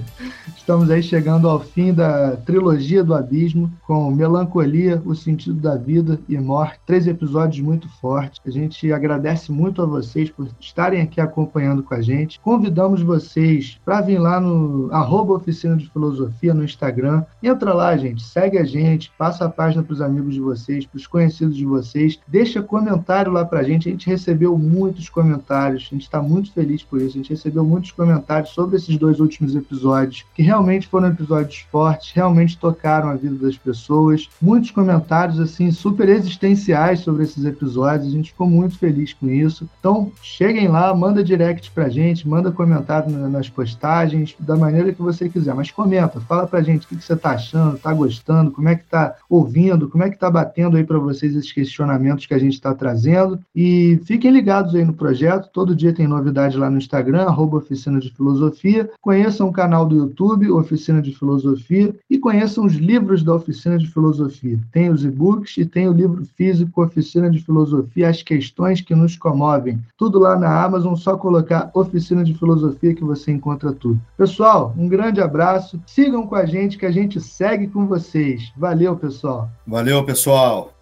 Estamos 0.57 0.90
aí 0.90 1.02
chegando 1.02 1.29
ao 1.30 1.60
fim 1.60 1.94
da 1.94 2.36
trilogia 2.38 3.04
do 3.04 3.14
Abismo, 3.14 3.72
com 3.86 4.10
Melancolia, 4.10 5.02
O 5.06 5.14
Sentido 5.14 5.60
da 5.60 5.76
Vida 5.76 6.20
e 6.28 6.38
Morte. 6.38 6.80
Três 6.86 7.06
episódios 7.08 7.64
muito 7.64 7.88
fortes. 8.00 8.42
A 8.46 8.50
gente 8.50 8.92
agradece 8.92 9.52
muito 9.52 9.82
a 9.82 9.86
vocês 9.86 10.30
por 10.30 10.48
estarem 10.60 11.02
aqui 11.02 11.22
acompanhando 11.22 11.84
com 11.84 11.94
a 11.94 12.02
gente. 12.02 12.40
Convidamos 12.40 13.02
vocês 13.02 13.80
para 13.86 14.02
vir 14.02 14.18
lá 14.18 14.40
no 14.40 14.90
arroba 14.92 15.34
Oficina 15.34 15.78
de 15.78 15.90
Filosofia 15.90 16.54
no 16.54 16.64
Instagram. 16.64 17.24
Entra 17.44 17.74
lá, 17.74 17.96
gente, 17.96 18.24
segue 18.24 18.58
a 18.58 18.64
gente, 18.64 19.12
passa 19.18 19.46
a 19.46 19.50
página 19.50 19.84
para 19.84 19.94
os 19.94 20.02
amigos 20.02 20.34
de 20.34 20.40
vocês, 20.40 20.86
para 20.86 20.98
os 20.98 21.06
conhecidos 21.06 21.56
de 21.56 21.66
vocês. 21.66 22.20
Deixa 22.28 22.62
comentário 22.62 23.32
lá 23.32 23.46
para 23.46 23.60
a 23.60 23.64
gente. 23.64 23.88
A 23.88 23.92
gente 23.92 24.08
recebeu 24.08 24.58
muitos 24.58 25.10
comentários, 25.10 25.88
a 25.88 25.96
gente 25.96 26.04
está 26.04 26.22
muito 26.22 26.52
feliz 26.52 26.82
por 26.82 27.00
isso. 27.00 27.10
A 27.10 27.22
gente 27.22 27.30
recebeu 27.30 27.64
muitos 27.64 27.92
comentários 27.92 28.52
sobre 28.52 28.78
esses 28.78 28.98
dois 28.98 29.20
últimos 29.20 29.56
episódios, 29.56 30.26
que 30.34 30.42
realmente 30.42 30.88
foram 30.88 31.10
episódios 31.20 31.66
fortes, 31.72 32.12
realmente 32.14 32.58
tocaram 32.58 33.10
a 33.10 33.16
vida 33.16 33.36
das 33.36 33.58
pessoas. 33.58 34.30
Muitos 34.41 34.72
comentários 34.72 35.40
assim 35.40 35.72
super 35.72 36.08
existenciais 36.08 37.02
sobre 37.02 37.24
esses 37.24 37.44
episódios. 37.44 38.08
A 38.08 38.16
gente 38.16 38.32
ficou 38.32 38.48
muito 38.48 38.78
feliz 38.78 39.14
com 39.14 39.30
isso. 39.30 39.70
Então, 39.80 40.12
cheguem 40.22 40.68
lá, 40.68 40.96
manda 40.96 41.24
direct 41.24 41.72
pra 41.72 41.90
gente, 41.90 42.28
manda 42.28 42.52
comentário 42.52 43.12
nas 43.30 43.50
postagens, 43.50 44.36
da 44.40 44.56
maneira 44.56 44.94
que 44.94 45.02
você 45.02 45.28
quiser, 45.30 45.54
mas 45.54 45.72
comenta, 45.72 46.20
fala 46.22 46.48
pra 46.48 46.62
gente 46.62 46.86
o 46.86 46.90
que 46.90 46.96
você 46.96 47.16
tá 47.16 47.32
achando, 47.32 47.78
tá 47.78 47.94
gostando, 47.94 48.52
como 48.52 48.70
é 48.70 48.76
que 48.76 48.86
tá 48.86 49.16
ouvindo, 49.30 49.90
como 49.90 50.04
é 50.04 50.10
que 50.10 50.18
tá 50.18 50.30
batendo 50.30 50.78
aí 50.78 50.84
para 50.84 51.00
vocês 51.00 51.36
esses 51.36 51.52
questionamentos 51.52 52.26
que 52.26 52.34
a 52.34 52.40
gente 52.40 52.54
está 52.54 52.74
trazendo. 52.74 53.40
E 53.56 54.00
fiquem 54.06 54.32
ligados 54.32 54.74
aí 54.76 54.86
no 54.86 54.94
projeto, 54.94 55.50
todo 55.52 55.76
dia 55.76 55.94
tem 55.94 56.08
novidade 56.08 56.58
lá 56.58 56.70
no 56.70 56.78
Instagram, 56.78 57.24
arroba 57.24 57.58
Oficina 57.58 58.00
de 58.00 58.10
Filosofia. 58.12 58.90
Conheçam 59.02 59.48
o 59.48 59.54
canal 59.54 59.86
do 59.86 59.96
YouTube, 59.96 60.52
Oficina 60.52 61.02
de 61.10 61.18
Filosofia, 61.18 61.94
e 62.10 62.18
conheçam 62.18 62.65
os 62.65 62.73
livros 62.73 63.23
da 63.23 63.36
Oficina 63.36 63.77
de 63.77 63.88
Filosofia. 63.88 64.60
Tem 64.72 64.90
os 64.90 65.03
e-books 65.03 65.57
e 65.57 65.65
tem 65.65 65.88
o 65.90 65.94
livro 65.94 66.26
físico 66.36 66.84
Oficina 66.84 67.30
de 67.30 67.40
Filosofia, 67.40 68.10
As 68.10 68.22
Questões 68.22 68.81
que 68.81 68.95
Nos 68.95 69.18
Comovem. 69.18 69.80
Tudo 69.98 70.19
lá 70.19 70.38
na 70.38 70.64
Amazon, 70.64 70.95
só 70.95 71.18
colocar 71.18 71.72
Oficina 71.73 72.23
de 72.23 72.34
Filosofia 72.34 72.94
que 72.94 73.03
você 73.03 73.31
encontra 73.31 73.72
tudo. 73.72 73.99
Pessoal, 74.18 74.73
um 74.77 74.88
grande 74.88 75.22
abraço. 75.22 75.81
Sigam 75.86 76.26
com 76.26 76.36
a 76.36 76.45
gente 76.45 76.77
que 76.77 76.86
a 76.86 76.91
gente 76.91 77.19
segue 77.19 77.68
com 77.68 77.86
vocês. 77.86 78.52
Valeu, 78.57 78.95
pessoal. 78.95 79.49
Valeu, 79.65 80.03
pessoal. 80.03 80.73